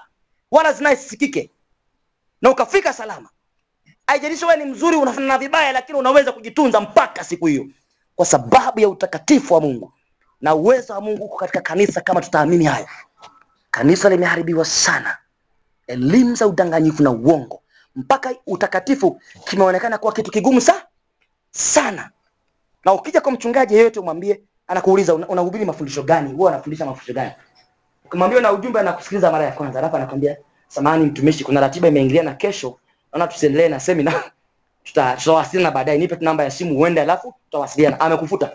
wala 0.50 0.72
zinaisikike 0.72 1.50
na 2.42 2.50
ukafika 2.50 2.92
salama. 2.92 3.28
Haijalishi 4.06 4.44
wewe 4.44 4.56
ni 4.56 4.70
mzuri, 4.70 4.96
unafanana 4.96 5.38
vibaya, 5.38 5.72
lakini 5.72 5.98
unaweza 5.98 6.32
kujitunza 6.32 6.80
mpaka 6.80 7.24
siku 7.24 7.46
hiyo, 7.46 7.66
kwa 8.16 8.26
sababu 8.26 8.80
ya 8.80 8.88
utakatifu 8.88 9.54
wa 9.54 9.60
Mungu 9.60 9.92
na 10.44 10.54
uwezo 10.54 10.92
wa 10.92 11.00
Mungu 11.00 11.24
uko 11.24 11.36
katika 11.36 11.60
kanisa. 11.60 12.00
Kama 12.00 12.20
tutaamini 12.20 12.64
hayo, 12.64 12.86
kanisa 13.70 14.08
limeharibiwa 14.08 14.64
sana, 14.64 15.16
elimu 15.86 16.34
za 16.34 16.46
udanganyifu 16.46 17.02
na 17.02 17.10
uongo, 17.10 17.62
mpaka 17.96 18.34
utakatifu 18.46 19.20
kimeonekana 19.44 19.98
kuwa 19.98 20.12
kitu 20.12 20.30
kigumu 20.30 20.60
sa 20.60 20.82
sana. 21.50 22.10
Na 22.84 22.92
ukija 22.92 23.20
kwa 23.20 23.32
mchungaji 23.32 23.74
yeyote 23.74 24.00
umwambie, 24.00 24.40
anakuuliza 24.66 25.14
"Una- 25.14 25.64
mafundisho 25.66 26.02
gani? 26.02 26.28
Wewe 26.34 26.48
unafundisha 26.48 26.86
mafundisho 26.86 27.12
gani? 27.14 27.32
Ukimwambia 28.04 28.40
na 28.40 28.52
ujumbe, 28.52 28.80
anakusikiliza 28.80 29.30
mara 29.32 29.44
ya 29.44 29.52
kwanza, 29.52 29.78
alafu 29.78 29.96
anakwambia 29.96 30.36
samahani 30.68 31.04
mtumishi, 31.06 31.44
kuna 31.44 31.60
ratiba 31.60 31.88
imeingilia 31.88 32.22
na 32.22 32.34
kesho, 32.34 32.78
naona 33.12 33.26
tusiendelee 33.26 33.68
na 33.68 33.80
semina, 33.80 34.12
tuta- 34.84 35.16
tutawasiliana 35.16 35.70
baadaye, 35.70 35.98
nipe 35.98 36.16
namba 36.20 36.44
ya 36.44 36.50
simu 36.50 36.80
uende, 36.80 37.00
alafu 37.00 37.34
tutawasiliana. 37.44 38.00
Amekufuta 38.00 38.52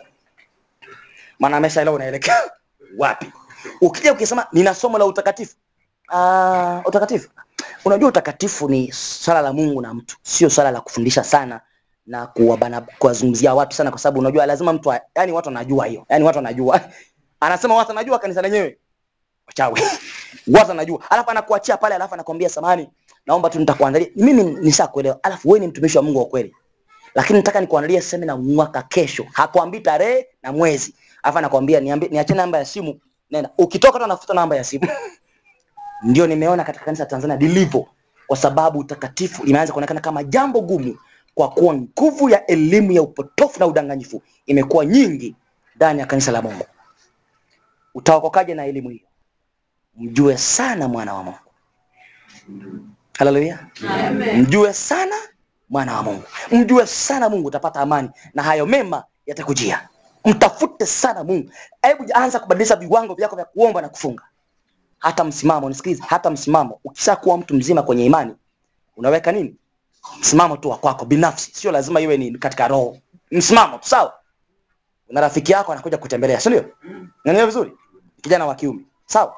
maana 1.39 1.57
ameshaelewa 1.57 1.95
unaelekea 1.95 2.35
wapi. 2.97 3.31
Ukija 3.81 4.13
ukisema 4.13 4.47
nina 4.53 4.75
somo 4.75 4.97
la 4.97 5.05
utakatifu, 5.05 5.55
ah, 6.13 6.81
utakatifu, 6.85 7.29
unajua 7.85 8.09
utakatifu 8.09 8.69
ni 8.69 8.91
swala 8.91 9.41
la 9.41 9.53
Mungu 9.53 9.81
na 9.81 9.93
mtu, 9.93 10.17
sio 10.23 10.49
swala 10.49 10.71
la 10.71 10.81
kufundisha 10.81 11.23
sana 11.23 11.61
na 12.05 12.27
kuwabana 12.27 12.81
kuwazungumzia 12.81 13.53
watu 13.53 13.75
sana, 13.75 13.89
kwa 13.91 13.99
sababu 13.99 14.19
unajua 14.19 14.45
lazima 14.45 14.73
mtu, 14.73 14.93
yani 15.15 15.31
watu 15.31 15.47
wanajua 15.49 15.85
hiyo, 15.85 16.05
yani 16.09 16.23
watu 16.25 16.37
wanajua. 16.37 16.81
Anasema 17.39 17.75
watu 17.75 17.89
wanajua 17.89 18.19
kanisa 18.19 18.41
lenyewe. 18.41 18.77
Wachawi. 19.47 19.81
Watu 20.55 20.69
wanajua, 20.69 21.01
alafu 21.09 21.31
anakuachia 21.31 21.77
pale, 21.77 21.95
alafu 21.95 22.13
anakwambia 22.13 22.49
samani, 22.49 22.89
naomba 23.25 23.49
tu 23.49 23.59
nitakuandalia. 23.59 24.07
Mimi 24.15 24.43
nishakuelewa, 24.43 25.19
alafu 25.23 25.49
wewe 25.49 25.59
ni 25.59 25.67
mtumishi 25.67 25.97
wa 25.97 26.03
Mungu 26.03 26.19
wa 26.19 26.25
kweli, 26.25 26.55
lakini 27.15 27.39
nataka 27.39 27.61
nikuandalie 27.61 28.01
semina 28.01 28.37
mwaka 28.37 28.81
kesho. 28.81 29.25
Hakuambii 29.33 29.79
tarehe 29.79 30.27
na 30.43 30.51
mwezi, 30.51 30.93
alafu 31.23 31.37
anakwambia 31.37 31.79
niambie, 31.79 32.09
niachie 32.09 32.35
namba 32.35 32.57
ya 32.57 32.65
simu, 32.65 32.99
nenda. 33.31 33.49
Ukitoka 33.57 33.97
tu 33.99 34.05
anafuta 34.05 34.33
namba 34.33 34.55
ya 34.55 34.63
simu. 34.63 34.87
Ndio 36.03 36.27
nimeona 36.27 36.63
katika 36.63 36.85
kanisa 36.85 37.05
Tanzania 37.05 37.35
lilivyo, 37.37 37.87
kwa 38.27 38.37
sababu 38.37 38.79
utakatifu 38.79 39.45
imeanza 39.45 39.73
kuonekana 39.73 39.99
kama 40.01 40.23
jambo 40.23 40.61
gumu, 40.61 40.97
kwa 41.35 41.49
kuwa 41.49 41.73
nguvu 41.75 42.29
ya 42.29 42.45
elimu 42.47 42.91
ya 42.91 43.01
upotofu 43.01 43.59
na 43.59 43.67
udanganyifu 43.67 44.21
imekuwa 44.45 44.85
nyingi 44.85 45.35
ndani 45.75 45.99
ya 45.99 46.05
kanisa 46.05 46.31
la 46.31 46.41
Mungu. 46.41 46.65
Utaokokaje 47.95 48.53
na 48.53 48.65
elimu 48.65 48.89
hiyo? 48.89 49.07
Mjue 49.97 50.37
sana 50.37 50.87
mwana 50.87 51.13
wa 51.13 51.23
Mungu. 51.23 51.39
Haleluya. 53.17 53.59
Mjue 54.35 54.73
sana 54.73 55.15
mwana 55.69 55.95
wa 55.95 56.03
Mungu, 56.03 56.23
mjue 56.51 56.85
sana 56.87 57.29
Mungu, 57.29 57.47
utapata 57.47 57.79
amani 57.79 58.09
na 58.33 58.43
hayo 58.43 58.65
mema 58.65 59.03
yatakujia. 59.25 59.89
Mtafute 60.29 60.85
sana 60.85 61.23
Mungu. 61.23 61.51
Hebu 61.81 62.05
anza 62.13 62.39
kubadilisha 62.39 62.75
viwango 62.75 63.15
vyako 63.15 63.35
vya 63.35 63.45
kuomba 63.45 63.81
na 63.81 63.89
kufunga, 63.89 64.23
hata 64.99 65.23
msimamo. 65.23 65.69
Nisikilize, 65.69 66.03
hata 66.07 66.29
msimamo. 66.29 66.79
Ukishakuwa 66.83 67.37
mtu 67.37 67.55
mzima 67.55 67.83
kwenye 67.83 68.05
imani, 68.05 68.35
unaweka 68.97 69.31
nini? 69.31 69.55
Msimamo 70.19 70.57
tu 70.57 70.69
wa 70.69 70.77
kwako 70.77 71.05
binafsi, 71.05 71.51
sio 71.55 71.71
lazima 71.71 72.01
iwe 72.01 72.17
ni 72.17 72.31
katika 72.37 72.67
roho. 72.67 72.97
Msimamo 73.31 73.77
tu, 73.77 73.87
sawa. 73.87 74.13
Una 75.09 75.21
rafiki 75.21 75.51
yako 75.51 75.71
anakuja 75.71 75.97
kutembelea, 75.97 76.39
si 76.39 76.49
ndio? 76.49 76.65
Unanielewa 77.25 77.45
vizuri? 77.45 77.73
Kijana 78.21 78.45
wa 78.45 78.55
kiume, 78.55 78.81
sawa, 79.05 79.35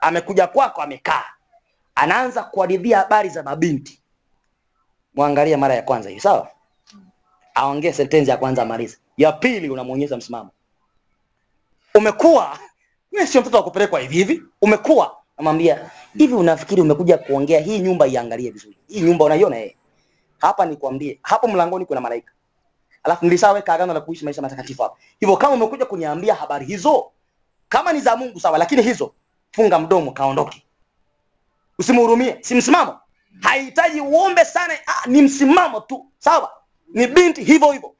amekuja 0.00 0.46
kwako, 0.46 0.82
amekaa, 0.82 1.24
anaanza 1.94 2.42
kuhadithia 2.44 2.98
habari 2.98 3.28
za 3.28 3.42
mabinti 3.42 4.02
mwangalie 5.14 5.56
mara 5.56 5.74
ya 5.74 5.82
kwanza 5.82 6.08
hiyo 6.08 6.20
sawa, 6.22 6.48
aongee 7.54 7.92
sentensi 7.92 8.30
ya 8.30 8.36
kwanza 8.36 8.62
amalize, 8.62 8.98
ya 9.18 9.32
pili 9.32 9.70
unamwonyesha 9.70 10.16
msimamo. 10.16 10.50
Umekuwa 11.94 12.58
wewe 13.12 13.26
sio 13.26 13.40
mtoto 13.40 13.56
wa 13.56 13.62
kupelekwa 13.64 14.00
hivi 14.00 14.14
hivi, 14.16 14.42
umekuwa 14.62 15.16
namwambia 15.38 15.90
hivi, 16.18 16.34
unafikiri 16.34 16.82
umekuja 16.82 17.18
kuongea 17.18 17.60
hii 17.60 17.78
nyumba 17.78 18.06
iangalie 18.06 18.50
vizuri, 18.50 18.76
hii 18.88 19.00
nyumba 19.00 19.24
unaiona 19.24 19.58
eh? 19.60 19.74
Hapa 20.38 20.66
nikwambie, 20.66 21.18
hapo 21.22 21.48
mlangoni 21.48 21.86
kuna 21.86 22.00
malaika, 22.00 22.32
alafu 23.02 23.24
nilishaweka 23.24 23.74
agano 23.74 23.94
la 23.94 24.00
kuishi 24.00 24.24
maisha 24.24 24.42
matakatifu 24.42 24.82
hapa. 24.82 24.96
Hivyo 25.20 25.36
kama 25.36 25.54
umekuja 25.54 25.84
kuniambia 25.86 26.34
habari 26.34 26.66
hizo, 26.66 27.10
kama 27.68 27.92
ni 27.92 28.00
za 28.00 28.16
Mungu 28.16 28.40
sawa, 28.40 28.58
lakini 28.58 28.82
hizo 28.82 29.14
funga 29.52 29.78
mdomo, 29.78 30.12
kaondoke, 30.12 30.62
usimhurumie, 31.78 32.38
si 32.40 32.54
msimamo 32.54 32.98
haihitaji 33.42 34.00
uombe 34.00 34.44
sana 34.44 34.74
ah, 34.86 35.08
ni 35.08 35.22
msimamo 35.22 35.80
tu 35.80 36.06
sawa. 36.18 36.50
Ni 36.94 37.06
binti 37.06 37.44
hivyo 37.44 37.72
hivyo 37.72 37.94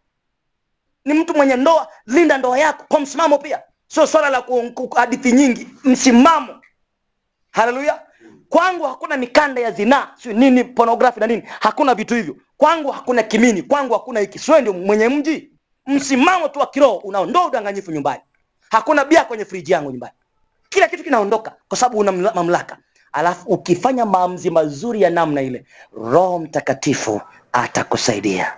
ni 1.08 1.14
mtu 1.14 1.34
mwenye 1.34 1.56
ndoa 1.56 1.88
linda 2.06 2.38
ndoa 2.38 2.58
yako 2.58 2.84
kwa 2.88 3.00
msimamo 3.00 3.38
pia. 3.38 3.62
Sio 3.86 4.06
swala 4.06 4.28
la 4.30 4.44
hadithi 4.96 5.32
nyingi 5.32 5.68
msimamo. 5.84 6.54
Haleluya. 7.50 8.02
Kwangu 8.48 8.84
hakuna 8.84 9.16
mikanda 9.16 9.60
ya 9.60 9.70
zinaa 9.70 10.08
sio 10.22 10.32
nini 10.32 10.64
pornography 10.64 11.20
na 11.20 11.26
nini. 11.26 11.42
Hakuna 11.60 11.94
vitu 11.94 12.14
hivyo. 12.14 12.36
Kwangu 12.56 12.90
hakuna 12.90 13.22
kimini 13.22 13.62
kwangu 13.62 13.92
hakuna 13.94 14.20
hiki. 14.20 14.38
Sio 14.38 14.60
ndio 14.60 14.72
mwenye 14.72 15.08
mji? 15.08 15.50
Msimamo 15.86 16.48
tu 16.48 16.58
wa 16.58 16.66
kiroho 16.66 16.96
unaondoa 16.96 17.46
udanganyifu 17.46 17.90
nyumbani. 17.92 18.20
Hakuna 18.70 19.04
bia 19.04 19.24
kwenye 19.24 19.44
friji 19.44 19.72
yangu 19.72 19.90
nyumbani. 19.90 20.12
Kila 20.68 20.88
kitu 20.88 21.04
kinaondoka 21.04 21.56
kwa 21.68 21.78
sababu 21.78 21.98
una 21.98 22.12
mamlaka. 22.12 22.78
Alafu 23.12 23.48
ukifanya 23.48 24.06
maamuzi 24.06 24.50
mazuri 24.50 25.02
ya 25.02 25.10
namna 25.10 25.42
ile 25.42 25.64
roho 25.96 26.38
mtakatifu 26.38 27.20
atakusaidia 27.52 28.52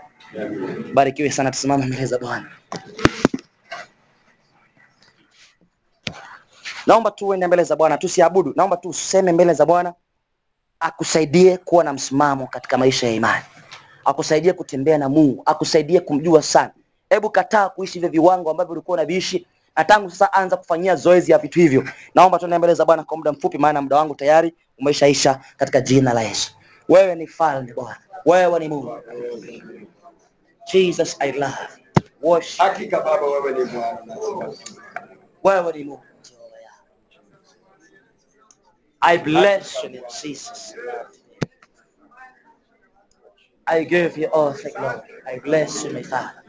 barikiwe 0.94 1.31
sana 1.31 1.51
tusimame 1.51 1.86
mbele 1.86 2.07
za 2.07 2.19
bwana. 2.19 2.47
Naomba 6.86 7.11
tu 7.11 7.36
mbele 7.36 7.65
za 7.65 7.77
bwana 7.77 7.98
tusiabudu. 7.98 8.52
Naomba 8.57 8.77
tu 8.77 8.89
useme 8.89 9.32
mbele 9.32 9.55
za 9.55 9.66
bwana 9.66 9.94
akusaidie 10.81 11.57
kuwa 11.57 11.85
na 11.85 11.93
msimamo 11.93 12.47
katika 12.47 12.78
maisha 12.78 13.07
ya 13.07 13.12
imani. 13.12 13.44
Akusaidie 14.05 14.52
kutembea 14.52 14.98
na 14.98 15.09
mungu 15.09 15.43
akusaidie 15.47 16.01
kumjua 16.01 16.43
sana. 16.43 16.70
Hebu 17.11 17.31
kataa 17.31 17.69
kuishi 17.69 17.93
hivyo 17.94 18.09
viwango 18.09 18.51
ambavyo 18.51 18.73
ulikuwa 18.73 18.94
unaviishi 18.94 19.47
na 19.77 19.85
tangu 19.85 20.11
sasa 20.11 20.32
anza 20.32 20.57
kufanyia 20.57 20.97
zoezi 20.97 21.32
ya 21.32 21.39
vitu 21.39 21.59
hivyo. 21.61 21.85
Naomba 22.15 22.39
tuende 22.39 22.59
mbele 22.59 22.74
za 22.74 22.85
bwana 22.85 23.05
kwa 23.05 23.16
muda 23.16 23.32
mfupi 23.32 23.59
maana 23.59 23.82
muda 23.82 23.97
wangu 23.97 24.15
tayari 24.15 24.55
umeshaisha 24.78 25.40
katika 25.57 25.81
jina 25.81 26.12
la 26.12 26.23
yesu. 26.23 26.52
Wewe 26.89 27.15
ni 27.15 27.27
falme 27.27 27.73
bwana. 27.74 27.97
Wewe 28.27 28.59
ni 28.59 28.69
mungu 28.69 28.94
jesus 30.66 31.16
i 31.20 31.31
love 31.32 31.78
you. 31.78 32.05
worship 32.23 32.61
Hakika 32.61 33.01
Baba, 33.05 33.27
wewe 33.27 33.53
ni 33.53 33.65
Bwana. 33.65 34.16
wewe 35.45 35.73
ni 35.73 35.85
mungu 35.85 36.05
i 39.01 39.19
bless 39.19 39.85
you 39.85 39.91
jesus 40.23 40.74
I 43.66 43.85
give 43.85 44.19
you 44.19 44.27
all 44.27 44.51
the 44.53 44.70
glory. 44.77 45.01
I 45.28 45.39
bless 45.39 45.85
you, 45.85 45.93
my 45.93 46.03
Father. 46.03 46.43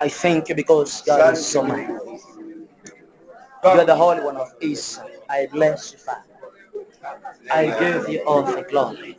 I 0.00 0.08
thank 0.08 0.48
you 0.48 0.56
because 0.56 1.02
God 1.02 1.34
is 1.34 1.46
so 1.46 1.62
mighty. 1.62 1.92
You 1.92 3.70
are 3.70 3.84
the 3.84 3.94
Holy 3.94 4.20
One 4.22 4.36
of 4.36 4.50
Israel. 4.60 5.22
I 5.28 5.46
bless 5.52 5.92
you, 5.92 5.98
Father. 5.98 6.24
I 7.52 7.66
give 7.78 8.08
you 8.08 8.24
all 8.26 8.42
the 8.42 8.62
glory. 8.62 9.18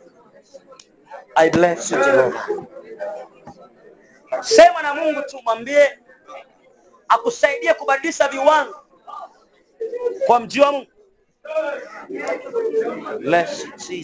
I 1.38 1.50
bless 1.50 1.92
you, 1.92 1.98
Jehovah. 2.04 2.68
Sema 4.42 4.82
na 4.82 4.94
Mungu 4.94 5.22
tu, 5.22 5.40
mwambie 5.44 6.00
akusaidie 7.08 7.74
kubadilisha 7.74 8.28
viwango 8.28 8.86
kwa 10.26 10.40
mji 10.40 10.62
wa 10.62 10.72
Mungu. 10.72 10.88
Bless 13.20 13.66
you, 13.66 14.04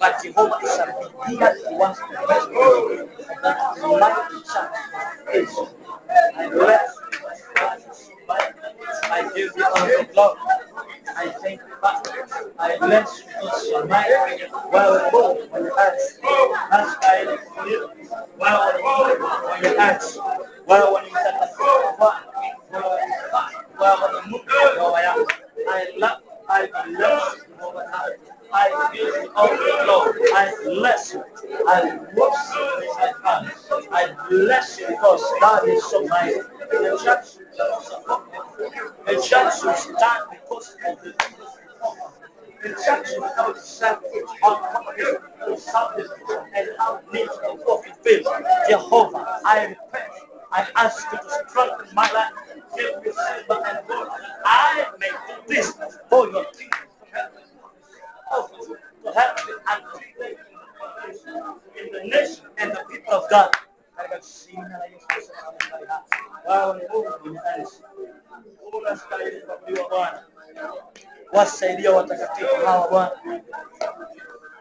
But 0.00 0.22
Jehovah 0.22 0.60
shall 0.62 1.12
be 1.28 1.36
the 1.36 1.66
ones 1.72 1.98
who 1.98 2.14
that 3.42 3.98
mighty 4.00 4.40
church 4.52 4.76
is 5.34 5.58
and 6.38 6.54
let 6.56 6.80
us 6.80 8.11
I 8.28 9.30
give 9.34 9.52
you 9.56 9.64
all 9.64 9.86
the 9.86 10.08
glory. 10.12 10.38
I 11.16 11.28
thank 11.42 11.60
you, 11.60 11.76
Father. 11.80 12.26
I 12.58 12.78
bless 12.78 13.20
you 13.20 13.26
because 13.26 13.68
you're. 13.68 13.86
Well, 14.72 15.10
Lord, 15.12 15.50
when 15.50 15.64
you 15.64 15.76
ask, 15.78 16.18
ask 16.72 16.98
I 17.02 17.38
you. 17.66 17.90
Well, 18.38 18.80
Lord, 18.82 19.20
when 19.20 19.72
you 19.72 19.78
ask, 19.78 20.18
well, 20.66 20.94
when 20.94 21.04
you 21.04 21.12
well, 23.80 23.98
when 24.02 24.24
you 24.24 24.30
move, 24.30 24.42
well, 24.48 25.26
I 25.68 25.92
love, 25.98 26.22
I 26.48 26.66
bless 26.66 27.36
you, 27.36 27.54
Lord. 27.60 27.86
I 28.52 28.90
give 28.94 29.30
all 29.36 29.48
the 29.48 29.82
glory. 29.84 30.20
I 30.34 30.54
bless 30.64 31.14
you. 31.14 31.24
I 31.68 31.96
worship 32.14 32.82
you, 32.82 32.94
my 32.98 33.12
Father. 33.22 33.52
I 33.92 34.14
bless 34.28 34.78
you 34.80 34.88
because 34.88 35.22
God 35.40 35.68
is 35.68 35.84
so 35.90 36.04
mighty. 36.06 36.34
The 36.70 37.00
church, 37.02 37.38
the 39.06 39.26
church 39.28 39.60
should 39.60 39.76
stand 39.76 40.24
because 40.30 40.76
of 40.86 41.02
the 41.02 41.14
the 42.62 42.68
church 42.68 43.08
should 43.08 43.22
have 43.36 43.58
stand 43.58 43.98
on 44.44 44.96
the 45.48 45.56
something 45.58 46.06
and 46.54 46.68
how 46.78 47.00
needs 47.12 47.32
to 47.38 47.58
go 47.66 47.82
fulfilled. 47.82 48.26
Jehovah, 48.68 49.40
I 49.44 49.66
repent. 49.66 50.12
I 50.52 50.68
ask 50.76 51.06
you 51.12 51.18
to 51.18 51.48
strengthen 51.48 51.94
my 51.94 52.10
life. 52.12 52.32
Give 52.76 53.02
me 53.04 53.12
silver 53.12 53.62
and 53.66 53.88
gold. 53.88 54.08
I 54.44 54.86
may 55.00 55.08
do 55.08 55.34
this 55.48 55.76
for 56.08 56.28
your 56.30 56.44
kingdom 56.52 56.78
to 58.36 59.12
help 59.12 59.36
me 59.46 59.52
and 59.68 59.82
treat 59.94 60.38
in 61.80 61.92
the 61.92 62.04
nation 62.08 62.46
and 62.58 62.72
the 62.72 62.84
people 62.90 63.12
of 63.14 63.28
God. 63.30 63.50
Katika 63.96 64.18
jina 64.20 64.78
la 64.78 64.84
Yesu 64.86 65.06
Kristo 65.06 65.32
na 65.34 65.78
Bwana. 65.78 66.02
Wao 66.46 66.74
ni 66.74 66.82
Mungu 66.88 67.12
mwenye 67.24 67.40
enzi. 67.58 67.82
Unastahili 68.72 69.40
kuabudiwa 69.40 69.88
Bwana. 69.88 70.24
Wasaidia 71.32 71.92
watakatifu 71.92 72.66
hawa 72.66 72.88
Bwana. 72.88 73.42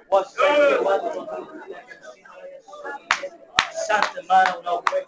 Wasaidie 0.09 0.75
watu 0.75 1.05
wa 1.05 1.13
Mungu. 1.25 1.51
Asante 3.69 4.21
maana 4.21 4.57
una 4.57 4.73
uwezo. 4.73 5.07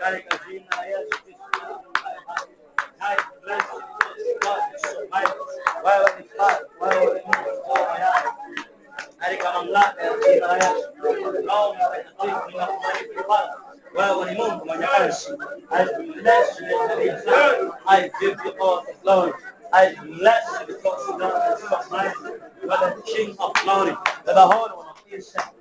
Katika 0.00 0.38
jina 0.48 0.76
la 0.76 0.86
Yesu 0.86 1.22
Kristo. 1.24 1.43
Wewe 5.84 6.10
ni 6.18 6.24
Baba, 6.38 6.60
wewe 6.80 7.14
ni 7.14 7.20
Mungu 7.20 7.62
Baba 7.68 7.98
yangu. 7.98 8.32
Katika 9.18 9.52
mamlaka 9.52 10.02
ya 10.02 10.12
jina 10.18 10.46
la 10.46 10.54
Yesu. 10.56 10.88
Roho 11.02 11.74
Mtakatifu 11.74 12.50
ninakubariki 12.50 13.22
Bwana. 13.26 13.54
Wewe 13.94 14.30
ni 14.32 14.38
Mungu 14.42 14.64
mwenye 14.66 14.86
enzi. 15.00 15.28
I 15.70 15.84
bless 15.84 16.60
you 16.60 16.66
in 16.66 16.88
the 16.88 17.30
name. 17.30 17.72
I 17.86 18.10
give 18.20 18.38
you 18.44 18.52
all 18.62 18.84
the 18.86 18.92
glory. 19.02 19.32
I 19.72 19.94
bless 19.94 20.44
you 20.60 20.66
because 20.66 21.06
God 21.18 21.58
is 21.58 21.68
so 21.68 21.78
mighty. 21.90 22.40
You 22.62 22.70
are 22.72 22.94
the 22.96 23.02
King 23.02 23.36
of 23.38 23.52
glory. 23.64 23.90
You 23.90 23.96
are 24.30 24.34
the 24.34 24.46
Holy 24.46 24.72
One 24.76 24.86
of 24.88 25.02
Israel. 25.12 25.53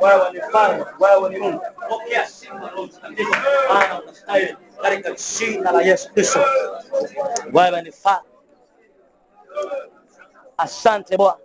Wewe 0.00 0.30
ni 0.32 0.38
Mfalme, 0.48 0.84
wewe 1.00 1.28
ni 1.30 1.38
Mungu. 1.38 1.60
Pokea 1.88 2.26
sifa 2.26 2.54
na 2.54 2.82
Mtakatifu. 2.82 3.34
Maana 3.68 4.02
unastahili 4.02 4.56
katika 4.82 5.10
jina 5.40 5.72
la 5.72 5.82
Yesu 5.82 6.12
Kristo. 6.12 6.40
Wewe 7.52 7.82
ni 7.82 7.88
Mfalme. 7.88 8.28
Asante 10.56 11.16
Bwana. 11.16 11.38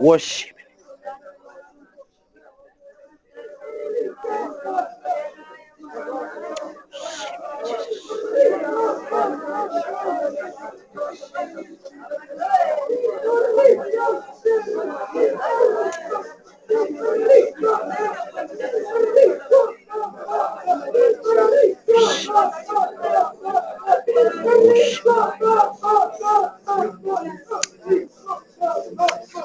Worship. 0.00 0.59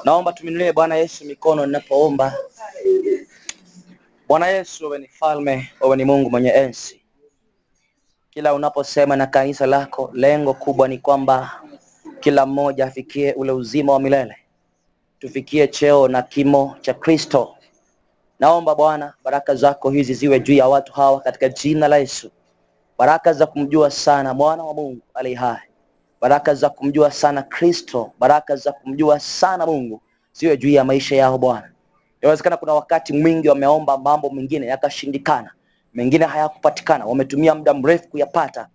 Naomba 0.04 0.32
tuminulie 0.32 0.72
Bwana 0.72 0.96
Yesu 0.96 1.24
mikono 1.24 1.66
ninapoomba. 1.66 2.32
Bwana 4.28 4.46
Yesu, 4.46 4.84
wewe 4.84 4.98
ni 4.98 5.08
falme, 5.08 5.70
wewe 5.80 5.96
ni 5.96 6.04
Mungu 6.04 6.30
mwenye 6.30 6.48
enzi. 6.50 7.02
Kila 8.30 8.54
unaposema 8.54 9.16
na 9.16 9.26
kanisa 9.26 9.66
lako, 9.66 10.10
lengo 10.14 10.54
kubwa 10.54 10.88
ni 10.88 10.98
kwamba 10.98 11.60
kila 12.20 12.46
mmoja 12.46 12.86
afikie 12.86 13.32
ule 13.32 13.52
uzima 13.52 13.92
wa 13.92 14.00
milele, 14.00 14.36
tufikie 15.18 15.68
cheo 15.68 16.08
na 16.08 16.22
kimo 16.22 16.76
cha 16.80 16.94
Kristo. 16.94 17.54
Naomba 18.40 18.74
Bwana, 18.74 19.14
baraka 19.24 19.54
zako 19.54 19.90
hizi 19.90 20.14
ziwe 20.14 20.40
juu 20.40 20.54
ya 20.54 20.68
watu 20.68 20.92
hawa 20.92 21.20
katika 21.20 21.48
jina 21.48 21.88
la 21.88 21.96
Yesu, 21.96 22.30
baraka 22.98 23.32
za 23.32 23.46
kumjua 23.46 23.90
sana 23.90 24.34
mwana 24.34 24.64
wa 24.64 24.74
Mungu 24.74 25.02
aliye 25.14 25.36
hai, 25.36 25.68
baraka 26.20 26.54
za 26.54 26.70
kumjua 26.70 27.10
sana 27.10 27.42
Kristo, 27.42 28.12
baraka 28.18 28.56
za 28.56 28.72
kumjua 28.72 29.20
sana 29.20 29.66
Mungu 29.66 30.00
ziwe 30.32 30.56
juu 30.56 30.70
ya 30.70 30.84
maisha 30.84 31.16
yao 31.16 31.38
Bwana. 31.38 31.70
Inawezekana 32.22 32.56
kuna 32.56 32.74
wakati 32.74 33.12
mwingi 33.12 33.48
wameomba 33.48 33.98
mambo 33.98 34.30
mengine 34.30 34.66
yakashindikana, 34.66 35.50
mengine 35.94 36.24
hayakupatikana, 36.24 37.04
wametumia 37.06 37.54
muda 37.54 37.74
mrefu 37.74 38.08
kuyapata, 38.08 38.68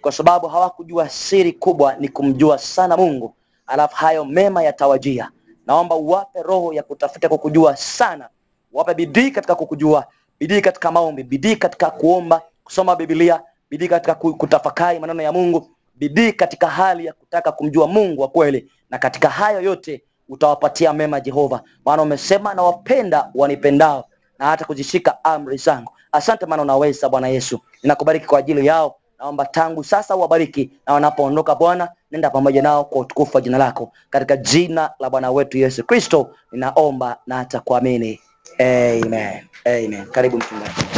kwa 0.00 0.12
sababu 0.12 0.48
hawakujua 0.48 1.08
siri 1.08 1.52
kubwa 1.52 1.94
ni 1.96 2.08
kumjua 2.08 2.58
sana 2.58 2.96
Mungu, 2.96 3.34
alafu 3.66 3.96
hayo 3.96 4.24
mema 4.24 4.62
yatawajia. 4.62 5.30
Naomba 5.66 5.94
uwape 5.96 6.42
roho 6.42 6.72
ya 6.72 6.82
kutafuta 6.82 7.28
kukujua 7.28 7.76
sana, 7.76 8.28
wape 8.72 8.94
bidii 8.94 9.30
katika 9.30 9.54
kukujua, 9.54 10.06
bidii 10.40 10.60
katika 10.60 10.90
maombi, 10.90 11.22
bidii 11.22 11.56
katika 11.56 11.90
kuomba, 11.90 12.42
kusoma 12.64 12.96
Biblia, 12.96 13.42
bidii 13.70 13.88
katika 13.88 14.14
kutafakari 14.14 14.98
maneno 14.98 15.22
ya 15.22 15.32
Mungu, 15.32 15.70
bidii 15.94 16.32
katika 16.32 16.66
hali 16.66 17.06
ya 17.06 17.12
kutaka 17.12 17.52
kumjua 17.52 17.86
Mungu 17.86 18.22
wa 18.22 18.28
kweli, 18.28 18.70
na 18.90 18.98
katika 18.98 19.28
hayo 19.28 19.60
yote 19.60 20.02
utawapatia 20.28 20.92
mema 20.92 21.20
Jehova, 21.20 21.62
maana 21.84 22.02
umesema 22.02 22.54
nawapenda 22.54 23.30
wanipendao 23.34 24.04
na 24.38 24.46
hata 24.46 24.64
kuzishika 24.64 25.24
amri 25.24 25.56
zangu. 25.56 25.92
Asante 26.12 26.46
maana 26.46 26.62
unaweza 26.62 27.08
Bwana 27.08 27.28
Yesu, 27.28 27.60
ninakubariki 27.82 28.26
kwa 28.26 28.38
ajili 28.38 28.66
yao. 28.66 28.94
Naomba 29.18 29.46
tangu 29.46 29.84
sasa 29.84 30.16
uwabariki 30.16 30.70
na 30.86 30.92
wanapoondoka 30.94 31.54
Bwana, 31.54 31.88
nenda 32.10 32.30
pamoja 32.30 32.62
nao 32.62 32.84
kwa 32.84 33.00
utukufu 33.00 33.36
wa 33.36 33.40
jina 33.40 33.58
lako, 33.58 33.92
katika 34.10 34.36
jina 34.36 34.90
la 34.98 35.10
Bwana 35.10 35.30
wetu 35.30 35.58
Yesu 35.58 35.84
Kristo 35.86 36.30
ninaomba 36.52 37.16
na 37.26 37.36
hata 37.36 37.60
kuamini, 37.60 38.20
Amen. 38.60 39.44
Amen. 39.64 40.06
Karibu 40.12 40.36
mchungaji. 40.36 40.97